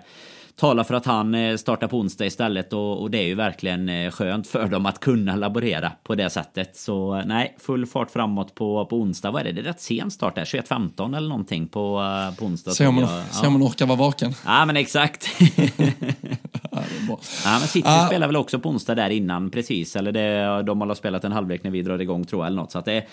talar 0.57 0.83
för 0.83 0.93
att 0.93 1.05
han 1.05 1.35
eh, 1.35 1.57
startar 1.57 1.87
på 1.87 1.97
onsdag 1.97 2.25
istället 2.25 2.73
och, 2.73 3.01
och, 3.01 3.11
det 3.11 3.17
är 3.17 3.27
ju 3.27 3.35
verkligen 3.35 3.89
eh, 3.89 4.11
skönt 4.11 4.47
för 4.47 4.67
dem 4.67 4.85
att 4.85 4.99
kunna 4.99 5.35
laborera 5.35 5.91
på 6.03 6.15
det 6.15 6.29
sättet. 6.29 6.75
Så 6.77 7.21
nej, 7.25 7.55
full 7.59 7.85
fart 7.85 8.11
framåt 8.11 8.55
på, 8.55 8.85
på 8.85 8.97
onsdag. 8.97 9.31
Vad 9.31 9.41
är 9.41 9.45
det? 9.45 9.51
Det 9.51 9.61
är 9.61 9.63
rätt 9.63 9.81
sen 9.81 10.11
start 10.11 10.35
där, 10.35 10.45
21.15 10.45 11.17
eller 11.17 11.29
någonting 11.29 11.67
på, 11.67 12.03
på 12.39 12.45
onsdag. 12.45 12.71
Se 12.71 12.87
om 12.87 12.95
man, 12.95 13.07
ja. 13.43 13.49
man 13.49 13.63
orkar 13.63 13.85
vara 13.85 13.97
vaken. 13.97 14.33
Ja, 14.45 14.65
men 14.65 14.77
exakt. 14.77 15.29
ja, 17.45 17.59
men 17.59 17.67
City 17.67 17.89
uh. 17.89 18.07
spelar 18.07 18.27
väl 18.27 18.35
också 18.35 18.59
på 18.59 18.69
onsdag 18.69 18.95
där 18.95 19.09
innan 19.09 19.49
precis. 19.49 19.95
Eller 19.95 20.11
det, 20.11 20.63
de 20.63 20.81
har 20.81 20.95
spelat 20.95 21.23
en 21.23 21.31
halvlek 21.31 21.63
när 21.63 21.71
vi 21.71 21.81
drar 21.81 22.01
igång 22.01 22.25
tror 22.25 22.41
jag 22.41 22.47
eller 22.47 22.61
något. 22.61 22.71
Så 22.71 22.79
att 22.79 22.85
det 22.85 23.03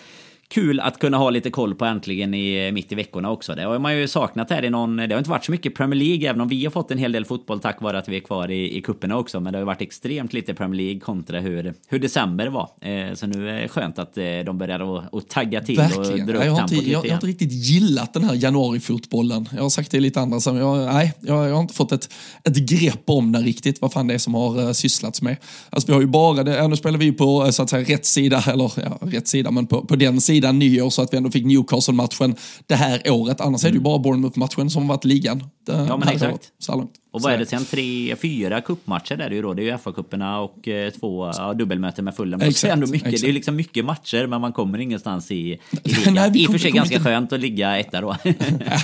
kul 0.49 0.80
att 0.80 0.99
kunna 0.99 1.16
ha 1.16 1.30
lite 1.30 1.51
koll 1.51 1.74
på 1.74 1.84
äntligen 1.84 2.34
i, 2.34 2.72
mitt 2.72 2.92
i 2.92 2.95
veckorna 2.95 3.30
också. 3.30 3.55
Det 3.55 3.62
har 3.62 3.78
man 3.78 3.97
ju 3.97 4.09
saknat 4.09 4.51
här 4.51 4.64
i 4.64 4.70
någon... 4.70 4.97
Det 4.97 5.11
har 5.11 5.18
inte 5.18 5.30
varit 5.30 5.45
så 5.45 5.53
mycket 5.53 5.74
Premier 5.74 5.99
League, 6.01 6.30
även 6.30 6.40
om 6.40 6.49
vi 6.49 6.64
har 6.64 6.70
fått 6.70 6.90
en 6.90 6.99
hel 6.99 7.12
del 7.12 7.24
fotboll 7.24 7.61
tack 7.61 7.82
vare 7.82 7.99
att 7.99 8.09
vi 8.09 8.16
är 8.16 8.20
kvar 8.20 8.51
i, 8.51 8.76
i 8.76 8.82
kupperna 8.82 9.18
också. 9.18 9.40
Men 9.40 9.53
det 9.53 9.59
har 9.59 9.61
ju 9.61 9.66
varit 9.66 9.80
extremt 9.80 10.32
lite 10.32 10.55
Premier 10.55 10.82
League 10.82 11.01
kontra 11.01 11.40
hur, 11.40 11.74
hur 11.88 11.99
december 11.99 12.47
var. 12.47 12.70
Eh, 12.80 13.14
så 13.14 13.26
nu 13.26 13.51
är 13.51 13.62
det 13.62 13.68
skönt 13.68 13.99
att 13.99 14.18
eh, 14.18 14.24
de 14.47 14.59
börjar 14.59 14.99
att, 14.99 15.14
att 15.14 15.28
tagga 15.28 15.61
till 15.61 15.76
Verkligen. 15.76 16.20
och 16.20 16.26
dra 16.26 16.38
upp 16.38 16.45
jag, 16.45 16.53
har 16.53 16.62
inte, 16.62 16.74
jag, 16.74 17.07
jag, 17.07 17.11
har 17.11 17.14
inte 17.14 17.26
riktigt 17.26 17.53
gillat 17.53 18.14
den 18.14 18.24
här 18.24 18.34
januarifotbollen. 18.34 19.49
Jag 19.55 19.62
har 19.62 19.70
sagt 19.70 19.90
det 19.90 19.97
i 19.97 20.01
lite 20.01 20.20
andra 20.20 20.38
jag, 20.45 20.95
nej, 20.95 21.12
jag, 21.20 21.49
jag, 21.49 21.55
har 21.55 21.61
inte 21.61 21.74
fått 21.74 21.92
ett, 21.92 22.12
ett 22.45 22.57
grepp 22.57 23.03
om 23.05 23.32
den 23.32 23.45
riktigt, 23.45 23.80
vad 23.80 23.92
fan 23.92 24.07
det 24.07 24.14
är 24.14 24.18
som 24.18 24.34
har 24.34 24.61
uh, 24.61 24.72
sysslats 24.72 25.22
med. 25.22 25.36
Alltså 25.70 25.86
vi 25.86 25.92
har 25.92 26.01
ju 26.01 26.07
bara, 26.07 26.42
det, 26.42 26.68
nu 26.68 26.76
spelar 26.76 26.99
vi 26.99 27.12
på 27.12 27.53
så 27.53 27.62
att 27.62 27.70
säga 27.70 27.95
rätt 27.95 28.07
sida, 28.07 28.45
eller 28.47 28.72
ja, 28.76 28.99
rätt 29.01 29.28
sida, 29.28 29.51
men 29.51 29.66
på, 29.66 29.84
på 29.84 29.97
den 29.97 30.20
sidan 30.20 30.34
nyår 30.41 30.91
så 30.91 31.03
att 31.03 31.12
vi 31.12 31.16
ändå 31.16 31.30
fick 31.30 31.45
Newcastle-matchen 31.45 32.37
det 32.66 32.74
här 32.74 33.11
året. 33.11 33.41
Annars 33.41 33.64
mm. 33.64 33.68
är 33.68 33.72
det 33.72 33.76
ju 33.76 33.80
mm. 33.80 33.82
bara 33.82 33.99
Bournemouth-matchen 33.99 34.70
som 34.70 34.89
varit 34.89 35.05
ligan. 35.05 35.45
Ja, 35.66 35.97
men 35.97 36.09
exakt. 36.09 36.53
så 36.59 36.76
långt. 36.76 36.93
Och 37.14 37.22
vad 37.22 37.32
är 37.32 37.38
det 37.38 37.46
sen? 37.46 37.64
Tre, 37.64 38.16
fyra 38.16 38.60
kuppmatcher 38.60 39.16
där 39.16 39.28
det 39.28 39.34
är 39.34 39.36
ju 39.36 39.42
då. 39.42 39.54
Det 39.54 39.62
är 39.62 39.64
ju 39.64 39.76
FA-cuperna 39.76 40.38
och 40.38 40.68
eh, 40.68 40.90
två 40.90 41.30
ja, 41.36 41.54
dubbelmöten 41.54 42.04
med 42.04 42.16
Fulham. 42.16 42.40
Exakt, 42.40 42.72
ändå 42.72 42.86
mycket, 42.86 43.06
exakt. 43.06 43.22
Det 43.22 43.28
är 43.28 43.32
liksom 43.32 43.56
mycket 43.56 43.84
matcher 43.84 44.26
men 44.26 44.40
man 44.40 44.52
kommer 44.52 44.78
ingenstans 44.78 45.30
i, 45.30 45.34
i 45.34 45.58
ligan. 45.84 46.14
Nej, 46.14 46.42
I 46.42 46.46
och 46.46 46.50
för 46.50 46.58
sig 46.58 46.70
ganska 46.70 46.94
inte... 46.94 47.08
skönt 47.08 47.32
att 47.32 47.40
ligga 47.40 47.78
etta 47.78 48.00
då. 48.00 48.16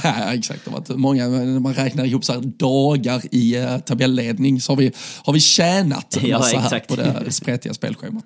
ja, 0.04 0.34
exakt. 0.34 0.64
Det 0.64 0.70
varit 0.70 0.88
många, 0.88 1.28
när 1.28 1.60
man 1.60 1.74
räknar 1.74 2.04
ihop 2.04 2.24
så 2.24 2.32
här 2.32 2.40
dagar 2.40 3.22
i 3.30 3.58
uh, 3.58 3.78
tabelledning 3.78 4.60
så 4.60 4.72
har 4.72 4.76
vi, 4.76 4.92
har 5.24 5.32
vi 5.32 5.40
tjänat 5.40 6.16
en 6.16 6.30
massa 6.30 6.54
ja, 6.54 6.60
här 6.60 6.80
på 6.88 6.96
det 6.96 7.32
spretiga 7.32 7.74
spelschemat. 7.74 8.24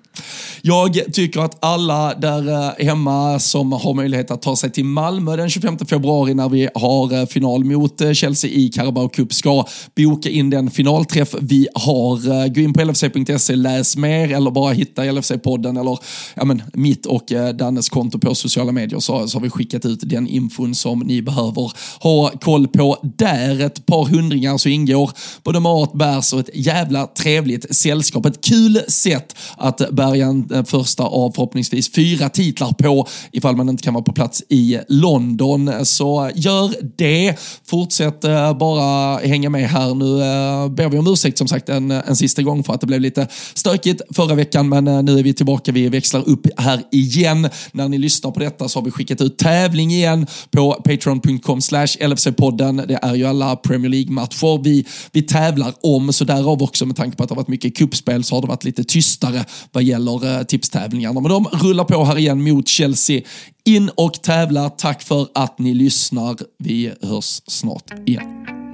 Jag 0.61 1.13
tycker 1.13 1.39
att 1.39 1.65
alla 1.65 2.13
där 2.13 2.49
uh, 2.49 2.85
hemma 2.85 3.39
som 3.39 3.71
har 3.71 3.93
möjlighet 3.93 4.31
att 4.31 4.41
ta 4.41 4.55
sig 4.55 4.71
till 4.71 4.85
Malmö 4.85 5.35
den 5.35 5.49
25 5.49 5.77
februari 5.77 6.33
när 6.33 6.49
vi 6.49 6.69
har 6.75 7.25
final 7.25 7.63
mot 7.63 8.15
Chelsea 8.15 8.51
i 8.51 8.69
Carabao 8.69 9.09
Cup 9.09 9.33
ska 9.33 9.65
boka 9.95 10.29
in 10.29 10.49
den 10.49 10.71
finalträff 10.71 11.35
vi 11.41 11.67
har. 11.73 12.43
Eh, 12.43 12.47
gå 12.47 12.61
in 12.61 12.73
på 12.73 12.83
LFC.se, 12.83 13.55
läs 13.55 13.97
mer 13.97 14.33
eller 14.33 14.51
bara 14.51 14.73
hitta 14.73 15.03
LFC-podden 15.03 15.79
eller 15.79 15.99
ja, 16.33 16.45
men, 16.45 16.63
mitt 16.73 17.05
och 17.05 17.31
eh, 17.31 17.49
Dannes 17.49 17.89
konto 17.89 18.19
på 18.19 18.35
sociala 18.35 18.71
medier 18.71 18.99
så, 18.99 19.27
så 19.27 19.37
har 19.37 19.43
vi 19.43 19.49
skickat 19.49 19.85
ut 19.85 19.99
den 20.03 20.27
infon 20.27 20.75
som 20.75 20.99
ni 20.99 21.21
behöver 21.21 21.71
ha 21.99 22.29
koll 22.29 22.67
på. 22.67 22.97
Där 23.17 23.61
ett 23.61 23.85
par 23.85 24.05
hundringar 24.05 24.57
så 24.57 24.69
ingår 24.69 25.11
både 25.43 25.59
mat, 25.59 25.93
bärs 25.93 26.33
och 26.33 26.39
ett 26.39 26.49
jävla 26.53 27.07
trevligt 27.07 27.75
sällskap. 27.75 28.25
Ett 28.25 28.45
kul 28.45 28.81
sätt 28.87 29.35
att 29.57 29.81
bärga 29.91 30.25
en 30.25 30.53
eh, 30.53 30.63
första 30.63 31.03
av 31.03 31.31
förhoppningsvis 31.31 31.93
fyra 31.93 32.29
titlar 32.29 32.71
på 32.71 33.07
ifall 33.31 33.55
man 33.55 33.69
inte 33.69 33.83
kan 33.83 33.93
vara 33.93 34.03
på 34.03 34.13
plats 34.13 34.43
i 34.49 34.79
London. 34.87 35.85
Så 35.85 36.31
gör 36.35 36.73
det. 36.97 37.35
Fortsätt 37.65 38.21
bara 38.59 39.17
hänga 39.17 39.49
med 39.49 39.69
här 39.69 39.84
här. 39.85 39.95
Nu 39.95 40.21
eh, 40.21 40.69
ber 40.69 40.89
vi 40.89 40.97
om 40.97 41.07
ursäkt 41.07 41.37
som 41.37 41.47
sagt 41.47 41.69
en, 41.69 41.91
en 41.91 42.15
sista 42.15 42.41
gång 42.41 42.63
för 42.63 42.73
att 42.73 42.81
det 42.81 42.87
blev 42.87 43.01
lite 43.01 43.27
stökigt 43.53 44.01
förra 44.15 44.35
veckan, 44.35 44.69
men 44.69 44.87
eh, 44.87 45.03
nu 45.03 45.19
är 45.19 45.23
vi 45.23 45.33
tillbaka. 45.33 45.71
Vi 45.71 45.89
växlar 45.89 46.29
upp 46.29 46.47
här 46.57 46.81
igen. 46.91 47.49
När 47.71 47.89
ni 47.89 47.97
lyssnar 47.97 48.31
på 48.31 48.39
detta 48.39 48.69
så 48.69 48.79
har 48.79 48.85
vi 48.85 48.91
skickat 48.91 49.21
ut 49.21 49.37
tävling 49.37 49.91
igen 49.91 50.27
på 50.51 50.73
patreon.com 50.73 51.61
slash 51.61 51.87
LFC-podden. 51.87 52.87
Det 52.87 52.99
är 53.01 53.15
ju 53.15 53.25
alla 53.25 53.55
Premier 53.55 53.89
League-matcher 53.89 54.63
vi, 54.63 54.85
vi 55.11 55.21
tävlar 55.21 55.73
om, 55.81 56.13
så 56.13 56.25
därav 56.25 56.63
också 56.63 56.85
med 56.85 56.95
tanke 56.95 57.17
på 57.17 57.23
att 57.23 57.29
det 57.29 57.35
har 57.35 57.41
varit 57.41 57.47
mycket 57.47 57.77
kuppspel 57.77 58.23
så 58.23 58.35
har 58.35 58.41
det 58.41 58.47
varit 58.47 58.63
lite 58.63 58.83
tystare 58.83 59.45
vad 59.71 59.83
gäller 59.83 60.37
eh, 60.37 60.43
tipstävlingarna. 60.43 61.19
Men 61.21 61.31
de 61.31 61.45
rullar 61.45 61.83
på 61.83 62.03
här 62.03 62.17
igen 62.17 62.43
mot 62.43 62.67
Chelsea. 62.67 63.21
In 63.65 63.89
och 63.95 64.13
tävla. 64.13 64.69
Tack 64.69 65.01
för 65.01 65.27
att 65.35 65.59
ni 65.59 65.73
lyssnar. 65.73 66.37
Vi 66.59 66.91
hörs 67.01 67.41
snart 67.47 67.91
igen. 68.05 68.64